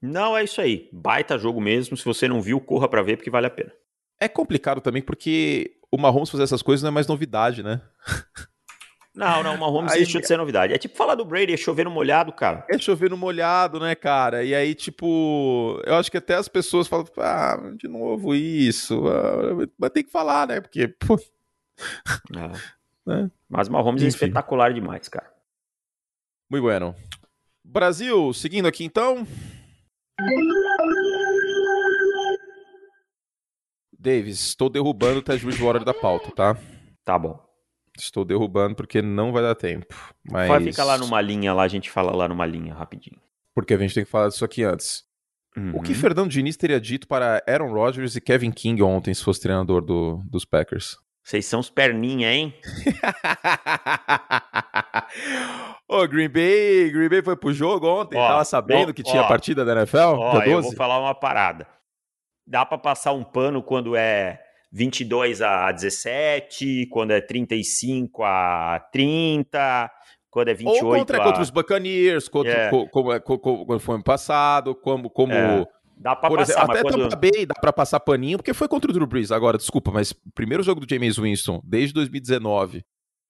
Não, 0.00 0.36
é 0.36 0.44
isso 0.44 0.60
aí. 0.60 0.88
Baita 0.92 1.38
jogo 1.38 1.60
mesmo. 1.60 1.96
Se 1.96 2.04
você 2.04 2.28
não 2.28 2.40
viu, 2.40 2.60
corra 2.60 2.88
para 2.88 3.02
ver 3.02 3.16
porque 3.16 3.30
vale 3.30 3.46
a 3.46 3.50
pena. 3.50 3.72
É 4.20 4.28
complicado 4.28 4.80
também 4.80 5.02
porque 5.02 5.76
o 5.90 5.98
Mahomes 5.98 6.30
fazer 6.30 6.44
essas 6.44 6.62
coisas 6.62 6.82
não 6.82 6.88
é 6.88 6.92
mais 6.92 7.06
novidade, 7.06 7.62
né? 7.62 7.80
Não, 9.14 9.42
não, 9.42 9.54
o 9.54 9.58
Mahomes 9.58 9.90
aí, 9.92 9.98
deixou 9.98 10.20
de 10.20 10.26
ser 10.26 10.36
novidade. 10.36 10.72
É 10.72 10.78
tipo 10.78 10.96
falar 10.96 11.14
do 11.14 11.24
Brady, 11.24 11.52
é 11.52 11.56
chover 11.56 11.84
no 11.84 11.90
molhado, 11.90 12.32
cara. 12.32 12.64
É 12.70 12.78
chover 12.78 13.10
no 13.10 13.16
molhado, 13.16 13.80
né, 13.80 13.94
cara? 13.94 14.44
E 14.44 14.54
aí, 14.54 14.74
tipo, 14.74 15.80
eu 15.84 15.96
acho 15.96 16.10
que 16.10 16.18
até 16.18 16.34
as 16.34 16.48
pessoas 16.48 16.86
falam, 16.86 17.06
ah, 17.18 17.72
de 17.76 17.88
novo 17.88 18.34
isso. 18.34 19.06
Ah, 19.08 19.68
mas 19.78 19.90
tem 19.90 20.04
que 20.04 20.10
falar, 20.10 20.46
né? 20.46 20.60
Porque, 20.60 20.88
pô. 20.88 21.16
É. 21.16 21.18
Né? 23.08 23.30
Mas 23.48 23.68
o 23.68 23.72
Mahomes 23.72 24.02
é 24.02 24.06
Enfim. 24.06 24.16
é 24.16 24.18
espetacular 24.18 24.74
demais, 24.74 25.08
cara. 25.08 25.32
Muito 26.50 26.62
bueno. 26.62 26.94
Brasil, 27.64 28.34
seguindo 28.34 28.68
aqui 28.68 28.84
então. 28.84 29.26
Davis, 33.98 34.40
estou 34.40 34.68
derrubando 34.68 35.18
o 35.20 35.22
Ted 35.22 35.44
Bridgewater 35.44 35.84
da 35.84 35.94
pauta, 35.94 36.30
tá? 36.32 36.56
Tá 37.04 37.18
bom. 37.18 37.38
Estou 37.96 38.24
derrubando 38.24 38.74
porque 38.74 39.00
não 39.02 39.32
vai 39.32 39.42
dar 39.42 39.54
tempo. 39.54 39.94
Mas... 40.30 40.48
Vai 40.48 40.60
ficar 40.62 40.84
lá 40.84 40.98
numa 40.98 41.20
linha, 41.20 41.52
lá 41.52 41.62
a 41.62 41.68
gente 41.68 41.90
fala 41.90 42.14
lá 42.14 42.28
numa 42.28 42.46
linha 42.46 42.74
rapidinho. 42.74 43.20
Porque 43.54 43.74
a 43.74 43.78
gente 43.78 43.94
tem 43.94 44.04
que 44.04 44.10
falar 44.10 44.28
disso 44.28 44.44
aqui 44.44 44.62
antes. 44.62 45.04
Uhum. 45.56 45.76
O 45.76 45.82
que 45.82 45.92
uhum. 45.92 45.98
Fernando 45.98 46.30
Diniz 46.30 46.56
teria 46.56 46.80
dito 46.80 47.08
para 47.08 47.42
Aaron 47.46 47.72
Rodgers 47.72 48.14
e 48.14 48.20
Kevin 48.20 48.50
King 48.50 48.82
ontem, 48.82 49.12
se 49.14 49.22
fosse 49.22 49.40
treinador 49.40 49.82
do, 49.82 50.22
dos 50.30 50.44
Packers? 50.44 50.96
Vocês 51.28 51.44
são 51.44 51.60
os 51.60 51.68
perninha, 51.68 52.32
hein? 52.32 52.54
Ô, 55.86 56.08
Green 56.08 56.30
Bay, 56.30 56.90
Green 56.90 57.10
Bay 57.10 57.22
foi 57.22 57.36
pro 57.36 57.52
jogo 57.52 57.86
ontem, 57.86 58.16
ó, 58.16 58.28
tava 58.28 58.44
sabendo 58.46 58.88
ó, 58.88 58.92
que 58.94 59.02
tinha 59.02 59.20
ó, 59.20 59.28
partida 59.28 59.62
da 59.62 59.72
NFL? 59.72 60.16
Ó, 60.16 60.40
eu 60.40 60.62
vou 60.62 60.74
falar 60.74 60.98
uma 60.98 61.14
parada. 61.14 61.66
Dá 62.46 62.64
para 62.64 62.78
passar 62.78 63.12
um 63.12 63.22
pano 63.22 63.62
quando 63.62 63.94
é 63.94 64.40
22 64.72 65.42
a 65.42 65.70
17, 65.70 66.86
quando 66.86 67.10
é 67.10 67.20
35 67.20 68.24
a 68.24 68.80
30, 68.90 69.90
quando 70.30 70.48
é 70.48 70.54
28 70.54 70.86
Ou 70.86 70.96
contra, 70.96 71.18
a... 71.18 71.24
contra 71.24 71.42
os 71.42 71.50
Buccaneers, 71.50 72.26
contra, 72.26 72.52
é. 72.52 72.70
como, 72.70 72.88
como, 72.88 73.66
como, 73.66 73.78
foi 73.78 73.96
ano 73.96 74.04
passado, 74.04 74.74
como... 74.74 75.10
como... 75.10 75.34
É. 75.34 75.66
Dá 76.00 76.14
pra 76.14 76.28
Por 76.28 76.38
passar, 76.38 76.52
exemplo, 76.52 76.72
até 76.72 76.82
quando... 76.82 77.08
Tampa 77.08 77.16
Bay 77.16 77.46
dá 77.46 77.54
pra 77.54 77.72
passar 77.72 78.00
paninho, 78.00 78.38
porque 78.38 78.54
foi 78.54 78.68
contra 78.68 78.90
o 78.90 78.94
Drew 78.94 79.06
Brees. 79.06 79.32
Agora, 79.32 79.58
desculpa, 79.58 79.90
mas 79.90 80.12
o 80.12 80.16
primeiro 80.34 80.62
jogo 80.62 80.80
do 80.80 80.88
James 80.88 81.18
Winston, 81.18 81.60
desde 81.64 81.92
2019, 81.94 82.84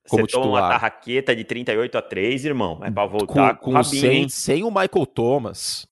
como 0.09 0.23
Você 0.23 0.27
titular. 0.27 0.65
uma 0.65 0.69
tarraqueta 0.69 1.35
de 1.35 1.45
38 1.45 1.99
a 1.99 2.03
3, 2.03 2.45
irmão. 2.45 2.81
É 2.83 2.91
pra 2.91 3.07
voltar 3.07 3.55
com, 3.55 3.57
com, 3.57 3.71
com 3.71 3.73
rabinho, 3.73 4.01
sem, 4.01 4.29
sem 4.29 4.63
o 4.65 4.71
Michael 4.71 5.07
Thomas 5.07 5.89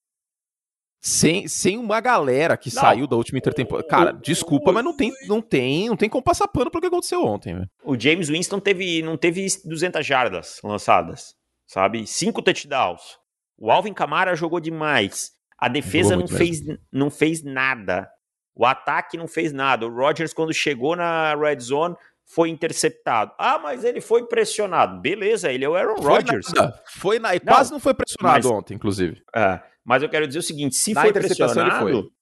sem, 1.06 1.46
sem 1.46 1.78
uma 1.78 2.00
galera 2.00 2.56
que 2.56 2.74
não. 2.74 2.82
saiu 2.82 3.06
da 3.06 3.14
última 3.14 3.38
intertemporada. 3.38 3.86
Cara, 3.86 4.10
o, 4.10 4.20
desculpa, 4.20 4.72
o, 4.72 4.74
mas 4.74 4.84
não 4.84 4.96
tem, 4.96 5.12
não 5.28 5.40
tem, 5.40 5.88
não 5.88 5.96
tem 5.96 6.08
como 6.08 6.22
passar 6.22 6.48
pano 6.48 6.68
pro 6.68 6.80
que 6.80 6.88
aconteceu 6.88 7.24
ontem, 7.24 7.54
velho. 7.54 7.70
O 7.84 7.98
James 7.98 8.28
Winston 8.28 8.58
teve, 8.58 9.02
não 9.02 9.16
teve 9.16 9.46
200 9.64 10.04
jardas 10.04 10.58
lançadas, 10.64 11.36
sabe? 11.64 12.06
Cinco 12.08 12.42
touchdowns. 12.42 13.18
O 13.56 13.70
Alvin 13.70 13.94
Kamara 13.94 14.34
jogou 14.34 14.58
demais. 14.58 15.30
A 15.58 15.68
defesa 15.68 16.16
não 16.16 16.28
fez, 16.28 16.62
não 16.92 17.10
fez 17.10 17.42
nada. 17.42 18.10
O 18.54 18.64
ataque 18.64 19.16
não 19.16 19.28
fez 19.28 19.52
nada. 19.52 19.86
O 19.86 19.94
Rodgers, 19.94 20.32
quando 20.32 20.52
chegou 20.52 20.96
na 20.96 21.34
red 21.34 21.60
zone, 21.60 21.94
foi 22.24 22.50
interceptado. 22.50 23.32
Ah, 23.38 23.58
mas 23.58 23.84
ele 23.84 24.00
foi 24.00 24.26
pressionado. 24.26 25.00
Beleza, 25.00 25.52
ele 25.52 25.64
é 25.64 25.68
o 25.68 25.74
Aaron 25.74 26.00
Rodgers. 26.00 26.46
Foi, 26.86 27.18
na, 27.18 27.38
quase 27.38 27.70
não 27.70 27.78
foi 27.78 27.94
pressionado 27.94 28.48
mas, 28.48 28.58
ontem, 28.58 28.74
inclusive. 28.74 29.22
É. 29.34 29.60
Mas 29.84 30.02
eu 30.02 30.08
quero 30.08 30.26
dizer 30.26 30.40
o 30.40 30.42
seguinte: 30.42 30.74
se 30.74 30.92
Na 30.92 31.02
foi 31.02 31.12
pressionado, 31.12 32.12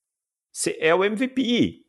foi. 0.52 0.76
é 0.78 0.94
o 0.94 1.02
MVP. 1.04 1.84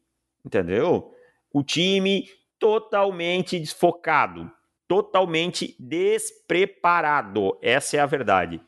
Entendeu? 0.45 1.11
O 1.51 1.63
time 1.63 2.27
totalmente 2.57 3.59
desfocado, 3.59 4.49
totalmente 4.87 5.75
despreparado. 5.79 7.57
Essa 7.61 7.97
é 7.97 7.99
a 7.99 8.05
verdade. 8.05 8.61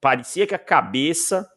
Parecia 0.00 0.46
que 0.46 0.54
a 0.54 0.58
cabeça 0.58 1.48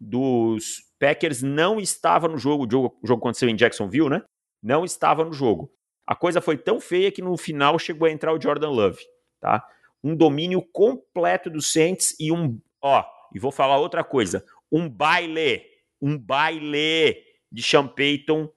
dos 0.00 0.82
Packers 0.98 1.42
não 1.42 1.78
estava 1.78 2.26
no 2.26 2.38
jogo. 2.38 2.66
O 2.66 2.70
jogo, 2.70 2.98
o 3.02 3.06
jogo 3.06 3.20
aconteceu 3.20 3.48
em 3.48 3.56
Jacksonville, 3.56 4.08
né? 4.08 4.22
Não 4.62 4.84
estava 4.84 5.24
no 5.24 5.32
jogo. 5.32 5.70
A 6.06 6.16
coisa 6.16 6.40
foi 6.40 6.56
tão 6.56 6.80
feia 6.80 7.12
que 7.12 7.22
no 7.22 7.36
final 7.36 7.78
chegou 7.78 8.08
a 8.08 8.10
entrar 8.10 8.32
o 8.32 8.40
Jordan 8.40 8.70
Love, 8.70 9.00
tá? 9.40 9.64
Um 10.02 10.16
domínio 10.16 10.62
completo 10.72 11.50
do 11.50 11.60
Saints 11.60 12.16
e 12.18 12.32
um, 12.32 12.58
ó, 12.82 13.04
e 13.34 13.38
vou 13.38 13.52
falar 13.52 13.78
outra 13.78 14.02
coisa: 14.02 14.44
um 14.72 14.88
baile, 14.88 15.62
um 16.00 16.18
baile 16.18 17.22
de 17.52 17.62
Sean 17.62 17.86
Payton, 17.86 18.50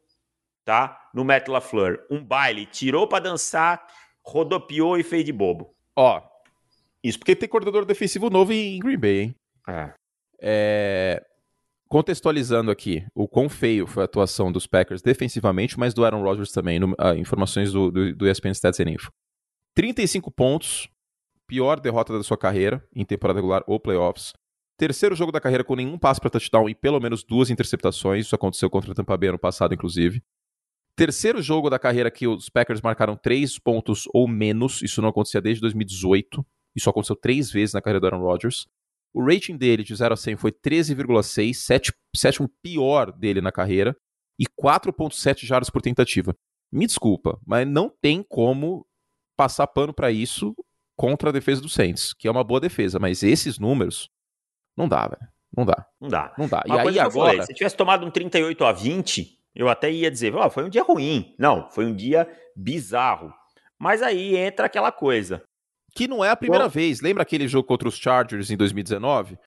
tá? 0.66 1.00
No 1.14 1.24
Matt 1.24 1.48
LaFleur. 1.48 2.06
Um 2.10 2.24
baile. 2.24 2.66
Tirou 2.66 3.08
para 3.08 3.24
dançar, 3.26 3.86
rodopiou 4.26 4.98
e 4.98 5.04
fez 5.04 5.24
de 5.24 5.32
bobo. 5.32 5.76
Ó, 5.96 6.22
isso 7.04 7.20
porque 7.20 7.36
tem 7.36 7.50
coordenador 7.50 7.86
defensivo 7.86 8.30
novo 8.30 8.54
em 8.54 8.80
Green 8.80 8.98
Bay, 8.98 9.20
hein? 9.20 9.36
É. 9.68 9.94
é. 10.42 11.26
Contextualizando 11.94 12.72
aqui 12.72 13.06
o 13.14 13.28
quão 13.28 13.48
feio 13.48 13.86
foi 13.86 14.02
a 14.02 14.06
atuação 14.06 14.52
dos 14.52 14.66
Packers 14.66 15.00
defensivamente, 15.00 15.78
mas 15.78 15.94
do 15.94 16.04
Aaron 16.04 16.24
Rodgers 16.24 16.52
também, 16.52 16.80
no, 16.80 16.96
ah, 16.98 17.14
informações 17.14 17.72
do, 17.72 17.92
do, 17.92 18.16
do 18.16 18.28
ESPN 18.28 18.50
Stats 18.50 18.80
and 18.80 18.90
Info. 18.94 19.12
35 19.76 20.32
pontos, 20.32 20.90
pior 21.48 21.80
derrota 21.80 22.18
da 22.18 22.24
sua 22.24 22.36
carreira 22.36 22.84
em 22.96 23.06
temporada 23.06 23.38
regular 23.38 23.64
ou 23.68 23.80
playoffs. 23.80 24.34
Terceiro 24.76 25.14
jogo 25.16 25.32
da 25.32 25.40
carreira 25.40 25.64
com 25.64 25.76
nenhum 25.76 26.00
passe 26.00 26.20
para 26.20 26.32
touchdown 26.32 26.68
e 26.68 26.74
pelo 26.74 27.00
menos 27.00 27.24
duas 27.24 27.52
interceptações. 27.52 28.26
Isso 28.26 28.34
aconteceu 28.34 28.72
contra 28.72 28.92
o 28.92 28.96
Tampa 28.96 29.16
Bay 29.16 29.30
ano 29.30 29.38
passado, 29.38 29.76
inclusive. 29.76 30.20
Terceiro 30.98 31.44
jogo 31.44 31.70
da 31.70 31.78
carreira 31.78 32.10
que 32.10 32.28
os 32.28 32.50
Packers 32.50 32.82
marcaram 32.82 33.16
três 33.16 33.60
pontos 33.60 34.06
ou 34.12 34.28
menos. 34.28 34.82
Isso 34.82 35.00
não 35.00 35.10
acontecia 35.10 35.40
desde 35.40 35.62
2018. 35.62 36.44
Isso 36.76 36.90
aconteceu 36.90 37.16
três 37.16 37.52
vezes 37.52 37.76
na 37.76 37.84
carreira 37.84 38.00
do 38.00 38.08
Aaron 38.08 38.24
Rodgers. 38.24 38.66
O 39.14 39.24
rating 39.24 39.56
dele 39.56 39.84
de 39.84 39.96
0 39.96 40.14
a 40.14 40.18
100 40.18 40.38
foi 40.38 40.52
13,6, 40.52 41.94
sétimo 42.16 42.50
pior 42.62 43.12
dele 43.12 43.42
na 43.42 43.52
carreira, 43.52 43.96
e 44.40 44.46
4,7 44.46 45.46
jardas 45.46 45.70
por 45.70 45.82
tentativa. 45.82 46.36
Me 46.72 46.88
desculpa, 46.88 47.40
mas 47.46 47.68
não 47.68 47.90
tem 47.90 48.24
como 48.24 48.88
passar 49.38 49.68
pano 49.68 49.94
para 49.94 50.12
isso 50.12 50.56
contra 50.98 51.30
a 51.30 51.32
defesa 51.32 51.62
do 51.62 51.70
Saints, 51.70 52.14
que 52.14 52.28
é 52.28 52.32
uma 52.32 52.44
boa 52.44 52.60
defesa, 52.60 52.98
mas 53.00 53.22
esses 53.22 53.60
números 53.60 54.10
não 54.76 54.88
dá, 54.88 55.08
velho. 55.08 55.32
Não 55.56 55.66
dá. 55.66 55.88
Não 56.02 56.10
dá. 56.10 56.34
Não 56.38 56.48
dá. 56.48 56.64
Uma 56.66 56.86
e 56.86 56.90
aí 56.90 57.00
agora. 57.00 57.32
Falei, 57.32 57.46
se 57.46 57.54
tivesse 57.54 57.78
tomado 57.78 58.06
um 58.06 58.10
38 58.10 58.66
a 58.66 58.72
20, 58.72 59.38
eu 59.54 59.70
até 59.70 59.92
ia 59.92 60.10
dizer, 60.10 60.36
oh, 60.36 60.50
foi 60.50 60.64
um 60.64 60.70
dia 60.70 60.82
ruim. 60.82 61.36
Não, 61.38 61.70
foi 61.70 61.86
um 61.86 61.96
dia 61.96 62.28
bizarro. 62.56 63.32
Mas 63.78 64.02
aí 64.02 64.36
entra 64.36 64.66
aquela 64.66 64.92
coisa. 64.92 65.44
Que 65.96 66.08
não 66.08 66.24
é 66.24 66.30
a 66.30 66.36
primeira 66.36 66.66
Bom, 66.66 66.72
vez. 66.72 67.02
Lembra 67.02 67.24
aquele 67.24 67.48
jogo 67.48 67.68
contra 67.68 67.88
os 67.88 67.98
Chargers 67.98 68.50
em 68.50 68.58
2019? 68.58 69.38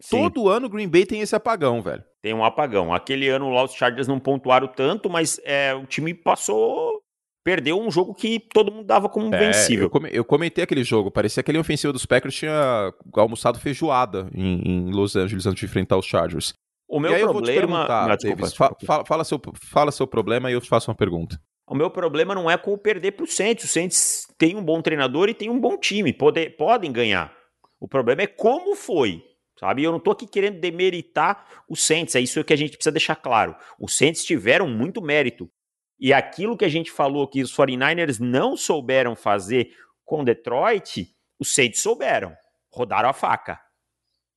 Sim. 0.00 0.16
Todo 0.18 0.48
ano 0.48 0.66
o 0.66 0.68
Green 0.68 0.88
Bay 0.88 1.06
tem 1.06 1.20
esse 1.20 1.34
apagão, 1.34 1.80
velho. 1.80 2.02
Tem 2.20 2.34
um 2.34 2.44
apagão. 2.44 2.92
Aquele 2.92 3.28
ano 3.28 3.50
lá 3.50 3.62
os 3.62 3.72
Chargers 3.72 4.08
não 4.08 4.18
pontuaram 4.18 4.66
tanto, 4.66 5.08
mas 5.08 5.40
é, 5.44 5.74
o 5.74 5.86
time 5.86 6.12
passou 6.12 7.00
perdeu 7.44 7.80
um 7.80 7.90
jogo 7.90 8.14
que 8.14 8.38
todo 8.38 8.72
mundo 8.72 8.86
dava 8.86 9.08
como 9.08 9.34
é, 9.34 9.38
vencível. 9.38 9.90
Eu, 10.10 10.24
comentei 10.24 10.62
aquele 10.62 10.84
jogo, 10.84 11.10
parecia 11.10 11.42
que 11.42 11.50
aquele 11.50 11.58
ofensivo 11.58 11.92
dos 11.92 12.06
Packers 12.06 12.34
tinha 12.34 12.92
almoçado 13.14 13.58
feijoada 13.58 14.28
em, 14.34 14.62
em 14.62 14.90
Los 14.92 15.16
Angeles 15.16 15.46
antes 15.46 15.60
de 15.60 15.66
enfrentar 15.66 15.96
os 15.96 16.06
Chargers. 16.06 16.52
O 16.88 17.00
meu 17.00 17.18
problema. 17.18 18.06
Não, 18.06 18.16
desculpa, 18.16 18.42
Davis, 18.42 18.54
fala, 18.54 19.04
fala, 19.04 19.24
seu, 19.24 19.40
fala 19.54 19.90
seu 19.90 20.06
problema 20.06 20.50
e 20.50 20.54
eu 20.54 20.60
te 20.60 20.68
faço 20.68 20.90
uma 20.90 20.96
pergunta. 20.96 21.40
O 21.66 21.74
meu 21.74 21.90
problema 21.90 22.34
não 22.34 22.50
é 22.50 22.58
com 22.58 22.72
o 22.72 22.78
perder 22.78 23.12
para 23.12 23.24
o 23.24 23.26
Saints. 23.26 23.64
O 23.64 23.68
Saints 23.68 24.26
tem 24.36 24.56
um 24.56 24.64
bom 24.64 24.82
treinador 24.82 25.28
e 25.28 25.34
tem 25.34 25.48
um 25.48 25.58
bom 25.58 25.76
time. 25.78 26.12
Pode, 26.12 26.50
podem 26.50 26.92
ganhar. 26.92 27.34
O 27.80 27.88
problema 27.88 28.22
é 28.22 28.26
como 28.26 28.76
foi, 28.76 29.22
sabe? 29.58 29.82
Eu 29.82 29.90
não 29.90 29.98
tô 29.98 30.12
aqui 30.12 30.26
querendo 30.26 30.60
demeritar 30.60 31.64
o 31.68 31.74
Saints, 31.74 32.14
é 32.14 32.20
isso 32.20 32.44
que 32.44 32.52
a 32.52 32.56
gente 32.56 32.76
precisa 32.76 32.92
deixar 32.92 33.16
claro. 33.16 33.56
Os 33.78 33.96
Saints 33.96 34.24
tiveram 34.24 34.68
muito 34.68 35.02
mérito. 35.02 35.50
E 35.98 36.12
aquilo 36.12 36.56
que 36.56 36.64
a 36.64 36.68
gente 36.68 36.90
falou 36.90 37.28
que 37.28 37.42
os 37.42 37.52
49ers 37.56 38.18
não 38.20 38.56
souberam 38.56 39.16
fazer 39.16 39.70
com 40.04 40.24
Detroit, 40.24 41.08
os 41.38 41.54
Saints 41.54 41.80
souberam. 41.80 42.36
Rodaram 42.70 43.08
a 43.08 43.12
faca. 43.12 43.60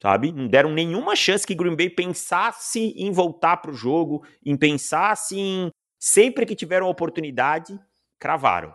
Sabe? 0.01 0.31
Não 0.31 0.47
deram 0.47 0.71
nenhuma 0.71 1.15
chance 1.15 1.45
que 1.45 1.55
Green 1.55 1.75
Bay 1.75 1.89
pensasse 1.89 2.93
em 2.95 3.11
voltar 3.11 3.57
para 3.57 3.71
o 3.71 3.75
jogo, 3.75 4.25
em 4.43 4.57
pensasse 4.57 5.37
em 5.37 5.71
sempre 5.99 6.45
que 6.45 6.55
tiveram 6.55 6.87
oportunidade, 6.87 7.77
cravaram. 8.19 8.73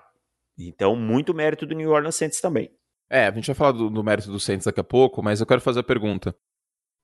Então, 0.58 0.94
muito 0.94 1.34
mérito 1.34 1.66
do 1.66 1.74
New 1.74 1.90
Orleans 1.90 2.16
Saints 2.16 2.40
também. 2.40 2.70
É, 3.08 3.26
a 3.26 3.32
gente 3.32 3.46
vai 3.46 3.54
falar 3.54 3.72
do, 3.72 3.90
do 3.90 4.04
mérito 4.04 4.30
do 4.30 4.38
Saints 4.38 4.66
daqui 4.66 4.80
a 4.80 4.84
pouco, 4.84 5.22
mas 5.22 5.40
eu 5.40 5.46
quero 5.46 5.60
fazer 5.60 5.80
a 5.80 5.84
pergunta. 5.84 6.34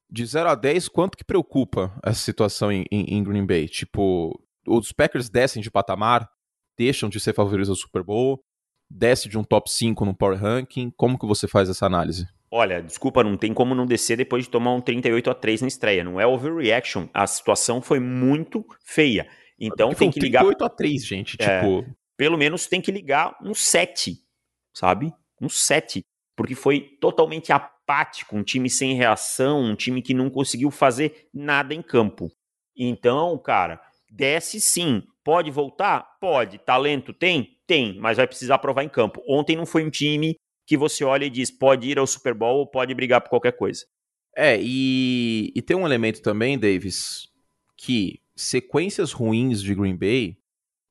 De 0.08 0.24
0 0.24 0.50
a 0.50 0.54
10, 0.54 0.88
quanto 0.88 1.16
que 1.18 1.24
preocupa 1.24 1.98
essa 2.04 2.20
situação 2.20 2.70
em, 2.70 2.84
em, 2.92 3.16
em 3.16 3.24
Green 3.24 3.44
Bay? 3.44 3.66
Tipo, 3.66 4.40
os 4.66 4.92
Packers 4.92 5.28
descem 5.28 5.60
de 5.60 5.70
patamar, 5.70 6.30
deixam 6.78 7.08
de 7.08 7.18
ser 7.18 7.32
favoritos 7.32 7.68
ao 7.68 7.74
Super 7.74 8.04
Bowl, 8.04 8.40
desce 8.88 9.28
de 9.28 9.36
um 9.36 9.42
top 9.42 9.68
5 9.68 10.04
no 10.04 10.14
Power 10.14 10.38
Ranking. 10.38 10.92
Como 10.96 11.18
que 11.18 11.26
você 11.26 11.48
faz 11.48 11.68
essa 11.68 11.86
análise? 11.86 12.26
Olha, 12.50 12.80
desculpa, 12.80 13.24
não 13.24 13.36
tem 13.36 13.52
como 13.52 13.74
não 13.74 13.84
descer 13.84 14.16
depois 14.16 14.44
de 14.44 14.50
tomar 14.50 14.72
um 14.72 14.80
38 14.80 15.30
a 15.30 15.34
3 15.34 15.62
na 15.62 15.68
estreia. 15.68 16.04
Não 16.04 16.20
é 16.20 16.26
overreaction. 16.26 17.08
A 17.12 17.26
situação 17.26 17.82
foi 17.82 17.98
muito 17.98 18.64
feia. 18.84 19.28
Então 19.58 19.94
tem 19.94 20.10
que 20.10 20.20
ligar. 20.20 20.40
38 20.40 20.64
a 20.64 20.68
3, 20.68 21.06
gente. 21.06 21.36
É, 21.40 21.60
tipo. 21.60 21.96
Pelo 22.16 22.38
menos 22.38 22.66
tem 22.66 22.80
que 22.80 22.90
ligar 22.90 23.36
um 23.42 23.54
7, 23.54 24.16
sabe? 24.74 25.12
um 25.40 25.48
7, 25.48 26.02
porque 26.36 26.54
foi 26.54 26.80
totalmente 27.00 27.52
apático, 27.52 28.36
um 28.36 28.42
time 28.42 28.68
sem 28.68 28.94
reação, 28.94 29.62
um 29.62 29.74
time 29.74 30.02
que 30.02 30.14
não 30.14 30.30
conseguiu 30.30 30.70
fazer 30.70 31.28
nada 31.32 31.74
em 31.74 31.82
campo. 31.82 32.30
Então, 32.76 33.36
cara, 33.38 33.80
desce 34.10 34.60
sim. 34.60 35.02
Pode 35.24 35.50
voltar? 35.50 36.18
Pode. 36.20 36.58
Talento 36.58 37.12
tem? 37.12 37.58
Tem, 37.66 37.98
mas 37.98 38.16
vai 38.16 38.26
precisar 38.26 38.58
provar 38.58 38.84
em 38.84 38.88
campo. 38.88 39.22
Ontem 39.28 39.56
não 39.56 39.66
foi 39.66 39.84
um 39.84 39.90
time 39.90 40.36
que 40.66 40.76
você 40.76 41.04
olha 41.04 41.24
e 41.24 41.30
diz 41.30 41.50
pode 41.50 41.88
ir 41.88 41.98
ao 41.98 42.06
Super 42.06 42.34
Bowl 42.34 42.58
ou 42.58 42.66
pode 42.66 42.94
brigar 42.94 43.20
por 43.20 43.30
qualquer 43.30 43.52
coisa. 43.52 43.84
É, 44.36 44.58
e, 44.60 45.52
e 45.54 45.62
tem 45.62 45.76
um 45.76 45.86
elemento 45.86 46.20
também, 46.20 46.58
Davis, 46.58 47.28
que 47.76 48.20
sequências 48.36 49.12
ruins 49.12 49.62
de 49.62 49.74
Green 49.74 49.96
Bay, 49.96 50.36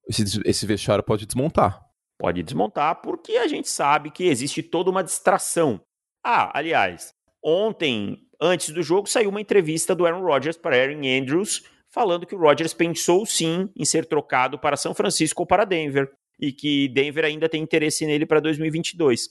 esse, 0.08 0.42
esse 0.46 0.66
vestiário 0.66 1.04
pode 1.04 1.26
desmontar. 1.26 1.86
Pode 2.18 2.42
desmontar 2.44 3.02
porque 3.02 3.34
a 3.34 3.48
gente 3.48 3.70
sabe 3.70 4.10
que 4.10 4.26
existe 4.26 4.64
toda 4.64 4.90
uma 4.90 5.04
distração. 5.04 5.82
Ah, 6.24 6.58
aliás, 6.58 7.14
ontem, 7.44 8.18
antes 8.42 8.70
do 8.70 8.82
jogo, 8.82 9.08
saiu 9.08 9.30
uma 9.30 9.42
entrevista 9.42 9.94
do 9.94 10.06
Aaron 10.06 10.24
Rodgers 10.24 10.58
para 10.58 10.76
Aaron 10.76 11.02
Andrews, 11.06 11.64
falando 11.90 12.26
que 12.26 12.36
o 12.36 12.40
Rodgers 12.40 12.74
pensou 12.74 13.26
sim 13.26 13.70
em 13.76 13.86
ser 13.86 14.06
trocado 14.06 14.58
para 14.58 14.78
São 14.78 14.94
Francisco 14.94 15.44
ou 15.44 15.48
para 15.48 15.66
Denver, 15.66 16.12
e 16.40 16.52
que 16.52 16.88
Denver 16.90 17.26
ainda 17.26 17.48
tem 17.48 17.62
interesse 17.62 18.06
nele 18.06 18.26
para 18.26 18.40
2022. 18.40 19.30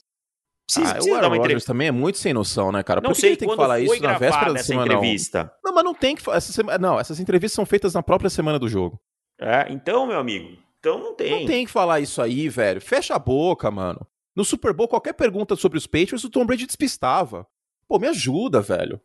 Precisa, 0.65 0.89
ah, 0.89 0.93
precisa 0.95 1.13
o 1.13 1.17
Aaron 1.17 1.37
Rodgers 1.37 1.63
também 1.63 1.87
é 1.87 1.91
muito 1.91 2.17
sem 2.17 2.33
noção, 2.33 2.71
né, 2.71 2.81
cara? 2.81 2.99
Por 2.99 3.07
não 3.07 3.13
que 3.13 3.21
sei 3.21 3.31
ele 3.31 3.37
tem 3.37 3.47
que 3.47 3.55
falar 3.55 3.79
isso 3.79 4.01
na 4.01 4.17
véspera 4.17 4.53
da 4.53 4.63
semana 4.63 4.93
entrevista. 4.93 5.43
Não? 5.43 5.71
não, 5.71 5.75
mas 5.75 5.83
não 5.83 5.93
tem 5.93 6.15
que 6.15 6.29
essa 6.31 6.51
sema... 6.51 6.77
Não, 6.77 6.99
essas 6.99 7.19
entrevistas 7.19 7.53
são 7.53 7.65
feitas 7.65 7.93
na 7.93 8.01
própria 8.01 8.29
semana 8.29 8.57
do 8.57 8.67
jogo. 8.67 8.99
É, 9.39 9.67
então, 9.69 10.07
meu 10.07 10.17
amigo, 10.17 10.57
então 10.79 10.97
não 10.97 11.13
tem. 11.13 11.41
Não 11.41 11.45
tem 11.45 11.65
que 11.65 11.71
falar 11.71 11.99
isso 11.99 12.21
aí, 12.21 12.49
velho. 12.49 12.81
Fecha 12.81 13.15
a 13.15 13.19
boca, 13.19 13.69
mano. 13.69 14.05
No 14.35 14.43
Super 14.43 14.73
Bowl, 14.73 14.87
qualquer 14.87 15.13
pergunta 15.13 15.55
sobre 15.55 15.77
os 15.77 15.87
Patriots, 15.87 16.23
o 16.23 16.29
Tom 16.29 16.45
Brady 16.45 16.65
despistava. 16.65 17.47
Pô, 17.87 17.99
me 17.99 18.07
ajuda, 18.07 18.61
velho. 18.61 18.99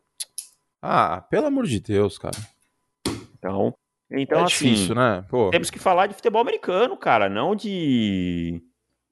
Ah, 0.81 1.21
pelo 1.21 1.47
amor 1.47 1.67
de 1.67 1.79
Deus, 1.79 2.17
cara. 2.17 2.37
Então, 3.37 3.73
então 4.11 4.39
é 4.39 4.43
assim, 4.43 4.73
difícil, 4.73 4.95
né? 4.95 5.23
Pô. 5.29 5.49
Temos 5.51 5.69
que 5.69 5.79
falar 5.79 6.07
de 6.07 6.15
futebol 6.15 6.41
americano, 6.41 6.97
cara, 6.97 7.29
não 7.29 7.55
de, 7.55 8.61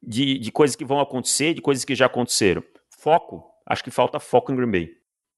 de, 0.01 0.37
de 0.39 0.51
coisas 0.51 0.75
que 0.75 0.85
vão 0.85 0.99
acontecer, 0.99 1.53
de 1.53 1.61
coisas 1.61 1.85
que 1.85 1.95
já 1.95 2.05
aconteceram. 2.05 2.63
Foco. 2.97 3.43
Acho 3.65 3.83
que 3.83 3.91
falta 3.91 4.19
foco 4.19 4.51
em 4.51 4.55
Green 4.55 4.71
Bay. 4.71 4.89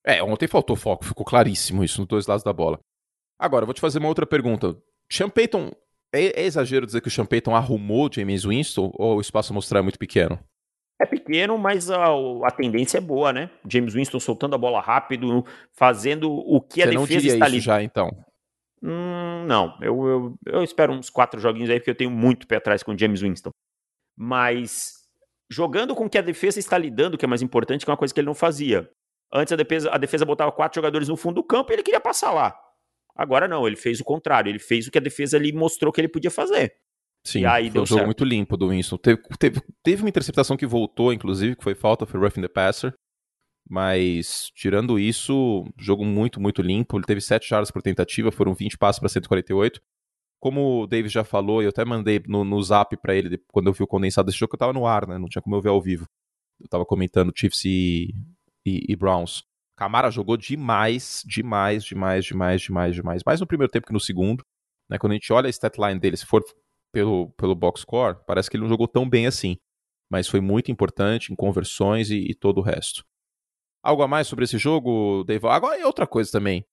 É, 0.06 0.24
ontem 0.24 0.48
faltou 0.48 0.76
foco, 0.76 1.06
ficou 1.06 1.26
claríssimo 1.26 1.84
isso 1.84 2.00
nos 2.00 2.08
dois 2.08 2.28
lados 2.28 2.44
da 2.44 2.54
bola. 2.54 2.80
Agora, 3.38 3.66
vou 3.66 3.74
te 3.74 3.82
fazer 3.82 4.00
uma 4.00 4.08
outra 4.08 4.26
pergunta. 4.26 4.76
Sean 5.12 5.30
Payton 5.30 5.72
é, 6.14 6.42
é, 6.42 6.46
exagero 6.46 6.86
dizer 6.86 7.02
que 7.02 7.08
o 7.08 7.12
Sean 7.12 7.26
Payton 7.26 7.56
arrumou 7.56 8.10
James 8.12 8.44
Winston 8.44 8.92
ou 8.96 9.18
o 9.18 9.22
espaço 9.22 9.54
a 9.54 9.56
mostrar 9.56 9.80
é 9.80 9.82
muito 9.82 10.00
pequeno? 10.00 10.40
É 11.00 11.06
pequeno, 11.06 11.58
mas 11.58 11.90
a, 11.90 12.06
a 12.44 12.52
tendência 12.52 13.00
é 13.00 13.02
boa, 13.02 13.34
né? 13.34 13.50
James 13.68 13.94
Winston 13.94 14.20
soltando 14.20 14.54
a 14.54 14.58
bola 14.58 14.80
rápido, 14.80 15.44
fazendo 15.74 16.32
o 16.32 16.62
que 16.62 16.84
a 16.84 16.86
Você 16.86 17.16
defesa 17.16 17.34
está 17.34 17.46
ali. 17.46 17.60
já, 17.60 17.82
então? 17.82 18.12
Hum, 18.84 19.46
não, 19.48 19.78
eu, 19.82 20.08
eu, 20.08 20.36
eu, 20.46 20.64
espero 20.64 20.92
uns 20.92 21.10
quatro 21.10 21.40
joguinhos 21.40 21.70
aí, 21.70 21.80
porque 21.80 21.92
eu 21.92 21.96
tenho 21.96 22.12
muito 22.12 22.48
pé 22.48 22.58
atrás 22.58 22.84
com 22.84 22.94
o 22.94 22.98
James 22.98 23.22
Winston. 23.22 23.52
Mas 24.18 24.94
jogando 25.50 25.96
com 25.96 26.06
o 26.06 26.10
que 26.10 26.18
a 26.18 26.22
defesa 26.22 26.60
está 26.60 26.78
lidando, 26.78 27.18
que 27.18 27.26
é 27.26 27.28
mais 27.28 27.42
importante, 27.42 27.84
que 27.84 27.92
é 27.92 27.94
uma 27.94 27.98
coisa 27.98 28.14
que 28.14 28.20
ele 28.20 28.28
não 28.28 28.36
fazia. 28.36 28.90
Antes 29.34 29.54
a 29.54 29.56
defesa, 29.56 29.90
a 29.92 29.98
defesa 29.98 30.26
botava 30.26 30.52
quatro 30.52 30.76
jogadores 30.76 31.08
no 31.08 31.18
fundo 31.18 31.36
do 31.36 31.44
campo 31.44 31.72
e 31.72 31.76
ele 31.76 31.84
queria 31.84 32.00
passar 32.00 32.32
lá. 32.32 32.56
Agora 33.16 33.48
não, 33.48 33.68
ele 33.68 33.76
fez 33.76 34.00
o 34.00 34.04
contrário, 34.04 34.50
ele 34.50 34.60
fez 34.60 34.88
o 34.88 34.92
que 34.92 34.98
a 34.98 35.02
defesa 35.02 35.38
ali 35.38 35.52
mostrou 35.52 35.92
que 35.92 36.00
ele 36.00 36.08
podia 36.08 36.32
fazer. 36.32 36.74
Sim, 37.24 37.44
foi 37.44 37.70
um 37.70 37.86
jogo 37.86 37.88
certo. 37.88 38.06
muito 38.06 38.26
limpo 38.26 38.58
do 38.58 38.70
Winston. 38.70 38.98
Teve, 38.98 39.22
teve, 39.38 39.62
teve 39.84 40.02
uma 40.02 40.10
interceptação 40.10 40.58
que 40.58 40.66
voltou, 40.66 41.14
inclusive, 41.14 41.56
que 41.56 41.64
foi 41.64 41.76
falta, 41.76 42.06
foi 42.06 42.20
roughing 42.20 42.42
the 42.42 42.48
passer. 42.48 42.94
Mas, 43.70 44.50
tirando 44.56 44.98
isso, 44.98 45.64
jogo 45.78 46.04
muito, 46.04 46.42
muito 46.42 46.62
limpo. 46.62 46.98
Ele 46.98 47.06
teve 47.06 47.22
7 47.22 47.48
jardas 47.48 47.70
por 47.70 47.82
tentativa, 47.82 48.32
foram 48.32 48.56
20 48.56 48.78
passos 48.78 49.00
para 49.00 49.10
148. 49.10 49.80
Como 50.42 50.82
o 50.82 50.88
Davis 50.88 51.12
já 51.12 51.24
falou, 51.24 51.62
eu 51.62 51.70
até 51.70 51.86
mandei 51.86 52.20
no, 52.28 52.44
no 52.44 52.62
zap 52.64 52.98
para 52.98 53.16
ele, 53.16 53.38
quando 53.54 53.68
eu 53.68 53.74
vi 53.74 53.84
o 53.84 53.88
condensado 53.88 54.26
desse 54.26 54.40
jogo, 54.40 54.50
que 54.50 54.56
eu 54.56 54.60
tava 54.60 54.74
no 54.74 54.88
ar, 54.88 55.08
né? 55.08 55.20
Não 55.20 55.30
tinha 55.30 55.42
como 55.42 55.56
eu 55.56 55.62
ver 55.62 55.70
ao 55.70 55.80
vivo. 55.80 56.08
Eu 56.60 56.68
tava 56.68 56.84
comentando 56.84 57.32
Chiefs 57.36 57.64
e, 57.64 58.10
e, 58.66 58.86
e 58.90 58.96
Browns. 58.96 59.44
Camara 59.78 60.10
jogou 60.10 60.36
demais, 60.36 61.24
demais, 61.26 61.84
demais, 61.84 62.26
demais, 62.26 62.62
demais, 62.62 62.96
demais. 62.96 63.22
Mais 63.24 63.40
no 63.40 63.46
primeiro 63.46 63.72
tempo 63.72 63.86
que 63.86 63.94
no 63.94 64.00
segundo. 64.00 64.44
Né? 64.90 64.98
Quando 64.98 65.12
a 65.12 65.16
gente 65.16 65.32
olha 65.32 65.46
a 65.46 65.50
statline 65.50 66.00
dele, 66.00 66.18
se 66.18 66.26
for 66.26 66.44
pelo, 66.92 67.30
pelo 67.34 67.56
box 67.56 67.82
score, 67.82 68.18
parece 68.26 68.50
que 68.50 68.58
ele 68.58 68.64
não 68.64 68.70
jogou 68.70 68.88
tão 68.88 69.08
bem 69.08 69.28
assim. 69.28 69.58
Mas 70.12 70.28
foi 70.28 70.42
muito 70.42 70.72
importante 70.72 71.32
em 71.32 71.36
conversões 71.36 72.10
e, 72.10 72.18
e 72.18 72.34
todo 72.34 72.58
o 72.58 72.64
resto. 72.64 73.04
Algo 73.84 74.02
a 74.02 74.08
mais 74.08 74.28
sobre 74.28 74.46
esse 74.46 74.58
jogo, 74.58 75.24
Dave? 75.24 75.48
Agora 75.48 75.80
é 75.80 75.86
outra 75.86 76.06
coisa 76.08 76.32
também. 76.32 76.66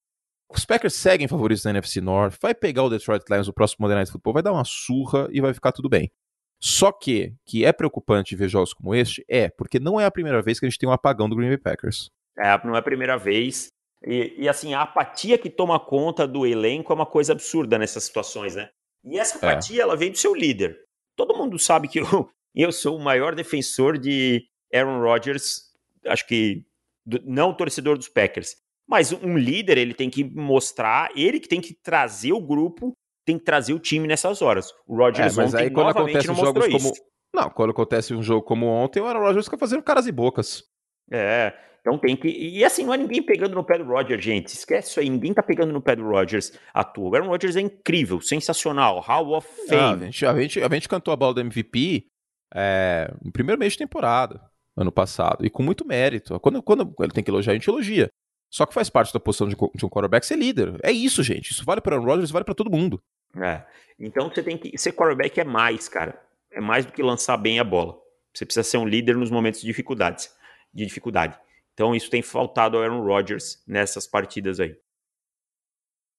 Os 0.49 0.65
Packers 0.65 0.95
seguem 0.95 1.27
favoritos 1.27 1.63
da 1.63 1.69
NFC 1.69 2.01
North, 2.01 2.35
vai 2.41 2.55
pegar 2.55 2.83
o 2.83 2.89
Detroit 2.89 3.23
Lions 3.29 3.47
no 3.47 3.53
próximo 3.53 3.83
Monday 3.83 3.97
Night 3.97 4.11
Football, 4.11 4.33
vai 4.33 4.43
dar 4.43 4.51
uma 4.51 4.65
surra 4.65 5.27
e 5.31 5.39
vai 5.39 5.53
ficar 5.53 5.71
tudo 5.71 5.87
bem. 5.87 6.11
Só 6.59 6.91
que, 6.91 7.33
que 7.45 7.63
é 7.63 7.71
preocupante 7.71 8.35
ver 8.35 8.49
jogos 8.49 8.73
como 8.73 8.93
este, 8.93 9.23
é, 9.29 9.49
porque 9.49 9.79
não 9.79 9.99
é 9.99 10.05
a 10.05 10.11
primeira 10.11 10.41
vez 10.41 10.59
que 10.59 10.65
a 10.65 10.69
gente 10.69 10.77
tem 10.77 10.89
um 10.89 10.91
apagão 10.91 11.29
do 11.29 11.35
Green 11.35 11.47
Bay 11.47 11.57
Packers. 11.57 12.09
É, 12.37 12.65
não 12.65 12.75
é 12.75 12.79
a 12.79 12.83
primeira 12.83 13.17
vez. 13.17 13.69
E, 14.05 14.33
e, 14.37 14.49
assim, 14.49 14.73
a 14.73 14.81
apatia 14.81 15.37
que 15.37 15.49
toma 15.49 15.79
conta 15.79 16.27
do 16.27 16.45
elenco 16.45 16.91
é 16.91 16.95
uma 16.95 17.05
coisa 17.05 17.33
absurda 17.33 17.77
nessas 17.77 18.05
situações, 18.05 18.55
né? 18.55 18.69
E 19.05 19.17
essa 19.19 19.35
é. 19.35 19.37
apatia, 19.37 19.79
é. 19.79 19.83
ela 19.83 19.95
vem 19.95 20.11
do 20.11 20.17
seu 20.17 20.33
líder. 20.33 20.77
Todo 21.15 21.37
mundo 21.37 21.59
sabe 21.59 21.87
que 21.87 21.99
eu, 21.99 22.29
eu 22.55 22.71
sou 22.71 22.97
o 22.97 23.03
maior 23.03 23.35
defensor 23.35 23.97
de 23.97 24.45
Aaron 24.73 25.01
Rodgers, 25.01 25.71
acho 26.05 26.25
que 26.27 26.63
do, 27.05 27.21
não 27.25 27.53
torcedor 27.53 27.97
dos 27.97 28.09
Packers. 28.09 28.55
Mas 28.89 29.13
um 29.13 29.37
líder, 29.37 29.77
ele 29.77 29.93
tem 29.93 30.09
que 30.09 30.23
mostrar, 30.23 31.11
ele 31.15 31.39
que 31.39 31.47
tem 31.47 31.61
que 31.61 31.75
trazer 31.75 32.33
o 32.33 32.41
grupo, 32.41 32.93
tem 33.23 33.37
que 33.37 33.45
trazer 33.45 33.73
o 33.73 33.79
time 33.79 34.07
nessas 34.07 34.41
horas. 34.41 34.73
O 34.87 34.97
Rodgers 34.97 35.37
é, 35.37 35.41
mas 35.41 35.53
ontem, 35.53 35.63
aí 35.63 35.69
quando 35.69 35.89
acontece 35.89 36.27
não 36.27 36.35
jogos 36.35 36.65
como 36.65 36.77
isso. 36.77 37.03
Não, 37.31 37.49
quando 37.51 37.69
acontece 37.69 38.13
um 38.15 38.23
jogo 38.23 38.41
como 38.41 38.65
ontem, 38.65 38.99
o 38.99 39.05
Aaron 39.05 39.19
Rodgers 39.19 39.45
fica 39.45 39.59
fazendo 39.59 39.83
caras 39.83 40.07
e 40.07 40.11
bocas. 40.11 40.63
É, 41.11 41.53
então 41.81 41.99
tem 41.99 42.15
que. 42.15 42.27
E 42.27 42.65
assim, 42.65 42.83
não 42.83 42.93
é 42.93 42.97
ninguém 42.97 43.21
pegando 43.21 43.53
no 43.53 43.63
pé 43.63 43.77
do 43.77 43.83
Rodgers, 43.83 44.23
gente. 44.23 44.47
Esquece 44.47 44.89
isso 44.89 44.99
aí, 44.99 45.07
ninguém 45.07 45.35
tá 45.35 45.43
pegando 45.43 45.71
no 45.71 45.81
pé 45.81 45.95
do 45.95 46.03
Rodgers 46.03 46.51
à 46.73 46.83
toa. 46.83 47.11
O 47.11 47.15
Aaron 47.15 47.27
Rodgers 47.27 47.55
é 47.55 47.61
incrível, 47.61 48.19
sensacional. 48.19 48.99
Hall 48.99 49.33
of 49.33 49.47
ah, 49.47 49.67
Fame. 49.69 49.81
Ah, 49.81 49.91
a, 49.91 49.97
gente, 49.97 50.25
a, 50.25 50.41
gente, 50.41 50.63
a 50.63 50.69
gente 50.73 50.89
cantou 50.89 51.13
a 51.13 51.17
bola 51.17 51.35
do 51.35 51.41
MVP 51.41 52.07
é, 52.55 53.13
no 53.23 53.31
primeiro 53.31 53.59
mês 53.59 53.73
de 53.73 53.79
temporada, 53.79 54.41
ano 54.75 54.91
passado, 54.91 55.45
e 55.45 55.49
com 55.51 55.61
muito 55.61 55.85
mérito. 55.85 56.39
Quando, 56.39 56.63
quando 56.63 56.91
ele 56.99 57.11
tem 57.11 57.23
que 57.23 57.29
elogiar, 57.29 57.51
a 57.51 57.55
gente 57.55 57.69
elogia. 57.69 58.09
Só 58.49 58.65
que 58.65 58.73
faz 58.73 58.89
parte 58.89 59.13
da 59.13 59.19
posição 59.19 59.47
de, 59.47 59.55
de 59.55 59.85
um 59.85 59.89
quarterback 59.89 60.25
ser 60.25 60.35
líder. 60.35 60.79
É 60.83 60.91
isso, 60.91 61.21
gente. 61.21 61.51
Isso 61.51 61.63
vale 61.63 61.81
para 61.81 61.95
Aaron 61.95 62.05
Rodgers, 62.05 62.31
vale 62.31 62.45
para 62.45 62.55
todo 62.55 62.71
mundo. 62.71 63.01
É. 63.35 63.63
Então 63.99 64.29
você 64.29 64.41
tem 64.41 64.57
que. 64.57 64.75
Ser 64.77 64.93
quarterback 64.93 65.39
é 65.39 65.43
mais, 65.43 65.87
cara. 65.87 66.19
É 66.51 66.59
mais 66.59 66.85
do 66.85 66.91
que 66.91 67.03
lançar 67.03 67.37
bem 67.37 67.59
a 67.59 67.63
bola. 67.63 67.97
Você 68.33 68.45
precisa 68.45 68.63
ser 68.63 68.77
um 68.77 68.87
líder 68.87 69.15
nos 69.15 69.29
momentos 69.29 69.61
de 69.61 69.67
dificuldades. 69.67 70.33
De 70.73 70.85
dificuldade. 70.85 71.39
Então 71.73 71.95
isso 71.95 72.09
tem 72.09 72.21
faltado 72.21 72.77
ao 72.77 72.83
Aaron 72.83 73.03
Rodgers 73.03 73.63
nessas 73.67 74.07
partidas 74.07 74.59
aí. 74.59 74.75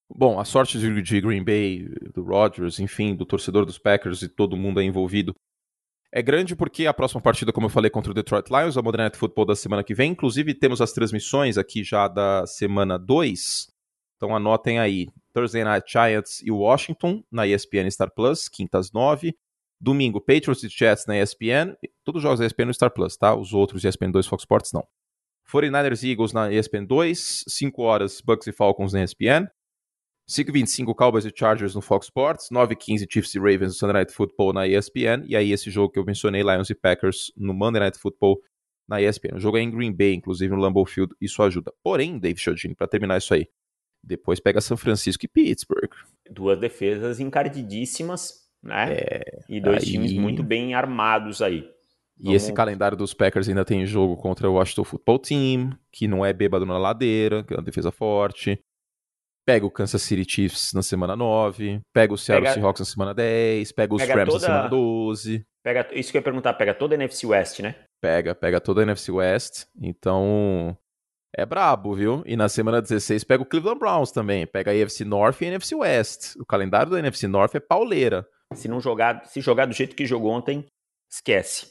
Bom, 0.09 0.41
a 0.41 0.45
sorte 0.45 0.79
de 0.79 1.21
Green 1.21 1.45
Bay, 1.45 1.89
do 2.13 2.23
Rodgers, 2.25 2.81
enfim, 2.81 3.15
do 3.15 3.25
torcedor 3.25 3.65
dos 3.65 3.79
Packers 3.79 4.23
e 4.23 4.29
todo 4.29 4.57
mundo 4.57 4.81
aí 4.81 4.87
envolvido 4.87 5.35
É 6.13 6.21
grande 6.21 6.57
porque 6.57 6.87
a 6.87 6.95
próxima 6.95 7.21
partida, 7.21 7.53
como 7.53 7.67
eu 7.67 7.71
falei, 7.71 7.89
contra 7.89 8.11
o 8.11 8.15
Detroit 8.15 8.49
Lions, 8.51 8.77
a 8.77 8.83
Modern 8.83 9.05
Night 9.05 9.17
Football 9.17 9.47
da 9.47 9.55
semana 9.55 9.85
que 9.85 9.95
vem. 9.95 10.11
Inclusive, 10.11 10.55
temos 10.55 10.81
as 10.81 10.93
transmissões 10.93 11.57
aqui 11.57 11.85
já 11.85 12.09
da 12.09 12.45
semana 12.47 12.99
2. 12.99 13.69
Então 14.17 14.35
anotem 14.35 14.81
aí. 14.81 15.09
Thursday 15.33 15.63
Night 15.63 15.91
Giants 15.91 16.43
e 16.43 16.51
Washington 16.51 17.23
na 17.31 17.47
ESPN 17.47 17.89
Star 17.91 18.11
Plus, 18.13 18.49
quintas 18.49 18.91
9. 18.91 19.33
Domingo, 19.81 20.21
Patriots 20.21 20.65
e 20.65 20.69
Jets 20.69 21.07
na 21.07 21.17
ESPN. 21.17 21.77
Todos 22.05 22.19
os 22.19 22.23
jogos 22.25 22.41
da 22.41 22.47
ESPN 22.47 22.67
no 22.67 22.75
Star 22.75 22.91
Plus, 22.91 23.17
tá? 23.17 23.35
Os 23.35 23.55
outros 23.55 23.85
ESPN 23.85 24.11
2 24.11 24.27
Fox 24.27 24.43
Sports 24.43 24.73
não. 24.73 24.85
49ers 25.51 26.03
e 26.03 26.11
Eagles 26.11 26.33
na 26.33 26.53
ESPN 26.53 26.85
2. 26.87 27.45
5 27.47 27.83
horas, 27.83 28.21
Bucks 28.21 28.49
e 28.49 28.53
Falcons 28.53 28.93
na 28.93 29.05
ESPN. 29.05 29.49
5h25 30.31 30.95
Cowboys 30.95 31.25
e 31.25 31.33
Chargers 31.35 31.75
no 31.75 31.81
Fox 31.81 32.07
Sports, 32.07 32.51
9h15 32.53 33.07
Chiefs 33.11 33.35
e 33.35 33.39
Ravens 33.39 33.61
no 33.63 33.73
Sunday 33.73 33.95
Night 33.95 34.13
Football 34.13 34.53
na 34.53 34.69
ESPN, 34.69 35.25
e 35.27 35.35
aí 35.35 35.51
esse 35.51 35.71
jogo 35.71 35.93
que 35.93 35.99
eu 35.99 36.05
mencionei, 36.05 36.43
Lions 36.43 36.71
e 36.71 36.75
Packers 36.75 37.33
no 37.37 37.53
Monday 37.53 37.81
Night 37.81 37.99
Football 37.99 38.41
na 38.89 39.03
ESPN. 39.03 39.35
O 39.35 39.41
jogo 39.41 39.59
é 39.59 39.61
em 39.61 39.71
Green 39.71 39.93
Bay, 39.93 40.15
inclusive 40.15 40.55
no 40.55 40.61
Lambeau 40.61 40.87
Field, 40.87 41.13
isso 41.21 41.43
ajuda. 41.43 41.73
Porém, 41.83 42.17
Dave 42.17 42.39
Chodini, 42.39 42.77
para 42.77 42.87
terminar 42.87 43.19
isso 43.19 43.35
aí, 43.35 43.49
depois 44.03 44.39
pega 44.39 44.61
São 44.61 44.77
Francisco 44.77 45.25
e 45.25 45.29
Pittsburgh. 45.29 45.91
Duas 46.31 46.61
defesas 46.61 47.19
encardidíssimas, 47.19 48.49
né? 48.63 48.93
É, 48.93 49.23
e 49.49 49.61
dois 49.61 49.83
aí... 49.83 49.91
times 49.91 50.13
muito 50.13 50.45
bem 50.45 50.75
armados 50.75 51.43
aí. 51.43 51.69
E 52.21 52.25
Vamos... 52.27 52.43
esse 52.43 52.53
calendário 52.53 52.97
dos 52.97 53.13
Packers 53.13 53.49
ainda 53.49 53.65
tem 53.65 53.85
jogo 53.85 54.17
contra 54.17 54.49
o 54.49 54.55
Washington 54.55 54.85
Football 54.85 55.19
Team, 55.19 55.77
que 55.91 56.07
não 56.07 56.25
é 56.25 56.33
bêbado 56.33 56.65
na 56.65 56.79
ladeira, 56.79 57.43
que 57.43 57.53
é 57.53 57.57
uma 57.57 57.65
defesa 57.65 57.91
forte. 57.91 58.63
Pega 59.51 59.67
o 59.67 59.71
Kansas 59.71 60.03
City 60.03 60.25
Chiefs 60.33 60.73
na 60.73 60.81
semana 60.81 61.17
9, 61.17 61.81
pega 61.93 62.15
o 62.15 62.17
Seattle 62.17 62.45
pega, 62.45 62.55
Seahawks 62.55 62.79
na 62.79 62.87
semana 62.87 63.13
10, 63.13 63.73
pega 63.73 63.95
os 63.97 64.01
pega 64.01 64.15
Rams 64.15 64.33
toda, 64.33 64.47
na 64.47 64.55
semana 64.55 64.69
12. 64.69 65.45
Pega, 65.65 65.89
isso 65.93 66.13
que 66.13 66.17
eu 66.17 66.21
ia 66.21 66.23
perguntar, 66.23 66.55
pega 66.55 66.73
toda 66.73 66.95
a 66.95 66.97
NFC 66.97 67.27
West, 67.27 67.59
né? 67.59 67.75
Pega, 68.01 68.33
pega 68.33 68.61
toda 68.61 68.81
a 68.81 68.85
NFC 68.85 69.11
West. 69.11 69.65
Então, 69.83 70.79
é 71.37 71.45
brabo, 71.45 71.97
viu? 71.97 72.23
E 72.27 72.37
na 72.37 72.49
semana 72.49 72.81
16 72.81 73.25
pega 73.25 73.43
o 73.43 73.47
Cleveland 73.47 73.81
Browns 73.81 74.13
também. 74.13 74.47
Pega 74.47 74.71
a 74.71 74.85
AFC 74.85 75.05
North 75.05 75.41
e 75.41 75.47
a 75.47 75.49
NFC 75.49 75.75
West. 75.75 76.37
O 76.39 76.47
calendário 76.47 76.93
da 76.93 77.01
NFC 77.01 77.27
North 77.27 77.57
é 77.57 77.61
pauleira. 77.61 78.25
Se 78.55 78.69
não 78.69 78.81
jogar, 78.81 79.27
se 79.27 79.41
jogar 79.41 79.67
do 79.67 79.75
jeito 79.75 79.97
que 79.97 80.07
jogou 80.07 80.31
ontem, 80.31 80.65
esquece. 81.11 81.67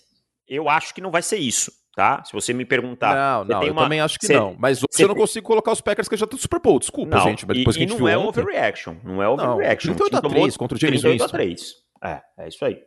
Eu 0.45 0.67
acho 0.67 0.93
que 0.93 0.99
não 0.99 1.11
vai 1.11 1.21
ser 1.21 1.38
isso 1.38 1.71
tá? 2.00 2.24
Se 2.24 2.32
você 2.32 2.54
me 2.54 2.64
perguntar. 2.64 3.14
Não, 3.14 3.43
não, 3.43 3.64
eu 3.64 3.74
uma... 3.74 3.84
também 3.84 4.00
acho 4.00 4.18
que 4.18 4.26
cê, 4.26 4.34
não. 4.34 4.56
Mas 4.58 4.78
hoje 4.78 4.88
cê... 4.91 5.04
eu 5.04 5.10
não 5.10 5.16
consigo 5.16 5.45
colocar 5.45 5.74
os 5.74 5.82
Packers 5.82 6.08
que 6.08 6.16
já 6.16 6.24
estão 6.24 6.39
Super 6.39 6.62
Bowl. 6.62 6.80
Desculpa, 6.80 7.18
não, 7.18 7.24
gente. 7.24 7.45
Mas 7.45 7.58
depois 7.58 7.76
e, 7.76 7.80
que 7.80 7.86
a 7.86 7.88
gente 7.89 8.00
não 8.00 8.08
é 8.08 8.18
ontem... 8.18 8.39
overreaction. 8.39 8.95
Não 9.04 9.22
é 9.22 9.28
overreaction. 9.28 9.89
Não, 9.89 9.97
38 9.97 10.26
a 10.26 10.30
3 10.30 10.58
contra 10.58 10.78
o 10.78 10.80
James 10.80 11.02
38 11.02 11.26
a 11.26 11.30
3. 11.30 11.74
É, 12.02 12.22
é 12.39 12.47
isso 12.47 12.64
aí. 12.64 12.82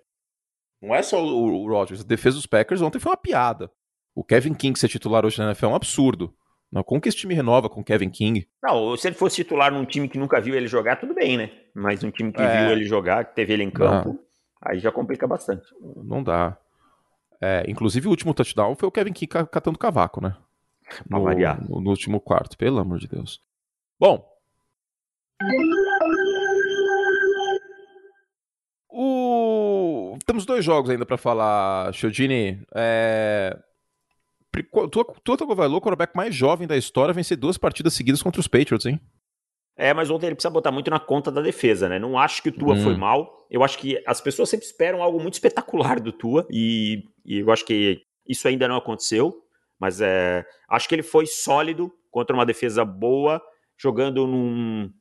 Não 0.81 0.95
é 0.95 1.03
só 1.03 1.23
o, 1.23 1.63
o 1.63 1.69
Rodgers. 1.69 2.01
A 2.01 2.05
defesa 2.05 2.37
dos 2.37 2.47
Packers 2.47 2.81
ontem 2.81 2.99
foi 2.99 3.11
uma 3.11 3.19
piada. 3.19 3.71
O 4.15 4.25
Kevin 4.25 4.55
King 4.55 4.79
ser 4.79 4.89
titular 4.89 5.27
hoje 5.27 5.39
na 5.39 5.47
NFL 5.47 5.67
é 5.67 5.69
um 5.69 5.75
absurdo. 5.75 6.35
Não, 6.73 6.83
como 6.83 7.03
que 7.03 7.09
esse 7.11 7.19
time 7.19 7.35
renova 7.35 7.69
com 7.69 7.83
o 7.83 7.85
Kevin 7.85 8.09
King? 8.09 8.49
Não, 8.63 8.97
se 8.97 9.09
ele 9.09 9.15
fosse 9.15 9.37
titular 9.37 9.71
num 9.71 9.85
time 9.85 10.09
que 10.09 10.19
nunca 10.19 10.41
viu 10.41 10.55
ele 10.55 10.67
jogar, 10.67 10.97
tudo 10.97 11.15
bem, 11.15 11.37
né? 11.37 11.51
Mas 11.75 12.03
um 12.03 12.11
time 12.11 12.33
que 12.33 12.41
é... 12.41 12.65
viu 12.65 12.73
ele 12.73 12.85
jogar, 12.85 13.27
que 13.27 13.35
teve 13.35 13.53
ele 13.53 13.63
em 13.63 13.71
campo, 13.71 14.19
aí 14.63 14.79
já 14.79 14.91
complica 14.91 15.27
bastante. 15.27 15.67
Não 16.03 16.23
dá. 16.23 16.57
É, 17.43 17.65
inclusive, 17.69 18.07
o 18.07 18.11
último 18.11 18.33
touchdown 18.33 18.77
foi 18.77 18.89
o 18.89 18.93
Kevin 18.93 19.13
King 19.13 19.27
catando 19.51 19.77
cavaco, 19.77 20.21
né? 20.21 20.37
No. 21.11 21.19
No, 21.19 21.81
no 21.81 21.91
último 21.91 22.21
quarto, 22.21 22.57
pelo 22.57 22.79
amor 22.79 23.01
de 23.01 23.09
Deus. 23.09 23.41
Bom. 23.99 24.25
O... 28.89 30.17
Temos 30.25 30.47
dois 30.47 30.65
jogos 30.65 30.91
ainda 30.91 31.05
para 31.05 31.17
falar, 31.17 31.93
Chodini. 31.93 32.63
É... 32.75 33.59
Tua, 34.93 35.05
tua 35.25 35.37
Tagovailoa, 35.37 35.79
o 35.79 35.81
quarterback 35.81 36.15
mais 36.15 36.35
jovem 36.35 36.69
da 36.69 36.77
história, 36.77 37.15
vencer 37.15 37.37
duas 37.39 37.57
partidas 37.57 37.95
seguidas 37.95 38.23
contra 38.23 38.39
os 38.39 38.47
Patriots, 38.47 38.87
hein? 38.87 39.01
É, 39.75 39.95
mas 39.95 40.11
ontem 40.11 40.27
ele 40.27 40.35
precisa 40.35 40.53
botar 40.53 40.71
muito 40.71 40.91
na 40.91 41.01
conta 41.01 41.33
da 41.33 41.41
defesa, 41.41 41.89
né? 41.89 41.99
Não 41.99 42.19
acho 42.19 42.43
que 42.43 42.51
o 42.51 42.53
Tua 42.53 42.75
hum. 42.75 42.83
foi 42.83 42.97
mal. 42.97 43.47
Eu 43.51 43.65
acho 43.65 43.79
que 43.79 44.03
as 44.07 44.21
pessoas 44.21 44.51
sempre 44.51 44.67
esperam 44.67 45.03
algo 45.03 45.19
muito 45.19 45.35
espetacular 45.35 45.99
do 45.99 46.13
Tua 46.13 46.47
e, 46.51 47.03
e 47.25 47.39
eu 47.39 47.51
acho 47.51 47.65
que 47.65 48.03
isso 48.27 48.47
ainda 48.49 48.69
não 48.69 48.77
aconteceu. 48.77 49.43
Mas 49.79 50.01
é, 50.01 50.45
acho 50.69 50.89
que 50.89 50.95
ele 50.95 51.03
foi 51.03 51.27
sólido 51.27 51.93
contra 52.11 52.37
uma 52.37 52.47
defesa 52.47 52.85
boa, 52.85 53.43
jogando 53.77 54.27
num, 54.27 54.93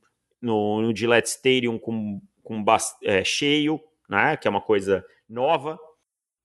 no, 0.42 0.82
no 0.82 0.96
Gillette 0.96 1.30
Stadium 1.30 1.78
com, 1.78 2.20
com 2.42 2.66
é, 3.04 3.24
cheio, 3.24 3.80
né? 4.10 4.36
Que 4.38 4.48
é 4.48 4.52
uma 4.52 4.62
coisa 4.62 5.06
nova. 5.30 5.80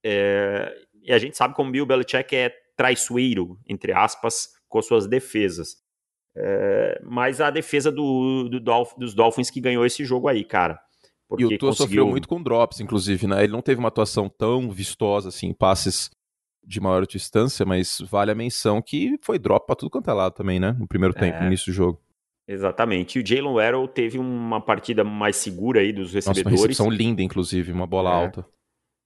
É, 0.05 0.71
e 1.03 1.13
a 1.13 1.19
gente 1.19 1.37
sabe 1.37 1.55
como 1.55 1.71
Bill 1.71 1.87
Belichick 1.87 2.37
é 2.37 2.55
traiçoeiro, 2.77 3.59
entre 3.67 3.93
aspas, 3.93 4.51
com 4.69 4.83
suas 4.83 5.07
defesas. 5.07 5.77
É, 6.37 7.01
mas 7.03 7.41
a 7.41 7.51
defesa 7.51 7.91
do, 7.91 8.49
do 8.51 8.61
Dolph, 8.61 8.93
dos 8.99 9.15
Dolphins 9.15 9.51
que 9.51 9.61
ganhou 9.61 9.87
esse 9.87 10.05
jogo 10.05 10.29
aí, 10.29 10.45
cara. 10.45 10.79
E 11.39 11.45
o 11.45 11.59
Tua 11.59 11.71
conseguiu... 11.71 11.75
sofreu 11.75 12.07
muito 12.07 12.29
com 12.29 12.43
drops, 12.43 12.81
inclusive, 12.81 13.27
né? 13.27 13.43
Ele 13.43 13.53
não 13.53 13.63
teve 13.63 13.79
uma 13.79 13.89
atuação 13.89 14.29
tão 14.29 14.71
vistosa, 14.71 15.29
assim, 15.29 15.53
passes 15.53 16.11
de 16.65 16.81
maior 16.81 17.07
distância, 17.07 17.65
mas 17.65 17.99
vale 18.11 18.31
a 18.31 18.35
menção 18.35 18.83
que 18.83 19.17
foi 19.23 19.39
drop 19.39 19.67
para 19.67 19.77
tudo 19.77 19.91
quanto 19.91 20.11
é 20.11 20.13
lado 20.13 20.35
também, 20.35 20.59
né? 20.59 20.73
No 20.79 20.87
primeiro 20.87 21.15
tempo, 21.15 21.37
é... 21.37 21.41
no 21.41 21.47
início 21.47 21.73
do 21.73 21.75
jogo. 21.75 22.01
Exatamente. 22.49 23.19
E 23.19 23.23
o 23.23 23.27
Jalen 23.27 23.55
Warrell 23.55 23.89
teve 23.89 24.19
uma 24.19 24.61
partida 24.61 25.03
mais 25.03 25.37
segura 25.37 25.81
aí 25.81 25.93
dos 25.93 26.13
recebedores. 26.13 26.45
Nossa, 26.45 26.49
uma 26.49 26.69
recepção 26.69 26.91
linda, 26.91 27.23
inclusive, 27.23 27.73
uma 27.73 27.87
bola 27.87 28.11
é. 28.11 28.15
alta. 28.15 28.47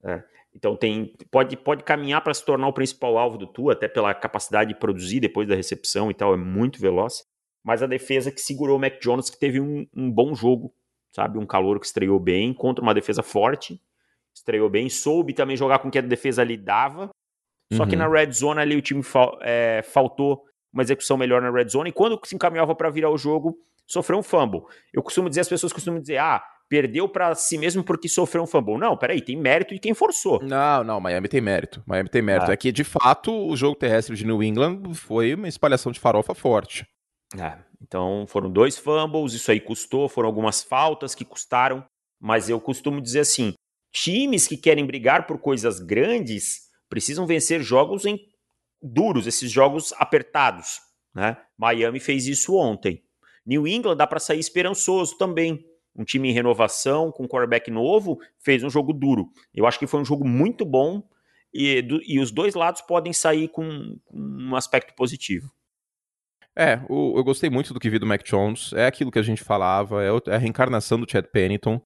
É. 0.05 0.23
Então 0.55 0.77
tem 0.77 1.15
pode, 1.31 1.57
pode 1.57 1.85
caminhar 1.85 2.23
para 2.23 2.35
se 2.35 2.45
tornar 2.45 2.69
o 2.69 2.73
principal 2.73 3.17
alvo 3.17 3.39
do 3.39 3.47
Tua, 3.47 3.73
até 3.73 3.89
pela 3.89 4.13
capacidade 4.13 4.73
de 4.73 4.79
produzir 4.79 5.21
depois 5.21 5.49
da 5.49 5.55
recepção 5.55 6.11
e 6.11 6.15
tal, 6.15 6.35
é 6.35 6.37
muito 6.37 6.81
veloz. 6.81 7.25
Mas 7.65 7.83
a 7.83 7.87
defesa 7.87 8.33
que 8.33 8.41
segurou 8.41 8.77
o 8.77 8.81
Mac 8.81 9.01
Jones, 9.01 9.31
que 9.31 9.39
teve 9.39 9.61
um, 9.61 9.87
um 9.95 10.11
bom 10.11 10.35
jogo, 10.35 10.73
sabe? 11.13 11.39
Um 11.39 11.47
calor 11.47 11.79
que 11.79 11.87
estreou 11.87 12.19
bem 12.19 12.53
contra 12.53 12.83
uma 12.83 12.95
defesa 12.95 13.23
forte, 13.23 13.81
estreou 14.35 14.69
bem, 14.69 14.89
soube 14.89 15.33
também 15.33 15.57
jogar 15.57 15.79
com 15.81 15.89
o 15.89 15.91
que 15.91 15.99
a 15.99 16.03
defesa 16.03 16.43
lhe 16.45 16.57
dava. 16.57 17.11
Só 17.73 17.85
uhum. 17.85 17.89
que 17.89 17.97
na 17.97 18.09
red 18.09 18.33
zone 18.33 18.61
ali 18.61 18.77
o 18.77 18.83
time 18.83 19.03
fal, 19.03 19.39
é, 19.43 19.83
faltou 19.83 20.43
uma 20.73 20.83
execução 20.83 21.17
melhor 21.17 21.41
na 21.41 21.51
red 21.51 21.69
zone. 21.69 21.91
E 21.91 21.93
quando 21.93 22.19
se 22.25 22.35
encaminhava 22.35 22.75
para 22.75 22.91
virar 22.91 23.11
o 23.11 23.17
jogo, 23.17 23.57
sofreu 23.87 24.19
um 24.19 24.23
fumble. 24.23 24.63
Eu 24.93 25.03
costumo 25.03 25.29
dizer, 25.29 25.43
as 25.43 25.49
pessoas 25.49 25.73
costumam 25.73 26.01
dizer, 26.01 26.19
ah, 26.19 26.43
perdeu 26.69 27.09
para 27.09 27.35
si 27.35 27.59
mesmo 27.59 27.83
porque 27.83 28.09
sofreu 28.09 28.43
um 28.43 28.47
fumble. 28.47 28.79
Não, 28.79 28.97
peraí, 28.97 29.21
tem 29.21 29.37
mérito 29.37 29.75
de 29.75 29.81
quem 29.81 29.95
forçou. 29.95 30.41
Não, 30.43 30.85
não, 30.85 31.01
Miami 31.01 31.29
tem 31.29 31.41
mérito. 31.41 31.83
Miami 31.87 32.09
tem 32.09 32.23
mérito. 32.23 32.51
Ah. 32.51 32.55
É 32.55 32.57
que, 32.57 32.71
de 32.71 32.85
fato, 32.85 33.33
o 33.33 33.57
jogo 33.57 33.77
terrestre 33.77 34.15
de 34.17 34.25
New 34.25 34.43
England 34.43 34.95
foi 34.95 35.35
uma 35.35 35.49
espalhação 35.49 35.91
de 35.91 35.99
farofa 35.99 36.35
forte. 36.35 36.87
É, 37.39 37.59
então 37.81 38.27
foram 38.27 38.51
dois 38.51 38.79
fumbles, 38.79 39.33
isso 39.33 39.51
aí 39.51 39.61
custou, 39.61 40.09
foram 40.09 40.29
algumas 40.29 40.63
faltas 40.63 41.15
que 41.15 41.25
custaram, 41.25 41.85
mas 42.19 42.49
eu 42.49 42.61
costumo 42.61 43.01
dizer 43.01 43.21
assim: 43.21 43.55
times 43.93 44.47
que 44.47 44.57
querem 44.57 44.87
brigar 44.87 45.27
por 45.27 45.39
coisas 45.39 45.81
grandes 45.81 46.69
precisam 46.89 47.27
vencer 47.27 47.63
jogos 47.63 48.05
em 48.05 48.19
duros, 48.83 49.27
esses 49.27 49.51
jogos 49.51 49.93
apertados. 49.95 50.81
Né? 51.15 51.37
Miami 51.57 52.01
fez 52.01 52.27
isso 52.27 52.57
ontem. 52.57 53.03
New 53.47 53.67
England 53.67 53.97
dá 53.97 54.07
para 54.07 54.21
sair 54.21 54.39
esperançoso 54.39 55.17
também 55.17 55.65
um 55.97 56.05
time 56.05 56.31
em 56.31 56.33
renovação, 56.33 57.11
com 57.11 57.27
quarterback 57.27 57.71
novo, 57.71 58.19
fez 58.39 58.63
um 58.63 58.71
jogo 58.71 58.93
duro. 58.93 59.29
Eu 59.55 59.67
acho 59.67 59.79
que 59.79 59.87
foi 59.87 60.01
um 60.01 60.05
jogo 60.05 60.27
muito 60.27 60.65
bom 60.65 61.03
e, 61.53 61.83
do, 61.83 62.01
e 62.05 62.21
os 62.21 62.31
dois 62.31 62.55
lados 62.55 62.81
podem 62.81 63.13
sair 63.13 63.49
com, 63.49 63.99
com 64.05 64.19
um 64.19 64.57
aspecto 64.57 64.95
positivo. 64.95 65.51
É, 66.61 66.79
o, 66.91 67.17
eu 67.17 67.25
gostei 67.25 67.49
muito 67.49 67.73
do 67.73 67.81
que 67.81 67.89
vi 67.89 67.99
do 67.99 68.05
Mac 68.07 68.23
Jones. 68.23 68.75
É 68.75 68.85
aquilo 68.85 69.11
que 69.11 69.19
a 69.19 69.23
gente 69.23 69.43
falava, 69.43 70.03
é, 70.03 70.13
o, 70.13 70.21
é 70.27 70.35
a 70.35 70.39
reencarnação 70.39 71.01
do 71.01 71.11
Chad 71.11 71.25
Pennington. 71.33 71.81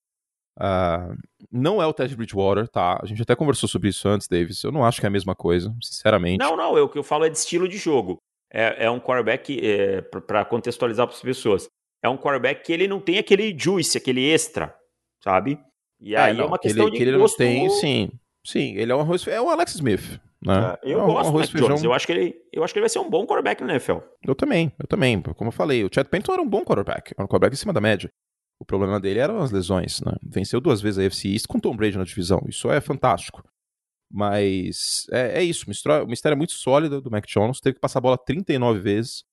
Uh, 0.58 1.16
não 1.50 1.80
é 1.80 1.86
o 1.86 1.92
Ted 1.92 2.14
Bridgewater, 2.16 2.66
tá? 2.66 2.98
A 3.00 3.06
gente 3.06 3.22
até 3.22 3.36
conversou 3.36 3.68
sobre 3.68 3.90
isso 3.90 4.08
antes, 4.08 4.26
Davis. 4.26 4.64
Eu 4.64 4.72
não 4.72 4.84
acho 4.84 4.98
que 4.98 5.06
é 5.06 5.08
a 5.08 5.12
mesma 5.12 5.34
coisa, 5.34 5.72
sinceramente. 5.80 6.38
Não, 6.38 6.56
não, 6.56 6.76
eu, 6.76 6.86
o 6.86 6.88
que 6.88 6.98
eu 6.98 7.04
falo 7.04 7.24
é 7.24 7.30
de 7.30 7.38
estilo 7.38 7.68
de 7.68 7.76
jogo. 7.76 8.18
É, 8.52 8.86
é 8.86 8.90
um 8.90 8.98
quarterback, 8.98 9.60
é, 9.64 10.00
para 10.00 10.44
contextualizar 10.44 11.06
para 11.06 11.14
as 11.14 11.22
pessoas, 11.22 11.68
é 12.02 12.08
um 12.08 12.16
quarterback 12.16 12.64
que 12.64 12.72
ele 12.72 12.88
não 12.88 13.00
tem 13.00 13.18
aquele 13.18 13.56
juice, 13.56 13.96
aquele 13.96 14.28
extra, 14.28 14.74
sabe? 15.22 15.58
E 16.00 16.16
é, 16.16 16.18
aí 16.18 16.30
é, 16.32 16.34
não, 16.34 16.44
é 16.44 16.46
uma 16.48 16.58
questão 16.58 16.86
ele, 16.86 16.92
de 16.92 16.96
que 16.96 17.02
ele 17.02 17.16
não 17.16 17.26
tem, 17.28 17.70
sim. 17.70 18.10
Sim, 18.44 18.74
ele 18.76 18.92
é 18.92 18.94
um 18.94 19.14
é 19.28 19.40
o 19.40 19.48
Alex 19.48 19.74
Smith, 19.74 20.20
né? 20.44 20.76
É, 20.82 20.92
eu 20.92 21.00
é 21.00 21.06
gosto 21.06 21.32
do 21.32 21.46
feijão... 21.46 21.68
Jones. 21.68 21.84
Eu 21.84 21.92
acho 21.92 22.06
que 22.06 22.12
ele, 22.12 22.34
eu 22.52 22.62
acho 22.62 22.72
que 22.72 22.78
ele 22.78 22.84
vai 22.84 22.90
ser 22.90 22.98
um 22.98 23.08
bom 23.08 23.26
quarterback 23.26 23.62
no 23.62 23.70
NFL. 23.70 23.98
Eu 24.26 24.34
também, 24.34 24.72
eu 24.78 24.86
também. 24.86 25.20
Como 25.20 25.48
eu 25.48 25.52
falei, 25.52 25.84
o 25.84 25.90
Chad 25.92 26.06
Pennington 26.06 26.32
era 26.32 26.42
um 26.42 26.48
bom 26.48 26.64
quarterback, 26.64 27.12
era 27.16 27.24
um 27.24 27.28
quarterback 27.28 27.54
em 27.54 27.58
cima 27.58 27.72
da 27.72 27.80
média. 27.80 28.10
O 28.60 28.64
problema 28.64 29.00
dele 29.00 29.18
eram 29.18 29.38
as 29.40 29.50
lesões, 29.50 30.00
né? 30.00 30.12
Venceu 30.22 30.60
duas 30.60 30.80
vezes 30.80 30.98
a 30.98 31.04
FC 31.04 31.28
East 31.28 31.46
com 31.46 31.58
Tom 31.58 31.76
Brady 31.76 31.98
na 31.98 32.04
divisão. 32.04 32.40
Isso 32.48 32.70
é 32.70 32.80
fantástico. 32.80 33.42
Mas 34.10 35.06
é, 35.10 35.40
é 35.40 35.42
isso. 35.42 35.66
Uma 35.66 36.12
história 36.14 36.36
muito 36.36 36.52
sólida 36.52 37.00
do 37.00 37.10
Mac 37.10 37.26
Jones. 37.26 37.58
Teve 37.60 37.74
que 37.74 37.80
passar 37.80 37.98
a 37.98 38.02
bola 38.02 38.16
39 38.16 38.78
vezes. 38.78 39.24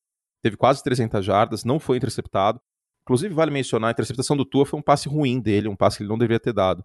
Teve 0.41 0.57
quase 0.57 0.83
300 0.83 1.23
jardas. 1.23 1.63
Não 1.63 1.79
foi 1.79 1.97
interceptado. 1.97 2.59
Inclusive, 3.03 3.33
vale 3.33 3.51
mencionar, 3.51 3.89
a 3.89 3.91
interceptação 3.91 4.37
do 4.37 4.45
Tua 4.45 4.65
foi 4.65 4.79
um 4.79 4.83
passe 4.83 5.09
ruim 5.09 5.39
dele, 5.39 5.67
um 5.67 5.75
passe 5.75 5.97
que 5.97 6.03
ele 6.03 6.09
não 6.09 6.17
deveria 6.17 6.39
ter 6.39 6.53
dado. 6.53 6.83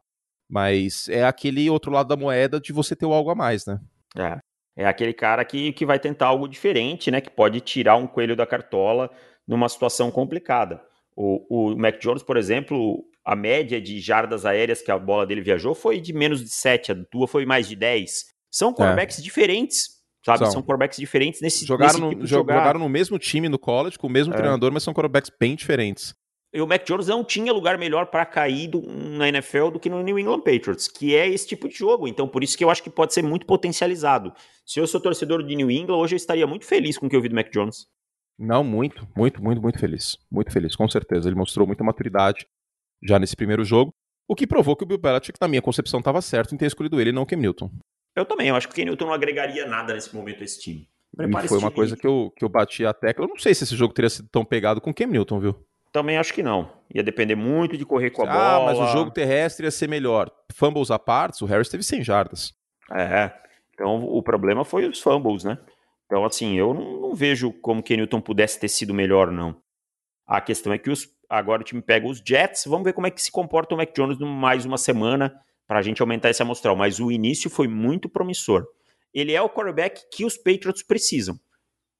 Mas 0.49 1.09
é 1.09 1.24
aquele 1.24 1.68
outro 1.68 1.91
lado 1.91 2.09
da 2.09 2.16
moeda 2.16 2.61
de 2.61 2.72
você 2.72 2.95
ter 2.95 3.07
o 3.07 3.12
algo 3.12 3.31
a 3.31 3.35
mais, 3.35 3.66
né? 3.66 3.81
É. 4.19 4.39
É 4.79 4.87
aquele 4.87 5.14
cara 5.14 5.43
que, 5.45 5.73
que 5.73 5.87
vai 5.87 5.99
tentar 5.99 6.27
algo 6.27 6.47
diferente, 6.47 7.11
né? 7.11 7.21
Que 7.21 7.31
pode 7.31 7.61
tirar 7.61 7.97
um 7.97 8.07
coelho 8.07 8.37
da 8.37 8.47
cartola 8.47 9.11
numa 9.49 9.69
situação 9.69 10.11
complicada. 10.11 10.83
O, 11.17 11.73
o 11.73 11.79
Mac 11.79 11.99
Jones, 11.99 12.23
por 12.23 12.37
exemplo, 12.37 13.03
a 13.25 13.35
média 13.35 13.81
de 13.81 13.99
jardas 14.01 14.45
aéreas 14.45 14.83
que 14.83 14.91
a 14.91 14.99
bola 14.99 15.25
dele 15.27 15.41
viajou 15.41 15.75
foi 15.75 15.99
de 15.99 16.12
menos 16.12 16.43
de 16.43 16.51
7, 16.51 16.93
a 16.93 16.97
tua 17.11 17.27
foi 17.27 17.47
mais 17.47 17.67
de 17.67 17.75
10. 17.75 18.27
São 18.51 18.73
quarterbacks 18.73 19.19
é. 19.19 19.23
diferentes, 19.23 19.87
sabe? 20.25 20.39
São, 20.41 20.51
são 20.53 20.62
quarterbacks 20.62 20.99
diferentes 20.99 21.41
nesse, 21.41 21.64
jogaram 21.64 21.93
nesse 21.93 22.01
no, 22.03 22.11
tipo 22.11 22.27
jogaram 22.27 22.79
no 22.79 22.89
mesmo 22.89 23.19
time 23.19 23.49
no 23.49 23.59
college, 23.59 23.99
com 23.99 24.07
o 24.07 24.11
mesmo 24.11 24.35
é. 24.35 24.37
treinador, 24.37 24.71
mas 24.73 24.83
são 24.83 24.93
quarterbacks 24.93 25.31
bem 25.41 25.57
diferentes. 25.57 26.14
E 26.57 26.61
o 26.63 26.67
Mac 26.67 26.87
Jones 26.87 27.09
não 27.09 27.23
tinha 27.23 27.53
lugar 27.53 27.77
melhor 27.77 28.07
para 28.07 28.25
cair 28.25 28.69
do, 28.69 28.81
na 28.81 29.29
NFL 29.29 29.69
do 29.73 29.79
que 29.79 29.91
no 29.91 30.03
New 30.03 30.19
England 30.19 30.41
Patriots, 30.41 30.89
que 30.89 31.15
é 31.15 31.29
esse 31.29 31.47
tipo 31.47 31.69
de 31.69 31.75
jogo. 31.75 32.09
Então, 32.09 32.27
por 32.27 32.43
isso 32.43 32.57
que 32.57 32.65
eu 32.65 32.71
acho 32.71 32.83
que 32.83 32.89
pode 32.89 33.13
ser 33.13 33.23
muito 33.23 33.45
potencializado. 33.45 34.33
Se 34.65 34.81
eu 34.81 34.87
sou 34.87 34.99
torcedor 34.99 35.43
de 35.43 35.55
New 35.55 35.71
England, 35.71 35.95
hoje 35.95 36.15
eu 36.15 36.17
estaria 36.17 36.47
muito 36.47 36.65
feliz 36.65 36.97
com 36.97 37.05
o 37.05 37.11
que 37.11 37.15
eu 37.15 37.21
vi 37.21 37.29
do 37.29 37.35
Mac 37.35 37.53
Jones. 37.53 37.87
Não, 38.39 38.65
muito, 38.65 39.07
muito, 39.15 39.43
muito, 39.43 39.61
muito 39.61 39.79
feliz. 39.79 40.17
Muito 40.31 40.51
feliz, 40.51 40.75
com 40.75 40.89
certeza. 40.89 41.29
Ele 41.29 41.37
mostrou 41.37 41.67
muita 41.67 41.85
maturidade 41.85 42.47
já 43.03 43.19
nesse 43.19 43.37
primeiro 43.37 43.63
jogo, 43.63 43.93
o 44.27 44.35
que 44.35 44.47
provou 44.47 44.75
que 44.75 44.85
o 44.85 44.87
Bill 44.87 44.97
Belichick, 44.97 45.39
na 45.39 45.49
minha 45.49 45.61
concepção, 45.61 45.99
estava 45.99 46.23
certo 46.23 46.55
em 46.55 46.59
ter 46.59 46.65
escolhido 46.65 46.99
ele 46.99 47.11
e 47.11 47.13
não 47.13 47.25
o 47.25 47.27
Cam 47.27 47.37
Newton. 47.37 47.71
Eu 48.17 48.25
também, 48.25 48.49
eu 48.49 48.57
acho 48.57 48.67
que 48.67 48.73
o 48.73 48.77
Cam 48.77 48.87
Newton 48.87 49.05
não 49.05 49.13
agregaria 49.13 49.67
nada 49.67 49.93
nesse 49.93 50.17
momento 50.17 50.41
a 50.41 50.45
esse 50.45 50.59
time. 50.59 50.89
E 51.21 51.49
foi 51.49 51.59
uma 51.59 51.71
coisa 51.71 51.95
que 51.95 52.07
eu, 52.07 52.33
que 52.35 52.43
eu 52.43 52.49
bati 52.49 52.87
a 52.87 52.95
tecla. 52.95 53.27
Eu 53.27 53.29
não 53.29 53.37
sei 53.37 53.55
se 53.55 53.65
esse 53.65 53.77
jogo 53.77 53.93
teria 53.93 54.09
sido 54.09 54.27
tão 54.31 54.43
pegado 54.43 54.81
com 54.81 54.89
o 54.89 54.95
Cam 54.95 55.09
Newton, 55.09 55.39
viu? 55.39 55.67
Também 55.93 56.16
acho 56.16 56.34
que 56.34 56.43
não. 56.43 56.70
Ia 56.95 57.03
depender 57.03 57.34
muito 57.34 57.76
de 57.76 57.84
correr 57.84 58.11
com 58.11 58.22
a 58.22 58.30
ah, 58.30 58.32
bola. 58.32 58.57
Ah, 58.57 58.74
mas 58.74 58.78
o 58.78 58.93
jogo 58.93 59.11
terrestre 59.11 59.66
ia 59.66 59.70
ser 59.70 59.89
melhor. 59.89 60.30
Fumbles 60.53 60.91
à 60.91 60.99
parte, 60.99 61.43
o 61.43 61.47
Harris 61.47 61.68
teve 61.68 61.82
100 61.82 62.05
jardas. 62.05 62.55
É, 62.93 63.32
então 63.74 64.05
o 64.05 64.22
problema 64.22 64.64
foi 64.64 64.87
os 64.87 65.01
fumbles, 65.01 65.45
né? 65.45 65.59
Então, 66.07 66.24
assim, 66.24 66.57
eu 66.57 66.72
não, 66.72 67.01
não 67.01 67.14
vejo 67.14 67.53
como 67.53 67.82
que 67.82 67.97
Newton 67.97 68.20
pudesse 68.20 68.61
ter 68.61 68.68
sido 68.68 68.95
melhor, 68.95 69.30
não. 69.32 69.57
A 70.26 70.41
questão 70.41 70.72
é 70.72 70.78
que 70.78 70.91
os, 70.91 71.09
agora 71.28 71.62
o 71.62 71.64
time 71.64 71.82
pega 71.82 72.07
os 72.07 72.22
Jets, 72.24 72.64
vamos 72.66 72.84
ver 72.84 72.93
como 72.93 73.07
é 73.07 73.11
que 73.11 73.22
se 73.22 73.30
comporta 73.30 73.74
o 73.74 73.78
Mac 73.78 73.91
Jones 73.95 74.18
mais 74.18 74.64
uma 74.64 74.78
semana 74.78 75.34
para 75.66 75.78
a 75.80 75.82
gente 75.82 76.01
aumentar 76.01 76.30
esse 76.30 76.43
amostral. 76.43 76.76
Mas 76.76 77.01
o 77.01 77.11
início 77.11 77.51
foi 77.51 77.66
muito 77.66 78.09
promissor. 78.09 78.66
Ele 79.12 79.32
é 79.32 79.43
o 79.43 79.49
quarterback 79.49 80.03
que 80.11 80.24
os 80.24 80.37
Patriots 80.37 80.82
precisam. 80.82 81.39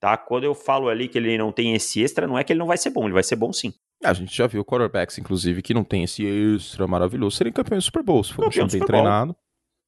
Tá? 0.07 0.17
Quando 0.17 0.45
eu 0.45 0.55
falo 0.55 0.89
ali 0.89 1.09
que 1.09 1.19
ele 1.19 1.37
não 1.37 1.51
tem 1.51 1.75
esse 1.75 2.01
extra, 2.01 2.29
não 2.29 2.39
é 2.39 2.45
que 2.45 2.53
ele 2.53 2.61
não 2.61 2.69
vai 2.69 2.79
ser 2.79 2.91
bom, 2.91 3.07
ele 3.07 3.13
vai 3.13 3.25
ser 3.25 3.35
bom 3.35 3.53
sim. 3.53 3.75
A 4.05 4.13
gente 4.13 4.37
já 4.37 4.47
viu 4.47 4.65
quarterbacks, 4.65 5.19
inclusive, 5.19 5.61
que 5.63 5.75
não 5.75 5.83
tem 5.83 6.05
esse 6.05 6.25
extra 6.25 6.87
maravilhoso, 6.87 7.37
serem 7.37 7.53
campeões 7.53 7.83
do 7.83 7.87
Super 7.87 8.05
Bowl, 8.05 8.23
se 8.23 8.33
for 8.33 8.47
um 8.47 8.69
bem 8.69 8.81
treinado. 8.87 9.35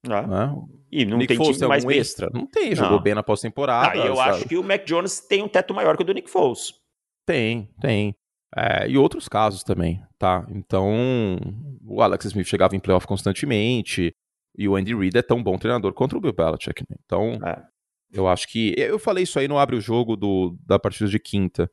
É. 0.05 0.09
Né? 0.09 0.55
E 0.91 1.05
não 1.05 1.19
Nick 1.19 1.29
tem 1.29 1.37
Foles 1.37 1.55
time 1.55 1.69
mais 1.69 1.85
bem... 1.85 1.97
extra? 1.97 2.29
Não 2.33 2.45
tem, 2.45 2.75
jogou 2.75 2.97
não. 2.97 3.01
bem 3.01 3.15
na 3.15 3.23
pós-temporada. 3.23 3.93
Ah, 3.93 4.05
eu 4.05 4.17
sabe? 4.17 4.29
acho 4.29 4.49
que 4.49 4.57
o 4.57 4.63
Mac 4.63 4.83
Jones 4.85 5.21
tem 5.21 5.41
um 5.41 5.47
teto 5.47 5.73
maior 5.73 5.95
que 5.95 6.03
o 6.03 6.05
do 6.05 6.13
Nick 6.13 6.29
Foles. 6.29 6.73
Tem, 7.25 7.69
tem. 7.79 8.13
É, 8.53 8.89
e 8.89 8.97
outros 8.97 9.29
casos 9.29 9.63
também, 9.63 10.03
tá? 10.17 10.45
Então, 10.49 11.37
o 11.85 12.01
Alex 12.01 12.25
Smith 12.25 12.47
chegava 12.47 12.75
em 12.75 12.79
playoff 12.81 13.07
constantemente, 13.07 14.11
e 14.57 14.67
o 14.67 14.75
Andy 14.75 14.93
Reid 14.93 15.17
é 15.17 15.21
tão 15.21 15.41
bom 15.41 15.57
treinador 15.57 15.93
contra 15.93 16.17
o 16.17 16.21
Bill 16.21 16.33
Belichick. 16.33 16.83
Né? 16.89 16.97
Então, 17.05 17.39
é. 17.47 17.63
Eu 18.11 18.27
acho 18.27 18.47
que. 18.47 18.73
Eu 18.77 18.99
falei 18.99 19.23
isso 19.23 19.39
aí 19.39 19.47
no 19.47 19.57
Abre 19.57 19.75
o 19.75 19.81
Jogo 19.81 20.15
do, 20.15 20.57
da 20.65 20.79
partida 20.79 21.09
de 21.09 21.19
quinta. 21.19 21.69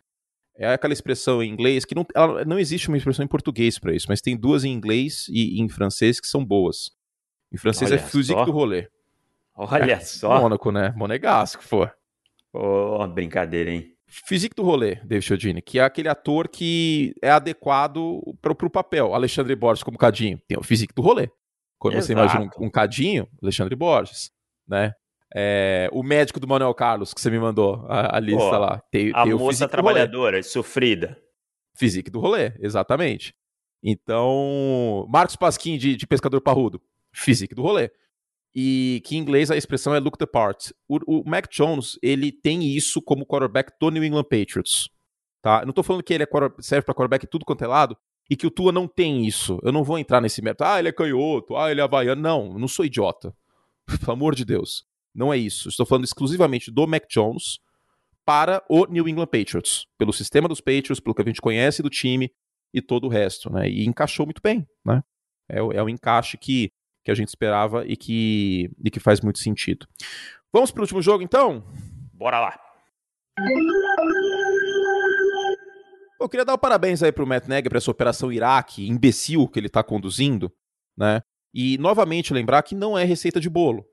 É 0.58 0.72
aquela 0.72 0.92
expressão 0.92 1.42
em 1.42 1.50
inglês 1.50 1.84
que 1.84 1.94
não, 1.94 2.06
ela, 2.14 2.44
não 2.44 2.58
existe 2.58 2.88
uma 2.88 2.96
expressão 2.96 3.24
em 3.24 3.28
português 3.28 3.78
para 3.78 3.94
isso, 3.94 4.06
mas 4.08 4.22
tem 4.22 4.36
duas 4.36 4.64
em 4.64 4.72
inglês 4.72 5.26
e 5.28 5.60
em 5.60 5.68
francês 5.68 6.18
que 6.18 6.26
são 6.26 6.42
boas. 6.44 6.90
Em 7.52 7.58
francês 7.58 7.90
é 7.90 7.94
Olha 7.94 8.00
é 8.00 8.04
physique 8.04 8.44
do 8.44 8.52
rolê. 8.52 8.88
Olha 9.54 9.92
é, 9.92 10.00
só. 10.00 10.40
Mônaco, 10.40 10.70
né? 10.70 10.94
Monegasco, 10.96 11.62
pô. 11.68 11.88
Oh, 12.52 13.06
brincadeira, 13.06 13.70
hein? 13.70 13.92
Physique 14.06 14.54
do 14.54 14.62
rolê, 14.62 14.96
David 14.96 15.22
Chiodini, 15.22 15.62
que 15.62 15.78
é 15.78 15.82
aquele 15.82 16.08
ator 16.08 16.48
que 16.48 17.14
é 17.20 17.30
adequado 17.30 18.22
para 18.40 18.52
o 18.52 18.70
papel. 18.70 19.14
Alexandre 19.14 19.54
Borges 19.54 19.82
como 19.82 19.98
Cadinho. 19.98 20.40
Tem 20.46 20.56
o 20.56 20.62
Physique 20.62 20.94
do 20.94 21.02
rolê. 21.02 21.28
Quando 21.78 21.94
Exato. 21.94 22.06
você 22.06 22.12
imagina 22.12 22.50
um, 22.58 22.66
um, 22.66 22.70
Cadinho, 22.70 23.28
Alexandre 23.42 23.74
Borges, 23.74 24.30
né? 24.66 24.92
É, 25.38 25.90
o 25.92 26.02
médico 26.02 26.40
do 26.40 26.48
Manuel 26.48 26.72
Carlos, 26.72 27.12
que 27.12 27.20
você 27.20 27.28
me 27.28 27.38
mandou 27.38 27.84
a, 27.88 28.16
a 28.16 28.20
lista 28.20 28.50
Pô, 28.50 28.58
lá. 28.58 28.82
Tem, 28.90 29.10
a 29.14 29.24
tem 29.24 29.34
moça 29.34 29.68
trabalhadora, 29.68 30.42
sofrida. 30.42 31.18
Physique 31.74 32.10
do 32.10 32.20
rolê, 32.20 32.54
exatamente. 32.58 33.34
Então, 33.82 35.06
Marcos 35.10 35.36
Pasquim 35.36 35.76
de, 35.76 35.94
de 35.94 36.06
Pescador 36.06 36.40
Parrudo, 36.40 36.80
Physique 37.12 37.54
do 37.54 37.62
rolê 37.62 37.90
e 38.58 39.02
que 39.04 39.14
em 39.14 39.18
inglês 39.18 39.50
a 39.50 39.56
expressão 39.56 39.94
é 39.94 40.00
look 40.00 40.16
the 40.16 40.24
part. 40.24 40.72
O, 40.88 41.18
o 41.18 41.28
Mac 41.28 41.46
Jones, 41.52 41.98
ele 42.02 42.32
tem 42.32 42.64
isso 42.74 43.02
como 43.02 43.26
quarterback 43.26 43.70
do 43.78 43.90
New 43.90 44.02
England 44.02 44.24
Patriots. 44.24 44.88
Tá? 45.42 45.60
Eu 45.60 45.66
não 45.66 45.74
tô 45.74 45.82
falando 45.82 46.02
que 46.02 46.14
ele 46.14 46.24
é 46.24 46.28
serve 46.60 46.86
para 46.86 46.94
quarterback 46.94 47.26
tudo 47.26 47.44
quanto 47.44 47.62
é 47.62 47.66
lado 47.66 47.94
e 48.30 48.34
que 48.34 48.46
o 48.46 48.50
Tua 48.50 48.72
não 48.72 48.88
tem 48.88 49.26
isso. 49.26 49.60
Eu 49.62 49.70
não 49.70 49.84
vou 49.84 49.98
entrar 49.98 50.22
nesse 50.22 50.40
mérito. 50.40 50.64
Ah, 50.64 50.78
ele 50.78 50.88
é 50.88 50.92
canhoto, 50.92 51.54
ah, 51.54 51.70
ele 51.70 51.82
é 51.82 51.84
havaiano. 51.84 52.22
Não, 52.22 52.52
eu 52.52 52.58
não 52.58 52.66
sou 52.66 52.86
idiota. 52.86 53.36
Pelo 54.00 54.12
amor 54.12 54.34
de 54.34 54.46
Deus. 54.46 54.86
Não 55.16 55.32
é 55.32 55.38
isso. 55.38 55.68
Estou 55.68 55.86
falando 55.86 56.04
exclusivamente 56.04 56.70
do 56.70 56.86
Mac 56.86 57.04
Jones 57.08 57.58
para 58.24 58.62
o 58.68 58.86
New 58.86 59.08
England 59.08 59.26
Patriots. 59.26 59.86
Pelo 59.98 60.12
sistema 60.12 60.48
dos 60.48 60.60
Patriots, 60.60 61.00
pelo 61.00 61.14
que 61.14 61.22
a 61.22 61.24
gente 61.24 61.40
conhece 61.40 61.82
do 61.82 61.88
time 61.88 62.30
e 62.74 62.82
todo 62.82 63.06
o 63.06 63.08
resto. 63.08 63.50
Né? 63.50 63.68
E 63.68 63.86
encaixou 63.86 64.26
muito 64.26 64.42
bem. 64.42 64.66
Né? 64.84 65.02
É, 65.48 65.58
é 65.58 65.82
o 65.82 65.88
encaixe 65.88 66.36
que 66.36 66.70
que 67.06 67.10
a 67.12 67.14
gente 67.14 67.28
esperava 67.28 67.86
e 67.86 67.96
que, 67.96 68.68
e 68.84 68.90
que 68.90 68.98
faz 68.98 69.20
muito 69.20 69.38
sentido. 69.38 69.86
Vamos 70.52 70.72
para 70.72 70.80
o 70.80 70.82
último 70.82 71.00
jogo, 71.00 71.22
então? 71.22 71.64
Bora 72.12 72.40
lá. 72.40 72.60
Eu 76.20 76.28
queria 76.28 76.44
dar 76.44 76.54
um 76.54 76.58
parabéns 76.58 77.04
aí 77.04 77.12
para 77.12 77.22
o 77.22 77.26
Matt 77.26 77.46
Nagy 77.46 77.68
para 77.68 77.78
essa 77.78 77.92
operação 77.92 78.32
Iraque 78.32 78.88
imbecil 78.88 79.46
que 79.46 79.60
ele 79.60 79.68
está 79.68 79.84
conduzindo, 79.84 80.52
né? 80.98 81.20
E 81.54 81.78
novamente 81.78 82.34
lembrar 82.34 82.64
que 82.64 82.74
não 82.74 82.98
é 82.98 83.04
receita 83.04 83.38
de 83.38 83.48
bolo. 83.48 83.86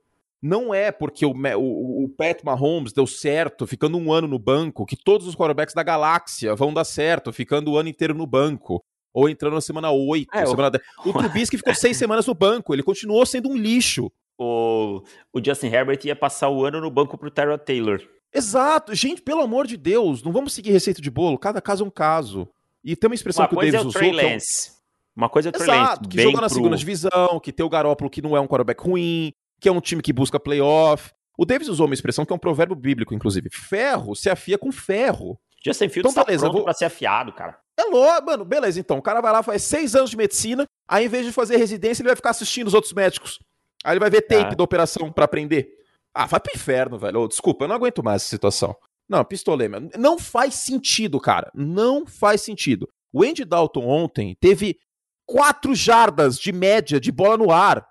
Não 0.43 0.73
é 0.73 0.91
porque 0.91 1.25
o, 1.25 1.31
o, 1.31 2.03
o 2.03 2.09
Pat 2.09 2.43
Mahomes 2.43 2.91
deu 2.91 3.07
certo 3.07 3.65
ficando 3.65 3.97
um 3.97 4.11
ano 4.11 4.27
no 4.27 4.37
banco 4.37 4.85
que 4.85 4.97
todos 4.97 5.25
os 5.25 5.37
quarterbacks 5.37 5.73
da 5.73 5.81
galáxia 5.81 6.53
vão 6.53 6.73
dar 6.73 6.83
certo 6.83 7.31
ficando 7.31 7.71
o 7.71 7.77
ano 7.77 7.87
inteiro 7.87 8.13
no 8.13 8.27
banco 8.27 8.83
ou 9.13 9.29
entrando 9.29 9.53
na 9.53 9.61
semana 9.61 9.89
8, 9.89 10.27
é, 10.33 10.45
semana 10.45 10.71
10. 10.71 10.83
O, 11.05 11.09
o 11.11 11.13
Trubisky 11.13 11.55
ficou 11.55 11.73
seis 11.73 11.95
semanas 11.95 12.27
no 12.27 12.33
banco, 12.33 12.73
ele 12.73 12.83
continuou 12.83 13.25
sendo 13.25 13.47
um 13.47 13.55
lixo. 13.55 14.11
O, 14.37 15.01
o 15.31 15.41
Justin 15.41 15.67
Herbert 15.67 15.99
ia 16.03 16.15
passar 16.15 16.49
o 16.49 16.65
ano 16.65 16.81
no 16.81 16.91
banco 16.91 17.17
pro 17.17 17.31
Tyrod 17.31 17.63
Taylor. 17.63 18.01
Exato. 18.33 18.93
Gente, 18.93 19.21
pelo 19.21 19.41
amor 19.41 19.65
de 19.65 19.77
Deus, 19.77 20.21
não 20.23 20.33
vamos 20.33 20.51
seguir 20.51 20.71
receita 20.71 21.01
de 21.01 21.09
bolo, 21.09 21.37
cada 21.37 21.61
caso 21.61 21.85
é 21.85 21.87
um 21.87 21.91
caso. 21.91 22.49
E 22.83 22.97
tem 22.97 23.07
uma 23.07 23.15
expressão 23.15 23.43
uma 23.43 23.47
que 23.47 23.55
o 23.55 23.59
Davis 23.59 23.75
é 23.75 23.81
o 23.81 23.87
usou... 23.87 24.11
Lance. 24.11 24.67
É 24.67 24.71
um... 24.71 24.83
Uma 25.15 25.29
coisa 25.29 25.47
é 25.47 25.51
o 25.51 25.53
Trey 25.53 25.69
Exato, 25.69 26.03
Lance, 26.03 26.09
que 26.09 26.21
joga 26.21 26.41
na 26.41 26.47
pro... 26.47 26.55
segunda 26.55 26.75
divisão, 26.75 27.39
que 27.41 27.53
tem 27.53 27.65
o 27.65 27.69
Garópolo 27.69 28.09
que 28.09 28.21
não 28.21 28.35
é 28.35 28.41
um 28.41 28.47
quarterback 28.47 28.83
ruim, 28.83 29.31
que 29.63 29.69
é 29.69 29.71
um 29.71 29.79
time 29.79 30.01
que 30.01 30.11
busca 30.11 30.37
playoff. 30.37 31.11
O 31.37 31.45
Davis 31.45 31.69
usou 31.69 31.85
uma 31.85 31.93
expressão 31.93 32.25
que 32.25 32.33
é 32.33 32.35
um 32.35 32.39
provérbio 32.39 32.75
bíblico, 32.75 33.13
inclusive. 33.13 33.49
Ferro 33.49 34.13
se 34.13 34.29
afia 34.29 34.57
com 34.57 34.73
ferro. 34.73 35.39
Justin 35.65 35.87
Fields 35.87 36.11
então, 36.11 36.21
tá 36.21 36.25
beleza, 36.25 36.43
pronto 36.43 36.55
vou... 36.55 36.63
pra 36.65 36.73
ser 36.73 36.83
afiado, 36.83 37.31
cara. 37.31 37.57
É 37.79 37.83
louco, 37.85 38.25
mano. 38.25 38.43
Beleza, 38.43 38.77
então. 38.77 38.97
O 38.97 39.01
cara 39.01 39.21
vai 39.21 39.31
lá, 39.31 39.41
faz 39.41 39.63
seis 39.63 39.95
anos 39.95 40.09
de 40.09 40.17
medicina, 40.17 40.67
aí 40.85 41.05
em 41.05 41.07
vez 41.07 41.25
de 41.25 41.31
fazer 41.31 41.55
residência, 41.55 42.01
ele 42.01 42.09
vai 42.09 42.15
ficar 42.17 42.31
assistindo 42.31 42.67
os 42.67 42.73
outros 42.73 42.91
médicos. 42.91 43.39
Aí 43.85 43.93
ele 43.93 44.01
vai 44.01 44.09
ver 44.09 44.23
tape 44.23 44.51
ah. 44.51 44.55
da 44.55 44.63
operação 44.63 45.09
para 45.09 45.23
aprender. 45.23 45.69
Ah, 46.13 46.25
vai 46.25 46.41
pro 46.41 46.51
inferno, 46.53 46.99
velho. 46.99 47.21
Oh, 47.21 47.27
desculpa, 47.27 47.63
eu 47.63 47.69
não 47.69 47.75
aguento 47.77 48.03
mais 48.03 48.21
essa 48.21 48.29
situação. 48.29 48.75
Não, 49.07 49.23
pistolema. 49.23 49.81
Não 49.97 50.19
faz 50.19 50.55
sentido, 50.55 51.21
cara. 51.21 51.49
Não 51.55 52.05
faz 52.05 52.41
sentido. 52.41 52.87
O 53.13 53.23
Andy 53.23 53.45
Dalton 53.45 53.87
ontem 53.87 54.35
teve 54.41 54.77
quatro 55.25 55.73
jardas 55.73 56.37
de 56.37 56.51
média 56.51 56.99
de 56.99 57.11
bola 57.11 57.37
no 57.37 57.49
ar. 57.49 57.87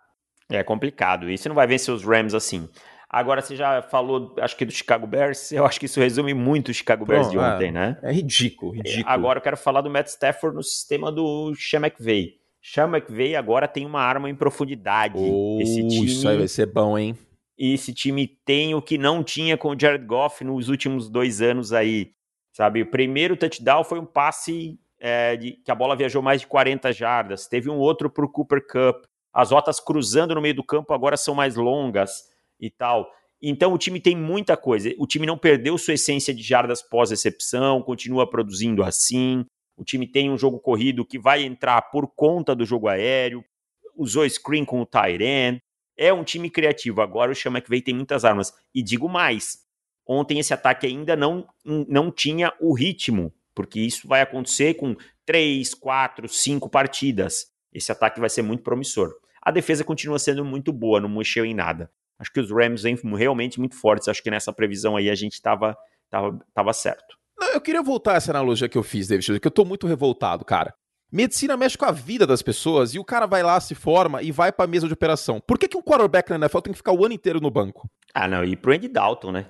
É 0.51 0.63
complicado. 0.63 1.31
E 1.31 1.37
você 1.37 1.49
não 1.49 1.57
vai 1.57 1.67
vencer 1.67 1.93
os 1.93 2.05
Rams 2.05 2.35
assim. 2.35 2.69
Agora, 3.09 3.43
você 3.43 3.55
já 3.55 3.83
falou, 3.83 4.35
acho 4.39 4.57
que 4.57 4.65
do 4.65 4.73
Chicago 4.73 5.07
Bears, 5.07 5.53
eu 5.53 5.67
acho 5.67 5.79
que 5.79 5.85
isso 5.85 6.01
resume 6.01 6.33
muito 6.33 6.71
o 6.71 6.75
Chicago 6.75 7.05
Bears 7.05 7.31
de 7.31 7.39
ontem, 7.39 7.69
é, 7.69 7.73
né? 7.73 7.99
É 8.03 8.11
ridículo, 8.11 8.73
ridículo. 8.73 9.05
Agora 9.07 9.39
eu 9.39 9.43
quero 9.43 9.57
falar 9.57 9.83
do 9.83 9.91
Matt 9.91 10.07
Stafford 10.07 10.57
no 10.57 10.63
sistema 10.63 11.13
do 11.13 11.55
Sean 11.55 11.81
McVay. 11.81 12.37
Sean 12.63 12.89
McVay 12.89 13.37
agora 13.37 13.69
tem 13.69 13.85
uma 13.85 14.01
arma 14.01 14.31
em 14.31 14.35
profundidade. 14.35 15.19
Oh, 15.19 15.59
esse 15.61 15.87
time, 15.89 16.07
isso 16.07 16.27
aí 16.27 16.39
vai 16.39 16.49
ser 16.49 16.67
bom, 16.67 16.97
hein? 16.97 17.19
E 17.59 17.75
esse 17.75 17.93
time 17.93 18.27
tem 18.47 18.75
o 18.75 18.81
que 18.81 18.97
não 18.97 19.23
tinha 19.23 19.59
com 19.59 19.69
o 19.69 19.79
Jared 19.79 20.07
Goff 20.07 20.43
nos 20.43 20.71
últimos 20.71 21.11
dois 21.11 21.43
anos 21.43 21.73
aí. 21.73 22.13
Sabe, 22.53 22.83
o 22.83 22.91
primeiro 22.91 23.37
touchdown 23.37 23.83
foi 23.83 23.99
um 23.99 24.07
passe 24.07 24.79
é, 25.01 25.37
de, 25.37 25.53
que 25.53 25.71
a 25.71 25.75
bola 25.75 25.97
viajou 25.97 26.23
mais 26.23 26.41
de 26.41 26.47
40 26.47 26.93
jardas. 26.93 27.47
Teve 27.47 27.69
um 27.69 27.79
outro 27.79 28.09
para 28.09 28.25
o 28.25 28.29
Cooper 28.29 28.67
Cup. 28.67 29.05
As 29.33 29.51
rotas 29.51 29.81
cruzando 29.81 30.35
no 30.35 30.43
meio 30.43 30.55
do 30.55 30.65
campo 30.65 30.93
agora 30.93 31.17
são 31.17 31.35
mais 31.35 31.57
longas 31.57 32.25
e 32.61 32.71
tal. 32.71 33.11
Então 33.41 33.73
o 33.73 33.79
time 33.79 34.01
tem 34.01 34.17
muita 34.17 34.57
coisa. 34.57 34.95
O 34.99 35.07
time 35.07 35.27
não 35.27 35.37
perdeu 35.37 35.77
sua 35.77 35.95
essência 35.95 36.33
de 36.33 36.43
jardas 36.43 36.81
pós-recepção, 36.81 37.83
continua 37.83 38.29
produzindo 38.29 38.85
assim. 38.85 39.45
O 39.77 39.85
time 39.85 40.07
tem 40.07 40.31
um 40.31 40.39
jogo 40.39 40.61
corrido 40.61 41.05
que 41.05 41.19
vai 41.19 41.43
entrar 41.43 41.83
por 41.91 42.07
conta 42.07 42.55
do 42.55 42.65
jogo 42.65 42.89
aéreo. 42.89 43.45
usou 43.97 44.29
screen 44.29 44.65
com 44.65 44.81
o 44.81 44.87
Tyren. 44.87 45.59
É 45.97 46.13
um 46.13 46.23
time 46.23 46.49
criativo. 46.49 47.01
Agora 47.01 47.33
o 47.33 47.35
Chama 47.35 47.61
que 47.61 47.69
veio 47.69 47.83
tem 47.83 47.95
muitas 47.95 48.25
armas. 48.25 48.53
E 48.75 48.83
digo 48.83 49.09
mais: 49.09 49.59
ontem 50.07 50.39
esse 50.39 50.55
ataque 50.55 50.87
ainda 50.87 51.17
não, 51.17 51.47
não 51.65 52.11
tinha 52.11 52.53
o 52.61 52.73
ritmo, 52.73 53.33
porque 53.55 53.81
isso 53.81 54.07
vai 54.07 54.21
acontecer 54.21 54.75
com 54.75 54.95
três, 55.27 55.75
quatro, 55.75 56.29
cinco 56.29 56.69
partidas. 56.69 57.47
Esse 57.73 57.91
ataque 57.91 58.21
vai 58.21 58.31
ser 58.31 58.43
muito 58.43 58.63
promissor. 58.63 59.13
A 59.43 59.51
defesa 59.51 59.85
continua 59.85 60.19
sendo 60.19 60.45
muito 60.45 60.73
boa, 60.73 61.01
não 61.01 61.09
mexeu 61.09 61.45
em 61.45 61.55
nada. 61.55 61.91
Acho 62.19 62.33
que 62.33 62.41
os 62.41 62.51
Rams 62.51 62.83
vêm 62.83 62.97
realmente 63.17 63.59
muito 63.59 63.75
fortes. 63.75 64.07
Acho 64.07 64.23
que 64.23 64.31
nessa 64.31 64.53
previsão 64.53 64.97
aí 64.97 65.11
a 65.11 65.15
gente 65.15 65.33
estava 65.33 65.77
tava, 66.09 66.39
tava 66.55 66.73
certo. 66.73 67.17
Eu 67.53 67.61
queria 67.61 67.83
voltar 67.83 68.13
a 68.13 68.17
essa 68.17 68.31
analogia 68.31 68.69
que 68.69 68.79
eu 68.79 68.83
fiz, 68.83 69.09
David, 69.09 69.41
que 69.41 69.47
eu 69.47 69.51
tô 69.51 69.65
muito 69.65 69.87
revoltado, 69.87 70.45
cara. 70.45 70.73
Medicina 71.11 71.57
mexe 71.57 71.77
com 71.77 71.85
a 71.85 71.91
vida 71.91 72.27
das 72.27 72.41
pessoas 72.41 72.95
e 72.95 72.99
o 72.99 73.05
cara 73.05 73.27
vai 73.27 73.43
lá, 73.43 73.61
se 73.61 73.75
forma 73.75 74.23
e 74.23 74.31
vai 74.31 74.51
pra 74.51 74.67
mesa 74.67 74.87
de 74.87 74.95
operação. 74.95 75.41
Por 75.41 75.59
que, 75.59 75.69
que 75.69 75.77
um 75.77 75.83
quarterback 75.83 76.31
na 76.31 76.37
NFL 76.37 76.61
tem 76.61 76.73
que 76.73 76.79
ficar 76.79 76.93
o 76.93 77.05
ano 77.05 77.13
inteiro 77.13 77.41
no 77.41 77.51
banco? 77.51 77.91
Ah, 78.15 78.29
não, 78.29 78.45
e 78.45 78.57
pro 78.57 78.73
Andy 78.73 78.89
Dalton, 78.89 79.33
né? 79.33 79.47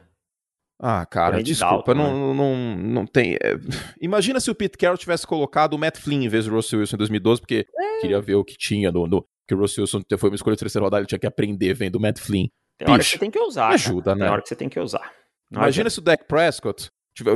Ah, 0.81 1.07
cara, 1.07 1.41
desculpa, 1.41 1.95
Dalton, 1.95 1.95
não, 1.95 2.35
né? 2.35 2.35
não, 2.35 2.77
não 2.77 3.07
tem. 3.07 3.35
É... 3.35 3.55
Imagina 4.01 4.41
se 4.41 4.51
o 4.51 4.55
Pete 4.55 4.77
Carroll 4.77 4.99
tivesse 4.99 5.25
colocado 5.25 5.75
o 5.75 5.79
Matt 5.79 5.99
Flynn 5.99 6.23
em 6.23 6.29
vez 6.29 6.47
do 6.47 6.51
Russell 6.53 6.81
Wilson 6.81 6.97
em 6.97 6.99
2012, 6.99 7.41
porque 7.41 7.67
é. 7.79 8.01
queria 8.01 8.21
ver 8.21 8.35
o 8.35 8.45
que 8.45 8.57
tinha 8.57 8.91
no, 8.91 9.07
no. 9.07 9.25
Que 9.53 9.57
o 9.57 9.59
Russell 9.59 9.83
Wilson 9.83 10.01
foi 10.19 10.31
uma 10.31 10.37
escolha 10.37 10.57
de 10.57 10.61
terceira 10.61 10.85
rodada, 10.85 11.01
ele 11.01 11.07
tinha 11.07 11.19
que 11.19 11.27
aprender 11.27 11.75
vendo 11.75 11.97
o 11.97 12.01
Matt 12.01 12.19
Flynn. 12.19 12.49
Tem 12.79 12.89
hora 12.91 13.03
que 13.03 13.09
você 13.11 13.19
tem 13.19 13.31
que 13.31 13.39
usar. 13.39 13.69
Ajuda, 13.69 14.05
cara. 14.05 14.17
né? 14.17 14.25
Tem 14.25 14.33
hora 14.33 14.43
que 14.43 14.49
você 14.49 14.57
tem 14.57 14.69
que 14.69 14.81
usar. 14.81 15.13
Não 15.51 15.61
Imagina 15.61 15.83
adianta. 15.83 15.91
se 15.91 15.99
o 15.99 16.03
Dak 16.03 16.25
Prescott 16.27 16.91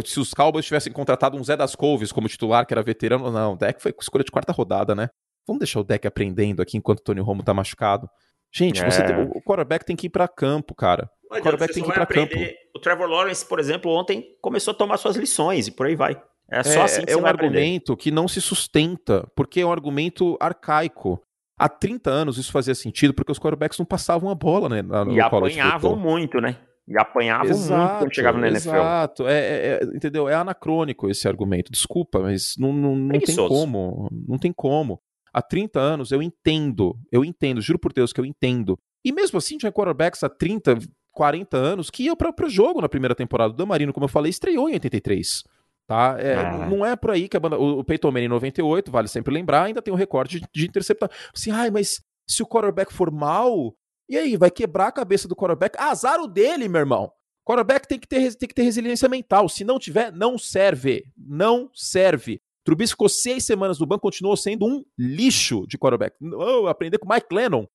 se 0.05 0.21
os 0.21 0.33
Cowboys 0.33 0.65
tivessem 0.65 0.91
contratado 0.93 1.37
um 1.37 1.45
Zé 1.45 1.55
das 1.57 1.75
Couves 1.75 2.11
como 2.11 2.29
titular, 2.29 2.67
que 2.67 2.73
era 2.73 2.83
veterano, 2.83 3.31
não, 3.31 3.53
o 3.53 3.57
Deck 3.57 3.81
foi 3.81 3.95
escolha 4.01 4.25
de 4.25 4.31
quarta 4.31 4.53
rodada, 4.53 4.95
né? 4.95 5.11
Vamos 5.47 5.61
deixar 5.61 5.81
o 5.81 5.85
Deck 5.85 6.07
aprendendo 6.07 6.63
aqui 6.63 6.79
enquanto 6.79 7.01
o 7.01 7.03
Tony 7.03 7.21
Romo 7.21 7.43
tá 7.43 7.53
machucado. 7.53 8.09
Gente, 8.53 8.83
é. 8.83 8.89
tem, 8.89 9.17
o 9.35 9.43
quarterback 9.43 9.85
tem 9.85 9.95
que 9.95 10.07
ir 10.07 10.11
para 10.11 10.27
campo, 10.27 10.75
cara. 10.75 11.11
o 11.31 11.35
quarterback 11.35 11.75
tem 11.75 11.83
que 11.83 11.91
ir 11.91 11.93
para 11.93 12.07
campo. 12.07 12.35
O 12.75 12.81
Trevor 12.81 13.07
Lawrence, 13.07 13.47
por 13.47 13.61
exemplo, 13.61 13.91
ontem 13.91 14.25
começou 14.41 14.73
a 14.73 14.75
tomar 14.75 14.97
suas 14.97 15.17
lições 15.17 15.69
e 15.69 15.71
por 15.71 15.87
aí 15.87 15.95
vai. 15.95 16.21
É 16.51 16.63
só 16.63 16.81
é, 16.81 16.83
assim 16.85 17.05
que 17.05 17.11
é 17.11 17.15
você 17.15 17.21
um 17.21 17.27
argumento 17.27 17.93
aprender. 17.93 18.03
que 18.03 18.11
não 18.11 18.27
se 18.27 18.41
sustenta, 18.41 19.29
porque 19.37 19.61
é 19.61 19.67
um 19.67 19.73
argumento 19.73 20.37
arcaico. 20.41 21.21
Há 21.59 21.69
30 21.69 22.11
anos 22.11 22.39
isso 22.39 22.53
fazia 22.53 22.75
sentido 22.75 23.15
porque 23.15 23.33
os 23.33 23.39
quarterbacks 23.39 23.79
não 23.79 23.87
passavam 23.87 24.29
a 24.29 24.35
bola, 24.35 24.69
né? 24.69 24.83
E 25.11 25.21
apanhavam 25.21 25.97
muito, 25.97 26.41
né? 26.41 26.59
E 26.89 26.97
apanhavam 26.99 27.51
exato, 27.51 27.81
muito 27.81 27.99
quando 27.99 28.15
chegavam 28.15 28.41
na 28.41 28.49
NFL. 28.49 28.69
Exato, 28.69 29.27
é, 29.27 29.39
é, 29.39 29.81
é, 29.83 29.85
entendeu? 29.97 30.29
É 30.29 30.35
anacrônico 30.35 31.09
esse 31.09 31.27
argumento. 31.27 31.73
Desculpa, 31.73 32.21
mas 32.21 32.55
não, 32.59 32.73
não, 32.73 32.95
não 32.95 33.19
tem 33.19 33.37
como. 33.37 34.09
Não 34.29 34.39
tem 34.39 34.53
como. 34.53 35.01
Há 35.33 35.43
30 35.43 35.81
anos 35.81 36.13
eu 36.13 36.23
entendo, 36.23 36.97
eu 37.11 37.25
entendo, 37.25 37.61
juro 37.61 37.79
por 37.79 37.93
Deus 37.93 38.13
que 38.13 38.21
eu 38.21 38.25
entendo. 38.25 38.79
E 39.05 39.13
mesmo 39.13 39.39
assim, 39.39 39.59
tinha 39.59 39.73
quarterbacks 39.73 40.23
há 40.23 40.29
30, 40.29 40.79
40 41.13 41.57
anos 41.57 41.91
que 41.91 42.05
iam 42.05 42.17
para 42.17 42.33
o 42.47 42.49
jogo 42.49 42.81
na 42.81 42.89
primeira 42.89 43.15
temporada. 43.15 43.53
O 43.53 43.57
Damarino, 43.57 43.93
como 43.93 44.05
eu 44.05 44.09
falei, 44.09 44.31
estreou 44.31 44.69
em 44.69 44.75
83. 44.75 45.43
Tá? 45.87 46.17
É, 46.19 46.35
ah. 46.35 46.69
Não 46.69 46.85
é 46.85 46.97
por 46.97 47.11
aí 47.13 47.29
que 47.29 47.37
a 47.37 47.41
banda. 47.41 47.59
O 47.59 47.85
Peyton 47.85 48.11
Manning 48.11 48.27
em 48.27 48.29
98, 48.29 48.91
vale 48.91 49.09
sempre 49.09 49.33
lembrar, 49.33 49.65
ainda 49.65 49.81
tem 49.81 49.93
o 49.93 49.95
um 49.95 49.99
recorde 49.99 50.41
de, 50.41 50.47
de 50.53 50.67
interceptar. 50.67 51.11
Assim, 51.35 51.51
ai, 51.51 51.71
mas 51.71 52.01
se 52.29 52.43
o 52.43 52.47
quarterback 52.47 52.93
for 52.93 53.11
mal, 53.13 53.73
e 54.09 54.17
aí, 54.17 54.37
vai 54.37 54.51
quebrar 54.51 54.89
a 54.89 54.93
cabeça 54.93 55.27
do 55.27 55.35
quarterback? 55.35 55.77
Azar 55.79 56.21
o 56.21 56.29
dele, 56.29 56.69
meu 56.69 56.81
irmão. 56.81 57.11
Quarterback 57.45 57.89
tem 57.89 57.99
que, 57.99 58.07
ter, 58.07 58.35
tem 58.35 58.49
que 58.49 58.55
ter 58.55 58.63
resiliência 58.63 59.09
mental. 59.09 59.49
Se 59.49 59.65
não 59.65 59.79
tiver, 59.79 60.13
não 60.13 60.39
serve. 60.39 61.05
Não 61.17 61.71
serve. 61.75 62.41
Trubisky 62.65 62.93
ficou 62.93 63.09
seis 63.09 63.45
semanas 63.45 63.79
no 63.79 63.87
banco, 63.87 64.03
continuou 64.03 64.37
sendo 64.37 64.67
um 64.67 64.85
lixo 64.99 65.67
de 65.67 65.79
quarterback. 65.79 66.17
Oh, 66.23 66.67
aprender 66.67 66.99
com 66.99 67.13
Mike 67.13 67.33
Lennon. 67.33 67.67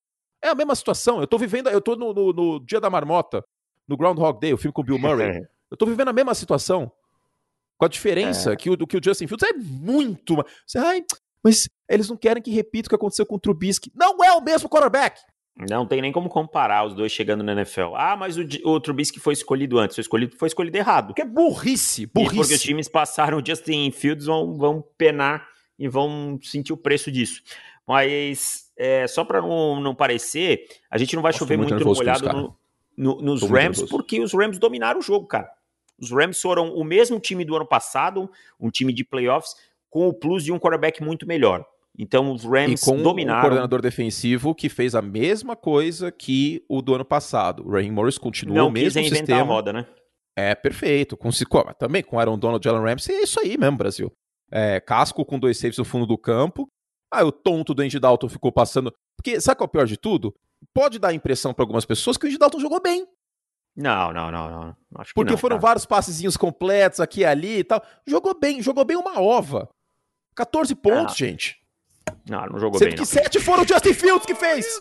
É 0.42 0.48
a 0.48 0.54
mesma 0.54 0.74
situação. 0.74 1.20
Eu 1.20 1.26
tô 1.26 1.38
vivendo, 1.38 1.68
eu 1.68 1.80
tô 1.80 1.96
no, 1.96 2.12
no, 2.12 2.32
no 2.32 2.60
Dia 2.60 2.80
da 2.80 2.90
Marmota, 2.90 3.44
no 3.88 3.96
Groundhog 3.96 4.40
Day, 4.40 4.52
o 4.52 4.58
filme 4.58 4.72
com 4.72 4.82
o 4.82 4.84
Bill 4.84 4.98
Murray. 4.98 5.46
eu 5.70 5.76
tô 5.76 5.86
vivendo 5.86 6.08
a 6.08 6.12
mesma 6.12 6.34
situação. 6.34 6.92
Com 7.82 7.86
a 7.86 7.88
diferença 7.88 8.52
é. 8.52 8.56
que, 8.56 8.70
o, 8.70 8.76
que 8.86 8.96
o 8.96 9.00
Justin 9.02 9.26
Fields 9.26 9.42
é 9.42 9.54
muito. 9.54 10.36
Ai, 10.76 11.02
mas 11.42 11.68
eles 11.90 12.08
não 12.08 12.16
querem 12.16 12.40
que 12.40 12.52
repita 12.52 12.86
o 12.86 12.88
que 12.90 12.94
aconteceu 12.94 13.26
com 13.26 13.34
o 13.34 13.40
Trubisky. 13.40 13.90
Não 13.92 14.22
é 14.22 14.30
o 14.34 14.40
mesmo 14.40 14.68
quarterback. 14.68 15.20
Não 15.68 15.84
tem 15.84 16.00
nem 16.00 16.12
como 16.12 16.28
comparar 16.28 16.86
os 16.86 16.94
dois 16.94 17.10
chegando 17.10 17.42
na 17.42 17.50
NFL. 17.50 17.96
Ah, 17.96 18.14
mas 18.16 18.38
o, 18.38 18.44
o 18.66 18.78
Trubisky 18.78 19.18
foi 19.18 19.32
escolhido 19.32 19.80
antes. 19.80 19.96
Foi 19.96 20.02
escolhido, 20.02 20.36
foi 20.36 20.46
escolhido 20.46 20.76
errado. 20.76 21.12
Que 21.12 21.22
é 21.22 21.24
burrice, 21.24 22.06
burrice. 22.06 22.34
E 22.34 22.36
porque 22.36 22.54
os 22.54 22.62
times 22.62 22.88
passaram 22.88 23.38
o 23.38 23.44
Justin 23.44 23.90
Fields, 23.90 24.26
vão, 24.26 24.56
vão 24.56 24.84
penar 24.96 25.48
e 25.76 25.88
vão 25.88 26.38
sentir 26.40 26.72
o 26.72 26.76
preço 26.76 27.10
disso. 27.10 27.42
Mas 27.84 28.70
é, 28.78 29.08
só 29.08 29.24
para 29.24 29.42
não, 29.42 29.80
não 29.80 29.92
parecer, 29.92 30.66
a 30.88 30.96
gente 30.96 31.16
não 31.16 31.22
vai 31.22 31.30
Nossa, 31.32 31.40
chover 31.40 31.56
muito, 31.56 31.74
muito 31.74 31.84
molhado 31.84 32.32
no, 32.32 32.56
no, 32.96 33.20
nos 33.20 33.42
Rams, 33.42 33.82
porque 33.90 34.20
os 34.20 34.32
Rams 34.32 34.60
dominaram 34.60 35.00
o 35.00 35.02
jogo, 35.02 35.26
cara. 35.26 35.50
Os 35.98 36.10
Rams 36.10 36.40
foram 36.40 36.74
o 36.74 36.84
mesmo 36.84 37.20
time 37.20 37.44
do 37.44 37.54
ano 37.54 37.66
passado, 37.66 38.30
um 38.58 38.70
time 38.70 38.92
de 38.92 39.04
playoffs, 39.04 39.54
com 39.90 40.08
o 40.08 40.14
plus 40.14 40.44
de 40.44 40.52
um 40.52 40.58
quarterback 40.58 41.02
muito 41.02 41.26
melhor. 41.26 41.64
Então 41.98 42.32
os 42.32 42.44
Rams 42.44 42.82
e 42.82 42.84
com 42.84 43.02
dominaram. 43.02 43.38
um 43.40 43.42
coordenador 43.42 43.82
defensivo 43.82 44.54
que 44.54 44.68
fez 44.68 44.94
a 44.94 45.02
mesma 45.02 45.54
coisa 45.54 46.10
que 46.10 46.64
o 46.68 46.80
do 46.80 46.94
ano 46.94 47.04
passado. 47.04 47.66
O 47.66 47.70
Raheem 47.70 47.92
Morris 47.92 48.16
continuou 48.16 48.56
Não 48.56 48.68
o 48.68 48.70
mesmo 48.70 49.02
sistema. 49.04 49.40
a 49.40 49.44
roda, 49.44 49.72
né? 49.72 49.86
É 50.34 50.54
perfeito. 50.54 51.16
Com, 51.16 51.28
também 51.78 52.02
com 52.02 52.18
Aaron 52.18 52.38
Donald 52.38 52.66
e 52.66 52.68
Jalen 52.68 52.82
Ramsey, 52.82 53.14
é 53.14 53.22
isso 53.22 53.38
aí 53.38 53.58
mesmo, 53.58 53.76
Brasil. 53.76 54.10
É, 54.50 54.80
casco 54.80 55.24
com 55.24 55.38
dois 55.38 55.58
safes 55.58 55.78
no 55.78 55.84
fundo 55.84 56.06
do 56.06 56.16
campo. 56.16 56.66
Aí 57.12 57.24
o 57.24 57.32
tonto 57.32 57.74
do 57.74 57.82
Andy 57.82 57.98
Dalton 57.98 58.28
ficou 58.28 58.50
passando. 58.50 58.92
Porque 59.16 59.38
sabe 59.40 59.58
qual 59.58 59.66
é 59.66 59.68
o 59.68 59.72
pior 59.72 59.86
de 59.86 59.98
tudo? 59.98 60.34
Pode 60.72 60.98
dar 60.98 61.08
a 61.08 61.14
impressão 61.14 61.52
para 61.52 61.62
algumas 61.62 61.84
pessoas 61.84 62.16
que 62.16 62.24
o 62.24 62.28
Andy 62.28 62.38
Dalton 62.38 62.58
jogou 62.58 62.80
bem. 62.80 63.06
Não, 63.76 64.12
não, 64.12 64.30
não, 64.30 64.50
não. 64.50 64.76
Acho 64.96 65.14
Porque 65.14 65.32
não, 65.32 65.38
foram 65.38 65.56
cara. 65.56 65.68
vários 65.68 65.86
passezinhos 65.86 66.36
completos 66.36 67.00
aqui 67.00 67.20
e 67.20 67.24
ali 67.24 67.58
e 67.58 67.64
tal. 67.64 67.82
Jogou 68.06 68.38
bem, 68.38 68.60
jogou 68.60 68.84
bem 68.84 68.96
uma 68.96 69.20
ova. 69.20 69.68
14 70.34 70.74
pontos, 70.74 71.14
ah. 71.14 71.18
gente. 71.18 71.62
Não, 72.28 72.46
não 72.46 72.58
jogou 72.58 72.78
Sendo 72.78 72.90
bem. 72.90 72.98
que 72.98 73.06
sete 73.06 73.40
foram 73.40 73.62
o 73.62 73.66
Justin 73.66 73.94
Fields 73.94 74.26
que 74.26 74.34
fez. 74.34 74.80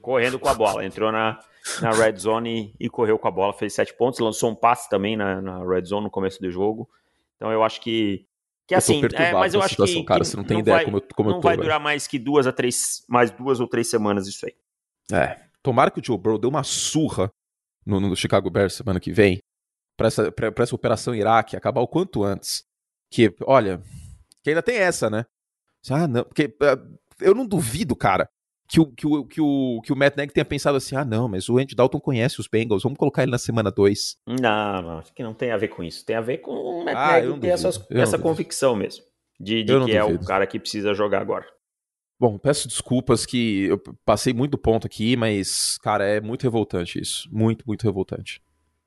Correndo 0.00 0.38
com 0.38 0.48
a 0.48 0.54
bola. 0.54 0.84
Entrou 0.84 1.12
na, 1.12 1.38
na 1.80 1.90
red 1.90 2.16
zone 2.16 2.74
e, 2.78 2.86
e 2.86 2.88
correu 2.88 3.18
com 3.18 3.28
a 3.28 3.30
bola, 3.30 3.52
fez 3.52 3.74
sete 3.74 3.92
pontos. 3.94 4.20
Lançou 4.20 4.50
um 4.50 4.54
passe 4.54 4.88
também 4.88 5.16
na, 5.16 5.40
na 5.42 5.64
red 5.64 5.84
zone 5.84 6.04
no 6.04 6.10
começo 6.10 6.40
do 6.40 6.50
jogo. 6.50 6.88
Então 7.36 7.52
eu 7.52 7.62
acho 7.62 7.80
que. 7.80 8.26
Que 8.66 8.76
assim, 8.76 9.02
é, 9.14 9.32
mas 9.32 9.54
eu 9.54 9.60
acho 9.60 9.70
situação, 9.70 9.96
que, 9.96 10.04
cara, 10.04 10.20
que 10.20 10.26
você 10.26 10.36
não 10.36 10.44
tem 10.44 10.54
não 10.54 10.60
ideia 10.62 10.76
vai, 10.76 10.84
como 10.84 10.96
eu, 10.96 11.02
como 11.14 11.28
não 11.28 11.36
eu 11.36 11.42
tô, 11.42 11.48
vai 11.48 11.56
durar 11.56 11.80
mais 11.80 12.06
que 12.06 12.16
duas 12.16 12.46
a 12.46 12.52
três, 12.52 13.04
mais 13.08 13.30
duas 13.30 13.58
ou 13.58 13.66
três 13.66 13.90
semanas 13.90 14.28
isso 14.28 14.46
aí. 14.46 14.54
É, 15.12 15.40
tomara 15.60 15.90
que 15.90 15.98
o 15.98 16.04
Joe 16.04 16.16
Burrow 16.16 16.38
dê 16.38 16.46
uma 16.46 16.62
surra 16.62 17.30
no, 17.84 18.00
no 18.00 18.16
Chicago 18.16 18.50
Bears 18.50 18.74
semana 18.74 19.00
que 19.00 19.12
vem 19.12 19.38
para 19.96 20.08
essa, 20.08 20.32
pra, 20.32 20.50
pra 20.50 20.64
essa 20.64 20.74
operação 20.74 21.14
Iraque 21.14 21.56
acabar 21.56 21.80
o 21.80 21.88
quanto 21.88 22.24
antes. 22.24 22.64
Que, 23.10 23.34
olha, 23.42 23.80
que 24.42 24.50
ainda 24.50 24.62
tem 24.62 24.76
essa, 24.76 25.10
né? 25.10 25.24
Ah, 25.90 26.06
não, 26.06 26.24
porque 26.24 26.54
ah, 26.62 26.78
eu 27.20 27.34
não 27.34 27.46
duvido, 27.46 27.94
cara, 27.94 28.28
que 28.68 28.80
o, 28.80 28.86
que 28.86 29.06
o, 29.06 29.24
que 29.26 29.40
o, 29.40 29.80
que 29.84 29.92
o 29.92 29.96
Matt 29.96 30.16
Nagy 30.16 30.32
tenha 30.32 30.44
pensado 30.44 30.76
assim: 30.76 30.96
ah, 30.96 31.04
não, 31.04 31.28
mas 31.28 31.48
o 31.48 31.58
Andy 31.58 31.74
Dalton 31.74 32.00
conhece 32.00 32.40
os 32.40 32.48
Bengals, 32.48 32.82
vamos 32.82 32.98
colocar 32.98 33.22
ele 33.22 33.32
na 33.32 33.38
semana 33.38 33.70
2. 33.70 34.16
Não, 34.26 34.82
não, 34.82 34.98
acho 34.98 35.12
que 35.12 35.22
não 35.22 35.34
tem 35.34 35.50
a 35.50 35.56
ver 35.56 35.68
com 35.68 35.82
isso. 35.82 36.04
Tem 36.04 36.16
a 36.16 36.20
ver 36.20 36.38
com 36.38 36.52
o 36.52 36.84
Matt 36.84 36.96
ah, 36.96 37.20
Nagy 37.20 37.40
ter 37.40 37.48
essas, 37.48 37.84
essa 37.90 38.18
convicção 38.18 38.74
mesmo. 38.74 39.04
De, 39.38 39.64
de 39.64 39.84
que 39.84 39.96
é 39.96 40.04
o 40.04 40.18
cara 40.24 40.46
que 40.46 40.58
precisa 40.58 40.94
jogar 40.94 41.20
agora. 41.20 41.44
Bom, 42.22 42.38
peço 42.38 42.68
desculpas 42.68 43.26
que 43.26 43.64
eu 43.64 43.82
passei 44.04 44.32
muito 44.32 44.56
ponto 44.56 44.86
aqui, 44.86 45.16
mas, 45.16 45.76
cara, 45.78 46.04
é 46.04 46.20
muito 46.20 46.44
revoltante 46.44 47.00
isso. 47.00 47.28
Muito, 47.32 47.64
muito 47.66 47.82
revoltante. 47.82 48.40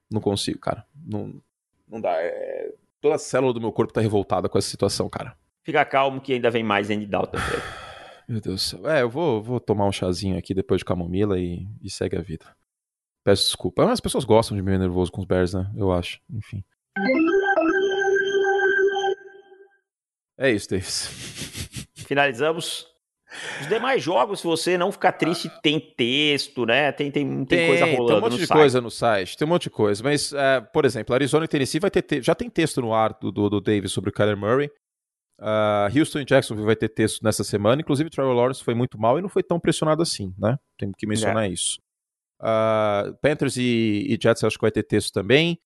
Não 0.10 0.22
consigo, 0.22 0.58
cara. 0.58 0.86
Não, 0.96 1.42
não 1.86 2.00
dá. 2.00 2.14
É... 2.14 2.74
Toda 3.02 3.16
a 3.16 3.18
célula 3.18 3.52
do 3.52 3.60
meu 3.60 3.74
corpo 3.74 3.92
tá 3.92 4.00
revoltada 4.00 4.48
com 4.48 4.58
essa 4.58 4.70
situação, 4.70 5.10
cara. 5.10 5.38
Fica 5.66 5.84
calmo 5.84 6.22
que 6.22 6.32
ainda 6.32 6.50
vem 6.50 6.64
mais 6.64 6.90
Andy 6.90 7.06
Dalton. 7.06 7.38
Meu 8.26 8.40
Deus 8.40 8.56
do 8.56 8.58
céu. 8.58 8.90
É, 8.90 9.02
eu 9.02 9.10
vou, 9.10 9.44
vou 9.44 9.60
tomar 9.60 9.86
um 9.86 9.92
chazinho 9.92 10.38
aqui 10.38 10.54
depois 10.54 10.80
de 10.80 10.86
camomila 10.86 11.38
e, 11.38 11.68
e 11.84 11.90
segue 11.90 12.16
a 12.16 12.22
vida. 12.22 12.46
Peço 13.22 13.44
desculpa. 13.44 13.92
As 13.92 14.00
pessoas 14.00 14.24
gostam 14.24 14.56
de 14.56 14.64
me 14.64 14.72
ver 14.72 14.80
nervoso 14.80 15.12
com 15.12 15.20
os 15.20 15.28
Bears, 15.28 15.54
né? 15.54 15.70
Eu 15.76 15.92
acho. 15.92 16.22
Enfim. 16.32 16.64
É 20.38 20.50
isso, 20.50 20.70
Davis. 20.70 21.10
Finalizamos. 22.08 22.95
Os 23.62 23.68
demais 23.68 24.04
jogos, 24.04 24.40
se 24.40 24.46
você 24.46 24.78
não 24.78 24.92
ficar 24.92 25.14
triste, 25.14 25.50
tem 25.62 25.80
texto, 25.80 26.66
né? 26.66 26.92
Tem, 26.92 27.12
tem, 27.12 27.46
tem, 27.46 27.46
tem 27.46 27.68
coisa 27.68 27.86
rolando. 27.86 28.08
Tem 28.08 28.18
um 28.18 28.22
monte 28.22 28.38
de 28.38 28.48
site. 28.48 28.58
coisa 28.58 28.82
no 28.82 28.92
site, 28.92 29.38
tem 29.38 29.46
um 29.48 29.50
monte 29.50 29.64
de 29.64 29.70
coisa. 29.70 30.04
Mas, 30.04 30.34
é, 30.34 30.62
por 30.62 30.86
exemplo, 30.86 31.14
Arizona 31.14 31.46
e 31.46 31.48
Tennessee 31.48 31.80
vai 31.80 31.92
ter, 31.92 32.02
te... 32.02 32.22
já 32.22 32.36
tem 32.36 32.50
texto 32.50 32.82
no 32.82 32.94
ar 32.94 33.18
do, 33.20 33.32
do, 33.32 33.50
do 33.50 33.62
Davis 33.62 33.92
sobre 33.92 34.10
o 34.10 34.14
Kyler 34.14 34.38
Murray. 34.38 34.70
Uh, 35.40 35.92
Houston 35.98 36.20
e 36.20 36.26
Jacksonville 36.26 36.66
vai 36.66 36.76
ter 36.76 36.90
texto 36.90 37.22
nessa 37.24 37.44
semana. 37.44 37.82
Inclusive, 37.82 38.08
o 38.08 38.12
Trevor 38.12 38.34
Lawrence 38.34 38.64
foi 38.64 38.74
muito 38.74 39.00
mal 39.00 39.20
e 39.20 39.22
não 39.22 39.30
foi 39.30 39.44
tão 39.44 39.60
pressionado 39.60 40.02
assim, 40.02 40.34
né? 40.38 40.58
Tem 40.78 40.92
que 40.98 41.06
mencionar 41.06 41.46
é. 41.46 41.50
isso. 41.50 41.78
Uh, 42.40 43.16
Panthers 43.22 43.58
e, 43.58 44.06
e, 44.10 44.20
Jets 44.22 44.44
acho 44.44 44.58
que 44.58 44.62
vai 44.62 44.72
ter 44.72 44.84
texto 44.84 45.12
também. 45.12 45.60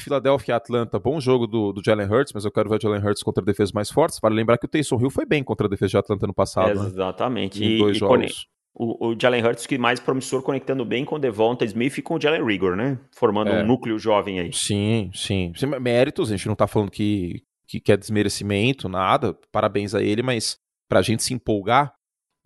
Philadelphia 0.00 0.52
e 0.52 0.56
Atlanta, 0.56 0.98
bom 0.98 1.20
jogo 1.20 1.46
do, 1.46 1.72
do 1.72 1.82
Jalen 1.84 2.06
Hurts, 2.06 2.32
mas 2.32 2.44
eu 2.44 2.50
quero 2.50 2.68
ver 2.68 2.76
o 2.76 2.80
Jalen 2.80 3.04
Hurts 3.04 3.22
contra 3.22 3.44
defesas 3.44 3.72
mais 3.72 3.90
fortes. 3.90 4.18
Vale 4.20 4.34
lembrar 4.34 4.58
que 4.58 4.66
o 4.66 4.68
Taysom 4.68 5.00
Hill 5.00 5.10
foi 5.10 5.26
bem 5.26 5.42
contra 5.42 5.66
a 5.66 5.70
defesa 5.70 5.90
de 5.90 5.96
Atlanta 5.96 6.26
no 6.26 6.34
passado. 6.34 6.80
Né? 6.80 6.86
Exatamente. 6.86 7.60
Né? 7.60 7.66
Em 7.66 7.78
dois 7.78 7.96
e, 7.96 8.00
jogos. 8.00 8.46
o, 8.74 9.08
o 9.08 9.16
Jalen 9.20 9.44
Hurts 9.44 9.66
que 9.66 9.78
mais 9.78 10.00
promissor 10.00 10.42
conectando 10.42 10.84
bem 10.84 11.04
com 11.04 11.16
o 11.16 11.18
Devonta 11.18 11.64
Smith 11.64 11.98
e 11.98 12.02
com 12.02 12.14
o 12.14 12.20
Jalen 12.20 12.44
Rigor, 12.44 12.76
né? 12.76 12.98
Formando 13.14 13.50
é. 13.50 13.62
um 13.62 13.66
núcleo 13.66 13.98
jovem 13.98 14.40
aí. 14.40 14.52
Sim, 14.52 15.10
sim. 15.14 15.52
Méritos, 15.80 16.30
a 16.30 16.36
gente 16.36 16.48
não 16.48 16.54
tá 16.54 16.66
falando 16.66 16.90
que, 16.90 17.42
que 17.66 17.80
quer 17.80 17.96
desmerecimento, 17.96 18.88
nada. 18.88 19.36
Parabéns 19.52 19.94
a 19.94 20.02
ele, 20.02 20.22
mas 20.22 20.56
pra 20.88 21.02
gente 21.02 21.22
se 21.22 21.34
empolgar, 21.34 21.92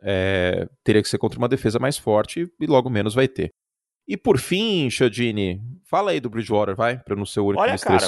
é, 0.02 0.66
teria 0.84 1.00
que 1.00 1.08
ser 1.08 1.18
contra 1.18 1.38
uma 1.38 1.48
defesa 1.48 1.78
mais 1.78 1.96
forte 1.96 2.48
e 2.60 2.66
logo 2.66 2.90
menos 2.90 3.14
vai 3.14 3.28
ter. 3.28 3.50
E 4.06 4.16
por 4.16 4.38
fim, 4.38 4.90
Chadini, 4.90 5.60
fala 5.84 6.10
aí 6.10 6.20
do 6.20 6.28
Bridgewater, 6.28 6.74
vai, 6.74 6.98
pra 6.98 7.14
não 7.14 7.24
ser 7.24 7.40
o 7.40 7.46
único 7.46 7.62
Olha, 7.62 7.78
cara, 7.78 8.06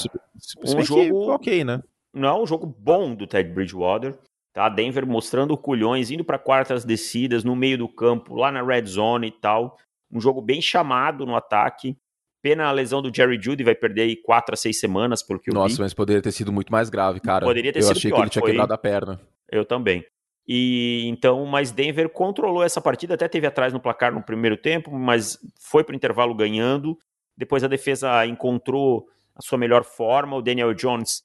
um 0.67 0.83
jogo 0.83 1.31
ok, 1.31 1.65
né? 1.65 1.83
Não 2.13 2.29
é 2.29 2.43
um 2.43 2.47
jogo 2.47 2.67
bom 2.67 3.15
do 3.15 3.27
Ted 3.27 3.51
Bridgewater. 3.51 4.17
Tá? 4.55 4.69
Denver 4.69 5.05
mostrando 5.05 5.59
culhões, 5.59 6.13
indo 6.13 6.25
para 6.25 6.39
quartas 6.39 6.85
descidas 6.85 7.43
no 7.43 7.57
meio 7.57 7.77
do 7.77 7.89
campo, 7.89 8.37
lá 8.37 8.53
na 8.53 8.63
red 8.63 8.87
zone 8.87 9.27
e 9.27 9.33
tal. 9.33 9.77
Um 10.13 10.21
jogo 10.21 10.41
bem 10.41 10.63
chamado 10.63 11.27
no 11.27 11.35
ataque. 11.35 11.97
Pena 12.41 12.67
a 12.67 12.73
lesão 12.73 13.03
do 13.03 13.13
Jerry 13.13 13.41
Judy, 13.43 13.65
vai 13.65 13.75
perder 13.75 14.03
aí 14.03 14.17
quatro 14.17 14.55
a 14.55 14.57
seis 14.57 14.79
semanas, 14.79 15.23
porque 15.23 15.51
Nossa, 15.51 15.77
vi. 15.77 15.81
mas 15.81 15.93
poderia 15.93 16.23
ter 16.23 16.31
sido 16.31 16.53
muito 16.53 16.71
mais 16.71 16.89
grave, 16.89 17.19
cara. 17.19 17.45
Poderia 17.45 17.73
ter 17.73 17.81
eu 17.81 17.83
sido 17.85 17.97
achei 17.97 18.11
pior, 18.11 18.17
que 18.19 18.23
ele 18.23 18.31
tinha 18.31 18.43
foi... 18.43 18.51
quebrado 18.53 18.73
a 18.73 18.79
perna. 18.79 19.21
Eu 19.51 19.65
também. 19.65 20.05
E 20.47 21.07
então, 21.09 21.45
mas 21.47 21.71
Denver 21.71 22.09
controlou 22.11 22.63
essa 22.63 22.81
partida, 22.81 23.15
até 23.15 23.27
teve 23.29 23.47
atrás 23.47 23.73
no 23.73 23.81
placar 23.81 24.13
no 24.13 24.23
primeiro 24.23 24.57
tempo, 24.57 24.91
mas 24.91 25.39
foi 25.59 25.83
para 25.83 25.95
o 25.95 25.97
intervalo 25.97 26.35
ganhando. 26.35 26.99
Depois 27.37 27.65
a 27.65 27.69
defesa 27.69 28.27
encontrou 28.27 29.09
a 29.35 29.43
sua 29.43 29.59
melhor 29.59 29.85
forma. 29.85 30.37
O 30.37 30.43
Daniel 30.43 30.75
Jones 30.75 31.23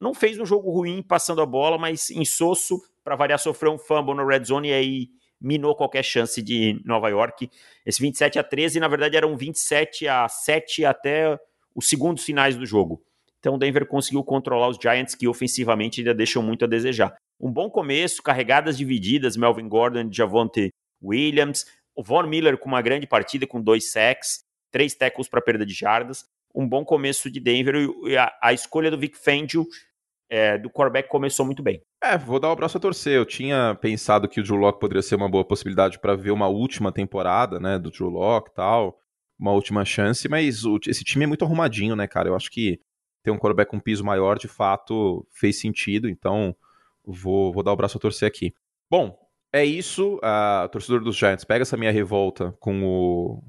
não 0.00 0.12
fez 0.12 0.38
um 0.38 0.46
jogo 0.46 0.70
ruim 0.70 1.02
passando 1.02 1.40
a 1.40 1.46
bola, 1.46 1.78
mas 1.78 2.10
insosso, 2.10 2.80
para 3.04 3.16
variar, 3.16 3.38
sofreu 3.38 3.72
um 3.72 3.78
fumble 3.78 4.14
no 4.14 4.26
red 4.26 4.44
zone 4.44 4.68
e 4.68 4.72
aí 4.72 5.08
minou 5.40 5.74
qualquer 5.74 6.02
chance 6.02 6.42
de 6.42 6.80
Nova 6.84 7.08
York. 7.08 7.48
Esse 7.86 8.00
27 8.02 8.38
a 8.38 8.44
13, 8.44 8.80
na 8.80 8.88
verdade, 8.88 9.16
era 9.16 9.26
um 9.26 9.36
27 9.36 10.08
a 10.08 10.28
7 10.28 10.84
até 10.84 11.38
os 11.74 11.88
segundos 11.88 12.24
finais 12.24 12.56
do 12.56 12.66
jogo. 12.66 13.02
Então 13.38 13.54
o 13.54 13.58
Denver 13.58 13.86
conseguiu 13.86 14.22
controlar 14.24 14.68
os 14.68 14.78
Giants, 14.80 15.14
que 15.14 15.28
ofensivamente 15.28 16.00
ainda 16.00 16.14
deixam 16.14 16.42
muito 16.42 16.64
a 16.64 16.68
desejar. 16.68 17.14
Um 17.40 17.52
bom 17.52 17.70
começo, 17.70 18.22
carregadas 18.22 18.76
divididas, 18.76 19.36
Melvin 19.36 19.68
Gordon, 19.68 20.08
Javonte 20.10 20.70
Williams, 21.02 21.64
o 21.94 22.02
Von 22.02 22.24
Miller 22.24 22.58
com 22.58 22.68
uma 22.68 22.82
grande 22.82 23.06
partida, 23.06 23.46
com 23.46 23.60
dois 23.60 23.90
sacks, 23.90 24.40
três 24.72 24.94
tackles 24.94 25.28
para 25.28 25.40
perda 25.40 25.64
de 25.64 25.72
jardas. 25.72 26.24
Um 26.54 26.68
bom 26.68 26.84
começo 26.84 27.30
de 27.30 27.38
Denver 27.38 27.88
e 28.04 28.16
a, 28.16 28.32
a 28.42 28.52
escolha 28.52 28.90
do 28.90 28.98
Vic 28.98 29.16
Fangio 29.16 29.66
é, 30.30 30.58
do 30.58 30.68
quarterback 30.68 31.08
começou 31.08 31.46
muito 31.46 31.62
bem. 31.62 31.80
É, 32.02 32.16
vou 32.18 32.38
dar 32.38 32.48
o 32.48 32.52
abraço 32.52 32.76
a 32.76 32.80
torcer. 32.80 33.14
Eu 33.14 33.24
tinha 33.24 33.76
pensado 33.80 34.28
que 34.28 34.40
o 34.40 34.42
Drew 34.42 34.56
Locke 34.56 34.80
poderia 34.80 35.02
ser 35.02 35.14
uma 35.14 35.28
boa 35.28 35.44
possibilidade 35.44 35.98
para 35.98 36.14
ver 36.14 36.30
uma 36.30 36.48
última 36.48 36.92
temporada, 36.92 37.58
né, 37.58 37.78
do 37.78 37.90
Drew 37.90 38.08
Locke 38.08 38.50
e 38.50 38.54
tal, 38.54 38.98
uma 39.38 39.52
última 39.52 39.84
chance, 39.84 40.28
mas 40.28 40.64
o, 40.64 40.78
esse 40.86 41.04
time 41.04 41.24
é 41.24 41.28
muito 41.28 41.44
arrumadinho, 41.44 41.96
né, 41.96 42.06
cara? 42.06 42.28
Eu 42.28 42.36
acho 42.36 42.50
que 42.50 42.80
ter 43.22 43.30
um 43.30 43.38
quarterback 43.38 43.70
com 43.70 43.80
piso 43.80 44.04
maior, 44.04 44.38
de 44.38 44.48
fato, 44.48 45.26
fez 45.30 45.60
sentido, 45.60 46.08
então 46.08 46.54
vou, 47.04 47.52
vou 47.52 47.62
dar 47.62 47.72
o 47.72 47.76
braço 47.76 47.98
a 47.98 48.00
torcer 48.00 48.26
aqui. 48.26 48.54
Bom, 48.90 49.18
é 49.52 49.64
isso. 49.64 50.18
A 50.22 50.68
torcedor 50.70 51.02
dos 51.02 51.16
Giants, 51.16 51.44
pega 51.44 51.62
essa 51.62 51.76
minha 51.76 51.92
revolta 51.92 52.52
com 52.60 52.84
o 52.84 53.42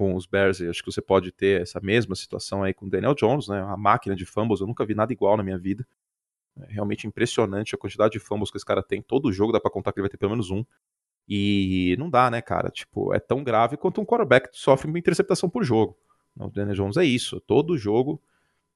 com 0.00 0.14
os 0.14 0.24
Bears, 0.24 0.62
acho 0.62 0.82
que 0.82 0.90
você 0.90 1.02
pode 1.02 1.30
ter 1.30 1.60
essa 1.60 1.78
mesma 1.78 2.16
situação 2.16 2.62
aí 2.62 2.72
com 2.72 2.86
o 2.86 2.88
Daniel 2.88 3.14
Jones, 3.14 3.48
né? 3.48 3.60
A 3.60 3.76
máquina 3.76 4.16
de 4.16 4.24
fumbles, 4.24 4.62
eu 4.62 4.66
nunca 4.66 4.82
vi 4.86 4.94
nada 4.94 5.12
igual 5.12 5.36
na 5.36 5.42
minha 5.42 5.58
vida. 5.58 5.86
É 6.58 6.72
realmente 6.72 7.06
impressionante 7.06 7.74
a 7.74 7.78
quantidade 7.78 8.12
de 8.12 8.18
fumbles 8.18 8.50
que 8.50 8.56
esse 8.56 8.64
cara 8.64 8.82
tem. 8.82 9.02
Todo 9.02 9.30
jogo 9.30 9.52
dá 9.52 9.60
pra 9.60 9.70
contar 9.70 9.92
que 9.92 9.98
ele 9.98 10.04
vai 10.04 10.10
ter 10.10 10.16
pelo 10.16 10.30
menos 10.30 10.50
um. 10.50 10.64
E 11.28 11.94
não 11.98 12.08
dá, 12.08 12.30
né, 12.30 12.40
cara? 12.40 12.70
Tipo, 12.70 13.12
é 13.12 13.20
tão 13.20 13.44
grave 13.44 13.76
quanto 13.76 14.00
um 14.00 14.06
quarterback 14.06 14.48
sofre 14.52 14.88
uma 14.88 14.98
interceptação 14.98 15.50
por 15.50 15.64
jogo. 15.64 15.98
O 16.34 16.48
Daniel 16.48 16.76
Jones 16.76 16.96
é 16.96 17.04
isso. 17.04 17.38
Todo 17.38 17.76
jogo 17.76 18.22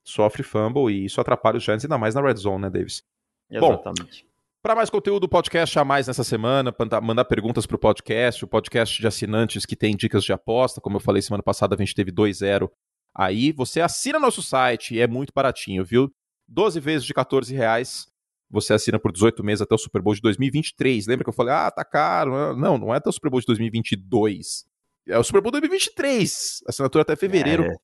sofre 0.04 0.42
fumble 0.42 0.92
e 0.92 1.06
isso 1.06 1.20
atrapalha 1.20 1.56
os 1.56 1.64
Giants, 1.64 1.84
ainda 1.84 1.98
mais 1.98 2.14
na 2.14 2.20
red 2.20 2.36
zone, 2.36 2.62
né, 2.62 2.70
Davis? 2.70 3.02
Exatamente. 3.50 4.26
Para 4.62 4.74
mais 4.74 4.88
conteúdo 4.88 5.20
do 5.20 5.28
podcast 5.28 5.78
a 5.78 5.84
mais 5.84 6.06
nessa 6.06 6.24
semana, 6.24 6.74
mandar 7.02 7.24
perguntas 7.26 7.66
para 7.66 7.76
o 7.76 7.78
podcast, 7.78 8.44
o 8.44 8.48
podcast 8.48 8.98
de 8.98 9.06
assinantes 9.06 9.66
que 9.66 9.76
tem 9.76 9.94
dicas 9.94 10.24
de 10.24 10.32
aposta, 10.32 10.80
como 10.80 10.96
eu 10.96 11.00
falei 11.00 11.20
semana 11.20 11.42
passada, 11.42 11.74
a 11.74 11.78
gente 11.78 11.94
teve 11.94 12.10
2-0 12.10 12.70
aí. 13.14 13.52
Você 13.52 13.80
assina 13.80 14.18
nosso 14.18 14.42
site 14.42 14.94
e 14.94 15.00
é 15.00 15.06
muito 15.06 15.32
baratinho, 15.34 15.84
viu? 15.84 16.10
12 16.48 16.80
vezes 16.80 17.06
de 17.06 17.12
14 17.12 17.54
reais. 17.54 18.06
Você 18.50 18.72
assina 18.72 18.98
por 18.98 19.12
18 19.12 19.42
meses 19.42 19.62
até 19.62 19.74
o 19.74 19.78
Super 19.78 20.00
Bowl 20.00 20.14
de 20.14 20.20
2023. 20.20 21.06
Lembra 21.06 21.24
que 21.24 21.30
eu 21.30 21.34
falei, 21.34 21.52
ah, 21.52 21.70
tá 21.70 21.84
caro. 21.84 22.56
Não, 22.56 22.78
não 22.78 22.94
é 22.94 22.98
até 22.98 23.08
o 23.08 23.12
Super 23.12 23.30
Bowl 23.30 23.40
de 23.40 23.46
2022. 23.46 24.64
É 25.08 25.18
o 25.18 25.24
Super 25.24 25.42
Bowl 25.42 25.50
de 25.52 25.60
2023. 25.60 26.62
Assinatura 26.66 27.02
até 27.02 27.16
fevereiro 27.16 27.64
é. 27.64 27.74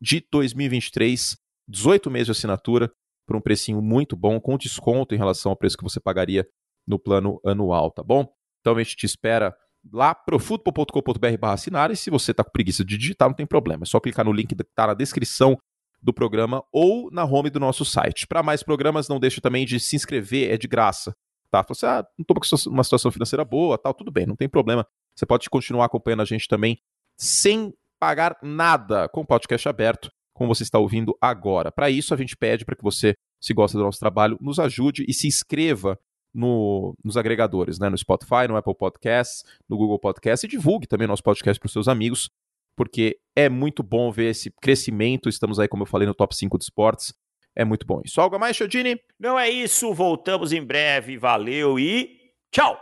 de 0.00 0.24
2023. 0.30 1.36
18 1.70 2.10
meses 2.10 2.26
de 2.26 2.32
assinatura 2.32 2.90
por 3.26 3.36
um 3.36 3.40
precinho 3.40 3.80
muito 3.80 4.16
bom, 4.16 4.40
com 4.40 4.58
desconto 4.58 5.14
em 5.14 5.18
relação 5.18 5.50
ao 5.52 5.56
preço 5.56 5.76
que 5.76 5.84
você 5.84 6.00
pagaria 6.00 6.46
no 6.86 6.98
plano 6.98 7.40
anual, 7.44 7.90
tá 7.90 8.02
bom? 8.02 8.26
Então 8.60 8.74
a 8.74 8.82
gente 8.82 8.96
te 8.96 9.06
espera 9.06 9.54
lá 9.92 10.14
profutbol.com.br 10.14 11.38
barra 11.38 11.54
assinar 11.54 11.90
e 11.90 11.96
se 11.96 12.10
você 12.10 12.34
tá 12.34 12.44
com 12.44 12.50
preguiça 12.50 12.84
de 12.84 12.98
digitar, 12.98 13.28
não 13.28 13.36
tem 13.36 13.46
problema. 13.46 13.84
É 13.84 13.86
só 13.86 14.00
clicar 14.00 14.24
no 14.24 14.32
link 14.32 14.54
que 14.54 14.64
tá 14.74 14.88
na 14.88 14.94
descrição 14.94 15.56
do 16.02 16.12
programa 16.12 16.64
ou 16.72 17.10
na 17.10 17.24
home 17.24 17.50
do 17.50 17.60
nosso 17.60 17.84
site. 17.84 18.26
Para 18.26 18.42
mais 18.42 18.62
programas, 18.62 19.08
não 19.08 19.20
deixe 19.20 19.40
também 19.40 19.64
de 19.64 19.78
se 19.78 19.96
inscrever, 19.96 20.50
é 20.50 20.56
de 20.56 20.66
graça. 20.66 21.14
Tá? 21.50 21.64
Você, 21.68 21.86
ah, 21.86 22.04
não 22.18 22.22
estou 22.22 22.36
com 22.36 22.70
uma 22.70 22.84
situação 22.84 23.10
financeira 23.10 23.44
boa, 23.44 23.76
tal, 23.76 23.92
tudo 23.92 24.10
bem, 24.10 24.26
não 24.26 24.36
tem 24.36 24.48
problema. 24.48 24.86
Você 25.14 25.26
pode 25.26 25.48
continuar 25.50 25.86
acompanhando 25.86 26.22
a 26.22 26.24
gente 26.24 26.46
também 26.46 26.78
sem 27.18 27.72
pagar 27.98 28.36
nada 28.42 29.08
com 29.08 29.20
o 29.20 29.26
podcast 29.26 29.68
aberto, 29.68 30.10
como 30.40 30.54
você 30.54 30.62
está 30.62 30.78
ouvindo 30.78 31.14
agora. 31.20 31.70
Para 31.70 31.90
isso, 31.90 32.14
a 32.14 32.16
gente 32.16 32.34
pede 32.34 32.64
para 32.64 32.74
que 32.74 32.82
você, 32.82 33.14
se 33.38 33.52
gosta 33.52 33.76
do 33.76 33.84
nosso 33.84 34.00
trabalho, 34.00 34.38
nos 34.40 34.58
ajude 34.58 35.04
e 35.06 35.12
se 35.12 35.26
inscreva 35.26 35.98
no, 36.32 36.94
nos 37.04 37.18
agregadores, 37.18 37.78
né? 37.78 37.90
no 37.90 37.98
Spotify, 37.98 38.48
no 38.48 38.56
Apple 38.56 38.74
Podcasts, 38.74 39.44
no 39.68 39.76
Google 39.76 39.98
Podcasts 39.98 40.42
e 40.44 40.48
divulgue 40.48 40.86
também 40.86 41.06
nosso 41.06 41.22
podcast 41.22 41.60
para 41.60 41.66
os 41.66 41.72
seus 41.74 41.88
amigos 41.88 42.30
porque 42.74 43.18
é 43.36 43.50
muito 43.50 43.82
bom 43.82 44.10
ver 44.10 44.30
esse 44.30 44.50
crescimento. 44.62 45.28
Estamos 45.28 45.60
aí, 45.60 45.68
como 45.68 45.82
eu 45.82 45.86
falei, 45.86 46.08
no 46.08 46.14
top 46.14 46.34
5 46.34 46.56
de 46.56 46.64
esportes. 46.64 47.12
É 47.54 47.62
muito 47.62 47.84
bom. 47.84 48.00
Isso 48.02 48.18
algo 48.18 48.36
a 48.36 48.38
mais, 48.38 48.56
Chodini? 48.56 48.98
Não 49.18 49.38
é 49.38 49.50
isso. 49.50 49.92
Voltamos 49.92 50.52
em 50.52 50.64
breve. 50.64 51.18
Valeu 51.18 51.78
e 51.78 52.16
tchau! 52.50 52.80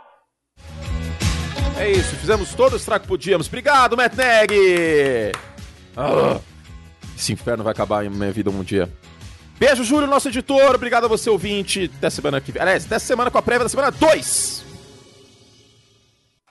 É 1.77 1.91
isso. 1.91 2.15
Fizemos 2.15 2.55
todo 2.55 2.71
o 2.71 2.77
estrago 2.77 3.01
que 3.01 3.09
podíamos. 3.09 3.47
Obrigado, 3.47 3.97
Matt 3.97 4.15
Neg! 4.15 5.33
Ah, 5.97 6.39
esse 7.19 7.33
inferno 7.33 7.63
vai 7.63 7.71
acabar 7.71 8.05
em 8.05 8.09
minha 8.09 8.31
vida 8.31 8.49
um 8.49 8.63
dia. 8.63 8.89
Beijo, 9.59 9.83
Júlio, 9.83 10.07
nosso 10.07 10.29
editor. 10.29 10.73
Obrigado 10.73 11.03
a 11.03 11.07
você, 11.07 11.29
ouvinte. 11.29 11.91
Até 11.97 12.09
semana 12.09 12.39
que 12.39 12.51
vem. 12.51 12.61
Aliás, 12.61 12.85
até 12.85 12.97
semana 12.97 13.29
com 13.29 13.37
a 13.37 13.41
prévia 13.41 13.65
da 13.65 13.69
semana 13.69 13.91
2. 13.91 14.68